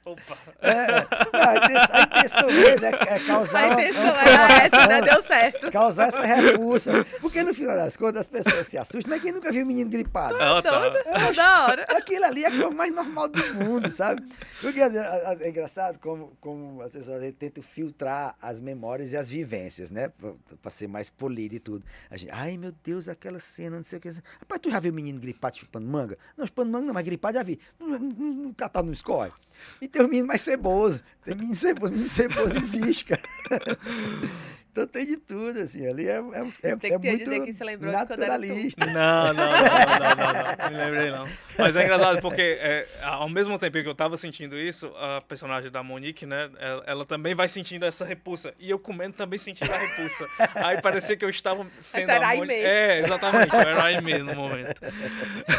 Opa! 0.09 0.39
É, 0.61 1.07
a 1.37 2.07
intenção 2.07 2.47
mesmo 2.47 2.87
é, 2.87 3.15
é 3.15 3.19
causar. 3.21 3.65
A 3.65 3.73
intenção 3.75 4.03
uma, 4.03 4.23
é 4.23 4.65
essa, 4.65 4.87
né? 4.87 5.03
Deu 5.03 5.23
certo. 5.23 5.71
Causar 5.71 6.09
essa 6.09 6.25
repulsa. 6.25 7.05
Porque 7.21 7.43
no 7.43 7.53
final 7.53 7.77
das 7.77 7.97
contas 7.97 8.21
as 8.21 8.29
pessoas 8.29 8.67
se 8.67 8.79
assustam, 8.79 9.11
mas 9.11 9.23
quem 9.23 9.33
nunca 9.33 9.53
viu 9.53 9.65
um 9.65 9.67
menino 9.67 9.91
gripado? 9.91 10.39
Não, 10.39 10.63
tá. 10.63 10.93
É, 11.05 11.33
da 11.33 11.67
hora. 11.67 11.85
Aquilo 11.89 12.25
ali 12.25 12.45
é 12.45 12.49
a 12.49 12.51
coisa 12.51 12.71
mais 12.71 12.95
normal 12.95 13.29
do 13.29 13.55
mundo, 13.55 13.91
sabe? 13.91 14.27
Porque 14.61 14.81
é 14.81 15.49
engraçado 15.49 15.99
como, 15.99 16.37
como 16.41 16.81
as 16.83 16.93
pessoas 16.93 17.23
tentam 17.39 17.63
filtrar 17.63 18.35
as 18.41 18.61
memórias 18.61 19.13
e 19.13 19.17
as 19.17 19.29
vivências, 19.29 19.91
né? 19.91 20.11
Pra 20.63 20.71
ser 20.71 20.89
mais 20.89 21.11
polido 21.11 21.55
e 21.55 21.61
tudo. 21.61 21.85
A 22.11 22.17
gente, 22.17 22.31
ai 22.33 22.57
meu 22.57 22.73
Deus, 22.83 23.09
aquela 23.09 23.39
cena, 23.39 23.77
não 23.77 23.85
sei 23.85 23.99
o 23.99 24.01
que. 24.01 24.09
Rapaz, 24.09 24.61
tu 24.63 24.71
já 24.71 24.81
viu 24.81 24.91
o 24.93 24.95
menino 24.95 25.21
gripado 25.21 25.59
chupando 25.59 25.87
manga? 25.87 26.17
Não, 26.37 26.47
chupando 26.47 26.71
manga 26.71 26.87
não, 26.87 26.95
mas 26.95 27.05
gripado 27.05 27.37
já 27.37 27.43
vi. 27.43 27.61
No, 27.79 27.99
no, 27.99 28.55
no 28.55 28.93
escorre. 28.93 29.33
E 29.81 29.89
tem 29.89 30.03
o 30.03 30.09
menino 30.09 30.29
mais 30.29 30.41
ceboso. 30.41 31.01
Tem 31.25 31.35
menino 31.35 31.55
ceboso, 31.55 31.93
menino 31.93 32.09
ceboso 32.09 32.57
existe, 32.57 33.05
cara. 33.05 33.23
Então 34.79 34.87
tem 34.87 35.07
de 35.07 35.17
tudo, 35.17 35.61
assim, 35.61 35.85
ali 35.89 36.07
é, 36.07 36.19
é, 36.19 36.71
é, 36.71 36.77
tem 36.77 36.93
é 36.93 36.99
muito 36.99 37.91
naturalista. 37.91 38.87
Não, 38.87 38.95
não, 38.95 39.35
não, 39.35 39.35
não, 39.35 39.55
não, 39.55 40.33
não, 40.33 40.57
não, 40.57 40.71
me 40.71 40.77
lembrei 40.77 41.11
não. 41.11 41.27
Mas 41.59 41.77
é 41.77 41.83
engraçado 41.83 42.21
porque 42.21 42.41
é, 42.61 42.87
ao 43.03 43.29
mesmo 43.29 43.59
tempo 43.59 43.83
que 43.83 43.89
eu 43.89 43.95
tava 43.95 44.17
sentindo 44.17 44.57
isso, 44.57 44.87
a 44.97 45.21
personagem 45.21 45.69
da 45.69 45.83
Monique, 45.83 46.25
né, 46.25 46.49
ela, 46.61 46.85
ela, 46.87 47.07
também 47.07 47.35
vai 47.35 47.49
sentindo 47.49 47.85
essa 47.85 48.05
repulsa. 48.05 48.55
E 48.57 48.71
eu 48.71 48.79
comendo 48.79 49.15
também 49.15 49.37
sentindo 49.37 49.73
a 49.73 49.79
repulsa. 49.79 50.29
Aí 50.55 50.81
parecia 50.81 51.17
que 51.17 51.25
eu 51.25 51.31
estava 51.31 51.67
sendo 51.81 52.11
a 52.11 52.37
Monique. 52.37 52.53
É, 52.53 53.01
exatamente, 53.01 53.53
eu 53.53 53.61
era 53.61 53.85
Aimee 53.85 54.19
no 54.19 54.37
momento. 54.37 54.81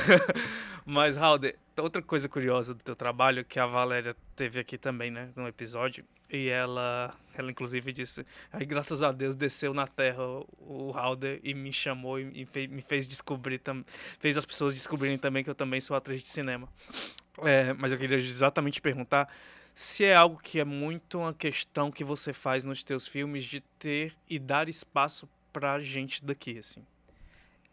Mas, 0.85 1.17
Raul, 1.17 1.39
outra 1.81 2.01
coisa 2.01 2.29
curiosa 2.29 2.73
do 2.73 2.83
teu 2.83 2.95
trabalho, 2.95 3.43
que 3.45 3.59
a 3.59 3.65
Valéria 3.65 4.15
teve 4.35 4.59
aqui 4.59 4.77
também, 4.77 5.11
né, 5.11 5.29
no 5.35 5.47
episódio, 5.47 6.05
e 6.29 6.47
ela, 6.47 7.15
ela 7.33 7.49
inclusive 7.49 7.91
disse, 7.91 8.25
aí 8.51 8.65
graças 8.65 9.01
a 9.01 9.11
Deus 9.11 9.35
desceu 9.35 9.73
na 9.73 9.87
Terra 9.87 10.23
o 10.59 10.91
Halder 10.95 11.39
e 11.43 11.53
me 11.53 11.73
chamou 11.73 12.19
e, 12.19 12.47
me 12.69 12.81
fez 12.81 13.07
descobrir, 13.07 13.59
tam, 13.59 13.83
fez 14.19 14.37
as 14.37 14.45
pessoas 14.45 14.73
descobrirem 14.73 15.17
também 15.17 15.43
que 15.43 15.49
eu 15.49 15.55
também 15.55 15.81
sou 15.81 15.97
atriz 15.97 16.21
de 16.21 16.29
cinema. 16.29 16.69
É, 17.39 17.73
mas 17.73 17.91
eu 17.91 17.97
queria 17.97 18.17
exatamente 18.17 18.81
perguntar 18.81 19.29
se 19.73 20.03
é 20.03 20.13
algo 20.13 20.37
que 20.37 20.59
é 20.59 20.65
muito 20.65 21.19
uma 21.19 21.33
questão 21.33 21.89
que 21.89 22.03
você 22.03 22.33
faz 22.33 22.63
nos 22.63 22.83
teus 22.83 23.07
filmes 23.07 23.43
de 23.45 23.61
ter 23.79 24.13
e 24.29 24.37
dar 24.37 24.67
espaço 24.67 25.27
pra 25.53 25.79
gente 25.79 26.23
daqui, 26.23 26.57
assim. 26.59 26.85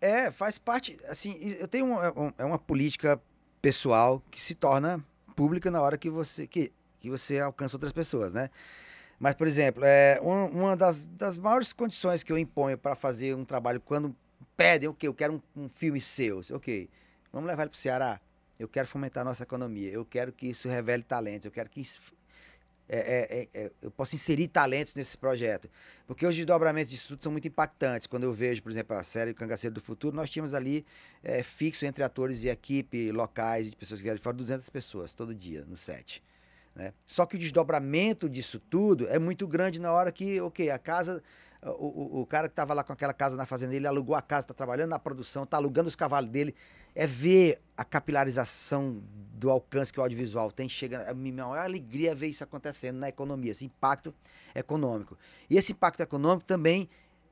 É, 0.01 0.31
faz 0.31 0.59
parte. 0.59 0.97
Assim, 1.09 1.39
eu 1.59 1.67
tenho 1.67 1.87
uma, 1.87 2.35
é 2.39 2.45
uma 2.45 2.59
política 2.59 3.21
pessoal 3.67 4.23
que 4.31 4.41
se 4.41 4.55
torna 4.55 5.05
pública 5.35 5.73
na 5.73 5.83
hora 5.83 5.99
que 5.99 6.09
você 6.09 6.47
que, 6.47 6.71
que 7.01 7.11
você 7.11 7.41
alcança 7.41 7.75
outras 7.75 7.93
pessoas, 7.93 8.33
né? 8.33 8.49
Mas, 9.19 9.35
por 9.35 9.49
exemplo, 9.49 9.83
é 9.85 10.21
uma, 10.23 10.77
das, 10.77 11.07
das 11.09 11.37
maiores 11.37 11.73
condições 11.73 12.23
que 12.23 12.31
eu 12.31 12.39
imponho 12.39 12.79
para 12.79 12.95
fazer 12.95 13.35
um 13.35 13.45
trabalho 13.45 13.81
quando 13.81 14.15
pedem 14.57 14.89
o 14.89 14.93
okay, 14.93 15.01
que 15.01 15.09
eu 15.09 15.15
quero 15.15 15.43
um, 15.57 15.65
um, 15.65 15.69
filme 15.69 16.01
seu, 16.01 16.43
ok, 16.53 16.89
vamos 17.33 17.49
levar 17.49 17.65
ele 17.65 17.71
para 17.71 17.77
o 17.77 17.81
Ceará. 17.81 18.21
Eu 18.57 18.69
quero 18.69 18.87
fomentar 18.87 19.23
a 19.23 19.25
nossa 19.25 19.43
economia. 19.43 19.91
Eu 19.91 20.05
quero 20.05 20.31
que 20.31 20.47
isso 20.47 20.69
revele 20.69 21.03
talentos. 21.03 21.47
Eu 21.47 21.51
quero 21.51 21.69
que 21.69 21.83
é, 22.89 22.99
é, 22.99 23.39
é, 23.61 23.65
é, 23.65 23.73
eu 23.83 23.91
possa 23.91 24.15
inserir 24.15 24.49
talentos 24.49 24.95
nesse 24.95 25.17
projeto. 25.19 25.69
Porque 26.07 26.25
os 26.25 26.37
desdobramentos 26.37 26.91
de 26.91 26.97
estudo 26.97 27.23
são 27.23 27.33
muito 27.33 27.49
impactantes. 27.49 28.07
Quando 28.07 28.23
eu 28.23 28.33
vejo, 28.33 28.63
por 28.63 28.71
exemplo, 28.71 28.97
a 28.97 29.03
série 29.03 29.35
Cangaceiro 29.35 29.75
do 29.75 29.81
Futuro, 29.81 30.15
nós 30.15 30.31
tínhamos 30.31 30.55
ali 30.55 30.87
é, 31.23 31.43
fixo 31.43 31.85
entre 31.85 32.05
atores 32.05 32.45
e 32.45 32.49
equipe 32.49 33.11
locais, 33.11 33.69
de 33.69 33.77
pessoas 33.77 34.01
que 34.01 34.05
vieram 34.05 34.17
de 34.17 34.23
fora, 34.23 34.37
200 34.37 34.69
pessoas 34.71 35.15
todo 35.15 35.35
dia 35.35 35.65
no 35.67 35.77
set. 35.77 36.23
Né? 36.77 36.93
Só 37.07 37.27
que 37.27 37.37
o 37.37 37.39
desdobramento 37.39 38.29
disso 38.29 38.61
tudo 38.61 39.09
é 39.09 39.19
muito 39.19 39.47
grande 39.49 39.81
na 39.81 39.91
hora 39.91 40.13
que, 40.13 40.41
ok, 40.41 40.71
a 40.71 40.79
casa 40.79 41.23
o, 41.63 42.19
o, 42.19 42.21
o, 42.21 42.27
cara 42.27 42.49
que 42.49 42.53
estava 42.53 42.75
lá 42.75 42.85
com 42.85 42.93
aquela 42.93 43.13
casa 43.13 43.37
na 43.37 43.47
fazenda, 43.47 43.75
ele 43.75 43.87
alugou 43.87 44.15
a 44.15 44.23
casa, 44.23 44.45
está 44.45 44.55
trabalhando 44.55 44.91
na 44.91 44.99
produção, 44.99 45.45
está 45.45 45.57
alugando 45.57 45.89
os 45.89 45.97
cavalos 45.97 46.31
dele. 46.31 46.55
É 46.95 47.07
ver 47.07 47.61
a 47.77 47.85
capilarização 47.85 49.03
do 49.35 49.51
alcance 49.51 49.93
que 49.93 50.01
o 50.01 50.03
audiovisual 50.03 50.51
tem. 50.51 50.69
Chega, 50.69 51.11
a 51.11 51.15
minha 51.15 51.45
maior 51.45 51.59
alegria 51.59 52.13
é 52.13 52.15
ver 52.15 52.29
isso 52.29 52.43
acontecendo 52.43 52.97
na 52.97 53.09
economia, 53.09 53.51
esse 53.51 53.65
impacto 53.65 54.15
econômico. 54.55 55.17
E 55.51 55.57
esse 55.57 55.73
impacto 55.73 56.01
econômico 56.01 56.47
também 56.47 56.89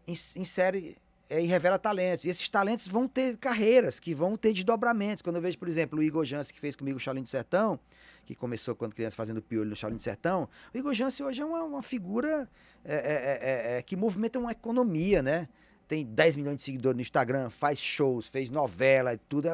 insere 0.06 0.98
é, 1.28 1.40
e 1.42 1.46
revela 1.46 1.78
talentos. 1.78 2.24
E 2.24 2.28
esses 2.28 2.48
talentos 2.48 2.86
vão 2.86 3.08
ter 3.08 3.36
carreiras, 3.38 3.98
que 3.98 4.14
vão 4.14 4.36
ter 4.36 4.52
desdobramentos. 4.52 5.22
Quando 5.22 5.36
eu 5.36 5.42
vejo, 5.42 5.58
por 5.58 5.68
exemplo, 5.68 5.98
o 5.98 6.02
Igor 6.02 6.24
Jansen, 6.24 6.54
que 6.54 6.60
fez 6.60 6.76
comigo 6.76 6.98
o 6.98 7.00
Shaolin 7.00 7.22
do 7.22 7.28
Sertão, 7.28 7.80
que 8.24 8.34
começou 8.34 8.74
quando 8.74 8.94
criança 8.94 9.16
fazendo 9.16 9.40
piolho 9.42 9.70
no 9.70 9.76
Shaolin 9.76 9.96
do 9.96 10.02
Sertão, 10.02 10.48
o 10.72 10.78
Igor 10.78 10.94
Jansen 10.94 11.26
hoje 11.26 11.42
é 11.42 11.44
uma, 11.44 11.62
uma 11.62 11.82
figura 11.82 12.48
é 12.84 12.94
é, 12.94 12.96
é, 12.96 13.74
é, 13.74 13.78
é, 13.78 13.82
que 13.82 13.96
movimenta 13.96 14.38
uma 14.38 14.52
economia, 14.52 15.22
né? 15.22 15.48
Tem 15.88 16.04
10 16.04 16.36
milhões 16.36 16.58
de 16.58 16.64
seguidores 16.64 16.96
no 16.96 17.02
Instagram, 17.02 17.50
faz 17.50 17.78
shows, 17.78 18.28
fez 18.28 18.50
novela 18.50 19.14
e 19.14 19.18
tudo. 19.18 19.48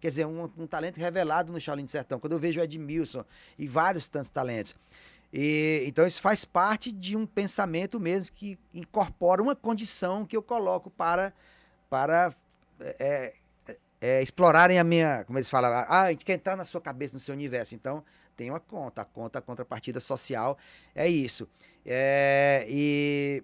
Quer 0.00 0.08
dizer, 0.08 0.26
um, 0.26 0.50
um 0.56 0.66
talento 0.66 0.96
revelado 0.96 1.52
no 1.52 1.60
Shaolin 1.60 1.84
do 1.84 1.90
Sertão. 1.90 2.20
Quando 2.20 2.32
eu 2.32 2.38
vejo 2.38 2.60
o 2.60 2.64
Edmilson 2.64 3.24
e 3.58 3.66
vários 3.66 4.08
tantos 4.08 4.30
talentos. 4.30 4.74
E, 5.32 5.82
então 5.86 6.06
isso 6.06 6.20
faz 6.20 6.44
parte 6.44 6.90
de 6.90 7.16
um 7.16 7.26
pensamento 7.26 8.00
mesmo 8.00 8.34
que 8.34 8.58
incorpora 8.74 9.42
uma 9.42 9.54
condição 9.54 10.24
que 10.24 10.36
eu 10.36 10.42
coloco 10.42 10.90
para, 10.90 11.32
para 11.88 12.34
é, 12.80 13.34
é, 14.00 14.22
explorarem 14.22 14.78
a 14.78 14.84
minha, 14.84 15.24
como 15.24 15.38
eles 15.38 15.50
falam, 15.50 15.70
ah, 15.70 16.02
a 16.02 16.10
gente 16.10 16.24
quer 16.24 16.34
entrar 16.34 16.56
na 16.56 16.64
sua 16.64 16.80
cabeça, 16.80 17.14
no 17.14 17.20
seu 17.20 17.34
universo. 17.34 17.74
Então, 17.74 18.02
tem 18.36 18.48
uma 18.48 18.60
conta, 18.60 19.02
a 19.02 19.04
conta, 19.04 19.38
a 19.38 19.42
contrapartida 19.42 20.00
social 20.00 20.56
é 20.94 21.06
isso. 21.06 21.46
É, 21.84 22.64
e, 22.68 23.42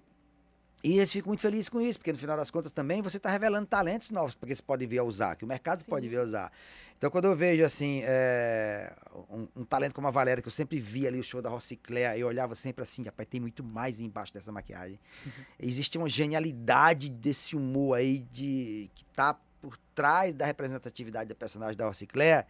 e 0.82 0.98
eles 0.98 1.12
ficam 1.12 1.28
muito 1.28 1.40
felizes 1.40 1.68
com 1.68 1.80
isso, 1.80 1.98
porque 1.98 2.12
no 2.12 2.18
final 2.18 2.36
das 2.36 2.50
contas 2.50 2.72
também 2.72 3.02
você 3.02 3.18
está 3.18 3.28
revelando 3.28 3.66
talentos 3.66 4.10
novos, 4.10 4.34
porque 4.34 4.52
eles 4.52 4.60
podem 4.60 4.88
vir 4.88 4.98
a 4.98 5.04
usar, 5.04 5.36
que 5.36 5.44
o 5.44 5.48
mercado 5.48 5.80
Sim. 5.80 5.90
pode 5.90 6.08
vir 6.08 6.18
a 6.18 6.22
usar. 6.22 6.52
Então, 6.96 7.10
quando 7.10 7.26
eu 7.26 7.36
vejo, 7.36 7.62
assim, 7.62 8.00
é, 8.04 8.90
um, 9.28 9.46
um, 9.56 9.64
talento 9.66 9.94
como 9.94 10.08
a 10.08 10.10
Valéria, 10.10 10.40
que 10.40 10.48
eu 10.48 10.52
sempre 10.52 10.78
via 10.78 11.08
ali 11.08 11.20
o 11.20 11.22
show 11.22 11.42
da 11.42 11.50
Rossicléa, 11.50 12.16
eu 12.16 12.26
olhava 12.26 12.54
sempre 12.54 12.82
assim, 12.82 13.02
rapaz, 13.02 13.28
tem 13.28 13.38
muito 13.38 13.62
mais 13.62 14.00
embaixo 14.00 14.32
dessa 14.32 14.50
maquiagem. 14.50 14.98
Uhum. 15.26 15.32
Existe 15.60 15.98
uma 15.98 16.08
genialidade 16.08 17.10
desse 17.10 17.54
humor 17.54 17.98
aí, 17.98 18.20
de 18.20 18.90
que 18.94 19.04
tá 19.14 19.38
por 19.66 19.76
trás 19.96 20.32
da 20.32 20.46
representatividade 20.46 21.28
da 21.28 21.34
personagem 21.34 21.76
da 21.76 21.86
Rossicléa, 21.86 22.46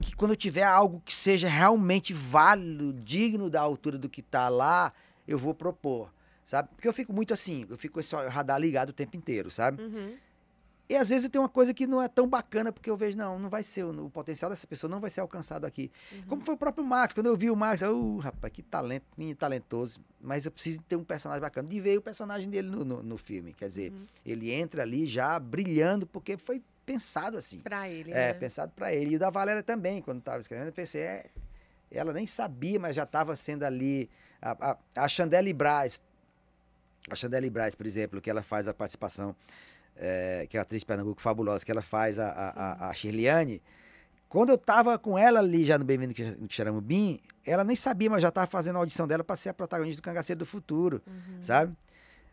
que 0.00 0.16
quando 0.16 0.34
tiver 0.34 0.62
algo 0.62 1.02
que 1.04 1.14
seja 1.14 1.46
realmente 1.46 2.14
válido, 2.14 2.94
digno 2.94 3.50
da 3.50 3.60
altura 3.60 3.98
do 3.98 4.08
que 4.08 4.22
está 4.22 4.48
lá, 4.48 4.90
eu 5.28 5.36
vou 5.36 5.52
propor, 5.52 6.10
sabe? 6.46 6.70
Porque 6.74 6.88
eu 6.88 6.94
fico 6.94 7.12
muito 7.12 7.34
assim, 7.34 7.66
eu 7.68 7.76
fico 7.76 7.94
com 7.94 8.00
esse 8.00 8.16
radar 8.16 8.58
ligado 8.58 8.88
o 8.88 8.94
tempo 8.94 9.18
inteiro, 9.18 9.50
sabe? 9.50 9.82
Uhum. 9.82 10.16
E 10.90 10.96
às 10.96 11.08
vezes 11.08 11.22
eu 11.22 11.30
tenho 11.30 11.42
uma 11.42 11.48
coisa 11.48 11.72
que 11.72 11.86
não 11.86 12.02
é 12.02 12.08
tão 12.08 12.26
bacana, 12.26 12.72
porque 12.72 12.90
eu 12.90 12.96
vejo, 12.96 13.16
não, 13.16 13.38
não 13.38 13.48
vai 13.48 13.62
ser, 13.62 13.84
o, 13.84 14.10
potencial 14.10 14.50
dessa 14.50 14.66
pessoa 14.66 14.90
não 14.90 14.98
vai 14.98 15.08
ser 15.08 15.20
alcançado 15.20 15.64
aqui. 15.64 15.88
Uhum. 16.10 16.22
Como 16.26 16.44
foi 16.44 16.56
o 16.56 16.58
próprio 16.58 16.84
Max, 16.84 17.14
quando 17.14 17.26
eu 17.26 17.36
vi 17.36 17.48
o 17.48 17.54
Max, 17.54 17.80
eu, 17.80 17.96
uh, 17.96 18.18
rapaz, 18.18 18.52
que 18.52 18.60
talento, 18.60 19.04
menino 19.16 19.36
talentoso, 19.36 20.00
mas 20.20 20.46
eu 20.46 20.50
preciso 20.50 20.82
ter 20.82 20.96
um 20.96 21.04
personagem 21.04 21.40
bacana. 21.40 21.68
E 21.70 21.80
veio 21.80 22.00
o 22.00 22.02
personagem 22.02 22.50
dele 22.50 22.68
no, 22.68 22.84
no, 22.84 23.02
no 23.04 23.16
filme, 23.16 23.52
quer 23.52 23.68
dizer, 23.68 23.92
uhum. 23.92 24.04
ele 24.26 24.50
entra 24.50 24.82
ali 24.82 25.06
já 25.06 25.38
brilhando, 25.38 26.08
porque 26.08 26.36
foi 26.36 26.60
pensado 26.84 27.36
assim. 27.36 27.60
Para 27.60 27.88
ele, 27.88 28.10
É, 28.10 28.32
né? 28.32 28.34
pensado 28.34 28.72
para 28.74 28.92
ele. 28.92 29.12
E 29.12 29.16
o 29.16 29.18
da 29.20 29.30
Valéria 29.30 29.62
também, 29.62 30.02
quando 30.02 30.18
estava 30.18 30.40
escrevendo, 30.40 30.66
eu 30.66 30.72
pensei, 30.72 31.02
é, 31.02 31.26
ela 31.88 32.12
nem 32.12 32.26
sabia, 32.26 32.80
mas 32.80 32.96
já 32.96 33.04
estava 33.04 33.36
sendo 33.36 33.62
ali, 33.62 34.10
a, 34.42 34.72
a, 34.72 35.04
a 35.04 35.06
Chandelle 35.06 35.52
Braz, 35.52 36.00
a 37.08 37.14
Chandelle 37.14 37.48
Braz, 37.48 37.76
por 37.76 37.86
exemplo, 37.86 38.20
que 38.20 38.28
ela 38.28 38.42
faz 38.42 38.66
a 38.66 38.74
participação 38.74 39.36
é, 39.96 40.46
que 40.48 40.56
é 40.56 40.60
a 40.60 40.62
atriz 40.62 40.80
de 40.80 40.86
Pernambuco 40.86 41.20
fabulosa, 41.20 41.64
que 41.64 41.70
ela 41.70 41.82
faz 41.82 42.18
a, 42.18 42.28
a, 42.28 42.88
a, 42.88 42.94
Shirliane. 42.94 43.62
Quando 44.28 44.50
eu 44.50 44.58
tava 44.58 44.98
com 44.98 45.18
ela 45.18 45.40
ali 45.40 45.64
já 45.64 45.76
no 45.76 45.84
Bem-vindo 45.84 46.14
no 46.38 46.50
Xaramubim, 46.50 47.20
ela 47.44 47.64
nem 47.64 47.74
sabia, 47.74 48.08
mas 48.08 48.22
já 48.22 48.28
estava 48.28 48.46
fazendo 48.46 48.76
a 48.76 48.78
audição 48.78 49.06
dela 49.06 49.24
para 49.24 49.36
ser 49.36 49.48
a 49.48 49.54
protagonista 49.54 50.00
do 50.00 50.04
Cangaceiro 50.04 50.38
do 50.38 50.46
Futuro, 50.46 51.02
uhum. 51.06 51.42
sabe? 51.42 51.74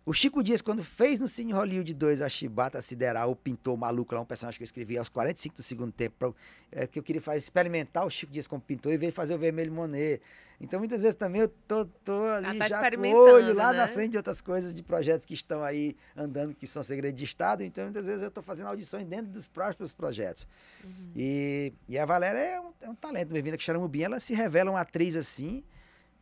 O 0.07 0.13
Chico 0.13 0.41
Dias, 0.41 0.61
quando 0.61 0.85
fez 0.85 1.19
no 1.19 1.27
Cine 1.27 1.51
Hollywood 1.51 1.93
2 1.93 2.21
a 2.21 2.29
Chibata 2.29 2.81
Sideral, 2.81 3.29
o 3.29 3.35
pintor 3.35 3.75
maluco 3.75 4.15
lá, 4.15 4.21
um 4.21 4.25
personagem 4.25 4.57
que 4.57 4.63
eu 4.63 4.65
escrevi 4.65 4.97
aos 4.97 5.09
45 5.09 5.57
do 5.57 5.61
segundo 5.61 5.91
tempo, 5.91 6.15
pra, 6.17 6.31
é, 6.71 6.87
que 6.87 6.97
eu 6.97 7.03
queria 7.03 7.21
fazer, 7.21 7.39
experimentar 7.39 8.05
o 8.05 8.09
Chico 8.09 8.31
Dias 8.31 8.47
como 8.47 8.61
pintor 8.61 8.93
e 8.93 8.97
ver 8.97 9.11
fazer 9.11 9.35
o 9.35 9.37
Vermelho 9.37 9.69
Monet. 9.69 10.21
Então, 10.61 10.79
muitas 10.79 11.01
vezes 11.01 11.13
também 11.13 11.41
eu 11.41 11.49
tô, 11.67 11.83
tô 12.05 12.23
ali 12.23 12.57
tá 12.57 12.69
já 12.69 12.89
com 12.89 13.01
o 13.01 13.15
olho 13.17 13.53
lá 13.53 13.73
né? 13.73 13.79
na 13.79 13.87
frente 13.89 14.11
de 14.11 14.17
outras 14.17 14.39
coisas, 14.39 14.73
de 14.73 14.81
projetos 14.81 15.25
que 15.25 15.33
estão 15.33 15.61
aí 15.61 15.93
andando, 16.15 16.55
que 16.55 16.65
são 16.65 16.81
segredo 16.83 17.13
de 17.13 17.25
Estado. 17.25 17.61
Então, 17.61 17.83
muitas 17.83 18.05
vezes 18.05 18.21
eu 18.21 18.29
estou 18.29 18.41
fazendo 18.41 18.67
audições 18.67 19.05
dentro 19.05 19.29
dos 19.33 19.49
próprios 19.49 19.91
projetos. 19.91 20.47
Uhum. 20.85 21.11
E, 21.17 21.73
e 21.89 21.99
a 21.99 22.05
Valéria 22.05 22.39
é 22.39 22.61
um, 22.61 22.71
é 22.79 22.89
um 22.89 22.95
talento. 22.95 23.33
Bem-vinda 23.33 23.57
que 23.57 23.63
Charamubim, 23.63 24.03
ela 24.03 24.21
se 24.21 24.33
revela 24.33 24.71
uma 24.71 24.79
atriz 24.79 25.17
assim, 25.17 25.65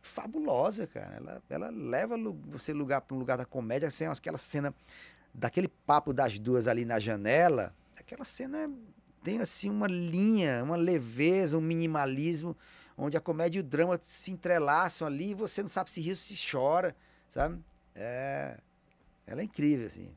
fabulosa, 0.06 0.86
cara. 0.86 1.16
Ela, 1.16 1.42
ela 1.48 1.70
leva 1.70 2.16
você 2.46 2.72
lugar 2.72 3.00
para 3.00 3.14
um 3.14 3.18
lugar 3.18 3.36
da 3.36 3.44
comédia, 3.44 3.88
assim, 3.88 4.04
aquela 4.06 4.38
cena 4.38 4.74
daquele 5.32 5.68
papo 5.68 6.12
das 6.12 6.38
duas 6.38 6.66
ali 6.66 6.84
na 6.84 6.98
janela. 6.98 7.74
Aquela 7.98 8.24
cena 8.24 8.70
tem 9.22 9.40
assim 9.40 9.70
uma 9.70 9.86
linha, 9.86 10.62
uma 10.62 10.76
leveza, 10.76 11.58
um 11.58 11.60
minimalismo, 11.60 12.56
onde 12.96 13.16
a 13.16 13.20
comédia 13.20 13.58
e 13.58 13.60
o 13.60 13.64
drama 13.64 13.98
se 14.02 14.30
entrelaçam 14.30 15.06
ali 15.06 15.30
e 15.30 15.34
você 15.34 15.62
não 15.62 15.68
sabe 15.68 15.90
se 15.90 16.00
ri 16.00 16.10
ou 16.10 16.16
se 16.16 16.34
chora, 16.50 16.96
sabe? 17.28 17.58
É, 17.94 18.58
ela 19.26 19.40
é 19.40 19.44
incrível, 19.44 19.86
assim. 19.86 20.08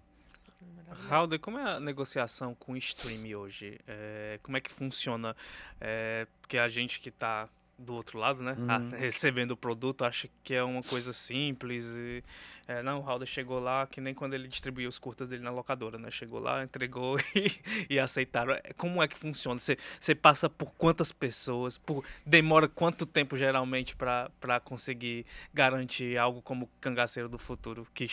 Raul, 1.08 1.40
como 1.40 1.58
é 1.58 1.64
a 1.64 1.80
negociação 1.80 2.56
com 2.56 2.74
o 2.74 2.78
stream 2.78 3.38
hoje? 3.38 3.80
É, 3.88 4.40
como 4.42 4.58
é 4.58 4.62
que 4.62 4.72
funciona? 4.72 5.36
É, 5.80 6.28
porque 6.42 6.58
a 6.58 6.68
gente 6.68 7.00
que 7.00 7.10
está 7.10 7.48
do 7.80 7.94
outro 7.94 8.20
lado, 8.20 8.44
né? 8.44 8.56
Uhum. 8.58 8.90
recebendo 9.00 9.52
o 9.52 9.58
produto, 9.58 10.04
acha 10.04 10.30
que 10.44 10.54
é 10.54 10.64
uma 10.64 10.84
coisa 10.84 11.14
simples. 11.14 11.86
E, 11.98 12.24
é, 12.68 12.84
não, 12.84 13.00
o 13.00 13.02
Raul 13.02 13.26
chegou 13.26 13.60
lá 13.60 13.88
que 13.88 14.00
nem 14.00 14.14
quando 14.14 14.34
ele 14.34 14.48
distribuiu 14.48 14.90
os 14.90 15.00
curtas 15.00 15.30
dele 15.30 15.42
na 15.42 15.50
locadora, 15.50 15.98
né? 15.98 16.12
Chegou 16.12 16.40
lá, 16.40 16.64
entregou 16.64 17.18
e, 17.34 17.52
e 17.90 18.00
aceitaram. 18.00 18.54
É, 18.54 18.74
como 18.78 19.02
é 19.02 19.08
que 19.08 19.18
funciona? 19.18 19.60
Você, 19.60 19.78
você 20.00 20.14
passa 20.14 20.50
por 20.50 20.72
quantas 20.74 21.12
pessoas? 21.12 21.78
Por, 21.78 22.04
demora 22.26 22.68
quanto 22.68 23.06
tempo 23.06 23.38
geralmente 23.38 23.96
para 23.96 24.60
conseguir 24.64 25.26
garantir 25.54 26.18
algo 26.18 26.42
como 26.42 26.70
Cangaceiro 26.82 27.30
do 27.30 27.40
Futuro, 27.40 27.88
que, 27.94 28.08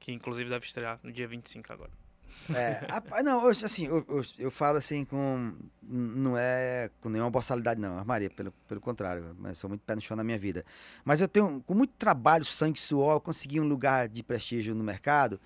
que 0.00 0.12
inclusive 0.12 0.50
deve 0.50 0.66
estrear 0.66 0.98
no 1.02 1.12
dia 1.12 1.28
25 1.28 1.72
agora? 1.72 2.03
É, 2.52 2.80
a, 2.88 3.22
não, 3.22 3.46
assim, 3.46 3.86
eu, 3.86 4.04
eu, 4.08 4.22
eu, 4.38 4.50
falo 4.50 4.78
assim 4.78 5.04
com. 5.04 5.52
Não 5.82 6.36
é 6.36 6.90
com 7.00 7.08
nenhuma 7.08 7.30
boçalidade, 7.30 7.80
não, 7.80 8.04
Maria, 8.04 8.28
pelo, 8.30 8.52
pelo 8.68 8.80
contrário, 8.80 9.36
mas 9.38 9.58
sou 9.58 9.68
muito 9.68 9.82
pé 9.82 9.94
no 9.94 10.00
chão 10.00 10.16
na 10.16 10.24
minha 10.24 10.38
vida. 10.38 10.64
Mas 11.04 11.20
eu 11.20 11.28
tenho, 11.28 11.62
com 11.66 11.74
muito 11.74 11.92
trabalho, 11.98 12.44
sangue 12.44 12.80
suor, 12.80 13.14
eu 13.14 13.20
consegui 13.20 13.60
um 13.60 13.66
lugar 13.66 14.08
de 14.08 14.22
prestígio 14.22 14.74
no 14.74 14.84
mercado 14.84 15.40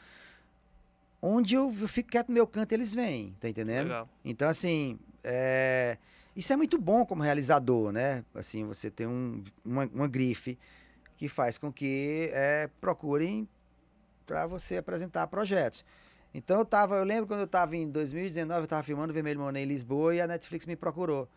onde 1.20 1.54
eu, 1.54 1.74
eu 1.80 1.88
fico 1.88 2.10
quieto 2.10 2.28
no 2.28 2.34
meu 2.34 2.46
canto 2.46 2.72
eles 2.72 2.94
vêm, 2.94 3.34
tá 3.40 3.48
entendendo? 3.48 3.88
Legal. 3.88 4.08
Então, 4.24 4.48
assim, 4.48 4.98
é, 5.22 5.98
isso 6.34 6.52
é 6.52 6.56
muito 6.56 6.78
bom 6.78 7.04
como 7.04 7.22
realizador, 7.22 7.92
né? 7.92 8.24
Assim, 8.34 8.64
você 8.64 8.90
tem 8.90 9.06
um, 9.06 9.42
uma, 9.64 9.86
uma 9.92 10.08
grife 10.08 10.58
que 11.16 11.28
faz 11.28 11.58
com 11.58 11.72
que 11.72 12.30
é, 12.32 12.70
procurem 12.80 13.48
para 14.26 14.46
você 14.46 14.76
apresentar 14.76 15.26
projetos. 15.26 15.84
Então 16.32 16.58
eu 16.58 16.64
tava, 16.64 16.96
eu 16.96 17.04
lembro 17.04 17.26
quando 17.26 17.40
eu 17.40 17.46
estava 17.46 17.76
em 17.76 17.88
2019, 17.90 18.60
eu 18.60 18.64
estava 18.64 18.82
filmando 18.82 19.12
Vermelho 19.12 19.40
Monet 19.40 19.62
em 19.64 19.66
Lisboa 19.66 20.14
e 20.14 20.20
a 20.20 20.26
Netflix 20.26 20.66
me 20.66 20.76
procurou. 20.76 21.28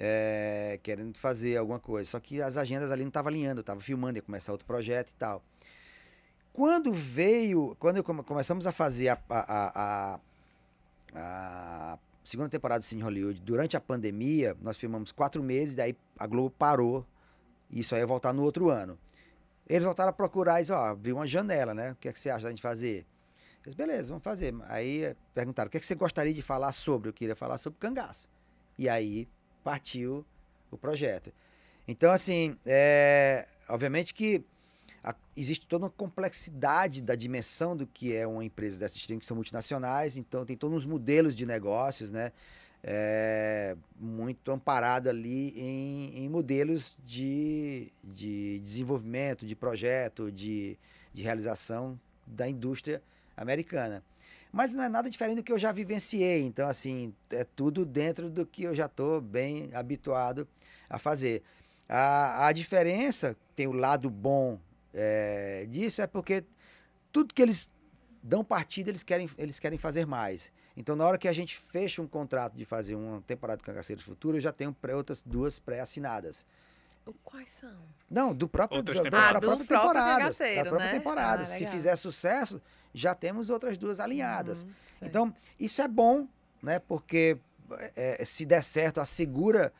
É, 0.00 0.78
querendo 0.80 1.16
fazer 1.18 1.56
alguma 1.56 1.80
coisa. 1.80 2.08
Só 2.08 2.20
que 2.20 2.40
as 2.40 2.56
agendas 2.56 2.90
ali 2.92 3.02
não 3.02 3.08
estavam 3.08 3.30
alinhando, 3.30 3.58
eu 3.58 3.62
estava 3.62 3.80
filmando, 3.80 4.16
ia 4.16 4.22
começar 4.22 4.52
outro 4.52 4.66
projeto 4.66 5.10
e 5.10 5.14
tal. 5.14 5.42
quando 6.52 6.92
veio, 6.92 7.76
quando 7.80 8.02
come, 8.04 8.22
começamos 8.22 8.64
a 8.66 8.70
fazer 8.70 9.08
a, 9.08 9.18
a, 9.28 9.82
a, 10.14 10.20
a, 11.14 11.98
segunda 12.22 12.48
temporada 12.48 12.80
do 12.80 12.84
Cine 12.84 13.02
Hollywood, 13.02 13.40
durante 13.40 13.76
a 13.76 13.80
pandemia, 13.80 14.56
nós 14.60 14.76
filmamos 14.78 15.10
quatro 15.10 15.42
meses, 15.42 15.74
daí 15.74 15.96
a 16.16 16.26
Globo 16.26 16.50
parou, 16.50 17.04
e 17.68 17.80
isso 17.80 17.94
aí 17.94 18.00
ia 18.00 18.06
voltar 18.06 18.32
no 18.32 18.44
outro 18.44 18.70
ano. 18.70 18.96
Eles 19.68 19.84
voltaram 19.84 20.10
a 20.10 20.12
procurar 20.12 20.62
e 20.62 20.70
ó, 20.70 20.86
abriu 20.86 21.16
uma 21.16 21.26
janela, 21.26 21.74
né? 21.74 21.92
O 21.92 21.96
que 21.96 22.08
é 22.08 22.12
que 22.12 22.20
você 22.20 22.30
acha 22.30 22.44
da 22.44 22.50
gente 22.50 22.62
fazer? 22.62 23.04
Disse, 23.68 23.76
beleza, 23.76 24.08
vamos 24.08 24.24
fazer. 24.24 24.54
Aí 24.66 25.04
eh, 25.04 25.16
perguntaram, 25.34 25.68
o 25.68 25.70
que 25.70 25.76
é 25.76 25.80
que 25.80 25.86
você 25.86 25.94
gostaria 25.94 26.32
de 26.32 26.40
falar 26.40 26.72
sobre? 26.72 27.10
Eu 27.10 27.12
queria 27.12 27.36
falar 27.36 27.58
sobre 27.58 27.78
cangaço. 27.78 28.26
E 28.78 28.88
aí 28.88 29.28
partiu 29.62 30.24
o 30.70 30.78
projeto. 30.78 31.32
Então, 31.86 32.10
assim, 32.10 32.56
é, 32.64 33.46
obviamente 33.68 34.14
que 34.14 34.42
a, 35.04 35.14
existe 35.36 35.66
toda 35.66 35.84
uma 35.84 35.90
complexidade 35.90 37.02
da 37.02 37.14
dimensão 37.14 37.76
do 37.76 37.86
que 37.86 38.14
é 38.14 38.26
uma 38.26 38.42
empresa 38.42 38.78
dessa 38.78 38.96
streaming, 38.96 39.20
que 39.20 39.26
são 39.26 39.34
multinacionais, 39.34 40.16
então 40.16 40.46
tem 40.46 40.56
todos 40.56 40.78
os 40.78 40.86
modelos 40.86 41.36
de 41.36 41.44
negócios, 41.44 42.10
né? 42.10 42.32
É, 42.82 43.76
muito 43.98 44.52
amparado 44.52 45.10
ali 45.10 45.50
em, 45.60 46.24
em 46.24 46.28
modelos 46.28 46.96
de, 47.04 47.92
de 48.04 48.60
desenvolvimento, 48.60 49.44
de 49.44 49.56
projeto, 49.56 50.30
de, 50.30 50.78
de 51.12 51.22
realização 51.22 51.98
da 52.24 52.48
indústria 52.48 53.02
americana. 53.40 54.02
Mas 54.50 54.74
não 54.74 54.82
é 54.82 54.88
nada 54.88 55.10
diferente 55.10 55.36
do 55.36 55.42
que 55.42 55.52
eu 55.52 55.58
já 55.58 55.72
vivenciei. 55.72 56.42
Então, 56.42 56.68
assim, 56.68 57.14
é 57.30 57.44
tudo 57.44 57.84
dentro 57.84 58.30
do 58.30 58.46
que 58.46 58.62
eu 58.64 58.74
já 58.74 58.86
estou 58.86 59.20
bem 59.20 59.70
habituado 59.74 60.48
a 60.88 60.98
fazer. 60.98 61.42
A, 61.88 62.46
a 62.46 62.52
diferença, 62.52 63.36
tem 63.54 63.66
o 63.66 63.72
lado 63.72 64.10
bom 64.10 64.58
é, 64.92 65.66
disso, 65.68 66.00
é 66.02 66.06
porque 66.06 66.44
tudo 67.12 67.34
que 67.34 67.42
eles 67.42 67.70
dão 68.22 68.42
partida, 68.42 68.90
eles 68.90 69.02
querem, 69.02 69.28
eles 69.38 69.60
querem 69.60 69.78
fazer 69.78 70.06
mais. 70.06 70.52
Então, 70.76 70.94
na 70.94 71.04
hora 71.04 71.18
que 71.18 71.28
a 71.28 71.32
gente 71.32 71.56
fecha 71.56 72.00
um 72.00 72.06
contrato 72.06 72.54
de 72.54 72.64
fazer 72.64 72.94
uma 72.94 73.20
temporada 73.22 73.58
de 73.58 73.64
Cangaceiros 73.64 74.04
Futuro, 74.04 74.36
eu 74.36 74.40
já 74.40 74.52
tenho 74.52 74.72
pré, 74.72 74.94
outras 74.94 75.22
duas 75.22 75.58
pré-assinadas. 75.58 76.46
Quais 77.24 77.48
são? 77.60 77.74
Não, 78.10 78.34
do 78.34 78.46
próprio, 78.46 78.78
Outras 78.78 78.98
do, 78.98 79.08
da 79.08 79.30
Ah, 79.30 79.32
do 79.32 79.40
própria 79.40 79.66
próprio 79.66 79.66
temporada. 79.66 80.30
Da 80.30 80.62
própria 80.64 80.78
né? 80.78 80.92
temporada. 80.92 81.42
Ah, 81.42 81.46
Se 81.46 81.66
fizer 81.66 81.96
sucesso, 81.96 82.60
já 82.94 83.14
temos 83.14 83.50
outras 83.50 83.76
duas 83.78 84.00
alinhadas. 84.00 84.62
Uhum. 84.62 84.68
Então, 85.02 85.34
isso 85.58 85.80
é 85.82 85.88
bom, 85.88 86.26
né? 86.62 86.78
Porque 86.78 87.36
é, 87.96 88.24
se 88.24 88.44
der 88.46 88.64
certo, 88.64 89.00
assegura 89.00 89.72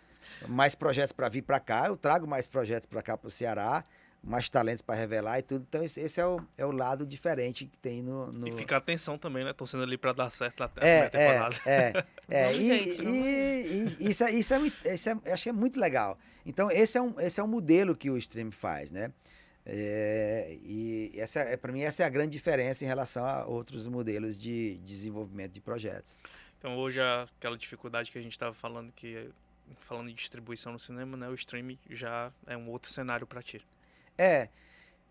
mais 0.47 0.75
projetos 0.75 1.13
para 1.13 1.29
vir 1.29 1.43
para 1.43 1.59
cá. 1.59 1.87
Eu 1.87 1.97
trago 1.97 2.27
mais 2.27 2.47
projetos 2.47 2.87
para 2.87 3.03
cá 3.03 3.17
para 3.17 3.29
o 3.29 3.31
Ceará, 3.31 3.83
mais 4.23 4.51
talentos 4.51 4.83
para 4.83 4.95
revelar 4.95 5.39
e 5.39 5.43
tudo. 5.43 5.65
Então, 5.69 5.83
esse, 5.83 6.01
esse 6.01 6.21
é, 6.21 6.27
o, 6.27 6.41
é 6.57 6.67
o 6.67 6.71
lado 6.71 7.07
diferente 7.07 7.65
que 7.67 7.79
tem 7.79 8.03
no. 8.03 8.31
no... 8.31 8.47
E 8.49 8.53
fica 8.53 8.75
a 8.75 8.79
atenção 8.79 9.17
também, 9.17 9.45
né? 9.45 9.53
Torcendo 9.53 9.83
ali 9.85 9.97
pra 9.97 10.13
dar 10.13 10.31
certo 10.31 10.61
na 10.61 10.71
É, 10.81 10.99
é, 10.99 11.09
temporada. 11.09 11.57
é, 11.65 12.05
é. 12.29 12.45
Vamos, 12.45 12.61
E, 12.61 12.67
gente, 12.67 13.03
e- 13.03 13.97
e 14.05 14.11
isso, 14.11 14.25
é, 14.25 14.31
isso, 14.33 14.55
é, 14.55 14.59
muito- 14.59 14.89
isso 14.89 15.09
é- 15.11 15.33
acho 15.33 15.43
que 15.45 15.49
é 15.49 15.53
muito 15.53 15.81
legal. 15.81 16.19
Então, 16.45 16.71
esse 16.71 16.99
é 16.99 17.03
um, 17.03 17.19
esse 17.21 17.41
é 17.41 17.43
um 17.43 17.49
modelo 17.49 17.97
que 17.97 18.11
o 18.11 18.17
stream 18.19 18.51
faz, 18.51 18.91
né? 18.91 19.11
É, 19.71 20.57
e 20.63 21.13
essa, 21.15 21.41
é, 21.41 21.55
para 21.57 21.71
mim, 21.71 21.83
essa 21.83 22.03
é 22.03 22.07
a 22.07 22.09
grande 22.09 22.33
diferença 22.33 22.83
em 22.85 22.89
relação 22.89 23.25
a 23.25 23.45
outros 23.45 23.87
modelos 23.87 24.39
de 24.39 24.79
desenvolvimento 24.79 25.53
de 25.53 25.61
projetos. 25.61 26.17
Então 26.59 26.77
hoje 26.79 27.01
aquela 27.01 27.57
dificuldade 27.57 28.11
que 28.11 28.19
a 28.19 28.23
gente 28.23 28.33
estava 28.33 28.55
falando 28.55 28.91
que 28.93 29.29
falando 29.81 30.09
de 30.09 30.15
distribuição 30.15 30.73
no 30.73 30.79
cinema, 30.79 31.17
né, 31.19 31.29
o 31.29 31.35
streaming 31.35 31.79
já 31.91 32.33
é 32.47 32.57
um 32.57 32.71
outro 32.71 32.91
cenário 32.91 33.27
para 33.27 33.43
ti. 33.43 33.61
É, 34.17 34.49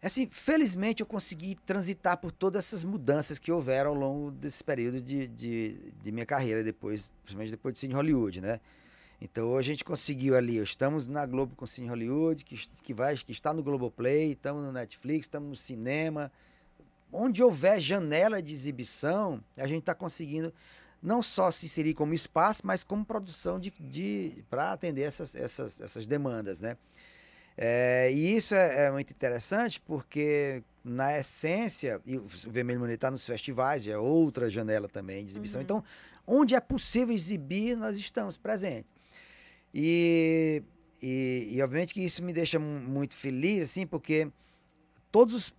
assim, 0.02 0.28
felizmente 0.28 1.02
eu 1.02 1.08
consegui 1.08 1.56
transitar 1.64 2.18
por 2.18 2.32
todas 2.32 2.66
essas 2.66 2.84
mudanças 2.84 3.38
que 3.38 3.52
houveram 3.52 3.92
ao 3.92 3.96
longo 3.96 4.32
desse 4.32 4.64
período 4.64 5.00
de, 5.00 5.28
de, 5.28 5.78
de 6.02 6.12
minha 6.12 6.26
carreira, 6.26 6.64
depois, 6.64 7.08
principalmente 7.24 7.52
depois 7.52 7.76
de 7.76 7.80
Cine 7.80 7.94
Hollywood, 7.94 8.42
né? 8.42 8.60
Então 9.20 9.48
hoje 9.48 9.72
a 9.72 9.74
gente 9.74 9.84
conseguiu 9.84 10.36
ali, 10.36 10.58
estamos 10.58 11.08
na 11.08 11.26
Globo 11.26 11.56
com 11.56 11.66
Cine 11.66 11.88
Hollywood, 11.88 12.46
que, 12.46 12.56
que, 12.84 12.94
vai, 12.94 13.18
que 13.18 13.32
está 13.32 13.54
no 13.54 13.64
Globoplay, 13.64 14.34
estamos 14.34 14.64
no 14.64 14.72
Netflix, 14.72 15.26
estamos 15.26 15.50
no 15.50 15.56
cinema. 15.56 16.32
Onde 17.12 17.42
houver 17.42 17.80
janela 17.80 18.42
de 18.42 18.54
exibição, 18.54 19.44
a 19.56 19.68
gente 19.68 19.80
está 19.80 19.96
conseguindo 19.96 20.54
não 21.02 21.22
só 21.22 21.52
se 21.52 21.66
inserir 21.66 21.94
como 21.94 22.14
espaço, 22.14 22.62
mas 22.66 22.84
como 22.84 23.06
produção 23.06 23.60
de, 23.60 23.72
de 23.80 24.44
para 24.50 24.72
atender 24.72 25.04
essas, 25.04 25.34
essas, 25.36 25.80
essas 25.80 26.06
demandas, 26.06 26.62
né? 26.62 26.78
É, 27.58 28.12
e 28.12 28.36
isso 28.36 28.54
é, 28.54 28.86
é 28.86 28.92
muito 28.92 29.10
interessante 29.12 29.82
porque, 29.82 30.62
na 30.84 31.18
essência, 31.18 32.00
e 32.06 32.18
o 32.18 32.28
Vermelho 32.28 32.82
Bonito 32.82 32.96
está 32.96 33.10
nos 33.10 33.26
festivais, 33.26 33.88
é 33.88 33.98
outra 33.98 34.48
janela 34.48 34.88
também 34.88 35.26
de 35.26 35.32
exibição. 35.32 35.60
Uhum. 35.60 35.64
Então, 35.64 35.84
onde 36.26 36.54
é 36.54 36.60
possível 36.60 37.16
exibir, 37.16 37.76
nós 37.76 37.98
estamos 37.98 38.38
presentes. 38.38 38.97
E, 39.74 40.64
e, 41.02 41.50
e, 41.52 41.62
obviamente 41.62 41.94
que 41.94 42.02
isso 42.02 42.24
me 42.24 42.34
deixa 42.34 42.58
mu- 42.60 42.80
muito 42.80 43.16
feliz, 43.16 43.64
assim, 43.64 43.86
porque 43.86 44.28
todos 45.12 45.36
os, 45.36 45.54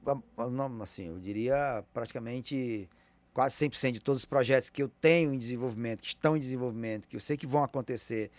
assim, 0.82 1.06
eu 1.08 1.18
diria 1.18 1.84
praticamente 1.92 2.88
quase 3.32 3.54
100% 3.54 3.92
de 3.92 4.00
todos 4.00 4.22
os 4.22 4.24
projetos 4.24 4.70
que 4.70 4.82
eu 4.82 4.88
tenho 4.88 5.32
em 5.32 5.38
desenvolvimento, 5.38 6.00
que 6.00 6.08
estão 6.08 6.36
em 6.36 6.40
desenvolvimento, 6.40 7.06
que 7.06 7.16
eu 7.16 7.20
sei 7.20 7.36
que 7.36 7.46
vão 7.46 7.62
acontecer, 7.62 8.30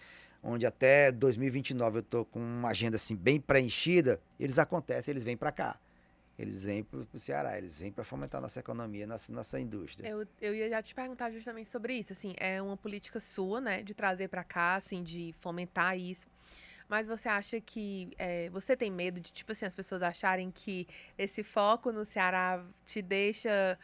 onde 0.44 0.66
até 0.66 1.12
2029 1.12 1.98
eu 1.98 2.02
estou 2.02 2.26
com 2.26 2.40
uma 2.40 2.70
agenda 2.70 2.98
assim 2.98 3.16
bem 3.16 3.40
preenchida, 3.40 4.20
eles 4.40 4.60
acontecem, 4.60 5.12
eles 5.12 5.24
vêm 5.24 5.38
para 5.38 5.52
cá. 5.52 5.80
Eles 6.40 6.64
vêm 6.64 6.82
para 6.86 7.00
o 7.14 7.20
Ceará, 7.20 7.58
eles 7.58 7.78
vêm 7.78 7.92
para 7.92 8.06
fomentar 8.06 8.40
nossa 8.40 8.62
economia, 8.62 9.06
nossa, 9.06 9.30
nossa 9.34 9.60
indústria. 9.60 10.08
Eu, 10.08 10.26
eu 10.40 10.56
ia 10.56 10.70
já 10.70 10.82
te 10.82 10.96
perguntar 10.96 11.30
justamente 11.32 11.68
sobre 11.68 11.94
isso, 11.96 12.14
assim, 12.14 12.34
é 12.38 12.62
uma 12.62 12.78
política 12.78 13.20
sua, 13.20 13.60
né, 13.60 13.84
de 13.84 13.94
trazer 13.94 14.30
pra 14.30 14.42
cá, 14.42 14.76
assim, 14.76 15.04
de 15.04 15.36
fomentar 15.42 16.00
isso. 16.00 16.28
Mas 16.88 17.06
você 17.06 17.28
acha 17.28 17.60
que 17.60 18.14
é, 18.18 18.50
você 18.52 18.76
tem 18.76 18.90
medo 18.90 19.20
de, 19.20 19.34
tipo 19.34 19.52
assim, 19.52 19.66
as 19.66 19.76
pessoas 19.76 20.02
acharem 20.02 20.50
que 20.50 20.88
esse 21.18 21.44
foco 21.44 21.92
no 21.92 22.06
Ceará 22.06 22.66
te 22.86 23.02
deixa 23.02 23.78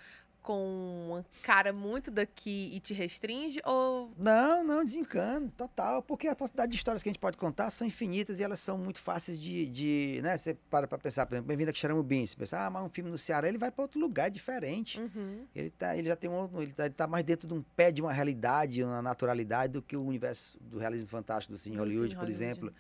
com 0.46 1.08
uma 1.08 1.26
cara 1.42 1.74
muito 1.74 2.12
daqui 2.12 2.70
e 2.72 2.80
te 2.80 2.94
restringe? 2.94 3.60
Ou 3.66 4.12
Não, 4.16 4.64
não, 4.64 4.86
desencano, 4.86 5.52
total. 5.58 6.04
Porque 6.04 6.28
a 6.28 6.36
possibilidade 6.36 6.72
de 6.72 6.78
histórias 6.78 7.02
que 7.02 7.10
a 7.10 7.12
gente 7.12 7.20
pode 7.20 7.36
contar 7.36 7.72
são 7.72 7.88
infinitas 7.88 8.40
e 8.40 8.44
elas 8.44 8.60
são 8.60 8.78
muito 8.78 9.02
fáceis 9.02 9.42
de. 9.42 9.68
de 9.68 10.20
né? 10.22 10.38
Você 10.38 10.54
para 10.70 10.88
pra 10.88 11.00
pensar, 11.00 11.26
por 11.26 11.34
exemplo, 11.34 11.48
Bem-vindo 11.48 11.72
a 11.72 11.74
Xaramubim. 11.74 12.26
Você 12.28 12.36
pensa, 12.36 12.64
ah, 12.64 12.70
mas 12.70 12.84
um 12.84 12.90
filme 12.90 13.10
no 13.10 13.18
Ceará, 13.18 13.50
ele 13.50 13.58
vai 13.58 13.72
para 13.72 13.82
outro 13.82 14.00
lugar 14.00 14.30
diferente. 14.30 15.00
Uhum. 15.00 15.46
Ele, 15.56 15.72
tá, 15.72 15.98
ele 15.98 16.08
já 16.08 16.16
tem 16.16 16.30
um. 16.30 16.62
Ele 16.62 16.74
tá, 16.74 16.86
ele 16.86 16.94
tá 16.94 17.08
mais 17.08 17.26
dentro 17.26 17.48
de 17.48 17.54
um 17.56 17.64
pé 17.76 17.92
de 17.92 18.02
uma 18.02 18.14
realidade, 18.14 18.84
uma 18.84 19.02
naturalidade 19.02 19.74
do 19.74 19.82
que 19.82 19.98
o 19.98 20.06
universo 20.06 20.60
do 20.62 20.78
realismo 20.78 21.10
fantástico 21.10 21.54
do 21.54 21.58
Cine 21.58 21.78
Hollywood, 21.78 22.16
por 22.16 22.26
Hollywood. 22.26 22.32
exemplo. 22.32 22.74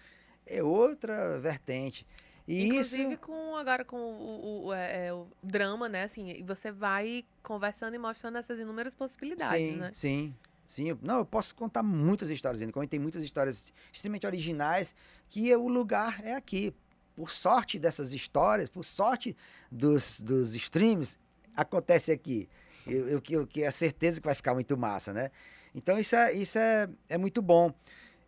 É 0.46 0.62
outra 0.62 1.40
vertente. 1.40 2.06
E 2.48 2.66
Inclusive 2.68 3.14
isso. 3.14 3.18
com 3.22 3.56
agora 3.56 3.84
com 3.84 3.98
o, 3.98 4.66
o- 4.68 4.74
é, 4.74 5.08
é, 5.08 5.14
o 5.14 5.28
drama, 5.42 5.90
né? 5.90 6.04
Assim, 6.04 6.30
e 6.30 6.44
você 6.44 6.72
vai 6.72 7.26
conversando 7.42 7.96
e 7.96 7.98
mostrando 7.98 8.38
essas 8.38 8.60
inúmeras 8.60 8.94
possibilidades, 8.94 9.52
sim, 9.60 9.76
né? 9.80 9.92
sim, 9.94 10.36
sim. 10.68 10.90
Eu- 10.90 11.00
Não, 11.02 11.18
eu 11.18 11.26
posso 11.26 11.56
contar 11.56 11.82
muitas 11.82 12.30
histórias 12.30 12.62
ainda. 12.62 12.72
Como 12.72 12.88
tem 12.88 13.00
muitas 13.00 13.24
histórias 13.24 13.74
extremamente 13.92 14.28
originais, 14.28 14.94
que 15.30 15.56
o 15.56 15.68
lugar 15.68 16.24
é 16.24 16.36
aqui. 16.36 16.74
Por 17.16 17.32
sorte 17.32 17.80
dessas 17.80 18.12
histórias, 18.12 18.70
por 18.70 18.84
sorte 18.84 19.36
dos, 19.72 20.20
dos 20.20 20.54
streams, 20.54 21.18
acontece 21.56 22.12
aqui. 22.12 22.50
Eu, 22.86 23.08
eu, 23.08 23.22
que- 23.22 23.34
eu, 23.34 23.48
que 23.48 23.64
é 23.64 23.68
a 23.68 23.72
certeza 23.72 24.20
que 24.20 24.26
vai 24.28 24.36
ficar 24.36 24.54
muito 24.54 24.78
massa, 24.78 25.14
né? 25.14 25.32
Então 25.74 25.98
isso 25.98 26.14
é, 26.16 26.34
isso 26.34 26.60
é, 26.60 26.90
é 27.10 27.18
muito 27.18 27.42
bom. 27.42 27.74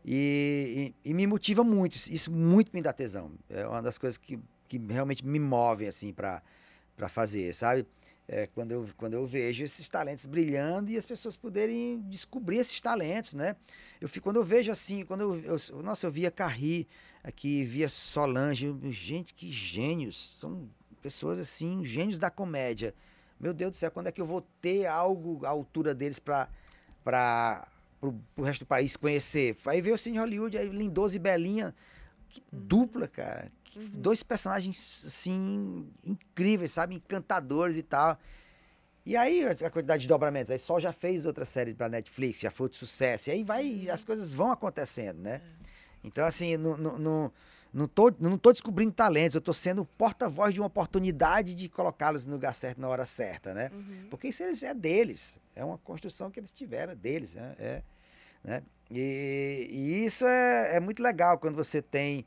E, 0.09 0.93
e- 1.03 1.13
me 1.13 1.27
motiva 1.27 1.65
muito. 1.65 1.95
Isso- 1.95 2.31
muito 2.31 2.71
me 2.73 2.81
dá 2.81 2.93
tesão. 2.93 3.31
É 3.49 3.67
uma 3.67 3.81
das 3.81 3.97
coisas 3.97 4.17
que, 4.17 4.39
que 4.69 4.77
realmente 4.77 5.25
me 5.25 5.37
movem, 5.37 5.85
assim, 5.89 6.13
para 6.13 6.41
fazer, 7.09 7.53
sabe? 7.53 7.85
É, 8.25 8.47
quando, 8.47 8.71
eu, 8.71 8.89
quando 8.97 9.13
eu 9.13 9.25
vejo 9.25 9.63
esses 9.63 9.89
talentos 9.89 10.25
brilhando 10.25 10.89
e 10.91 10.97
as 10.97 11.05
pessoas 11.05 11.35
poderem 11.37 12.01
descobrir 12.09 12.57
esses 12.57 12.79
talentos, 12.79 13.33
né? 13.33 13.55
Eu 14.01 14.07
fico, 14.07 14.23
quando 14.25 14.37
eu 14.37 14.43
vejo 14.43 14.71
assim, 14.71 15.03
quando 15.05 15.21
eu, 15.21 15.57
eu- 15.69 15.81
nossa, 15.83 16.07
eu 16.07 16.11
via 16.11 16.31
Carri 16.31 16.87
aqui, 17.23 17.63
via 17.65 17.87
Solange, 17.89 18.73
gente, 18.91 19.33
que 19.33 19.51
gênios, 19.51 20.37
são 20.39 20.69
pessoas 21.01 21.37
assim, 21.39 21.85
gênios 21.85 22.19
da 22.19 22.29
comédia. 22.29 22.93
Meu 23.39 23.53
Deus 23.53 23.71
do 23.73 23.77
céu, 23.77 23.91
quando 23.91 24.07
é 24.07 24.11
que 24.11 24.19
eu 24.21 24.25
vou 24.25 24.41
ter 24.61 24.85
algo 24.87 25.45
à 25.45 25.49
altura 25.49 25.93
deles 25.93 26.19
para 26.19 26.49
para 27.03 27.65
o 28.01 28.41
resto 28.43 28.61
do 28.61 28.67
país 28.67 28.95
conhecer? 28.95 29.55
Aí 29.65 29.81
veio 29.81 29.95
o 29.95 29.97
Cine 29.97 30.17
Hollywood, 30.19 30.57
aí 30.57 30.69
Lindoso 30.69 31.15
e 31.15 31.19
Belinha, 31.19 31.73
que 32.29 32.41
dupla, 32.51 33.07
cara. 33.07 33.51
Que 33.63 33.79
Uhum. 33.79 33.89
Dois 33.93 34.23
personagens, 34.23 35.03
assim, 35.05 35.87
incríveis, 36.03 36.71
sabe? 36.71 36.95
Encantadores 36.95 37.77
e 37.77 37.83
tal. 37.83 38.17
E 39.05 39.15
aí, 39.15 39.43
a 39.45 39.69
quantidade 39.69 40.01
de 40.01 40.07
dobramentos. 40.07 40.51
Aí 40.51 40.57
Sol 40.59 40.79
já 40.79 40.91
fez 40.91 41.25
outra 41.25 41.45
série 41.45 41.73
pra 41.73 41.87
Netflix, 41.87 42.39
já 42.39 42.49
foi 42.51 42.69
de 42.69 42.75
sucesso. 42.77 43.29
E 43.29 43.33
aí 43.33 43.43
vai, 43.43 43.85
Uhum. 43.85 43.91
as 43.93 44.03
coisas 44.03 44.33
vão 44.33 44.51
acontecendo, 44.51 45.19
né? 45.19 45.41
Então, 46.03 46.25
assim, 46.25 46.57
no, 46.57 46.75
no, 46.77 46.97
no, 46.97 47.33
não 47.73 47.87
tô, 47.87 48.13
não 48.19 48.37
tô 48.37 48.51
descobrindo 48.51 48.91
talentos, 48.91 49.35
eu 49.35 49.41
tô 49.41 49.53
sendo 49.53 49.85
porta-voz 49.85 50.53
de 50.53 50.59
uma 50.59 50.67
oportunidade 50.67 51.53
de 51.53 51.69
colocá-los 51.69 52.25
no 52.25 52.33
lugar 52.33 52.55
certo 52.55 52.79
na 52.79 52.87
hora 52.87 53.05
certa, 53.05 53.53
né? 53.53 53.71
Uhum. 53.73 54.07
Porque 54.09 54.29
isso 54.29 54.43
eles, 54.43 54.63
é 54.63 54.73
deles, 54.73 55.39
é 55.55 55.63
uma 55.63 55.77
construção 55.77 56.31
que 56.31 56.39
eles 56.39 56.51
tiveram, 56.51 56.93
é 56.93 56.95
deles, 56.95 57.35
né? 57.35 57.55
É, 57.59 57.81
né? 58.43 58.63
E, 58.89 59.67
e 59.69 60.05
isso 60.05 60.25
é, 60.25 60.75
é 60.75 60.79
muito 60.79 61.03
legal 61.03 61.37
quando 61.37 61.55
você 61.55 61.81
tem 61.81 62.25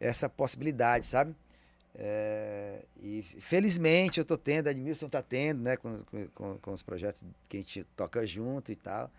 essa 0.00 0.28
possibilidade, 0.28 1.06
sabe? 1.06 1.34
É, 1.94 2.84
e 3.02 3.22
felizmente 3.22 4.18
eu 4.18 4.24
tô 4.24 4.38
tendo, 4.38 4.68
a 4.68 4.70
Edmilson 4.70 5.08
tá 5.08 5.22
tendo, 5.22 5.62
né, 5.62 5.76
com, 5.76 6.02
com, 6.34 6.58
com 6.58 6.72
os 6.72 6.82
projetos 6.82 7.22
que 7.48 7.58
a 7.58 7.60
gente 7.60 7.84
toca 7.94 8.24
junto 8.26 8.72
e 8.72 8.76
tal. 8.76 9.10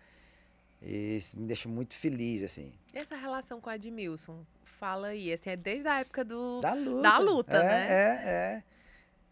E 0.82 1.16
isso 1.16 1.38
me 1.38 1.46
deixa 1.46 1.68
muito 1.68 1.94
feliz, 1.94 2.42
assim. 2.42 2.72
E 2.92 2.98
essa 2.98 3.16
relação 3.16 3.60
com 3.60 3.70
a 3.70 3.76
Edmilson? 3.76 4.44
Fala 4.84 5.06
aí, 5.06 5.32
assim, 5.32 5.48
é 5.48 5.56
desde 5.56 5.88
a 5.88 6.00
época 6.00 6.22
do... 6.22 6.60
Da 6.60 6.74
luta. 6.74 7.00
Da 7.00 7.18
luta, 7.18 7.56
é, 7.56 7.64
né? 7.64 8.62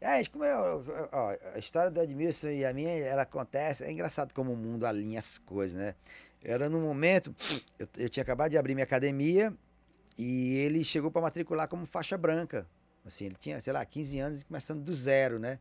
É, 0.01 0.11
é. 0.11 0.21
É, 0.21 0.25
como 0.25 0.47
eu, 0.47 0.83
ó, 1.13 1.37
a 1.55 1.59
história 1.59 1.91
do 1.91 2.01
Edmilson 2.01 2.49
e 2.49 2.65
a 2.65 2.73
minha, 2.73 2.89
ela 2.89 3.21
acontece. 3.21 3.85
É 3.85 3.93
engraçado 3.93 4.33
como 4.33 4.55
o 4.55 4.57
mundo 4.57 4.87
alinha 4.87 5.19
as 5.19 5.37
coisas, 5.37 5.79
né? 5.79 5.95
Era 6.43 6.71
num 6.71 6.81
momento, 6.81 7.37
eu, 7.79 7.87
eu 7.99 8.09
tinha 8.09 8.23
acabado 8.23 8.51
de 8.51 8.57
abrir 8.57 8.75
minha 8.75 8.85
academia 8.85 9.53
e 10.17 10.57
ele 10.57 10.83
chegou 10.85 11.11
para 11.11 11.21
matricular 11.21 11.69
como 11.69 11.85
faixa 11.85 12.17
branca. 12.17 12.67
Assim, 13.05 13.27
ele 13.27 13.37
tinha, 13.39 13.61
sei 13.61 13.75
lá, 13.75 13.85
15 13.85 14.19
anos 14.21 14.41
e 14.41 14.47
começando 14.47 14.83
do 14.83 14.95
zero, 14.95 15.39
né? 15.39 15.59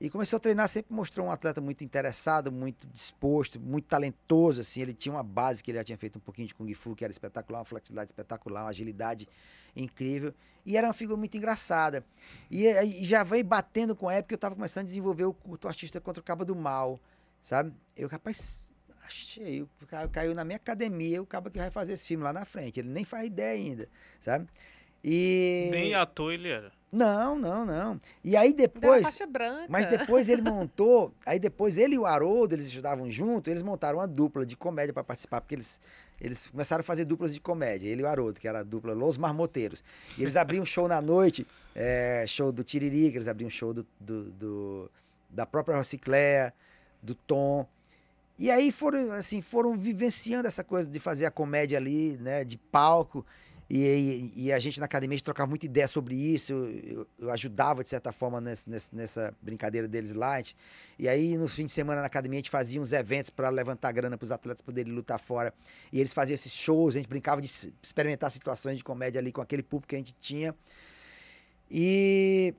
E 0.00 0.08
começou 0.08 0.38
a 0.38 0.40
treinar, 0.40 0.66
sempre 0.66 0.94
mostrou 0.94 1.26
um 1.26 1.30
atleta 1.30 1.60
muito 1.60 1.84
interessado, 1.84 2.50
muito 2.50 2.86
disposto, 2.88 3.60
muito 3.60 3.84
talentoso, 3.84 4.62
assim. 4.62 4.80
Ele 4.80 4.94
tinha 4.94 5.14
uma 5.14 5.22
base 5.22 5.62
que 5.62 5.70
ele 5.70 5.76
já 5.78 5.84
tinha 5.84 5.98
feito 5.98 6.16
um 6.16 6.20
pouquinho 6.20 6.48
de 6.48 6.54
Kung 6.54 6.72
Fu, 6.72 6.96
que 6.96 7.04
era 7.04 7.10
espetacular, 7.10 7.58
uma 7.58 7.64
flexibilidade 7.66 8.10
espetacular, 8.10 8.62
uma 8.62 8.70
agilidade 8.70 9.28
incrível. 9.76 10.32
E 10.64 10.76
era 10.76 10.86
uma 10.86 10.94
figura 10.94 11.18
muito 11.18 11.36
engraçada. 11.36 12.02
E, 12.50 12.66
e 12.66 13.04
já 13.04 13.22
veio 13.22 13.44
batendo 13.44 13.94
com 13.94 14.08
a 14.08 14.14
época 14.14 14.32
eu 14.32 14.36
estava 14.36 14.54
começando 14.54 14.84
a 14.84 14.86
desenvolver 14.86 15.24
o 15.24 15.34
culto 15.34 15.68
artista 15.68 16.00
contra 16.00 16.20
o 16.20 16.24
Cabo 16.24 16.46
do 16.46 16.56
Mal, 16.56 16.98
sabe? 17.42 17.74
Eu, 17.94 18.08
rapaz, 18.08 18.70
achei, 19.04 19.60
o 19.60 19.68
cara 19.86 20.08
caiu 20.08 20.34
na 20.34 20.44
minha 20.44 20.56
academia, 20.56 21.20
o 21.20 21.26
cabo 21.26 21.50
que 21.50 21.58
vai 21.58 21.70
fazer 21.70 21.92
esse 21.92 22.06
filme 22.06 22.24
lá 22.24 22.32
na 22.32 22.46
frente. 22.46 22.80
Ele 22.80 22.88
nem 22.88 23.04
faz 23.04 23.26
ideia 23.26 23.52
ainda, 23.52 23.88
sabe? 24.18 24.48
E... 25.04 25.68
Nem 25.70 25.94
ator 25.94 26.32
ele 26.32 26.48
era. 26.48 26.72
Não, 26.92 27.38
não, 27.38 27.64
não. 27.64 28.00
E 28.24 28.36
aí 28.36 28.52
depois... 28.52 29.02
faixa 29.02 29.26
branca. 29.26 29.66
Mas 29.68 29.86
depois 29.86 30.28
ele 30.28 30.42
montou, 30.42 31.12
aí 31.24 31.38
depois 31.38 31.78
ele 31.78 31.94
e 31.94 31.98
o 31.98 32.04
Haroldo, 32.06 32.54
eles 32.54 32.66
estudavam 32.66 33.08
junto, 33.10 33.48
eles 33.48 33.62
montaram 33.62 33.98
uma 33.98 34.08
dupla 34.08 34.44
de 34.44 34.56
comédia 34.56 34.92
para 34.92 35.04
participar, 35.04 35.40
porque 35.40 35.54
eles, 35.54 35.80
eles 36.20 36.48
começaram 36.48 36.80
a 36.80 36.84
fazer 36.84 37.04
duplas 37.04 37.32
de 37.32 37.40
comédia, 37.40 37.88
ele 37.88 38.02
e 38.02 38.04
o 38.04 38.08
Haroldo, 38.08 38.40
que 38.40 38.48
era 38.48 38.60
a 38.60 38.62
dupla 38.64 38.92
Los 38.92 39.16
Marmoteiros. 39.16 39.84
E 40.18 40.22
eles 40.22 40.36
abriam 40.36 40.64
show 40.64 40.88
na 40.88 41.00
noite, 41.00 41.46
é, 41.76 42.24
show 42.28 42.50
do 42.50 42.64
Tiririca, 42.64 43.16
eles 43.18 43.28
abriam 43.28 43.48
show 43.50 43.72
do, 43.72 43.86
do- 44.00 44.30
do- 44.32 44.90
da 45.28 45.46
própria 45.46 45.76
Rocicléa, 45.76 46.52
do 47.00 47.14
Tom. 47.14 47.64
E 48.36 48.50
aí 48.50 48.72
foram, 48.72 49.12
assim, 49.12 49.40
foram 49.40 49.76
vivenciando 49.76 50.48
essa 50.48 50.64
coisa 50.64 50.88
de 50.88 50.98
fazer 50.98 51.26
a 51.26 51.30
comédia 51.30 51.78
ali, 51.78 52.16
né, 52.20 52.42
de 52.42 52.56
palco. 52.58 53.24
E, 53.72 54.32
e- 54.36 54.46
e 54.46 54.52
a 54.52 54.58
gente 54.58 54.80
na 54.80 54.86
academia 54.86 55.14
a 55.14 55.18
gente 55.18 55.24
trocava 55.24 55.48
muita 55.48 55.64
ideia 55.64 55.86
sobre 55.86 56.16
isso. 56.16 56.52
Eu, 56.52 56.70
eu- 56.70 57.06
eu 57.20 57.30
ajudava, 57.30 57.84
de 57.84 57.88
certa 57.88 58.10
forma, 58.10 58.40
nessa, 58.40 59.32
brincadeira 59.40 59.86
deles 59.86 60.12
lá. 60.12 60.38
Gente- 60.38 60.56
E 60.98 61.08
aí, 61.08 61.38
no 61.38 61.46
fim 61.46 61.66
de 61.66 61.72
semana 61.72 62.00
na 62.00 62.08
academia, 62.08 62.38
a 62.38 62.40
gente 62.40 62.50
fazia 62.50 62.80
uns 62.80 62.92
eventos 62.92 63.30
para 63.30 63.48
levantar 63.48 63.92
grana 63.92 64.18
para 64.18 64.24
os 64.24 64.32
atletas 64.32 64.60
poderem 64.60 64.92
lutar 64.92 65.20
fora. 65.20 65.54
E 65.92 66.00
eles 66.00 66.12
faziam 66.12 66.34
esses 66.34 66.52
shows, 66.52 66.96
a 66.96 66.98
gente 66.98 67.08
brincava 67.08 67.40
de 67.40 67.48
experimentar 67.80 68.30
situações 68.32 68.76
de 68.76 68.82
comédia 68.82 69.20
ali 69.20 69.30
com 69.30 69.40
aquele 69.40 69.62
público 69.62 69.88
que 69.90 69.94
a 69.94 69.98
gente 69.98 70.16
tinha. 70.20 70.52
E, 71.70 72.52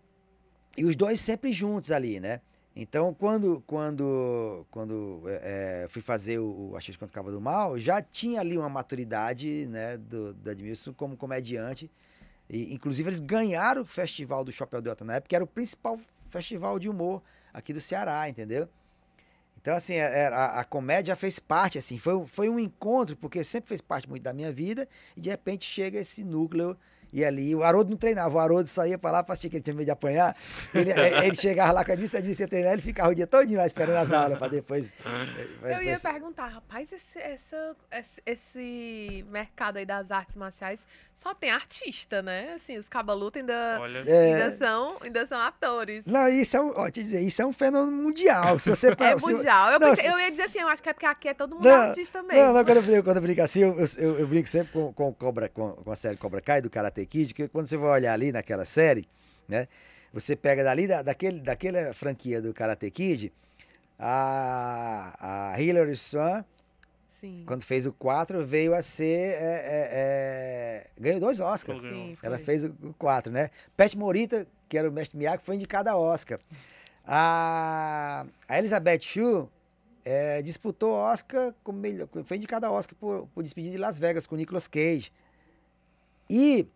e 0.77 0.85
os 0.85 0.95
dois 0.95 1.19
sempre 1.19 1.51
juntos 1.51 1.91
ali, 1.91 2.21
né? 2.21 2.39
Então, 2.75 3.13
quando 3.13 3.61
quando 3.67 4.65
quando 4.71 5.23
é, 5.27 5.83
é, 5.83 5.87
fui 5.89 6.01
fazer 6.01 6.39
o, 6.39 6.73
Axis 6.75 6.95
contra 6.95 7.11
o 7.11 7.13
Cabo 7.13 7.31
do 7.31 7.41
Mal, 7.41 7.77
já 7.77 8.01
tinha 8.01 8.39
ali 8.39 8.57
uma 8.57 8.69
maturidade, 8.69 9.67
né, 9.67 9.97
do, 9.97 10.33
do 10.33 10.51
Edmilson 10.51 10.93
como 10.93 11.17
comediante. 11.17 11.91
E, 12.49 12.73
inclusive, 12.73 13.09
eles 13.09 13.19
ganharam 13.19 13.81
o 13.81 13.85
festival 13.85 14.43
do 14.43 14.51
Chapéu 14.51 14.81
Delta 14.81 15.03
na 15.03 15.15
época, 15.15 15.29
que 15.29 15.35
era 15.35 15.43
o 15.43 15.47
principal 15.47 15.99
festival 16.29 16.79
de 16.79 16.89
humor 16.89 17.21
aqui 17.53 17.73
do 17.73 17.81
Ceará, 17.81 18.27
entendeu? 18.29 18.67
Então, 19.61 19.75
assim, 19.75 19.93
é- 19.93 20.21
é- 20.21 20.27
a, 20.27 20.59
a 20.61 20.63
comédia 20.63 21.15
fez 21.15 21.39
parte, 21.39 21.77
assim, 21.77 21.97
foi, 21.97 22.25
foi 22.25 22.49
um 22.49 22.57
encontro, 22.57 23.15
porque 23.15 23.43
sempre 23.43 23.67
fez 23.69 23.79
parte 23.81 24.09
muito 24.09 24.23
da 24.23 24.33
minha 24.33 24.51
vida, 24.51 24.87
e 25.15 25.21
de 25.21 25.29
repente 25.29 25.65
chega 25.65 25.99
esse 25.99 26.23
núcleo, 26.23 26.75
e 27.13 27.23
ali, 27.25 27.53
o 27.55 27.63
Haroldo 27.63 27.89
não 27.89 27.97
treinava, 27.97 28.35
o 28.35 28.39
Haroldo 28.39 28.67
saía 28.69 28.97
pra 28.97 29.11
lá 29.11 29.23
pra 29.23 29.33
assistir 29.33 29.49
que 29.49 29.57
ele 29.57 29.63
tinha 29.63 29.73
medo 29.75 29.85
de 29.85 29.91
apanhar, 29.91 30.35
ele, 30.73 30.91
eh, 30.91 31.25
ele 31.27 31.35
chegava 31.35 31.71
lá 31.71 31.83
com 31.85 31.91
a 31.91 31.93
Edmilson, 31.93 32.17
a 32.17 32.21
ia 32.21 32.47
treinar, 32.47 32.73
ele 32.73 32.81
ficava 32.81 33.09
o 33.09 33.15
dia 33.15 33.27
todo 33.27 33.43
lá 33.55 33.65
esperando 33.65 33.97
as 33.97 34.11
aulas, 34.13 34.37
pra 34.37 34.47
depois... 34.47 34.93
eh, 35.63 35.75
Eu 35.77 35.83
ia 35.83 35.99
perguntar, 35.99 36.47
rapaz, 36.47 36.91
esse, 36.91 37.19
essa- 37.19 37.75
esse, 37.91 38.21
esse 38.25 39.25
mercado 39.29 39.77
aí 39.77 39.85
das 39.85 40.09
artes 40.11 40.35
marciais 40.35 40.79
só 41.21 41.33
tem 41.35 41.51
artista, 41.51 42.21
né? 42.21 42.55
Assim, 42.55 42.77
os 42.77 42.87
cabalutos 42.89 43.39
ainda, 43.39 43.77
Olha, 43.79 44.03
É. 44.07 44.33
ainda, 44.43 44.57
são, 44.57 44.97
ainda 45.01 45.25
são 45.27 45.39
atores. 45.39 46.03
Não, 46.05 46.27
isso 46.27 46.57
é 46.57 46.61
um, 46.61 46.73
ó, 46.75 46.89
te 46.89 47.03
dizer, 47.03 47.21
isso 47.21 47.41
é 47.41 47.45
um 47.45 47.53
fenômeno 47.53 47.95
mundial. 47.95 48.57
Se 48.57 48.69
você 48.69 48.87
É 48.99 49.19
se- 49.19 49.31
mundial. 49.31 49.71
Eu, 49.71 49.79
não, 49.79 49.89
pensei- 49.89 50.05
se- 50.05 50.11
eu 50.11 50.19
ia 50.19 50.31
dizer 50.31 50.43
assim, 50.43 50.59
eu 50.59 50.67
acho 50.67 50.81
que 50.81 50.89
é 50.89 50.93
porque 50.93 51.05
aqui 51.05 51.27
é 51.29 51.33
todo 51.33 51.55
mundo 51.55 51.63
Não, 51.65 51.81
artista 51.81 52.23
mesmo. 52.23 52.43
Não, 52.43 52.53
não, 52.53 52.65
quando 52.65 52.77
eu 52.77 52.83
brinco, 52.83 53.03
quando 53.03 53.17
eu 53.17 53.23
brinco 53.23 53.41
assim, 53.41 53.59
eu, 53.61 53.75
eu, 53.97 54.19
eu 54.19 54.27
brinco 54.27 54.49
sempre 54.49 54.73
com, 54.73 54.91
com, 54.93 55.13
Cobra, 55.13 55.47
com, 55.49 55.71
com 55.73 55.91
a 55.91 55.95
série 55.95 56.17
Cobra 56.17 56.41
Kai 56.41 56.61
do 56.61 56.69
Karate 56.69 57.05
Kid, 57.05 57.33
que 57.33 57.47
quando 57.47 57.67
você 57.67 57.77
vai 57.77 57.89
olhar 57.91 58.13
ali 58.13 58.31
naquela 58.31 58.65
série, 58.65 59.07
né? 59.47 59.67
Você 60.13 60.35
pega 60.35 60.63
dali, 60.63 60.87
da, 60.87 61.01
daquele, 61.01 61.39
daquela 61.39 61.93
franquia 61.93 62.41
do 62.41 62.53
Karate 62.53 62.89
Kid, 62.91 63.31
a, 63.97 65.51
a 65.53 65.61
Hilary 65.61 65.95
Swan, 65.95 66.43
Sim. 67.21 67.43
quando 67.45 67.63
fez 67.63 67.85
o 67.85 67.93
4, 67.93 68.43
veio 68.45 68.73
a 68.73 68.81
ser. 68.81 69.35
é, 69.35 69.35
é, 69.35 69.89
é, 69.93 70.87
ganhou 70.99 71.19
dois 71.19 71.39
Oscars. 71.39 71.79
Sim, 71.81 72.17
Ela 72.23 72.37
foi. 72.37 72.45
fez 72.45 72.63
o 72.63 72.95
4, 72.97 73.31
né? 73.31 73.49
Pat 73.77 73.93
Morita, 73.95 74.45
que 74.67 74.77
era 74.77 74.89
o 74.89 74.91
mestre 74.91 75.17
Miyagi, 75.17 75.43
foi 75.43 75.55
indicada 75.55 75.91
a 75.91 75.97
Oscar. 75.97 76.39
A, 77.05 78.25
a 78.47 78.57
Elizabeth 78.59 79.01
Shue 79.01 79.47
eh, 80.05 80.41
disputou 80.41 80.93
Oscar 80.93 81.53
como 81.63 81.77
melhor, 81.79 82.07
foi 82.23 82.37
indicada 82.37 82.67
a 82.67 82.71
Oscar 82.71 82.95
por, 82.99 83.27
por 83.33 83.43
Despedida 83.43 83.73
de 83.73 83.77
Las 83.77 83.99
Vegas 83.99 84.25
com 84.25 84.35
Nicolas 84.35 84.67
Cage. 84.67 85.11
E 86.29 86.67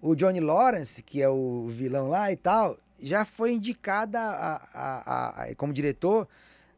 o 0.00 0.14
Johnny 0.14 0.40
Lawrence, 0.40 1.02
que 1.02 1.20
é 1.22 1.28
o 1.28 1.66
vilão 1.68 2.08
lá 2.08 2.32
e 2.32 2.36
tal, 2.36 2.78
já 3.00 3.24
foi 3.24 3.52
indicada 3.52 4.18
a- 4.20 4.68
a- 4.74 5.42
a- 5.50 5.54
como 5.56 5.72
diretor 5.72 6.26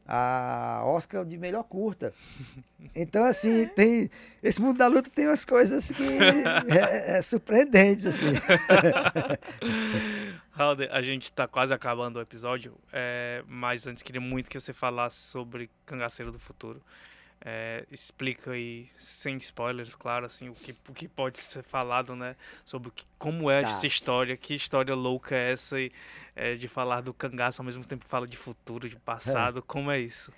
a 0.07 0.83
Oscar 0.85 1.25
de 1.25 1.37
melhor 1.37 1.65
curta. 1.65 2.13
Então, 2.95 3.25
assim, 3.25 3.67
tem. 3.69 4.11
Esse 4.43 4.61
mundo 4.61 4.79
da 4.79 4.87
luta 4.87 5.11
tem 5.11 5.27
umas 5.27 5.45
coisas 5.45 5.91
que 5.91 6.05
é, 6.69 7.19
é 7.19 7.23
surpreendentes, 7.23 8.07
assim. 8.07 8.27
Halder, 10.53 10.89
a 10.93 11.03
gente 11.03 11.33
tá 11.33 11.47
quase 11.47 11.75
acabando 11.75 12.19
o 12.19 12.23
episódio, 12.23 12.75
é, 12.93 13.43
mas 13.47 13.87
antes 13.87 14.03
queria 14.03 14.21
muito 14.21 14.49
que 14.49 14.59
você 14.59 14.73
falasse 14.73 15.17
sobre 15.17 15.69
Cangaceiro 15.85 16.33
do 16.33 16.39
Futuro. 16.39 16.81
É, 17.49 17.85
explica 17.93 18.51
aí, 18.51 18.89
sem 18.97 19.37
spoilers, 19.37 19.95
claro, 19.95 20.27
assim, 20.27 20.49
o 20.49 20.53
que, 20.53 20.75
o 20.89 20.93
que 20.93 21.07
pode 21.07 21.39
ser 21.39 21.63
falado, 21.63 22.17
né? 22.17 22.35
Sobre 22.65 22.91
que- 22.91 23.05
como 23.21 23.49
é 23.49 23.63
Tá. 23.63 23.69
essa 23.69 23.87
história, 23.87 24.37
que 24.37 24.53
história 24.53 24.93
louca 24.97 25.37
é 25.37 25.53
essa 25.53 25.79
e, 25.81 25.93
é, 26.35 26.57
de 26.57 26.67
falar 26.67 27.03
do 27.03 27.15
cangaço 27.15 27.63
ao 27.63 27.65
mesmo 27.67 27.85
tempo 27.85 28.05
que 28.05 28.11
fala 28.11 28.27
de 28.27 28.37
futuro, 28.37 28.89
de 28.89 28.97
passado, 28.97 29.63
como 29.67 29.93
é 29.93 30.01
isso? 30.01 30.33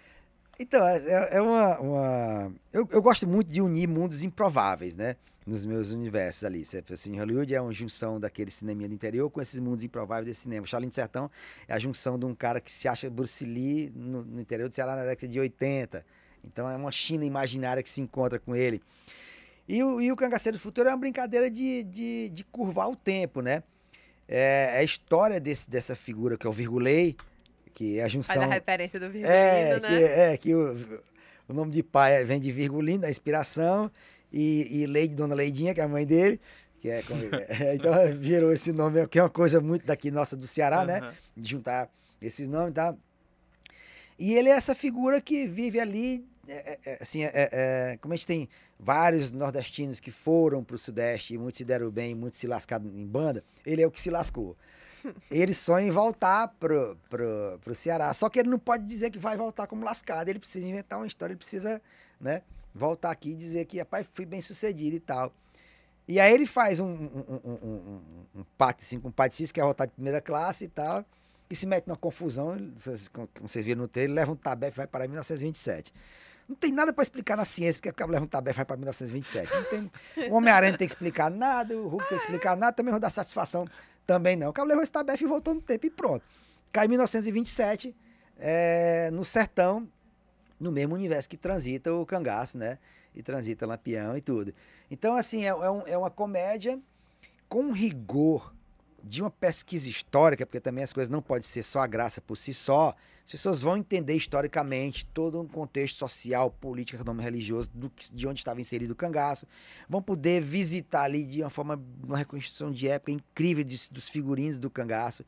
Então, 0.61 0.87
é, 0.87 0.99
é- 0.99 1.37
é 1.37 1.41
uma. 1.41 1.79
uma- 1.79 2.53
Eu, 2.75 2.87
eu 2.91 3.01
gosto 3.01 3.27
muito 3.27 3.49
de 3.51 3.63
unir 3.63 3.89
mundos 3.89 4.23
improváveis, 4.23 4.95
né? 4.95 5.17
Nos 5.47 5.65
meus 5.65 5.91
universos 5.93 6.45
ali. 6.45 6.63
Sempre, 6.63 6.93
Assim, 6.93 7.19
Hollywood 7.19 7.55
é 7.55 7.61
uma 7.61 7.73
junção 7.73 8.21
daquele 8.21 8.51
cinema 8.51 8.87
do 8.87 8.93
interior 8.93 9.31
com 9.31 9.41
esses 9.41 9.59
mundos 9.59 9.83
improváveis 9.83 10.27
desse 10.27 10.43
cinema. 10.43 10.67
Charlie 10.67 10.91
do 10.91 10.95
Sertão 10.95 11.31
é 11.67 11.73
a 11.73 11.79
junção 11.79 12.19
de 12.19 12.27
um 12.27 12.35
cara 12.35 12.61
que 12.61 12.71
se 12.71 12.87
acha 12.87 13.09
Bruce 13.09 13.47
Lee 13.47 13.91
no, 13.97 14.23
no 14.27 14.41
interior 14.43 14.69
do 14.69 14.75
Ceará 14.75 14.95
na 14.95 15.05
década 15.07 15.27
de 15.33 15.41
80. 15.41 16.05
Então 16.53 16.69
é 16.69 16.77
uma 16.77 16.91
China 16.91 17.25
imaginária 17.25 17.83
que 17.83 17.91
se 17.91 18.01
encontra 18.01 18.39
com 18.39 18.57
ele. 18.57 18.83
E 19.69 19.83
o, 19.83 20.01
e 20.01 20.11
o 20.11 20.17
Cangaceiro 20.17 20.57
do 20.57 20.61
Futuro 20.61 20.89
é 20.89 20.93
uma 20.93 20.99
brincadeira 20.99 21.51
de, 21.51 21.85
de, 21.85 22.31
de 22.31 22.45
curvar 22.45 22.89
o 22.89 22.97
tempo, 22.97 23.41
né? 23.43 23.63
É, 24.27 24.71
é 24.75 24.79
a 24.79 24.83
história 24.83 25.39
desse, 25.39 25.71
dessa 25.71 25.95
figura 25.95 26.37
que 26.37 26.47
é 26.47 26.51
o 26.51 26.53
Virgulei, 26.53 27.17
que 27.75 27.99
é 27.99 28.03
a 28.05 28.09
junção. 28.09 28.35
Faz 28.37 28.51
a 28.51 28.55
referência 28.55 28.99
do 28.99 29.11
Virgulino, 29.11 29.31
É, 29.33 29.81
né? 29.81 29.89
que, 29.89 30.05
é, 30.05 30.37
que 30.39 30.55
o, 30.55 31.01
o 31.49 31.53
nome 31.53 31.71
de 31.71 31.83
pai 31.83 32.25
vem 32.25 32.41
de 32.41 32.51
Virgulino, 32.51 33.03
da 33.03 33.11
inspiração, 33.11 33.91
e, 34.33 34.83
e 34.83 34.87
Leide, 34.87 35.15
Dona 35.15 35.35
Leidinha, 35.35 35.75
que 35.75 35.81
é 35.81 35.85
a 35.85 35.89
mãe 35.89 36.07
dele, 36.07 36.41
que 36.81 36.89
é, 36.91 37.03
como- 37.03 37.23
é, 37.23 37.75
então 37.77 37.93
virou 38.19 38.53
esse 38.53 38.73
nome, 38.73 39.07
que 39.09 39.19
é 39.19 39.23
uma 39.23 39.31
coisa 39.31 39.61
muito 39.61 39.87
daqui 39.87 40.11
nossa 40.11 40.37
do 40.37 40.47
Ceará, 40.47 40.85
né? 40.85 40.99
Aham. 40.99 41.15
De 41.37 41.51
juntar 41.51 41.91
esses 42.21 42.49
nomes 42.49 42.71
e 42.71 42.75
tal. 42.75 42.99
E 44.19 44.35
ele 44.35 44.49
é 44.49 44.53
essa 44.53 44.75
figura 44.75 45.21
que 45.21 45.47
vive 45.47 45.79
ali, 45.79 46.27
é, 46.49 46.79
é, 46.85 46.93
é, 46.93 46.99
assim, 47.01 47.23
é, 47.23 47.31
é, 47.35 47.99
como 48.01 48.15
a 48.15 48.17
gente 48.17 48.27
tem 48.27 48.49
vários 48.79 49.33
nordestinos 49.33 50.01
que 50.01 50.11
foram 50.11 50.65
para 50.65 50.77
o 50.77 50.79
Sudeste 50.79 51.35
e 51.35 51.39
muitos 51.39 51.59
se 51.59 51.65
deram 51.65 51.91
bem, 51.91 52.15
muitos 52.15 52.39
se 52.39 52.47
lascaram 52.47 52.87
em 52.87 53.07
banda, 53.07 53.45
ele 53.65 53.83
é 53.83 53.87
o 53.87 53.91
que 53.91 54.01
se 54.01 54.11
lascou. 54.11 54.57
Ele 55.31 55.55
sonha 55.55 55.87
em 55.87 55.93
voltar 55.93 56.49
pro, 56.59 56.99
pro, 57.09 57.57
pro 57.63 57.73
Ceará. 57.73 58.13
Só 58.13 58.29
que 58.29 58.41
ele 58.41 58.49
não 58.49 58.59
pode 58.59 58.85
dizer 58.85 59.13
que 59.13 59.19
vai 59.19 59.37
voltar 59.37 59.69
como 59.69 59.85
lascado. 59.85 60.29
Ele 60.29 60.41
precisa 60.41 60.67
inventar 60.67 60.99
uma 60.99 61.07
história, 61.07 61.35
ele 61.35 61.39
precisa, 61.39 61.81
né, 62.21 62.43
voltar 62.75 63.13
aqui 63.13 63.31
e 63.31 63.35
dizer 63.37 63.65
que, 63.67 63.79
rapaz, 63.79 64.05
fui 64.13 64.27
bem 64.27 64.41
sucedido 64.41 64.97
e 64.97 65.01
tal. 65.01 65.33
E 66.09 66.19
aí 66.19 66.35
ele 66.35 66.47
faz 66.47 66.81
um, 66.81 66.87
um, 66.87 67.41
um, 67.45 67.53
um, 67.63 68.01
um 68.41 68.45
pacto 68.57 68.83
assim, 68.83 68.99
com 68.99 69.09
o 69.09 69.13
Pai 69.13 69.31
que 69.31 69.61
é 69.61 69.63
voltar 69.63 69.87
de 69.87 69.93
primeira 69.93 70.21
classe 70.21 70.65
e 70.65 70.69
tal, 70.69 71.05
e 71.51 71.57
se 71.57 71.67
mete 71.67 71.87
numa 71.87 71.97
confusão, 71.97 72.57
vocês, 72.77 73.09
como 73.09 73.29
vocês 73.43 73.65
viram 73.65 73.83
no 73.83 73.89
trailer, 73.89 74.17
leva 74.17 74.33
um 74.33 74.37
tabefe 74.37 74.77
e 74.77 74.79
vai 74.79 74.87
para 74.87 75.07
1927. 75.07 75.93
Não 76.49 76.57
tem 76.57 76.73
nada 76.73 76.93
para 76.93 77.03
explicar 77.03 77.37
na 77.37 77.45
ciência, 77.45 77.79
porque 77.79 77.91
acaba 77.91 78.13
leva 78.13 78.25
um 78.25 78.29
tabefe 78.29 78.57
e 78.57 78.59
vai 78.59 78.65
para 78.65 78.77
1927. 78.77 79.53
Não 79.53 79.65
tem, 79.65 80.31
o 80.31 80.35
Homem-Aranha 80.35 80.73
não 80.73 80.79
tem 80.79 80.87
que 80.87 80.93
explicar 80.93 81.31
nada, 81.31 81.77
o 81.77 81.89
Hulk 81.89 82.09
tem 82.09 82.17
que 82.17 82.25
explicar 82.25 82.57
nada, 82.57 82.73
também 82.73 82.91
vou 82.91 83.01
dar 83.01 83.11
satisfação 83.11 83.67
também 84.07 84.35
não. 84.35 84.49
O 84.49 84.53
cara 84.55 84.67
levou 84.67 84.83
esse 84.83 84.91
e 85.23 85.27
voltou 85.27 85.53
no 85.53 85.61
tempo 85.61 85.85
e 85.85 85.91
pronto. 85.91 86.25
Cai 86.73 86.87
em 86.87 86.89
1927, 86.89 87.95
é, 88.39 89.11
no 89.11 89.25
sertão, 89.25 89.87
no 90.59 90.73
mesmo 90.73 90.95
universo 90.95 91.29
que 91.29 91.37
transita 91.37 91.93
o 91.93 92.07
cangaço, 92.07 92.57
né? 92.57 92.79
E 93.15 93.23
transita 93.23 93.67
Lampião 93.67 94.17
e 94.17 94.23
tudo. 94.23 94.55
Então, 94.91 95.15
assim, 95.15 95.45
é, 95.45 95.49
é, 95.49 95.71
um, 95.71 95.83
é 95.87 95.99
uma 95.99 96.11
comédia 96.11 96.81
com 97.49 97.71
rigor 97.71 98.55
de 99.03 99.23
uma 99.23 99.31
pesquisa 99.31 99.89
histórica, 99.89 100.47
porque 100.47 100.61
também 100.61 100.85
as 100.85 100.93
coisas 100.93 101.11
não 101.11 101.21
podem 101.21 101.43
ser 101.43 101.63
só 101.63 101.81
a 101.81 101.87
graça 101.87 102.21
por 102.21 102.37
si 102.37 102.55
só. 102.55 102.95
As 103.29 103.33
pessoas 103.33 103.61
vão 103.61 103.77
entender 103.77 104.15
historicamente 104.15 105.05
todo 105.05 105.39
um 105.39 105.47
contexto 105.47 105.99
social, 105.99 106.51
político, 106.51 106.97
econômico, 106.97 107.25
religioso 107.25 107.71
do, 107.75 107.93
de 108.11 108.27
onde 108.27 108.41
estava 108.41 108.59
inserido 108.59 108.93
o 108.93 108.97
cangaço. 108.97 109.47
Vão 109.87 110.01
poder 110.01 110.41
visitar 110.41 111.03
ali 111.03 111.27
de 111.27 111.43
uma 111.43 111.51
forma, 111.51 111.79
uma 112.03 112.17
reconstrução 112.17 112.71
de 112.71 112.89
época 112.89 113.13
incrível 113.13 113.63
de, 113.63 113.79
dos 113.91 114.09
figurinos 114.09 114.57
do 114.57 114.71
cangaço, 114.71 115.27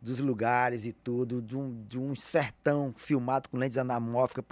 dos 0.00 0.18
lugares 0.18 0.86
e 0.86 0.94
tudo, 0.94 1.42
de 1.42 1.54
um, 1.54 1.84
de 1.84 1.98
um 1.98 2.14
sertão 2.14 2.94
filmado 2.96 3.50
com 3.50 3.58
lentes 3.58 3.76
anamórficas 3.76 4.46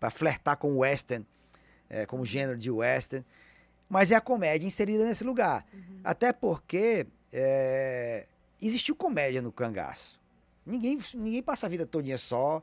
para 0.00 0.10
flertar 0.10 0.56
com 0.56 0.72
o 0.72 0.78
western, 0.78 1.26
é, 1.90 2.06
com 2.06 2.20
o 2.20 2.24
gênero 2.24 2.56
de 2.56 2.70
western. 2.70 3.22
Mas 3.86 4.10
é 4.10 4.14
a 4.14 4.20
comédia 4.22 4.66
inserida 4.66 5.04
nesse 5.04 5.24
lugar. 5.24 5.66
Uhum. 5.74 6.00
Até 6.02 6.32
porque 6.32 7.06
é, 7.30 8.24
existiu 8.62 8.96
comédia 8.96 9.42
no 9.42 9.52
cangaço. 9.52 10.21
Ninguém, 10.64 10.98
ninguém 11.14 11.42
passa 11.42 11.66
a 11.66 11.68
vida 11.68 11.86
todinha 11.86 12.18
só. 12.18 12.62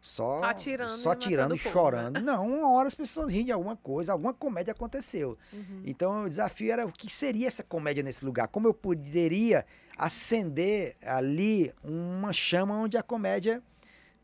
Só, 0.00 0.40
só 0.40 0.52
tirando, 0.52 0.90
só 0.90 1.14
tirando 1.14 1.54
e 1.54 1.58
povo, 1.60 1.72
chorando. 1.72 2.14
Né? 2.14 2.20
Não, 2.20 2.44
uma 2.44 2.72
hora 2.72 2.88
as 2.88 2.94
pessoas 2.94 3.32
riem 3.32 3.44
de 3.44 3.52
alguma 3.52 3.76
coisa, 3.76 4.10
alguma 4.10 4.34
comédia 4.34 4.72
aconteceu. 4.72 5.38
Uhum. 5.52 5.82
Então 5.84 6.24
o 6.24 6.28
desafio 6.28 6.72
era 6.72 6.84
o 6.84 6.90
que 6.90 7.08
seria 7.08 7.46
essa 7.46 7.62
comédia 7.62 8.02
nesse 8.02 8.24
lugar? 8.24 8.48
Como 8.48 8.66
eu 8.66 8.74
poderia 8.74 9.64
acender 9.96 10.96
ali 11.00 11.72
uma 11.84 12.32
chama 12.32 12.74
onde 12.74 12.96
a 12.96 13.02
comédia 13.02 13.62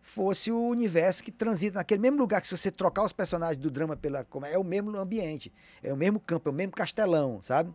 fosse 0.02 0.50
o 0.50 0.60
universo 0.60 1.22
que 1.22 1.30
transita 1.30 1.78
naquele 1.78 2.00
mesmo 2.00 2.18
lugar 2.18 2.40
que 2.40 2.48
se 2.48 2.56
você 2.56 2.72
trocar 2.72 3.04
os 3.04 3.12
personagens 3.12 3.58
do 3.58 3.70
drama 3.70 3.96
pela 3.96 4.24
comédia, 4.24 4.56
é 4.56 4.58
o 4.58 4.64
mesmo 4.64 4.96
ambiente, 4.96 5.52
é 5.82 5.92
o 5.92 5.96
mesmo 5.96 6.18
campo, 6.18 6.48
é 6.48 6.52
o 6.52 6.54
mesmo 6.54 6.72
castelão, 6.72 7.40
sabe? 7.42 7.72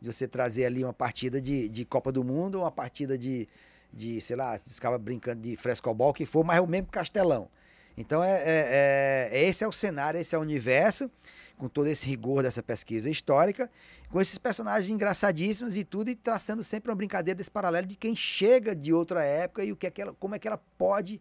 De 0.00 0.12
você 0.12 0.28
trazer 0.28 0.66
ali 0.66 0.84
uma 0.84 0.92
partida 0.92 1.40
de, 1.40 1.68
de 1.68 1.84
Copa 1.84 2.12
do 2.12 2.22
Mundo, 2.24 2.58
uma 2.58 2.72
partida 2.72 3.16
de, 3.16 3.48
de, 3.96 4.20
sei 4.20 4.36
lá, 4.36 4.60
ficava 4.66 4.98
brincando 4.98 5.42
de 5.42 5.56
frescobol, 5.56 6.12
que 6.12 6.26
for, 6.26 6.44
mas 6.44 6.58
é 6.58 6.60
o 6.60 6.66
mesmo 6.66 6.88
castelão. 6.88 7.48
Então, 7.96 8.22
é, 8.22 8.42
é, 8.44 9.28
é, 9.32 9.48
esse 9.48 9.64
é 9.64 9.68
o 9.68 9.72
cenário, 9.72 10.20
esse 10.20 10.34
é 10.34 10.38
o 10.38 10.42
universo, 10.42 11.10
com 11.56 11.66
todo 11.66 11.86
esse 11.86 12.06
rigor 12.06 12.42
dessa 12.42 12.62
pesquisa 12.62 13.08
histórica, 13.08 13.70
com 14.10 14.20
esses 14.20 14.36
personagens 14.36 14.90
engraçadíssimos 14.90 15.76
e 15.78 15.82
tudo, 15.82 16.10
e 16.10 16.14
traçando 16.14 16.62
sempre 16.62 16.90
uma 16.90 16.96
brincadeira 16.96 17.38
desse 17.38 17.50
paralelo 17.50 17.86
de 17.86 17.96
quem 17.96 18.14
chega 18.14 18.76
de 18.76 18.92
outra 18.92 19.24
época 19.24 19.64
e 19.64 19.72
o 19.72 19.76
que 19.76 19.86
é 19.86 19.90
que 19.90 20.02
ela, 20.02 20.12
como 20.20 20.34
é 20.34 20.38
que 20.38 20.46
ela 20.46 20.60
pode 20.76 21.20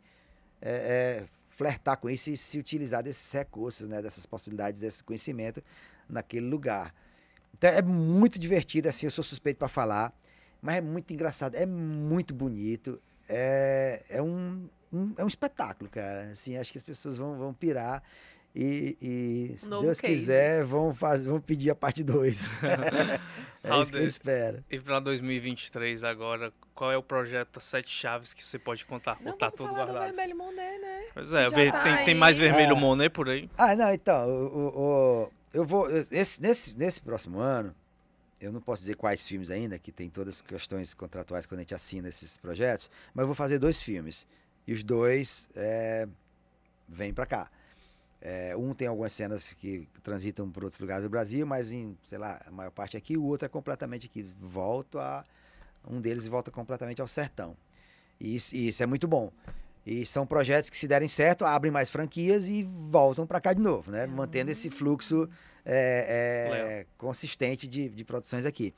é, 0.61 1.23
é, 1.23 1.23
flertar 1.51 1.95
com 1.97 2.09
isso 2.09 2.29
e 2.29 2.35
se 2.35 2.59
utilizar 2.59 3.01
desses 3.01 3.31
recursos, 3.31 3.87
né, 3.87 4.01
dessas 4.01 4.25
possibilidades, 4.25 4.81
desse 4.81 5.01
conhecimento 5.01 5.63
naquele 6.09 6.45
lugar. 6.45 6.93
Então 7.57 7.69
é 7.69 7.81
muito 7.81 8.37
divertido, 8.37 8.89
assim, 8.89 9.05
eu 9.05 9.11
sou 9.11 9.23
suspeito 9.23 9.57
para 9.57 9.69
falar 9.69 10.13
mas 10.65 10.77
é 10.77 10.81
muito 10.81 11.13
engraçado, 11.13 11.53
é 11.53 11.65
muito 11.65 12.33
bonito, 12.33 12.99
é, 13.29 14.03
é, 14.09 14.19
um, 14.19 14.67
um, 14.91 15.13
é 15.15 15.23
um 15.23 15.27
espetáculo, 15.27 15.87
cara. 15.87 16.29
Assim, 16.31 16.57
acho 16.57 16.71
que 16.71 16.77
as 16.79 16.83
pessoas 16.83 17.17
vão, 17.17 17.37
vão 17.37 17.53
pirar. 17.53 18.01
E, 18.55 18.97
e 18.99 19.57
se 19.57 19.69
Deus 19.69 20.01
case. 20.01 20.13
quiser, 20.13 20.63
vão, 20.63 20.95
fazer, 20.95 21.29
vão 21.29 21.39
pedir 21.39 21.69
a 21.69 21.75
parte 21.75 22.03
2. 22.03 22.49
é 23.63 23.81
isso 23.81 23.91
que 23.91 23.97
eu 23.97 24.05
espero. 24.05 24.63
E 24.71 24.79
para 24.79 24.99
2023 25.01 26.03
agora, 26.03 26.51
qual 26.73 26.91
é 26.91 26.97
o 26.97 27.03
projeto 27.03 27.61
Sete 27.61 27.91
Chaves 27.91 28.33
que 28.33 28.43
você 28.43 28.57
pode 28.57 28.85
contar? 28.85 29.19
Não, 29.21 29.37
tá 29.37 29.51
tudo 29.51 29.71
guardado? 29.71 30.09
Do 30.09 30.15
vermelho 30.15 30.35
Monet, 30.35 30.79
né? 30.79 31.05
Pois 31.13 31.31
é, 31.31 31.47
ver, 31.47 31.71
tá 31.71 31.83
tem, 31.83 32.05
tem 32.05 32.15
mais 32.15 32.39
vermelho 32.39 32.75
é. 32.75 32.79
Monet 32.79 33.13
por 33.13 33.29
aí? 33.29 33.47
Ah, 33.55 33.75
não, 33.75 33.93
então, 33.93 34.27
o, 34.27 34.79
o, 34.79 35.31
eu 35.53 35.63
vou. 35.63 35.87
Esse, 36.09 36.41
nesse, 36.41 36.75
nesse 36.75 36.99
próximo 37.01 37.39
ano, 37.39 37.75
eu 38.39 38.51
não 38.51 38.61
posso 38.61 38.81
dizer 38.81 38.95
quais 38.95 39.27
filmes 39.27 39.49
ainda, 39.49 39.79
que 39.79 39.91
tem 39.91 40.09
todas 40.09 40.35
as 40.35 40.41
questões 40.41 40.93
contratuais 40.93 41.45
quando 41.45 41.59
a 41.59 41.63
gente 41.63 41.75
assina 41.75 42.09
esses 42.09 42.37
projetos, 42.37 42.89
mas 43.13 43.23
eu 43.23 43.27
vou 43.27 43.35
fazer 43.35 43.59
dois 43.59 43.81
filmes. 43.81 44.27
E 44.67 44.73
os 44.73 44.83
dois 44.83 45.47
é, 45.55 46.07
vêm 46.87 47.13
para 47.13 47.25
cá. 47.25 47.51
É, 48.21 48.55
um 48.57 48.73
tem 48.73 48.87
algumas 48.87 49.13
cenas 49.13 49.53
que 49.53 49.87
transitam 50.03 50.49
por 50.49 50.63
outros 50.63 50.81
lugares 50.81 51.03
do 51.03 51.09
Brasil, 51.09 51.45
mas 51.45 51.71
em, 51.71 51.95
sei 52.03 52.17
lá, 52.17 52.41
a 52.45 52.51
maior 52.51 52.71
parte 52.71 52.97
aqui, 52.97 53.15
o 53.15 53.23
outro 53.23 53.45
é 53.45 53.49
completamente 53.49 54.07
aqui. 54.07 54.23
Volto 54.41 54.97
a. 54.99 55.23
Um 55.87 56.01
deles 56.01 56.25
volta 56.25 56.49
completamente 56.49 56.99
ao 56.99 57.07
sertão. 57.07 57.55
E 58.19 58.35
isso, 58.35 58.55
e 58.55 58.69
isso 58.69 58.81
é 58.81 58.87
muito 58.87 59.07
bom. 59.07 59.31
E 59.85 60.05
são 60.05 60.25
projetos 60.25 60.69
que, 60.69 60.77
se 60.77 60.87
derem 60.87 61.07
certo, 61.07 61.45
abrem 61.45 61.71
mais 61.71 61.89
franquias 61.89 62.47
e 62.47 62.63
voltam 62.63 63.27
para 63.27 63.39
cá 63.39 63.53
de 63.53 63.61
novo, 63.61 63.91
né? 63.91 64.07
Mantendo 64.07 64.49
esse 64.49 64.69
fluxo 64.69 65.29
é, 65.63 66.83
é, 66.83 66.85
consistente 66.97 67.67
de, 67.67 67.89
de 67.89 68.03
produções 68.03 68.45
aqui. 68.45 68.73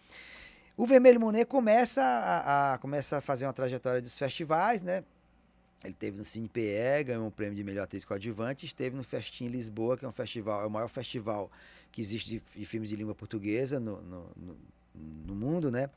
O 0.76 0.86
Vermelho 0.86 1.20
Monet 1.20 1.46
começa 1.46 2.04
a, 2.04 2.74
a, 2.74 2.78
começa 2.78 3.18
a 3.18 3.22
fazer 3.22 3.46
uma 3.46 3.54
trajetória 3.54 4.02
dos 4.02 4.18
festivais, 4.18 4.82
né? 4.82 5.04
Ele 5.84 5.94
teve 5.94 6.18
no 6.18 6.26
Cine 6.26 6.50
PE, 6.50 7.04
ganhou 7.06 7.26
um 7.26 7.32
prêmio 7.32 7.56
de 7.56 7.64
melhor 7.64 7.84
atriz 7.84 8.04
coadjuvante, 8.04 8.66
esteve 8.66 8.96
no 8.96 9.04
Festim 9.04 9.48
Lisboa, 9.48 9.96
que 9.96 10.04
é 10.04 10.08
um 10.08 10.12
festival, 10.12 10.64
é 10.64 10.66
o 10.66 10.70
maior 10.70 10.90
festival 10.90 11.50
que 11.92 12.02
existe 12.02 12.30
de, 12.30 12.44
de 12.56 12.66
filmes 12.66 12.90
de 12.90 12.96
língua 12.96 13.16
portuguesa 13.16 13.80
no, 13.80 14.02
no, 14.02 14.32
no, 14.36 14.58
no 15.26 15.36
mundo, 15.36 15.72
né? 15.72 15.90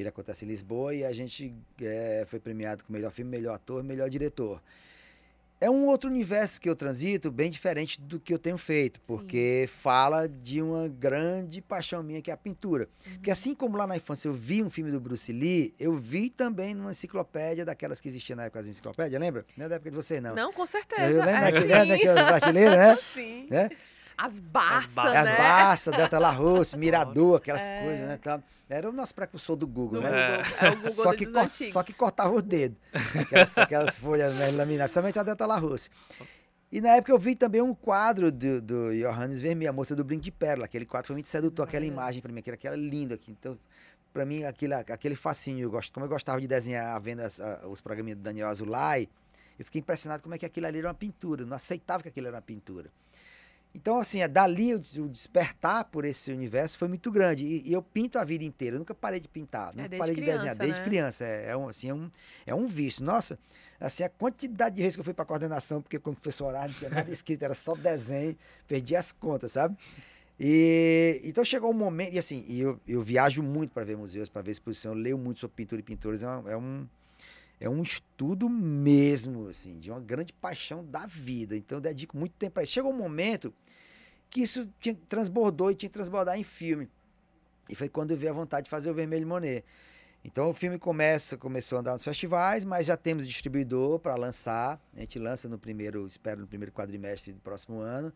Ele 0.00 0.08
acontece 0.08 0.44
em 0.44 0.48
Lisboa 0.48 0.94
e 0.94 1.04
a 1.04 1.12
gente 1.12 1.52
é, 1.82 2.24
foi 2.26 2.38
premiado 2.38 2.84
com 2.84 2.92
melhor 2.92 3.10
filme, 3.10 3.30
melhor 3.30 3.54
ator, 3.54 3.82
melhor 3.82 4.08
diretor. 4.08 4.62
É 5.60 5.68
um 5.68 5.86
outro 5.86 6.08
universo 6.08 6.60
que 6.60 6.70
eu 6.70 6.76
transito, 6.76 7.32
bem 7.32 7.50
diferente 7.50 8.00
do 8.00 8.20
que 8.20 8.32
eu 8.32 8.38
tenho 8.38 8.56
feito, 8.56 9.00
porque 9.00 9.66
Sim. 9.66 9.74
fala 9.82 10.28
de 10.28 10.62
uma 10.62 10.86
grande 10.86 11.60
paixão 11.60 12.00
minha, 12.00 12.22
que 12.22 12.30
é 12.30 12.34
a 12.34 12.36
pintura. 12.36 12.88
Uhum. 13.04 13.14
Porque 13.14 13.30
assim 13.32 13.56
como 13.56 13.76
lá 13.76 13.84
na 13.84 13.96
infância 13.96 14.28
eu 14.28 14.32
vi 14.32 14.62
um 14.62 14.70
filme 14.70 14.92
do 14.92 15.00
Bruce 15.00 15.32
Lee, 15.32 15.74
eu 15.80 15.96
vi 15.96 16.30
também 16.30 16.74
numa 16.74 16.92
enciclopédia, 16.92 17.64
daquelas 17.64 18.00
que 18.00 18.06
existiam 18.06 18.36
na 18.36 18.44
época 18.44 18.60
das 18.60 18.68
enciclopédias, 18.68 19.20
lembra? 19.20 19.44
Não 19.56 19.66
é 19.66 19.68
da 19.68 19.74
época 19.74 19.90
de 19.90 19.96
você, 19.96 20.20
não. 20.20 20.32
Não, 20.32 20.52
com 20.52 20.64
certeza. 20.64 21.10
Eu 21.10 21.24
lembro 21.24 21.30
é, 21.30 21.52
daquele, 21.52 21.66
né, 21.66 21.98
tinha 21.98 22.12
as 22.12 22.54
né? 22.54 22.96
Sim. 23.12 23.46
Né? 23.50 23.70
As 24.18 24.36
Barças, 24.36 24.98
As 24.98 25.24
né? 25.26 25.36
Barças, 25.36 25.96
Delta 25.96 26.18
La 26.18 26.32
Rosse, 26.32 26.74
Mirador, 26.76 27.36
aquelas 27.36 27.68
é. 27.68 27.82
coisas, 27.84 28.08
né? 28.08 28.18
Tal. 28.20 28.42
Era 28.68 28.90
o 28.90 28.92
nosso 28.92 29.14
precursor 29.14 29.54
do 29.54 29.66
Google, 29.66 30.00
do 30.00 30.08
né? 30.08 30.38
Google. 30.38 30.56
É 30.60 30.70
o 30.70 30.76
Google 30.76 30.92
só, 30.92 31.14
que 31.14 31.26
cor, 31.26 31.50
só 31.70 31.82
que 31.84 31.92
cortava 31.92 32.34
o 32.34 32.42
dedo. 32.42 32.76
Aquelas, 32.92 33.56
aquelas 33.56 33.96
folhas 33.96 34.34
né, 34.34 34.50
laminadas, 34.50 34.90
principalmente 34.90 35.18
a 35.20 35.22
Delta 35.22 35.46
La 35.46 35.56
Rosse. 35.56 35.88
E 36.70 36.80
na 36.80 36.96
época 36.96 37.12
eu 37.12 37.18
vi 37.18 37.36
também 37.36 37.62
um 37.62 37.72
quadro 37.72 38.30
do, 38.32 38.60
do 38.60 38.92
Johannes 38.92 39.40
Vermeer, 39.40 39.70
a 39.70 39.72
moça 39.72 39.94
do 39.94 40.04
Brinco 40.04 40.24
de 40.24 40.32
Pérola. 40.32 40.66
Aquele 40.66 40.84
quadro 40.84 41.06
foi 41.06 41.14
muito 41.14 41.28
sedutor, 41.28 41.66
aquela 41.66 41.86
imagem 41.86 42.20
para 42.20 42.32
mim, 42.32 42.40
aquela, 42.40 42.56
aquela 42.56 42.76
linda 42.76 43.14
aqui. 43.14 43.30
Então, 43.30 43.56
para 44.12 44.26
mim, 44.26 44.42
aquele, 44.42 44.74
aquele 44.74 45.14
fascínio, 45.14 45.64
eu 45.64 45.70
gosto, 45.70 45.92
como 45.92 46.04
eu 46.04 46.10
gostava 46.10 46.40
de 46.40 46.48
desenhar 46.48 47.00
vendo 47.00 47.20
as, 47.20 47.40
os 47.70 47.80
programas 47.80 48.16
do 48.16 48.22
Daniel 48.22 48.48
Azulay, 48.48 49.08
eu 49.58 49.64
fiquei 49.64 49.80
impressionado 49.80 50.22
como 50.22 50.34
é 50.34 50.38
que 50.38 50.44
aquilo 50.44 50.66
ali 50.66 50.78
era 50.78 50.88
uma 50.88 50.94
pintura. 50.94 51.42
Eu 51.42 51.46
não 51.46 51.56
aceitava 51.56 52.02
que 52.02 52.08
aquilo 52.08 52.26
era 52.26 52.36
uma 52.36 52.42
pintura. 52.42 52.90
Então, 53.74 53.98
assim, 53.98 54.20
é, 54.20 54.28
dali 54.28 54.74
o, 54.74 54.78
despertar 54.78 55.84
por 55.84 56.04
esse 56.04 56.32
universo 56.32 56.78
foi 56.78 56.88
muito 56.88 57.10
grande. 57.10 57.44
E, 57.44 57.68
e, 57.68 57.72
eu 57.72 57.82
pinto 57.82 58.18
a 58.18 58.24
vida 58.24 58.44
inteira. 58.44 58.76
Eu 58.76 58.78
nunca 58.80 58.94
parei 58.94 59.20
de 59.20 59.28
pintar. 59.28 59.74
Nunca 59.74 59.94
é 59.94 59.98
parei 59.98 60.14
de 60.14 60.20
de 60.20 60.26
desenhar. 60.26 60.56
Criança, 60.56 60.58
desde 60.58 60.80
né? 60.80 60.84
criança. 60.84 61.24
É, 61.24 61.50
é, 61.50 61.56
um, 61.56 61.68
assim, 61.68 61.88
é, 61.88 61.94
um, 61.94 62.10
é 62.46 62.54
um 62.54 62.66
vício. 62.66 63.04
Nossa, 63.04 63.38
assim, 63.78 64.02
a 64.02 64.08
quantidade 64.08 64.76
de 64.76 64.82
vezes 64.82 64.96
que 64.96 65.00
eu 65.00 65.04
fui 65.04 65.14
para 65.14 65.24
coordenação, 65.24 65.80
porque 65.82 65.98
quando 65.98 66.16
o 66.16 66.20
professor 66.20 66.46
horário 66.46 66.72
não 66.72 66.78
tinha 66.78 66.90
nada 66.90 67.10
escrito, 67.10 67.42
era 67.42 67.54
só 67.54 67.74
desenho, 67.74 68.36
perdi 68.66 68.96
as 68.96 69.12
contas, 69.12 69.52
sabe? 69.52 69.76
E 70.40 71.20
então 71.24 71.44
chegou 71.44 71.70
um 71.70 71.74
momento, 71.74 72.14
e 72.14 72.18
assim, 72.18 72.44
e 72.46 72.60
eu, 72.60 72.80
eu 72.86 73.02
viajo 73.02 73.42
muito 73.42 73.72
para 73.72 73.84
ver 73.84 73.96
museus, 73.96 74.28
para 74.28 74.40
ver 74.40 74.52
exposição, 74.52 74.92
eu 74.92 74.98
leio 74.98 75.18
muito 75.18 75.40
sobre 75.40 75.56
pintura 75.56 75.80
e 75.80 75.82
pintores, 75.82 76.22
é, 76.22 76.26
é 76.26 76.56
um 76.56 76.86
é 77.60 77.68
um 77.68 77.82
estudo 77.82 78.48
mesmo, 78.48 79.48
assim, 79.48 79.78
de 79.78 79.90
uma 79.90 80.00
grande 80.00 80.32
paixão 80.32 80.84
da 80.84 81.06
vida. 81.06 81.56
Então 81.56 81.78
eu 81.78 81.82
dedico 81.82 82.16
muito 82.16 82.32
tempo 82.32 82.54
para 82.54 82.62
isso. 82.62 82.72
Chegou 82.72 82.92
um 82.92 82.96
momento 82.96 83.52
que 84.30 84.42
isso 84.42 84.68
tinha, 84.80 84.96
transbordou 85.08 85.70
e 85.70 85.74
tinha 85.74 85.88
que 85.88 85.94
transbordar 85.94 86.38
em 86.38 86.44
filme. 86.44 86.88
E 87.68 87.74
foi 87.74 87.88
quando 87.88 88.12
eu 88.12 88.16
vi 88.16 88.28
a 88.28 88.32
vontade 88.32 88.64
de 88.64 88.70
fazer 88.70 88.90
o 88.90 88.94
Vermelho 88.94 89.26
Monet. 89.26 89.64
Então 90.24 90.50
o 90.50 90.54
filme 90.54 90.78
começa, 90.78 91.36
começou 91.36 91.76
a 91.76 91.80
andar 91.80 91.92
nos 91.94 92.04
festivais, 92.04 92.64
mas 92.64 92.86
já 92.86 92.96
temos 92.96 93.26
distribuidor 93.26 93.98
para 93.98 94.14
lançar. 94.16 94.80
A 94.96 95.00
gente 95.00 95.18
lança 95.18 95.48
no 95.48 95.58
primeiro, 95.58 96.06
espero 96.06 96.40
no 96.40 96.46
primeiro 96.46 96.72
quadrimestre 96.72 97.32
do 97.32 97.40
próximo 97.40 97.80
ano. 97.80 98.12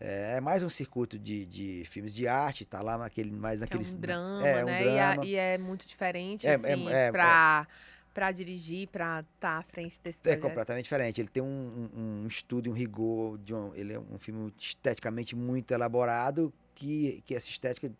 É, 0.00 0.36
é 0.36 0.40
mais 0.40 0.62
um 0.62 0.68
circuito 0.68 1.18
de, 1.18 1.46
de 1.46 1.84
filmes 1.88 2.12
de 2.14 2.26
arte, 2.26 2.64
tá 2.64 2.80
lá 2.80 2.98
naquele 2.98 3.30
mais 3.30 3.60
naquele 3.60 3.84
é 3.84 3.86
um 3.86 4.00
drama, 4.00 4.48
é, 4.48 4.62
um 4.64 4.66
né? 4.66 4.82
drama. 4.82 5.24
E, 5.24 5.36
é, 5.36 5.50
e 5.50 5.54
é 5.54 5.58
muito 5.58 5.86
diferente, 5.86 6.46
É, 6.46 6.54
assim, 6.54 6.88
é, 6.88 7.06
é, 7.06 7.12
pra, 7.12 7.68
pra 8.12 8.30
dirigir, 8.30 8.88
pra 8.88 9.24
estar 9.34 9.58
à 9.58 9.62
frente 9.62 9.98
desse 10.02 10.18
É 10.20 10.22
projeto. 10.22 10.42
completamente 10.42 10.84
diferente. 10.84 11.20
Ele 11.20 11.28
tem 11.28 11.42
um, 11.42 11.88
um, 11.96 12.22
um 12.22 12.26
estudo, 12.26 12.70
um 12.70 12.74
rigor. 12.74 13.38
De 13.38 13.54
um, 13.54 13.74
ele 13.74 13.92
é 13.94 13.98
um 13.98 14.18
filme 14.18 14.52
esteticamente 14.58 15.34
muito 15.34 15.72
elaborado, 15.72 16.52
que, 16.74 17.22
que 17.26 17.34
essa 17.34 17.48
estética 17.48 17.90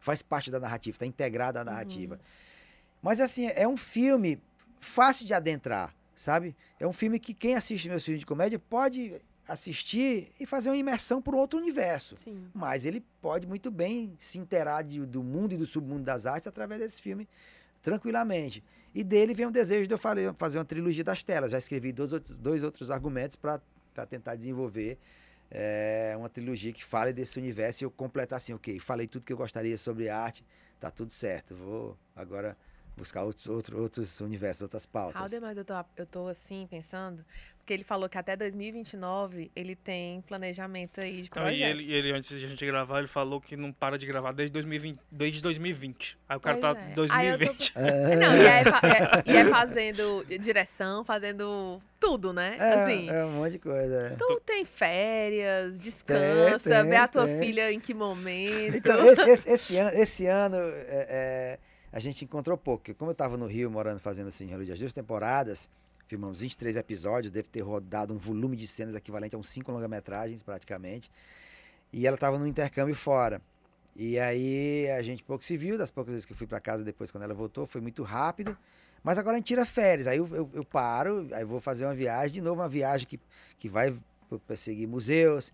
faz 0.00 0.22
parte 0.22 0.50
da 0.50 0.60
narrativa, 0.60 0.94
está 0.94 1.06
integrada 1.06 1.60
à 1.60 1.64
narrativa. 1.64 2.18
Mas 3.02 3.20
assim, 3.20 3.46
é 3.54 3.66
um 3.66 3.76
filme 3.76 4.40
fácil 4.80 5.26
de 5.26 5.34
adentrar, 5.34 5.94
sabe? 6.14 6.54
É 6.78 6.86
um 6.86 6.92
filme 6.92 7.18
que 7.18 7.34
quem 7.34 7.54
assiste 7.56 7.88
meus 7.88 8.04
filmes 8.04 8.20
de 8.20 8.26
comédia 8.26 8.58
pode 8.58 9.20
assistir 9.48 10.32
e 10.40 10.46
fazer 10.46 10.70
uma 10.70 10.76
imersão 10.76 11.20
por 11.22 11.34
outro 11.34 11.58
universo. 11.58 12.16
Sim. 12.16 12.46
Mas 12.54 12.84
ele 12.84 13.02
pode 13.20 13.46
muito 13.46 13.70
bem 13.70 14.14
se 14.18 14.38
inteirar 14.38 14.82
de- 14.82 15.04
do 15.06 15.22
mundo 15.22 15.54
e 15.54 15.56
do 15.56 15.66
submundo 15.66 16.02
das 16.04 16.26
artes 16.26 16.46
através 16.48 16.80
desse 16.80 17.00
filme, 17.00 17.28
tranquilamente. 17.82 18.62
E 18.96 19.04
dele 19.04 19.34
vem 19.34 19.44
o 19.44 19.50
desejo 19.50 19.86
de 19.86 19.92
eu 19.92 19.98
fazer 19.98 20.56
uma 20.56 20.64
trilogia 20.64 21.04
das 21.04 21.22
telas. 21.22 21.50
Já 21.50 21.58
escrevi 21.58 21.92
dois 21.92 22.14
outros, 22.14 22.34
dois 22.34 22.62
outros 22.62 22.90
argumentos 22.90 23.36
para 23.36 23.60
tentar 24.08 24.36
desenvolver 24.36 24.98
é, 25.50 26.14
uma 26.16 26.30
trilogia 26.30 26.72
que 26.72 26.82
fale 26.82 27.12
desse 27.12 27.38
universo 27.38 27.84
e 27.84 27.84
eu 27.84 27.90
completar 27.90 28.38
assim, 28.38 28.54
ok, 28.54 28.80
falei 28.80 29.06
tudo 29.06 29.26
que 29.26 29.34
eu 29.34 29.36
gostaria 29.36 29.76
sobre 29.76 30.08
arte, 30.08 30.42
tá 30.80 30.90
tudo 30.90 31.12
certo. 31.12 31.54
Vou 31.54 31.94
agora 32.16 32.56
buscar 32.96 33.22
outros, 33.22 33.46
outro, 33.48 33.82
outros 33.82 34.18
universos, 34.22 34.62
outras 34.62 34.86
pautas. 34.86 35.20
Alder, 35.20 35.42
mas 35.42 35.58
eu 35.58 35.64
tô, 35.66 35.74
eu 35.94 36.06
tô 36.06 36.28
assim, 36.28 36.66
pensando, 36.70 37.22
porque 37.66 37.74
ele 37.74 37.82
falou 37.82 38.08
que 38.08 38.16
até 38.16 38.36
2029 38.36 39.50
ele 39.56 39.74
tem 39.74 40.20
planejamento 40.20 41.00
aí 41.00 41.22
de 41.22 41.30
Não, 41.34 41.42
projeto. 41.42 41.58
e 41.58 41.62
ele, 41.64 41.82
e 41.82 41.92
ele, 41.94 42.12
antes 42.12 42.28
de 42.38 42.44
a 42.44 42.48
gente 42.48 42.64
gravar, 42.64 43.00
ele 43.00 43.08
falou 43.08 43.40
que 43.40 43.56
não 43.56 43.72
para 43.72 43.98
de 43.98 44.06
gravar 44.06 44.30
desde 44.30 44.52
2020. 44.52 45.00
Desde 45.10 45.42
2020. 45.42 46.16
Aí 46.28 46.36
o 46.36 46.40
cara 46.40 46.58
Pois 46.58 46.74
tá 46.76 46.80
é. 46.80 46.84
em 46.84 47.10
Aí 47.10 47.26
eu 47.26 47.38
tô- 47.38 47.44
2020. 47.46 47.72
É, 47.74 48.14
Não, 48.14 48.36
e 48.36 48.46
é, 48.46 48.60
é- 48.60 49.32
e 49.32 49.36
é 49.36 49.44
fazendo 49.50 50.24
direção, 50.40 51.04
fazendo 51.04 51.82
tudo, 51.98 52.32
né? 52.32 52.56
É, 52.56 52.74
assim, 52.74 53.10
é 53.10 53.24
um 53.24 53.32
monte 53.32 53.52
de 53.52 53.58
coisa. 53.58 54.12
é. 54.12 54.16
tu 54.16 54.40
tem 54.46 54.64
férias, 54.64 55.76
descansa, 55.76 56.82
Tem, 56.82 56.88
vê 56.88 56.96
a 56.96 57.08
tua 57.08 57.26
tem. 57.26 57.40
filha 57.40 57.72
em 57.72 57.80
que 57.80 57.92
momento. 57.92 58.76
Então, 58.76 59.04
esse, 59.04 59.28
esse- 59.28 59.50
esse 59.50 59.76
ano, 59.76 59.90
esse 59.90 60.26
ano 60.26 60.56
é, 60.56 61.06
é, 61.10 61.58
a 61.92 61.98
gente 61.98 62.24
encontrou 62.24 62.56
pouco. 62.56 62.82
porque 62.84 62.94
Como 62.94 63.10
eu 63.10 63.12
estava 63.12 63.36
no 63.36 63.46
Rio, 63.46 63.68
morando, 63.72 63.98
fazendo 63.98 64.28
assim, 64.28 64.46
Rio 64.46 64.64
de 64.64 64.72
duas 64.74 64.92
temporadas, 64.92 65.68
filmamos 66.06 66.38
23 66.38 66.76
episódios, 66.76 67.32
devo 67.32 67.48
ter 67.48 67.60
rodado 67.60 68.12
um 68.14 68.18
volume 68.18 68.56
de 68.56 68.66
cenas 68.66 68.94
equivalente 68.94 69.34
a 69.34 69.38
uns 69.38 69.48
cinco 69.48 69.72
longa-metragens, 69.72 70.42
praticamente. 70.42 71.10
E 71.92 72.06
ela 72.06 72.14
estava 72.16 72.38
no 72.38 72.46
intercâmbio 72.46 72.94
fora. 72.94 73.40
E 73.94 74.18
aí 74.18 74.90
a 74.90 75.02
gente 75.02 75.22
pouco 75.24 75.44
se 75.44 75.56
viu, 75.56 75.78
das 75.78 75.90
poucas 75.90 76.12
vezes 76.12 76.26
que 76.26 76.32
eu 76.32 76.36
fui 76.36 76.46
para 76.46 76.60
casa 76.60 76.84
depois, 76.84 77.10
quando 77.10 77.24
ela 77.24 77.34
voltou, 77.34 77.66
foi 77.66 77.80
muito 77.80 78.02
rápido. 78.02 78.56
Mas 79.02 79.18
agora 79.18 79.36
a 79.36 79.38
gente 79.38 79.46
tira 79.46 79.64
férias, 79.64 80.06
aí 80.06 80.18
eu, 80.18 80.26
eu- 80.34 80.50
eu 80.52 80.64
paro, 80.64 81.28
aí 81.32 81.44
vou 81.44 81.60
fazer 81.60 81.84
uma 81.86 81.94
viagem, 81.94 82.34
de 82.34 82.40
novo 82.40 82.60
uma 82.60 82.68
viagem 82.68 83.06
que, 83.06 83.20
que 83.58 83.68
vai 83.68 83.96
perseguir 84.46 84.88
museus, 84.88 85.52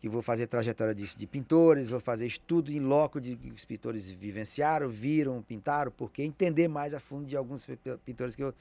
que 0.00 0.08
vou 0.08 0.22
fazer 0.22 0.46
trajetória 0.46 0.94
de, 0.94 1.14
de 1.16 1.26
pintores, 1.26 1.90
vou 1.90 2.00
fazer 2.00 2.26
estudo 2.26 2.70
em 2.72 2.78
loco 2.80 3.20
de 3.20 3.36
que 3.36 3.50
os 3.50 3.64
pintores 3.64 4.08
vivenciaram, 4.08 4.88
viram, 4.88 5.42
pintaram, 5.42 5.90
porque 5.92 6.22
entender 6.22 6.68
mais 6.68 6.94
a 6.94 7.00
fundo 7.00 7.26
de 7.26 7.36
alguns 7.36 7.66
pi- 7.66 7.78
pintores 8.04 8.34
que 8.36 8.42
eu, 8.42 8.54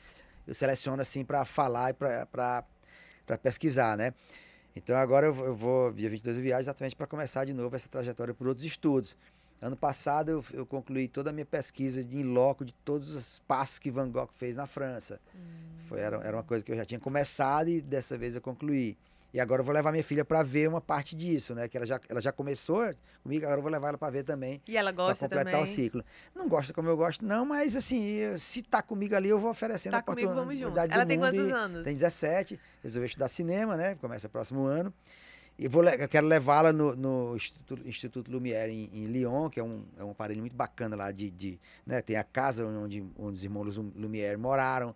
eu 0.48 0.54
seleciono 0.54 1.02
assim 1.02 1.24
para 1.24 1.46
falar 1.46 1.92
e 1.92 1.94
para 1.94 3.38
pesquisar, 3.42 3.98
né? 3.98 4.14
Então 4.76 4.96
agora 4.96 5.28
eu 5.28 5.34
vou, 5.34 5.46
eu 5.46 5.56
vou 5.56 5.94
dia 5.94 6.10
22 6.10 6.38
eu 6.38 6.44
viajo 6.44 6.62
exatamente 6.62 6.96
para 6.96 7.08
começar 7.08 7.46
de 7.46 7.54
novo 7.54 7.76
essa 7.76 7.90
trajetória 7.90 8.34
por 8.34 8.48
outros 8.48 8.66
estudos. 8.66 9.18
Ano 9.62 9.76
passado 9.76 10.30
eu, 10.30 10.46
eu 10.54 10.66
concluí 10.66 11.08
toda 11.08 11.30
a 11.30 11.34
minha 11.34 11.46
pesquisa 11.46 12.04
de 12.04 12.18
em 12.18 12.24
loco 12.24 12.66
de 12.66 12.74
todos 12.74 13.16
os 13.16 13.40
passos 13.40 13.78
que 13.78 13.92
Van 13.92 14.10
Gogh 14.10 14.30
fez 14.34 14.56
na 14.56 14.66
França. 14.66 15.20
Foi, 15.88 16.00
era, 16.00 16.18
era 16.18 16.36
uma 16.38 16.44
coisa 16.44 16.64
que 16.64 16.72
eu 16.72 16.76
já 16.76 16.86
tinha 16.86 17.00
começado 17.00 17.70
e 17.70 17.82
dessa 17.82 18.18
vez 18.18 18.36
eu 18.36 18.42
concluí. 18.42 18.98
E 19.34 19.40
agora 19.40 19.62
eu 19.62 19.66
vou 19.66 19.74
levar 19.74 19.92
minha 19.92 20.04
filha 20.04 20.26
para 20.26 20.44
ver 20.44 20.68
uma 20.68 20.82
parte 20.82 21.16
disso, 21.16 21.56
né? 21.56 21.68
Que 21.70 21.78
ela 21.78 21.86
já, 21.86 22.00
ela 22.10 22.20
já 22.20 22.32
começou 22.34 22.82
comigo, 23.24 23.46
agora 23.46 23.60
eu 23.60 23.64
vou 23.64 23.72
levar 23.72 23.88
ela 23.90 23.98
para 23.98 24.12
ver 24.12 24.24
também, 24.24 24.62
E 24.68 24.76
ela 24.76 24.92
para 24.92 25.04
gosta 25.06 25.26
completar 25.26 25.54
também. 25.54 25.64
o 25.64 25.68
ciclo. 25.68 26.04
Não 26.36 26.50
gosta 26.50 26.74
como 26.74 26.90
eu 26.90 26.98
gosto, 26.98 27.24
não, 27.26 27.46
mas 27.46 27.76
assim, 27.76 28.04
eu- 28.10 28.38
se 28.38 28.62
tá 28.62 28.82
comigo 28.82 29.16
ali, 29.16 29.30
eu 29.30 29.40
vou 29.40 29.50
oferecendo 29.52 29.94
Tá 29.94 30.00
a 30.00 30.04
comigo, 30.04 30.34
vamos 30.34 30.56
junto. 30.56 30.68
oportunidade 30.72 30.94
Ela 30.94 31.06
do 31.06 31.08
tem 31.08 31.18
quantos 31.20 31.52
anos? 31.52 31.84
Tem 31.84 31.94
17, 31.96 32.60
resolveu 32.84 33.06
estudar 33.06 33.28
cinema, 33.30 33.78
né? 33.78 33.96
Começa 33.96 34.28
próximo 34.28 34.66
ano. 34.66 34.94
E 35.60 35.68
vou, 35.68 35.84
eu 35.84 36.08
quero 36.10 36.26
levá-la 36.28 36.74
no, 36.74 36.96
no 36.96 37.36
Instituto, 37.36 37.88
Instituto 37.88 38.32
Lumière 38.32 38.72
em, 38.72 38.90
em 38.94 39.06
Lyon, 39.06 39.48
que 39.50 39.60
é 39.60 39.64
um, 39.64 39.86
é 39.98 40.04
um 40.04 40.12
aparelho 40.12 40.40
muito 40.42 40.56
bacana 40.56 40.96
lá 40.96 41.12
de, 41.12 41.30
de 41.30 41.60
né? 41.86 42.02
Tem 42.02 42.16
a 42.18 42.24
casa 42.24 42.66
onde, 42.66 43.02
onde 43.18 43.36
os 43.38 43.44
irmãos 43.44 43.78
Lu- 43.78 43.94
Lumière 43.96 44.38
moraram. 44.38 44.96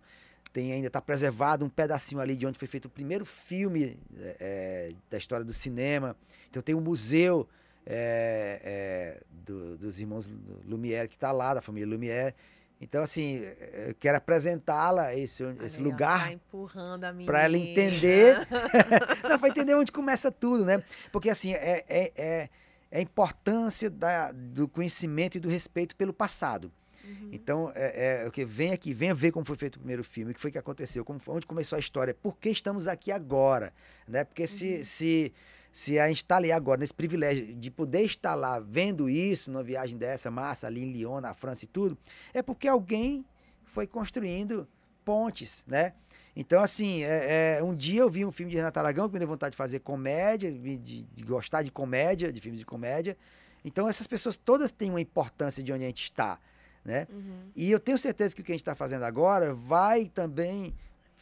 Tem 0.56 0.72
ainda 0.72 0.86
está 0.86 1.02
preservado 1.02 1.66
um 1.66 1.68
pedacinho 1.68 2.18
ali 2.18 2.34
de 2.34 2.46
onde 2.46 2.58
foi 2.58 2.66
feito 2.66 2.86
o 2.86 2.88
primeiro 2.88 3.26
filme 3.26 3.98
é, 4.18 4.36
é, 4.40 4.92
da 5.10 5.18
história 5.18 5.44
do 5.44 5.52
cinema. 5.52 6.16
Então 6.48 6.62
tem 6.62 6.74
um 6.74 6.80
museu 6.80 7.46
é, 7.84 8.60
é, 8.64 9.22
do- 9.44 9.76
dos 9.76 10.00
irmãos 10.00 10.26
Lumière 10.64 11.08
que 11.08 11.14
está 11.14 11.30
lá, 11.30 11.52
da 11.52 11.60
família 11.60 11.86
Lumière. 11.86 12.34
Então 12.80 13.02
assim, 13.02 13.42
eu 13.86 13.94
quero 14.00 14.16
apresentá-la 14.16 15.14
esse, 15.14 15.42
esse 15.62 15.78
ó, 15.78 15.84
lugar 15.84 16.20
Tá 16.24 16.32
empurrando 16.32 17.04
a 17.04 17.12
menina. 17.12 17.30
para 17.30 17.42
ela 17.44 17.58
entender. 17.58 18.48
não, 19.28 19.38
para 19.38 19.48
entender 19.50 19.74
onde 19.74 19.92
começa 19.92 20.32
tudo, 20.32 20.64
né? 20.64 20.82
Porque 21.12 21.28
assim, 21.28 21.52
é, 21.52 21.84
é, 21.86 22.12
é, 22.16 22.48
é 22.90 22.98
a 22.98 23.02
importância 23.02 23.90
da, 23.90 24.32
do 24.32 24.66
conhecimento 24.66 25.36
e 25.36 25.40
do 25.40 25.50
respeito 25.50 25.94
pelo 25.96 26.14
passado. 26.14 26.72
Uhum. 27.06 27.28
Então, 27.32 27.72
é, 27.74 28.22
é 28.24 28.28
o 28.28 28.30
que 28.30 28.44
vem 28.44 28.72
aqui, 28.72 28.92
venha 28.92 29.14
ver 29.14 29.30
como 29.32 29.44
foi 29.46 29.56
feito 29.56 29.76
o 29.76 29.78
primeiro 29.78 30.02
filme, 30.04 30.32
o 30.32 30.34
que 30.34 30.40
foi 30.40 30.50
que 30.50 30.58
aconteceu, 30.58 31.04
como, 31.04 31.18
foi- 31.18 31.34
onde 31.36 31.46
começou 31.46 31.76
a 31.76 31.80
história, 31.80 32.12
por 32.14 32.36
que 32.36 32.48
estamos 32.50 32.88
aqui 32.88 33.10
agora, 33.12 33.72
né? 34.08 34.24
Porque 34.24 34.46
se, 34.46 34.84
se, 34.84 35.32
se 35.72 35.98
a 35.98 36.08
gente 36.08 36.18
está 36.18 36.36
ali 36.36 36.50
agora, 36.50 36.80
nesse 36.80 36.94
privilégio 36.94 37.54
de 37.54 37.70
poder 37.70 38.02
estar 38.02 38.34
lá 38.34 38.58
vendo 38.58 39.08
isso, 39.08 39.50
numa 39.50 39.62
viagem 39.62 39.96
dessa, 39.96 40.30
massa, 40.30 40.66
ali 40.66 40.82
em 40.82 40.92
Lyon, 40.92 41.20
na 41.20 41.34
França 41.34 41.64
e 41.64 41.68
tudo, 41.68 41.96
é 42.34 42.42
porque 42.42 42.66
alguém 42.68 43.24
foi 43.64 43.86
construindo 43.86 44.66
pontes, 45.04 45.62
né? 45.66 45.92
Então, 46.34 46.60
assim, 46.60 47.02
é, 47.02 47.58
é, 47.58 47.62
um 47.62 47.74
dia 47.74 48.00
eu 48.02 48.10
vi 48.10 48.24
um 48.24 48.30
filme 48.30 48.50
de 48.50 48.56
Renato 48.58 48.78
Aragão 48.78 49.08
que 49.08 49.14
me 49.14 49.18
deu 49.18 49.28
vontade 49.28 49.52
de 49.52 49.56
fazer 49.56 49.78
comédia, 49.80 50.52
de, 50.52 50.76
de- 50.76 51.02
de 51.02 51.24
gostar 51.24 51.62
de 51.62 51.70
comédia, 51.70 52.30
de 52.30 52.40
filmes 52.40 52.58
de 52.60 52.66
comédia. 52.66 53.16
Então, 53.64 53.88
essas 53.88 54.06
pessoas 54.06 54.36
todas 54.36 54.70
têm 54.70 54.90
uma 54.90 55.00
importância 55.00 55.62
de 55.62 55.72
onde 55.72 55.84
a 55.84 55.86
gente 55.86 56.02
está, 56.02 56.38
né? 56.86 57.06
Uhum. 57.10 57.50
E 57.54 57.70
eu 57.70 57.80
tenho 57.80 57.98
certeza 57.98 58.34
que 58.34 58.40
o 58.40 58.44
que 58.44 58.52
a 58.52 58.54
gente 58.54 58.62
está 58.62 58.74
fazendo 58.74 59.04
agora 59.04 59.52
vai 59.52 60.06
também 60.14 60.72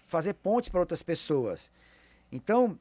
fazer 0.06 0.34
pontes 0.34 0.68
para 0.68 0.78
outras 0.80 1.02
pessoas. 1.02 1.70
Então, 2.30 2.78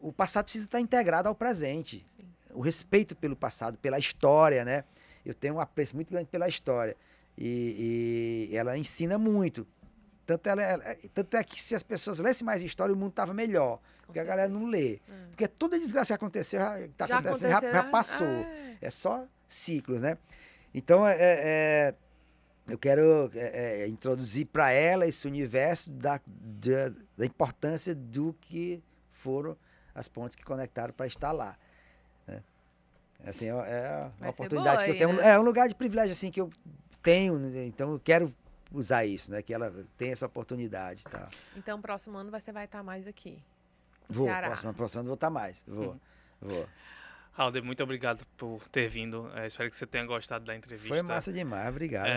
o 0.00 0.12
passado 0.12 0.44
precisa 0.44 0.64
estar 0.64 0.80
integrado 0.80 1.28
ao 1.28 1.34
presente. 1.34 2.06
Sim. 2.16 2.24
O 2.54 2.60
respeito 2.60 3.16
pelo 3.16 3.34
passado, 3.34 3.76
pela 3.78 3.98
história, 3.98 4.64
né? 4.64 4.84
Eu 5.24 5.34
tenho 5.34 5.54
um 5.54 5.60
apreço 5.60 5.94
muito 5.96 6.10
grande 6.10 6.28
pela 6.28 6.48
história. 6.48 6.96
E, 7.36 8.48
e 8.50 8.56
ela 8.56 8.76
ensina 8.78 9.18
muito. 9.18 9.66
Tanto, 10.26 10.48
ela, 10.48 10.62
ela- 10.62 10.96
tanto 11.14 11.36
é 11.36 11.42
que 11.42 11.60
se 11.60 11.74
as 11.74 11.82
pessoas 11.82 12.18
lessem 12.18 12.44
mais 12.44 12.62
história, 12.62 12.94
o 12.94 12.96
mundo 12.96 13.10
estava 13.10 13.32
melhor. 13.34 13.80
Porque 14.06 14.18
a 14.20 14.24
galera 14.24 14.48
não 14.48 14.66
lê. 14.66 14.94
É. 14.94 14.98
Porque 15.30 15.48
toda 15.48 15.78
desgraça 15.78 16.08
que 16.08 16.12
aconteceu, 16.14 16.60
tá 16.96 17.06
Já 17.06 17.18
acontecendo, 17.18 17.50
já, 17.50 17.72
já 17.72 17.84
passou. 17.84 18.26
é. 18.26 18.76
É 18.80 18.90
só 18.90 19.26
ciclos, 19.48 20.00
né? 20.00 20.18
Então, 20.74 21.06
é, 21.06 21.16
é- 21.18 21.94
eu 22.72 22.78
quero 22.78 23.30
é, 23.34 23.82
é, 23.82 23.86
introduzir 23.86 24.46
para 24.46 24.70
ela 24.70 25.06
esse 25.06 25.26
universo 25.26 25.90
da, 25.90 26.18
da, 26.26 26.88
da 27.18 27.26
importância 27.26 27.94
do 27.94 28.34
que 28.40 28.82
foram 29.10 29.54
as 29.94 30.08
pontes 30.08 30.34
que 30.34 30.42
conectaram 30.42 30.94
para 30.94 31.06
estar 31.06 31.32
lá. 31.32 31.54
né? 32.26 32.42
Assim, 33.26 33.44
é, 33.44 33.50
é 33.50 34.10
uma 34.18 34.30
oportunidade 34.30 34.84
boa 34.84 34.84
que 34.86 35.02
eu 35.02 35.06
tenho. 35.06 35.18
né? 35.20 35.32
É 35.32 35.38
um 35.38 35.42
lugar 35.42 35.68
de 35.68 35.74
privilégio 35.74 36.12
assim 36.14 36.30
que 36.30 36.40
eu 36.40 36.50
tenho, 37.02 37.38
né? 37.38 37.66
então 37.66 37.92
eu 37.92 38.00
quero 38.00 38.34
usar 38.72 39.04
isso, 39.04 39.30
né? 39.30 39.42
Que 39.42 39.52
ela 39.52 39.70
tenha 39.98 40.12
essa 40.12 40.24
oportunidade, 40.24 41.04
tá? 41.04 41.28
Então, 41.54 41.78
próximo 41.78 42.16
ano 42.16 42.30
você 42.30 42.52
vai 42.52 42.64
estar 42.64 42.82
mais 42.82 43.06
aqui. 43.06 43.38
Vou, 44.08 44.28
Ceará. 44.28 44.46
próxima, 44.46 44.72
próxima 44.72 45.00
ano 45.00 45.08
vou 45.08 45.14
estar 45.14 45.28
mais. 45.28 45.62
Vou, 45.68 45.94
vou. 46.40 46.66
Alder, 47.34 47.62
muito 47.64 47.82
obrigado 47.82 48.26
por 48.36 48.60
ter 48.68 48.88
vindo. 48.88 49.30
É, 49.34 49.46
espero 49.46 49.70
que 49.70 49.76
você 49.76 49.86
tenha 49.86 50.04
gostado 50.04 50.44
da 50.44 50.54
entrevista. 50.54 50.88
Foi 50.88 51.00
massa 51.02 51.32
demais, 51.32 51.68
obrigado, 51.68 52.06
Maria. 52.08 52.14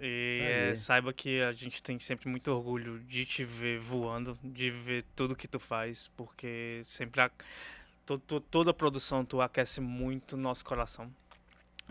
É, 0.00 0.06
e 0.06 0.40
é, 0.42 0.74
saiba 0.76 1.12
que 1.14 1.40
a 1.40 1.52
gente 1.52 1.82
tem 1.82 1.98
sempre 1.98 2.28
muito 2.28 2.48
orgulho 2.52 2.98
de 3.00 3.24
te 3.24 3.42
ver 3.44 3.78
voando, 3.80 4.38
de 4.44 4.70
ver 4.70 5.04
tudo 5.16 5.34
que 5.34 5.48
tu 5.48 5.58
faz, 5.58 6.08
porque 6.14 6.82
sempre 6.84 7.22
a- 7.22 7.30
to- 8.04 8.18
to- 8.18 8.40
toda 8.40 8.70
a 8.70 8.74
produção 8.74 9.24
tu 9.24 9.40
aquece 9.40 9.80
muito 9.80 10.36
nosso 10.36 10.62
coração. 10.62 11.10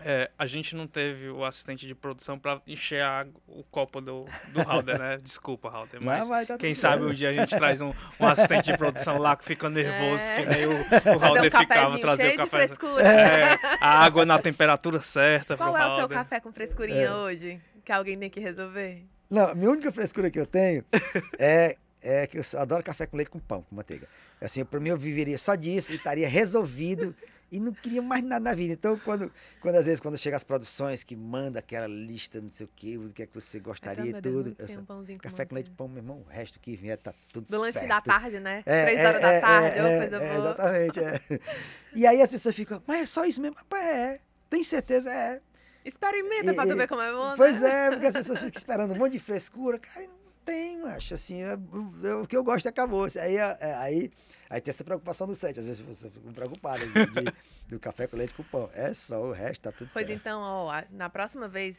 É, 0.00 0.30
a 0.38 0.46
gente 0.46 0.76
não 0.76 0.86
teve 0.86 1.28
o 1.28 1.44
assistente 1.44 1.86
de 1.86 1.94
produção 1.94 2.38
para 2.38 2.60
encher 2.66 3.02
a 3.02 3.26
o 3.48 3.64
copo 3.64 4.00
do, 4.00 4.26
do 4.52 4.60
Halder, 4.62 4.98
né? 4.98 5.18
Desculpa, 5.22 5.68
Halder, 5.68 6.00
mas 6.00 6.28
mas 6.28 6.46
tá 6.46 6.56
quem 6.56 6.72
sabe 6.74 7.02
bem. 7.02 7.10
um 7.10 7.14
dia 7.14 7.30
a 7.30 7.32
gente 7.32 7.50
traz 7.56 7.80
um, 7.80 7.92
um 8.20 8.26
assistente 8.26 8.70
de 8.70 8.78
produção 8.78 9.18
lá 9.18 9.36
que 9.36 9.44
fica 9.44 9.68
nervoso, 9.68 10.22
É. 10.22 10.36
que 10.42 10.48
nem 10.48 10.66
o, 10.66 10.80
o 10.80 10.84
Fazer 10.84 11.16
um 11.16 11.18
Halder 11.24 11.58
ficava, 11.58 11.98
trazer 11.98 12.22
cheio 12.22 12.34
o 12.40 12.44
de 12.44 12.50
café. 12.50 12.66
frescura. 12.66 13.02
É, 13.02 13.58
a 13.80 14.04
água 14.04 14.24
na 14.24 14.38
temperatura 14.38 15.00
certa 15.00 15.56
Qual 15.56 15.72
pro 15.72 15.82
é 15.82 15.86
o 15.86 15.90
seu 15.90 16.00
Halder. 16.02 16.18
café 16.18 16.40
com 16.40 16.52
frescurinha 16.52 17.14
hoje? 17.16 17.60
Que 17.84 17.90
alguém 17.90 18.16
tem 18.18 18.30
que 18.30 18.38
resolver? 18.40 19.04
Não, 19.28 19.48
a 19.48 19.54
minha 19.54 19.70
única 19.70 19.90
frescura 19.90 20.30
que 20.30 20.38
eu 20.38 20.46
tenho 20.46 20.84
é, 21.38 21.76
é 22.00 22.26
que 22.26 22.38
eu 22.38 22.42
adoro 22.56 22.82
café 22.84 23.04
com 23.06 23.16
leite 23.16 23.30
com 23.30 23.38
pão, 23.40 23.62
com 23.62 23.74
manteiga. 23.74 24.06
Assim, 24.40 24.64
pra 24.64 24.78
mim 24.78 24.90
eu 24.90 24.96
viveria 24.96 25.36
só 25.36 25.56
disso 25.56 25.92
e 25.92 25.96
estaria 25.96 26.28
resolvido 26.28 27.14
e 27.50 27.58
não 27.58 27.72
queria 27.72 28.02
mais 28.02 28.22
nada 28.22 28.40
na 28.50 28.54
vida. 28.54 28.74
Então, 28.74 28.98
quando, 28.98 29.32
quando 29.60 29.74
às 29.76 29.86
vezes, 29.86 30.00
quando 30.00 30.18
chega 30.18 30.36
as 30.36 30.44
produções 30.44 31.02
que 31.02 31.16
manda 31.16 31.58
aquela 31.58 31.86
lista, 31.86 32.40
não 32.40 32.50
sei 32.50 32.66
o 32.66 32.70
que, 32.74 32.98
o 32.98 33.10
que 33.10 33.22
é 33.22 33.26
que 33.26 33.34
você 33.34 33.58
gostaria 33.58 34.10
e 34.10 34.20
Deus, 34.20 34.42
tudo. 34.44 34.54
tem 34.54 34.66
só- 34.66 34.80
um 34.80 34.84
pãozinho 34.84 35.18
com 35.18 35.28
café 35.28 35.44
com 35.46 35.54
leite 35.54 35.70
pão, 35.70 35.88
meu 35.88 35.98
irmão, 35.98 36.24
o 36.26 36.30
resto 36.30 36.60
que 36.60 36.76
vier 36.76 36.96
tá 36.98 37.14
tudo 37.32 37.44
Do 37.44 37.50
certo. 37.50 37.62
lanche 37.76 37.88
da 37.88 38.00
tarde, 38.00 38.40
né? 38.40 38.62
É, 38.66 38.84
Três 38.84 38.98
é, 38.98 39.06
horas 39.08 39.20
da 39.22 39.32
é, 39.32 39.40
tarde, 39.40 39.78
é, 39.78 39.80
uma 39.82 39.88
é, 39.88 39.98
coisa 40.08 40.16
é, 40.16 40.34
boa. 40.34 40.38
Exatamente, 40.48 41.00
é. 41.00 41.20
E 41.94 42.06
aí 42.06 42.20
as 42.22 42.30
pessoas 42.30 42.54
ficam, 42.54 42.82
mas 42.86 43.02
é 43.02 43.06
só 43.06 43.24
isso 43.24 43.40
mesmo? 43.40 43.56
Rapaz, 43.56 43.84
é. 43.84 44.20
Tem 44.50 44.62
certeza? 44.62 45.12
É. 45.12 45.40
Experimenta 45.84 46.52
pra 46.54 46.66
E- 46.66 46.68
tu 46.68 46.76
ver 46.76 46.86
como 46.88 47.00
é 47.00 47.12
bom, 47.12 47.34
Pois 47.36 47.60
né? 47.62 47.86
é, 47.86 47.90
porque 47.90 48.06
as 48.06 48.14
pessoas 48.14 48.38
ficam 48.40 48.58
esperando 48.58 48.92
um 48.94 48.96
monte 48.98 49.12
de 49.12 49.18
frescura. 49.20 49.78
Cara, 49.78 50.06
não 50.06 50.32
tem, 50.44 50.78
macho. 50.78 51.14
Assim, 51.14 51.42
o 52.22 52.26
que 52.26 52.36
eu 52.36 52.44
gosto 52.44 52.68
acabou. 52.68 53.06
Aí, 53.20 53.38
aí, 53.38 54.10
aí 54.50 54.60
tem 54.60 54.70
essa 54.70 54.84
preocupação 54.84 55.26
no 55.26 55.34
set. 55.34 55.58
Às 55.58 55.66
vezes 55.66 55.80
você 55.80 56.10
fica 56.10 56.32
preocupado 56.32 56.86
de, 56.86 57.06
de- 57.06 57.32
do 57.68 57.78
café 57.78 58.06
com 58.06 58.16
leite 58.16 58.34
com 58.34 58.42
pão. 58.44 58.70
É 58.74 58.92
só, 58.94 59.20
o 59.20 59.32
resto 59.32 59.62
tá 59.62 59.72
tudo 59.72 59.90
Pois 59.92 60.06
certo. 60.06 60.10
então, 60.18 60.40
ó, 60.40 60.82
na 60.90 61.08
próxima 61.10 61.48
vez, 61.48 61.76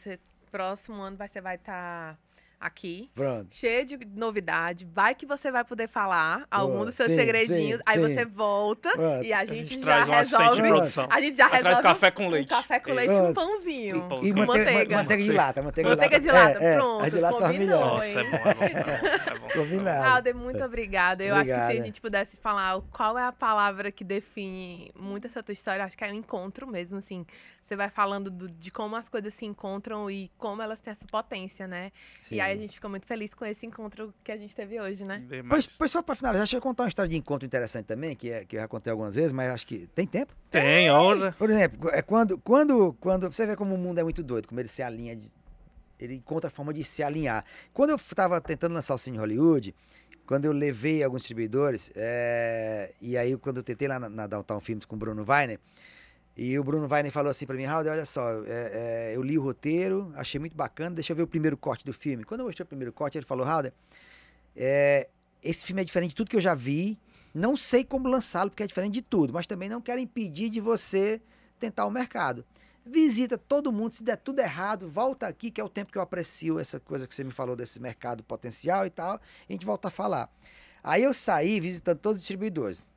próximo 0.50 1.00
ano 1.00 1.16
você 1.16 1.40
vai 1.40 1.56
estar 1.56 2.18
aqui. 2.60 3.10
Pronto. 3.14 3.48
Cheio 3.56 3.86
de 3.86 3.98
novidade. 4.14 4.86
Vai 4.92 5.14
que 5.14 5.24
você 5.24 5.50
vai 5.50 5.64
poder 5.64 5.88
falar 5.88 6.46
algum 6.50 6.84
dos 6.84 6.94
seus 6.94 7.08
Sim, 7.08 7.16
segredinhos. 7.16 7.78
sim, 7.78 7.82
aí 7.86 7.94
sim. 7.98 8.14
você 8.14 8.24
volta 8.26 8.90
Pronto. 8.92 9.24
e 9.24 9.32
a 9.32 9.38
A 9.38 9.44
gente, 9.46 9.70
gente 9.70 9.80
já 9.84 10.04
traz 10.04 10.08
um 10.08 10.12
resolve. 10.12 10.62
de 10.62 10.68
produção. 10.68 11.08
A 11.10 11.20
gente 11.22 11.36
já 11.38 11.48
Traz 11.48 11.64
resolve 11.64 11.82
café 11.88 12.10
com 12.10 12.26
um 12.26 12.28
leite. 12.28 12.48
café 12.48 12.78
com 12.80 12.92
leite 12.92 13.14
e 13.14 13.18
um 13.18 13.32
pãozinho. 13.32 13.96
E- 14.22 14.28
E 14.28 14.32
com 14.34 14.38
manteiga, 14.40 14.46
manteiga. 14.46 14.96
manteiga 14.96 15.22
de 15.24 15.32
lata, 15.32 15.62
manteiga, 15.62 15.88
Manteiga 15.90 16.20
de 16.20 16.26
lata. 16.30 16.48
lata, 16.54 16.64
é, 16.64 16.76
pronto, 16.76 17.02
É, 17.02 17.06
a 17.06 17.08
de 17.10 17.20
lata 17.20 17.36
combinou, 17.38 17.58
melhor. 17.58 17.94
Nossa, 17.96 18.06
é 18.06 18.24
bom, 18.24 18.36
é 18.36 18.54
bom, 18.54 18.62
é 19.48 19.50
é. 19.50 19.52
Combinado. 19.54 20.06
Alder, 20.16 20.34
muito 20.34 20.62
obrigada. 20.62 21.24
Eu 21.24 21.34
acho 21.34 21.44
que 21.50 21.56
se 21.72 21.78
a 21.80 21.82
gente 21.82 22.00
pudesse 22.00 22.36
falar 22.36 22.76
o- 22.76 22.82
qual 22.82 23.18
é 23.18 23.24
a 23.24 23.32
palavra 23.32 23.90
que 23.90 24.04
define 24.04 24.92
muito 24.98 25.26
essa 25.26 25.42
tua 25.42 25.52
história, 25.52 25.84
acho 25.84 25.96
que 25.96 26.04
é 26.04 26.10
o 26.10 26.14
encontro 26.14 26.66
mesmo, 26.66 26.98
assim. 26.98 27.24
Você 27.70 27.76
vai 27.76 27.88
falando 27.88 28.32
do- 28.32 28.48
de 28.48 28.68
como 28.68 28.96
as 28.96 29.08
coisas 29.08 29.32
se 29.32 29.46
encontram 29.46 30.10
e 30.10 30.28
como 30.36 30.60
elas 30.60 30.80
têm 30.80 30.90
essa 30.90 31.06
potência, 31.06 31.68
né? 31.68 31.92
E 32.28 32.40
aí 32.40 32.50
a 32.50 32.56
Sim. 32.56 32.62
gente 32.62 32.74
fica 32.74 32.88
muito 32.88 33.06
feliz 33.06 33.32
com 33.32 33.44
esse 33.44 33.64
encontro 33.64 34.12
que 34.24 34.32
a 34.32 34.36
gente 34.36 34.52
teve 34.56 34.80
hoje, 34.80 35.04
né? 35.04 35.22
Demais. 35.28 35.48
Pois, 35.48 35.66
pois 35.78 35.90
só 35.92 36.02
para 36.02 36.16
finalizar, 36.16 36.42
deixa 36.46 36.56
eu 36.56 36.60
contar 36.60 36.82
uma 36.82 36.88
história 36.88 37.08
de 37.08 37.16
encontro 37.16 37.46
interessante 37.46 37.86
também, 37.86 38.16
que, 38.16 38.28
é, 38.28 38.44
que 38.44 38.56
eu 38.56 38.60
já 38.60 38.66
contei 38.66 38.90
algumas 38.90 39.14
vezes, 39.14 39.30
mas 39.30 39.50
acho 39.52 39.64
que 39.68 39.86
tem 39.94 40.04
tempo. 40.04 40.34
Tem, 40.50 40.90
hora. 40.90 41.30
Por 41.38 41.48
exemplo, 41.48 41.88
é 41.90 42.02
quando, 42.02 42.38
quando, 42.38 42.92
quando 42.94 43.30
você 43.32 43.46
vê 43.46 43.54
como 43.54 43.72
o 43.76 43.78
mundo 43.78 44.00
é 44.00 44.02
muito 44.02 44.20
doido, 44.20 44.48
como 44.48 44.60
ele 44.60 44.66
se 44.68 44.82
alinha, 44.82 45.14
de- 45.14 45.30
ele 46.00 46.14
encontra 46.16 46.48
a 46.48 46.50
forma 46.50 46.74
de 46.74 46.82
se 46.82 47.04
alinhar. 47.04 47.44
Quando 47.72 47.90
eu 47.90 47.96
estava 47.96 48.40
tentando 48.40 48.74
lançar 48.74 48.96
o 48.96 48.98
Cine 48.98 49.16
Hollywood, 49.18 49.72
quando 50.26 50.44
eu 50.44 50.50
levei 50.50 51.04
alguns 51.04 51.20
distribuidores, 51.22 51.88
é, 51.94 52.92
e 53.00 53.16
aí 53.16 53.36
quando 53.36 53.58
eu 53.58 53.62
tentei 53.62 53.86
lá 53.86 54.00
na, 54.00 54.08
na 54.08 54.26
Downtown 54.26 54.58
Films 54.58 54.84
com 54.84 54.96
o 54.96 54.98
Bruno 54.98 55.24
Weiner, 55.28 55.60
e 56.42 56.58
o 56.58 56.64
Bruno 56.64 56.88
Weiner 56.90 57.12
falou 57.12 57.30
assim 57.30 57.44
para 57.44 57.54
mim, 57.54 57.64
Raul, 57.64 57.86
olha 57.86 58.06
só, 58.06 58.42
é, 58.46 59.10
é, 59.10 59.12
eu 59.14 59.22
li 59.22 59.36
o 59.36 59.42
roteiro, 59.42 60.10
achei 60.16 60.40
muito 60.40 60.56
bacana, 60.56 60.94
deixa 60.94 61.12
eu 61.12 61.16
ver 61.16 61.22
o 61.22 61.26
primeiro 61.26 61.54
corte 61.54 61.84
do 61.84 61.92
filme. 61.92 62.24
Quando 62.24 62.40
eu 62.40 62.46
mostrei 62.46 62.64
o 62.64 62.66
primeiro 62.66 62.94
corte, 62.94 63.18
ele 63.18 63.26
falou, 63.26 63.44
Raul, 63.44 63.70
é, 64.56 65.10
esse 65.42 65.66
filme 65.66 65.82
é 65.82 65.84
diferente 65.84 66.12
de 66.12 66.16
tudo 66.16 66.30
que 66.30 66.36
eu 66.36 66.40
já 66.40 66.54
vi, 66.54 66.98
não 67.34 67.58
sei 67.58 67.84
como 67.84 68.08
lançá-lo, 68.08 68.48
porque 68.48 68.62
é 68.62 68.66
diferente 68.66 68.94
de 68.94 69.02
tudo, 69.02 69.34
mas 69.34 69.46
também 69.46 69.68
não 69.68 69.82
quero 69.82 70.00
impedir 70.00 70.48
de 70.48 70.62
você 70.62 71.20
tentar 71.58 71.84
o 71.84 71.90
mercado. 71.90 72.42
Visita 72.86 73.36
todo 73.36 73.70
mundo, 73.70 73.92
se 73.92 74.02
der 74.02 74.16
tudo 74.16 74.40
errado, 74.40 74.88
volta 74.88 75.26
aqui, 75.26 75.50
que 75.50 75.60
é 75.60 75.64
o 75.64 75.68
tempo 75.68 75.92
que 75.92 75.98
eu 75.98 76.02
aprecio 76.02 76.58
essa 76.58 76.80
coisa 76.80 77.06
que 77.06 77.14
você 77.14 77.22
me 77.22 77.32
falou 77.32 77.54
desse 77.54 77.78
mercado 77.78 78.24
potencial 78.24 78.86
e 78.86 78.90
tal, 78.90 79.20
e 79.46 79.52
a 79.52 79.56
gente 79.56 79.66
volta 79.66 79.88
a 79.88 79.90
falar. 79.90 80.32
Aí 80.82 81.02
eu 81.02 81.12
saí 81.12 81.60
visitando 81.60 81.98
todos 81.98 82.16
os 82.16 82.22
distribuidores. 82.22 82.88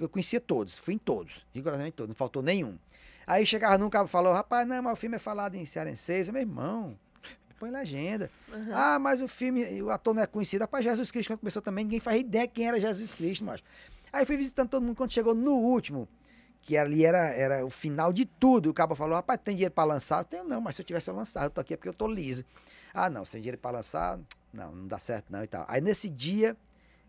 Eu 0.00 0.08
conhecia 0.08 0.40
todos, 0.40 0.76
fui 0.76 0.94
em 0.94 0.98
todos, 0.98 1.46
rigorosamente 1.54 1.96
todos, 1.96 2.08
não 2.08 2.16
faltou 2.16 2.42
nenhum. 2.42 2.78
Aí 3.26 3.44
chegava 3.44 3.76
num 3.76 3.90
cabo 3.90 4.08
e 4.08 4.10
falou, 4.10 4.32
rapaz, 4.32 4.66
não, 4.66 4.82
mas 4.82 4.92
o 4.94 4.96
filme 4.96 5.16
é 5.16 5.18
falado 5.18 5.54
em 5.54 5.66
cearenseis. 5.66 6.28
Eu, 6.28 6.32
meu 6.32 6.42
irmão, 6.42 6.98
põe 7.58 7.70
legenda. 7.70 8.30
Uhum. 8.50 8.70
Ah, 8.72 8.98
mas 8.98 9.20
o 9.20 9.28
filme, 9.28 9.82
o 9.82 9.90
ator 9.90 10.14
não 10.14 10.22
é 10.22 10.26
conhecido. 10.26 10.62
Rapaz, 10.62 10.84
Jesus 10.84 11.10
Cristo, 11.10 11.30
quando 11.30 11.40
começou 11.40 11.60
também, 11.60 11.84
ninguém 11.84 12.00
faz 12.00 12.20
ideia 12.20 12.46
quem 12.46 12.66
era 12.66 12.80
Jesus 12.80 13.14
Cristo, 13.14 13.44
mas. 13.44 13.62
Aí 14.12 14.24
fui 14.24 14.36
visitando 14.36 14.70
todo 14.70 14.82
mundo, 14.82 14.96
quando 14.96 15.12
chegou 15.12 15.34
no 15.34 15.52
último, 15.52 16.08
que 16.62 16.76
ali 16.76 17.04
era, 17.04 17.28
era 17.28 17.66
o 17.66 17.70
final 17.70 18.12
de 18.12 18.24
tudo, 18.24 18.70
o 18.70 18.74
cabo 18.74 18.94
falou, 18.94 19.16
rapaz, 19.16 19.38
tem 19.44 19.54
dinheiro 19.54 19.74
para 19.74 19.84
lançar? 19.84 20.20
Eu 20.20 20.24
tenho, 20.24 20.44
não, 20.44 20.60
mas 20.60 20.76
se 20.76 20.82
eu 20.82 20.86
tivesse 20.86 21.10
eu 21.10 21.14
lançado, 21.14 21.44
eu 21.44 21.50
tô 21.50 21.60
aqui 21.60 21.74
é 21.74 21.76
porque 21.76 21.88
eu 21.88 21.94
tô 21.94 22.06
liso. 22.06 22.44
Ah, 22.94 23.10
não, 23.10 23.24
sem 23.24 23.40
dinheiro 23.40 23.58
para 23.58 23.72
lançar, 23.72 24.18
não, 24.52 24.72
não 24.72 24.86
dá 24.86 24.98
certo 24.98 25.26
não 25.30 25.44
e 25.44 25.46
tal. 25.46 25.66
Aí 25.68 25.80
nesse 25.80 26.08
dia, 26.08 26.56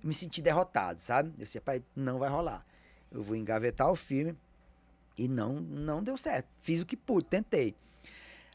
me 0.04 0.14
senti 0.14 0.42
derrotado, 0.42 1.02
sabe? 1.02 1.30
Eu 1.38 1.46
disse, 1.46 1.58
rapaz, 1.58 1.82
não 1.96 2.20
vai 2.20 2.30
rolar. 2.30 2.66
Eu 3.12 3.24
vou 3.24 3.36
engavetar 3.36 3.90
o 3.90 3.96
filme 3.96 4.36
e 5.18 5.28
não, 5.28 5.54
não 5.60 6.04
deu 6.04 6.18
certo. 6.18 6.48
Fiz 6.62 6.82
o 6.82 6.86
que 6.86 6.96
pude, 6.96 7.28
tentei. 7.28 7.76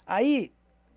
Aí, 0.07 0.53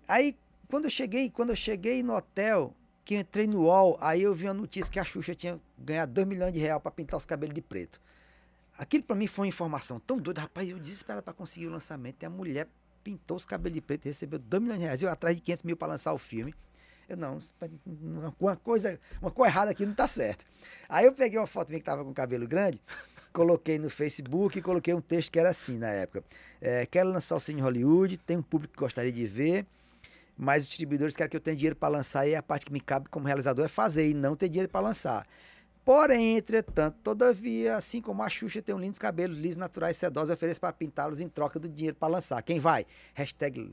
aí 0.06 0.36
quando 0.68 0.84
eu 0.84 0.90
cheguei, 0.90 1.30
quando 1.30 1.50
eu 1.50 1.56
cheguei 1.56 2.02
no 2.02 2.14
hotel, 2.14 2.74
que 3.04 3.14
eu 3.14 3.20
entrei 3.20 3.46
no 3.46 3.62
UOL, 3.62 3.96
aí 4.00 4.22
eu 4.22 4.34
vi 4.34 4.46
uma 4.46 4.54
notícia 4.54 4.92
que 4.92 4.98
a 4.98 5.04
Xuxa 5.04 5.34
tinha 5.34 5.58
ganhado 5.78 6.12
2 6.12 6.26
milhões 6.26 6.52
de 6.52 6.60
reais 6.60 6.80
para 6.80 6.90
pintar 6.90 7.16
os 7.16 7.24
cabelos 7.24 7.54
de 7.54 7.62
preto. 7.62 8.00
Aquilo 8.76 9.02
para 9.02 9.16
mim 9.16 9.26
foi 9.26 9.44
uma 9.44 9.48
informação 9.48 9.98
tão 9.98 10.18
doida, 10.18 10.42
rapaz, 10.42 10.68
eu 10.68 10.78
desesperado 10.78 11.22
para 11.22 11.32
conseguir 11.32 11.66
o 11.66 11.70
lançamento. 11.70 12.22
E 12.22 12.26
a 12.26 12.30
mulher 12.30 12.68
pintou 13.02 13.36
os 13.36 13.44
cabelos 13.44 13.74
de 13.74 13.80
preto 13.80 14.04
e 14.04 14.08
recebeu 14.08 14.38
2 14.38 14.62
milhões 14.62 14.78
de 14.78 14.84
reais. 14.84 15.02
Eu 15.02 15.10
atrás 15.10 15.34
de 15.34 15.42
500 15.42 15.62
mil 15.64 15.76
para 15.76 15.88
lançar 15.88 16.12
o 16.12 16.18
filme. 16.18 16.54
Eu 17.08 17.16
não, 17.16 17.38
uma- 18.38 18.56
coisa, 18.56 19.00
uma 19.20 19.30
coisa 19.30 19.50
errada 19.50 19.70
aqui 19.70 19.86
não 19.86 19.94
tá 19.94 20.06
certo. 20.06 20.44
Aí 20.88 21.06
eu 21.06 21.12
peguei 21.12 21.38
uma 21.38 21.46
foto 21.46 21.68
minha 21.68 21.80
que 21.80 21.86
tava 21.86 22.04
com 22.04 22.12
cabelo 22.12 22.46
grande, 22.46 22.80
coloquei 23.32 23.78
no 23.78 23.88
Facebook 23.88 24.58
e 24.58 24.62
coloquei 24.62 24.92
um 24.92 25.00
texto 25.00 25.32
que 25.32 25.38
era 25.38 25.48
assim 25.48 25.78
na 25.78 25.88
época. 25.88 26.22
É, 26.60 26.84
quero 26.84 27.08
lançar 27.10 27.36
o 27.36 27.40
Cine 27.40 27.62
Hollywood, 27.62 28.18
tem 28.18 28.36
um 28.36 28.42
público 28.42 28.74
que 28.74 28.80
gostaria 28.80 29.10
de 29.10 29.26
ver, 29.26 29.66
mas 30.36 30.64
os 30.64 30.68
distribuidores 30.68 31.16
querem 31.16 31.30
que 31.30 31.36
eu 31.36 31.40
tenha 31.40 31.56
dinheiro 31.56 31.76
para 31.76 31.88
lançar 31.88 32.28
e 32.28 32.34
a 32.34 32.42
parte 32.42 32.66
que 32.66 32.72
me 32.72 32.80
cabe 32.80 33.08
como 33.08 33.26
realizador 33.26 33.64
é 33.64 33.68
fazer 33.68 34.08
e 34.10 34.12
não 34.14 34.36
ter 34.36 34.48
dinheiro 34.50 34.70
para 34.70 34.80
lançar. 34.80 35.26
Porém, 35.86 36.36
entretanto, 36.36 36.96
todavia, 37.02 37.74
assim 37.74 38.02
como 38.02 38.22
a 38.22 38.28
Xuxa 38.28 38.60
tem 38.60 38.74
um 38.74 38.78
lindos 38.78 38.98
cabelos 38.98 39.38
lisos, 39.38 39.56
naturais, 39.56 39.96
sedosos, 39.96 40.28
ofereço 40.28 40.60
para 40.60 40.70
pintá-los 40.74 41.18
em 41.18 41.28
troca 41.30 41.58
do 41.58 41.66
dinheiro 41.66 41.96
para 41.96 42.08
lançar. 42.12 42.42
Quem 42.42 42.60
vai? 42.60 42.84
Hashtag 43.14 43.72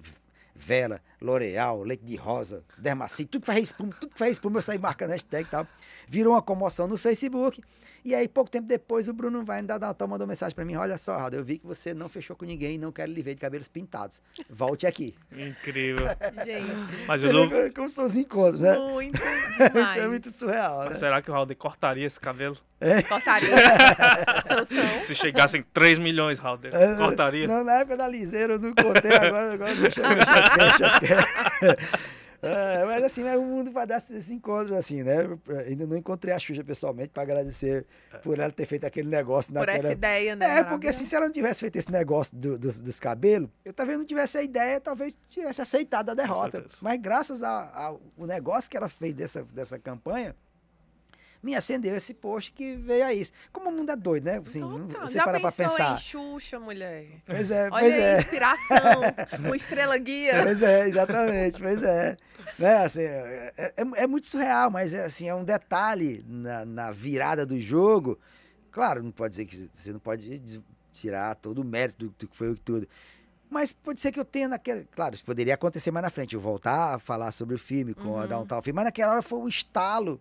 Vela, 0.56 1.02
L'Oreal, 1.22 1.84
Leite 1.84 2.06
de 2.06 2.16
Rosa, 2.16 2.64
Dermacin, 2.78 3.26
tudo 3.26 3.42
que 3.42 3.48
faz 3.48 3.60
espuma, 3.60 3.94
tudo 4.00 4.14
que 4.14 4.18
faz 4.18 4.32
espuma, 4.34 4.58
eu 4.60 4.62
saí 4.62 4.78
marcando 4.78 5.10
hashtag 5.12 5.46
e 5.48 5.52
tal. 5.52 5.68
Virou 6.08 6.34
uma 6.34 6.42
comoção 6.42 6.88
no 6.88 6.98
Facebook. 6.98 7.62
E 8.06 8.14
aí, 8.14 8.28
pouco 8.28 8.52
tempo 8.52 8.68
depois, 8.68 9.10
o 9.10 9.14
Bruno 9.14 9.44
vai 9.44 9.64
da 9.64 9.80
Natal 9.80 10.08
mandou 10.08 10.28
mensagem 10.28 10.54
para 10.56 10.64
mim: 10.64 10.76
Olha 10.76 10.96
só, 10.96 11.18
Raul, 11.18 11.32
eu 11.34 11.44
vi 11.44 11.58
que 11.58 11.66
você 11.66 11.92
não 11.92 12.08
fechou 12.08 12.36
com 12.36 12.46
ninguém 12.46 12.76
e 12.76 12.78
não 12.78 12.92
quero 12.92 13.12
lhe 13.12 13.22
ver 13.24 13.34
de 13.34 13.42
cabelos 13.42 13.68
pintados. 13.68 14.22
Volte 14.48 14.86
aqui. 14.86 15.16
Incrível. 15.32 16.06
Gente, 16.46 17.06
Mas 17.08 17.24
eu 17.24 17.34
não... 17.34 17.50
como 17.74 17.90
são 17.90 18.06
os 18.06 18.16
encontros, 18.16 18.62
né? 18.62 18.78
muito 18.78 19.20
é 19.98 20.08
muito 20.08 20.32
surreal, 20.32 20.82
né? 20.82 20.86
Mas 20.90 21.00
será 21.00 21.20
que 21.22 21.32
o 21.32 21.34
Halder 21.34 21.58
cortaria 21.58 22.06
esse 22.06 22.20
cabelo? 22.20 22.56
Cortaria. 23.10 23.50
Sansão. 24.48 25.06
Se 25.08 25.16
chegassem 25.16 25.64
3 25.74 25.98
milhões, 25.98 26.38
Halder, 26.38 26.76
É, 26.76 26.96
cortaria? 26.96 27.48
Não, 27.48 27.64
na 27.64 27.80
época 27.80 27.98
da 27.98 28.08
liseira 28.08 28.54
eu 28.54 28.60
não 28.60 28.74
contei, 28.76 29.16
agora, 29.16 29.54
agora 29.54 29.74
deixa, 29.76 30.02
eu- 30.02 30.06
deixa, 30.58 31.00
quieto. 31.00 32.06
É, 32.42 32.86
mas 32.86 33.04
assim, 33.04 33.24
é, 33.24 33.36
o 33.36 33.42
mundo 33.42 33.72
vai 33.72 33.88
dar 33.88 33.98
esses 33.98 34.30
encontros 34.30 34.72
assim, 34.78 35.02
né? 35.02 35.24
Eu 35.26 35.40
Ainda 35.66 35.88
não 35.88 35.98
encontrei 35.98 36.32
a 36.32 36.38
Xuxa 36.38 36.64
pessoalmente 36.64 37.10
para 37.10 37.24
agradecer 37.24 37.88
por 38.22 38.38
ela 38.38 38.52
ter 38.52 38.68
feito 38.68 38.86
aquele 38.86 39.10
negócio 39.10 39.52
Por 39.52 39.62
naquela... 39.62 39.78
essa 39.80 39.92
ideia, 39.94 40.36
né? 40.36 40.60
É, 40.60 40.64
porque 40.64 40.88
assim, 40.90 41.06
se 41.06 41.16
ela 41.16 41.26
não 41.26 41.34
tivesse 41.34 41.62
feito 41.62 41.78
esse 41.78 41.92
negócio 41.92 42.36
do- 42.36 42.56
dos, 42.60 42.80
dos 42.80 43.00
cabelos, 43.00 43.50
eu 43.64 43.74
talvez 43.74 43.98
não 43.98 44.06
tivesse 44.06 44.38
a 44.38 44.44
ideia, 44.44 44.80
talvez 44.80 45.16
tivesse 45.28 45.60
aceitado 45.60 46.12
a 46.12 46.14
derrota. 46.14 46.66
Mas 46.82 47.02
graças 47.02 47.42
ao 47.42 48.00
negócio 48.16 48.70
que 48.70 48.78
ela 48.78 48.90
fez 48.90 49.16
dessa, 49.16 49.44
dessa 49.46 49.80
campanha, 49.80 50.36
me 51.46 51.56
acendeu 51.56 51.96
esse 51.96 52.14
post 52.14 52.52
que 52.52 52.76
veio 52.76 53.06
a 53.06 53.14
isso. 53.14 53.32
Como 53.54 53.70
o 53.70 53.72
mundo 53.72 53.92
é 53.92 53.96
doido, 53.96 54.26
né? 54.26 54.42
Assim, 54.46 54.60
não- 54.60 54.88
Total. 54.88 55.08
você 55.08 55.14
Já 55.14 55.24
para 55.24 55.40
pra 55.40 55.52
pensou 55.52 55.78
pensar. 55.78 55.94
em 55.96 56.00
Xuxa, 56.00 56.60
mulher? 56.60 57.06
Pois 57.26 57.52
é, 57.52 57.62
Olha 57.64 57.70
pois 57.72 57.94
aí, 57.94 58.02
é. 58.02 58.20
inspiração, 58.20 59.02
uma 59.46 59.56
estrela 59.56 59.98
guia. 59.98 60.42
Pois 60.44 60.62
é, 60.64 60.88
exatamente, 60.88 61.62
pois 61.62 61.84
é. 61.84 62.18
Né, 62.58 62.78
assim, 62.84 63.02
é, 63.02 63.54
é- 63.58 63.74
é 63.78 64.08
muito 64.08 64.28
surreal, 64.28 64.72
mas 64.72 64.94
é, 64.94 65.06
assim, 65.06 65.30
é 65.30 65.36
um 65.36 65.44
detalhe 65.44 66.26
na, 66.28 66.66
na 66.66 66.92
virada 66.92 67.46
do 67.46 67.60
jogo 67.60 68.20
Claro, 68.72 69.02
não 69.02 69.12
pode 69.12 69.30
dizer 69.32 69.46
que 69.46 69.70
você 69.74 69.94
não 69.94 70.00
pode 70.02 70.42
tirar 70.92 71.34
todo 71.36 71.60
o 71.62 71.64
mérito 71.64 72.14
do, 72.20 72.28
que 72.28 72.36
foi 72.36 72.50
o 72.50 72.58
tudo. 72.58 72.86
Mas 73.50 73.72
pode 73.72 74.02
ser 74.02 74.12
que 74.12 74.20
eu 74.20 74.26
tenha 74.26 74.50
naquele. 74.50 74.84
Claro, 74.94 75.16
isso 75.16 75.24
poderia 75.24 75.54
acontecer 75.54 75.92
mais 75.92 76.04
na 76.04 76.10
frente. 76.10 76.36
Eu 76.36 76.42
voltar 76.42 76.96
a 76.96 77.00
falar 77.00 77.32
sobre 77.32 77.56
o 77.56 77.58
filme, 77.58 77.94
com 77.94 78.18
a 78.18 78.24
Uhum. 78.24 78.28
dar 78.28 78.40
um 78.40 78.46
tal 78.46 78.62
filme. 78.62 78.76
Mas 78.76 78.86
naquela 78.86 79.14
hora 79.14 79.22
foi 79.22 79.40
o 79.40 79.48
estalo 79.48 80.20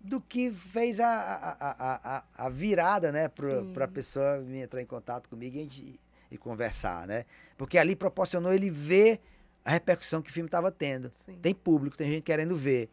do 0.00 0.20
que 0.20 0.50
fez 0.50 1.00
a, 1.00 1.08
a, 1.08 1.56
a, 1.60 2.16
a, 2.18 2.46
a 2.46 2.48
virada, 2.48 3.10
né? 3.12 3.28
Sim. 3.28 3.72
pra 3.72 3.88
pessoa 3.88 4.44
entrar 4.54 4.80
em 4.80 4.86
contato 4.86 5.28
comigo 5.28 5.56
e, 5.56 5.60
a 5.60 5.62
gente, 5.62 6.00
e 6.30 6.38
conversar, 6.38 7.06
né? 7.06 7.24
Porque 7.56 7.76
ali 7.76 7.96
proporcionou 7.96 8.52
ele 8.52 8.70
ver 8.70 9.20
a 9.64 9.70
repercussão 9.70 10.22
que 10.22 10.30
o 10.30 10.32
filme 10.32 10.48
estava 10.48 10.70
tendo. 10.70 11.10
Sim. 11.26 11.38
Tem 11.42 11.54
público, 11.54 11.96
tem 11.96 12.10
gente 12.10 12.22
querendo 12.22 12.56
ver. 12.56 12.88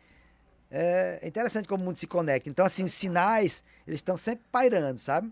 É 0.69 1.22
interessante 1.23 1.68
como 1.68 1.84
o 1.84 1.86
mundo 1.86 1.98
se 1.98 2.07
conecta. 2.07 2.49
Então, 2.49 2.65
assim, 2.65 2.84
os 2.84 2.91
sinais, 2.91 3.64
eles 3.88 3.99
estão 3.99 4.18
sempre 4.18 4.44
pairando, 4.52 4.99
sabe? 4.99 5.32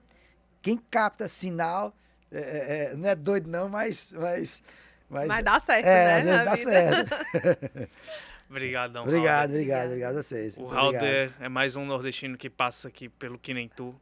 Quem 0.62 0.78
capta 0.78 1.28
sinal, 1.28 1.94
é, 2.32 2.40
é, 2.40 2.92
é, 2.92 2.96
não 2.96 3.10
é 3.10 3.16
doido 3.16 3.50
não, 3.50 3.68
mas... 3.68 4.14
Mas, 4.14 4.64
mas, 5.10 5.28
Mas 5.28 5.44
dá 5.44 5.60
certo, 5.60 5.86
é, 5.86 6.06
né? 6.06 6.18
às 6.18 6.24
vezes 6.24 6.46
dá 6.46 6.56
vida. 6.56 6.72
certo. 6.72 7.90
Obrigadão, 8.54 9.02
obrigado, 9.02 9.40
Halder. 9.40 9.56
obrigado, 9.56 9.88
obrigado 9.88 10.18
a 10.18 10.22
vocês. 10.22 10.56
O. 10.58 10.68
Halder 10.68 11.34
é 11.40 11.50
mais 11.50 11.76
um 11.76 11.88
nordestino 11.88 12.38
que 12.38 12.52
passa 12.52 12.88
aqui 12.88 13.10
pelo 13.10 13.40
Que 13.40 13.52
Nem 13.52 13.68
Tu. 13.68 14.00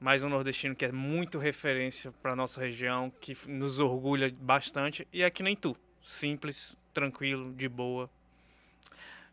Mais 0.00 0.20
um 0.20 0.28
nordestino 0.28 0.74
que 0.74 0.84
é 0.84 0.90
muito 0.90 1.38
referência 1.38 2.10
para 2.20 2.34
nossa 2.34 2.60
região, 2.60 3.12
que 3.20 3.38
nos 3.46 3.78
orgulha 3.78 4.34
bastante. 4.36 5.06
E 5.12 5.22
é 5.22 5.30
que 5.30 5.44
nem 5.44 5.54
tu. 5.54 5.76
Simples, 6.02 6.76
tranquilo, 6.92 7.54
de 7.54 7.68
boa. 7.68 8.10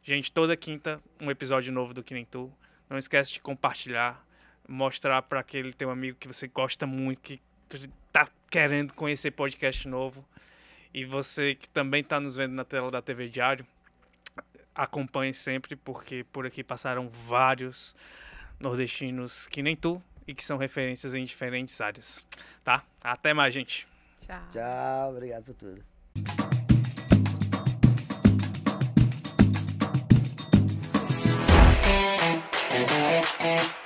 Gente, 0.04 0.32
toda 0.32 0.56
quinta 0.56 1.02
um 1.20 1.32
episódio 1.32 1.74
novo 1.74 1.92
do 1.92 2.04
Que 2.04 2.14
Nem 2.14 2.24
Tu. 2.24 2.52
Não 2.88 3.00
esquece 3.00 3.34
de 3.34 3.40
compartilhar, 3.40 4.24
mostrar 4.70 5.24
para 5.24 5.40
aquele 5.40 5.74
teu 5.74 5.90
amigo 5.90 6.20
que 6.20 6.28
você 6.28 6.48
gosta 6.48 6.86
muito, 6.86 7.20
que 7.20 7.42
tá 8.12 8.30
querendo 8.48 8.94
conhecer 8.94 9.32
podcast 9.32 9.88
novo. 9.88 10.24
E 10.94 11.04
você 11.04 11.56
que 11.56 11.68
também 11.68 12.02
está 12.02 12.20
nos 12.20 12.36
vendo 12.36 12.54
na 12.54 12.64
tela 12.64 12.92
da 12.92 13.02
TV 13.02 13.28
Diário, 13.28 13.66
acompanhe 14.74 15.34
sempre, 15.34 15.76
porque 15.76 16.24
por 16.32 16.46
aqui 16.46 16.64
passaram 16.64 17.10
vários 17.10 17.96
nordestinos 18.60 19.48
que 19.48 19.62
nem 19.62 19.76
tu 19.76 20.02
e 20.28 20.34
que 20.34 20.44
são 20.44 20.58
referências 20.58 21.14
em 21.14 21.24
diferentes 21.24 21.80
áreas. 21.82 22.26
Tá? 22.64 22.84
Até 23.04 23.34
mais, 23.34 23.54
gente. 23.54 23.88
Tchau. 24.22 24.42
Tchau, 24.52 25.10
obrigado 25.12 25.44
por 25.44 25.56
tudo. 25.56 25.84
Thank 32.82 33.72
you. 33.72 33.81